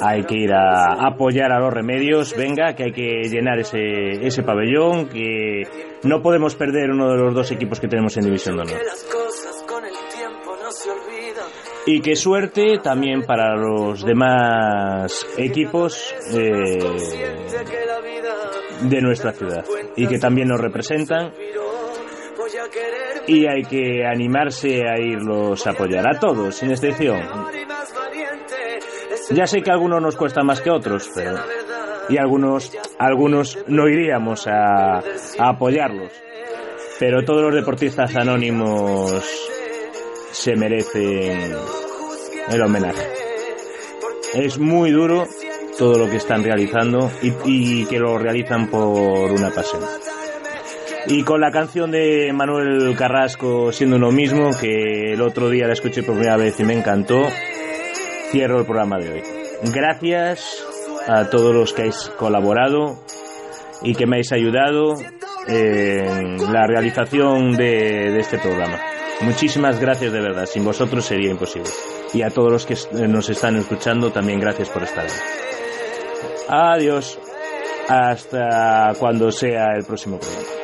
hay 0.00 0.24
que 0.24 0.38
ir 0.38 0.52
a 0.52 1.06
apoyar 1.06 1.52
a 1.52 1.60
los 1.60 1.72
remedios, 1.72 2.34
venga, 2.36 2.74
que 2.74 2.84
hay 2.84 2.92
que 2.92 3.28
llenar 3.28 3.58
ese, 3.58 4.26
ese 4.26 4.42
pabellón, 4.42 5.08
que 5.08 5.62
no 6.04 6.22
podemos 6.22 6.54
perder 6.54 6.90
uno 6.90 7.10
de 7.10 7.16
los 7.16 7.34
dos 7.34 7.50
equipos 7.50 7.80
que 7.80 7.88
tenemos 7.88 8.16
en 8.16 8.24
División 8.24 8.56
de 8.56 8.62
Honor. 8.62 8.80
Y 11.86 12.00
qué 12.00 12.14
suerte 12.14 12.78
también 12.82 13.22
para 13.22 13.56
los 13.56 14.04
demás 14.04 15.26
equipos 15.36 16.14
eh, 16.32 16.78
de 18.82 19.00
nuestra 19.00 19.32
ciudad. 19.32 19.64
Y 19.96 20.06
que 20.06 20.18
también 20.18 20.48
nos 20.48 20.60
representan 20.60 21.32
y 23.30 23.46
hay 23.46 23.62
que 23.62 24.04
animarse 24.04 24.82
a 24.88 24.98
irlos 24.98 25.64
a 25.64 25.70
apoyar 25.70 26.04
a 26.04 26.18
todos, 26.18 26.56
sin 26.56 26.72
excepción. 26.72 27.22
Ya 29.30 29.46
sé 29.46 29.62
que 29.62 29.70
algunos 29.70 30.02
nos 30.02 30.16
cuesta 30.16 30.42
más 30.42 30.60
que 30.60 30.70
otros, 30.70 31.08
pero 31.14 31.36
y 32.08 32.18
algunos 32.18 32.76
algunos 32.98 33.56
no 33.68 33.88
iríamos 33.88 34.48
a, 34.48 35.00
apoyarlos. 35.38 36.12
Pero 36.98 37.24
todos 37.24 37.42
los 37.42 37.54
deportistas 37.54 38.16
anónimos 38.16 39.12
se 40.32 40.56
merecen 40.56 41.54
el 42.50 42.62
homenaje. 42.62 43.06
Es 44.34 44.58
muy 44.58 44.90
duro 44.90 45.24
todo 45.78 45.98
lo 45.98 46.10
que 46.10 46.16
están 46.16 46.42
realizando 46.42 47.12
y 47.22 47.86
que 47.86 47.98
lo 48.00 48.18
realizan 48.18 48.68
por 48.68 49.30
una 49.30 49.50
pasión. 49.50 50.09
Y 51.06 51.24
con 51.24 51.40
la 51.40 51.50
canción 51.50 51.90
de 51.90 52.32
Manuel 52.32 52.94
Carrasco, 52.96 53.72
siendo 53.72 53.96
uno 53.96 54.10
mismo, 54.12 54.50
que 54.58 55.12
el 55.14 55.22
otro 55.22 55.48
día 55.48 55.66
la 55.66 55.72
escuché 55.72 56.02
por 56.02 56.14
primera 56.14 56.36
vez 56.36 56.60
y 56.60 56.64
me 56.64 56.74
encantó, 56.74 57.22
cierro 58.30 58.60
el 58.60 58.66
programa 58.66 58.98
de 58.98 59.10
hoy. 59.10 59.22
Gracias 59.72 60.64
a 61.08 61.30
todos 61.30 61.54
los 61.54 61.72
que 61.72 61.82
habéis 61.82 62.10
colaborado 62.18 63.02
y 63.82 63.94
que 63.94 64.06
me 64.06 64.16
habéis 64.16 64.32
ayudado 64.32 64.94
en 65.48 66.36
la 66.52 66.66
realización 66.66 67.56
de, 67.56 68.10
de 68.12 68.18
este 68.18 68.38
programa. 68.38 68.78
Muchísimas 69.22 69.80
gracias 69.80 70.12
de 70.12 70.20
verdad, 70.20 70.46
sin 70.46 70.64
vosotros 70.64 71.04
sería 71.04 71.30
imposible. 71.30 71.68
Y 72.12 72.22
a 72.22 72.30
todos 72.30 72.52
los 72.52 72.66
que 72.66 72.76
nos 73.06 73.28
están 73.30 73.56
escuchando, 73.56 74.10
también 74.10 74.40
gracias 74.40 74.68
por 74.68 74.82
estar 74.82 75.04
ahí. 75.04 75.10
Adiós. 76.48 77.18
Hasta 77.88 78.92
cuando 78.98 79.32
sea 79.32 79.74
el 79.76 79.84
próximo 79.84 80.18
programa. 80.18 80.59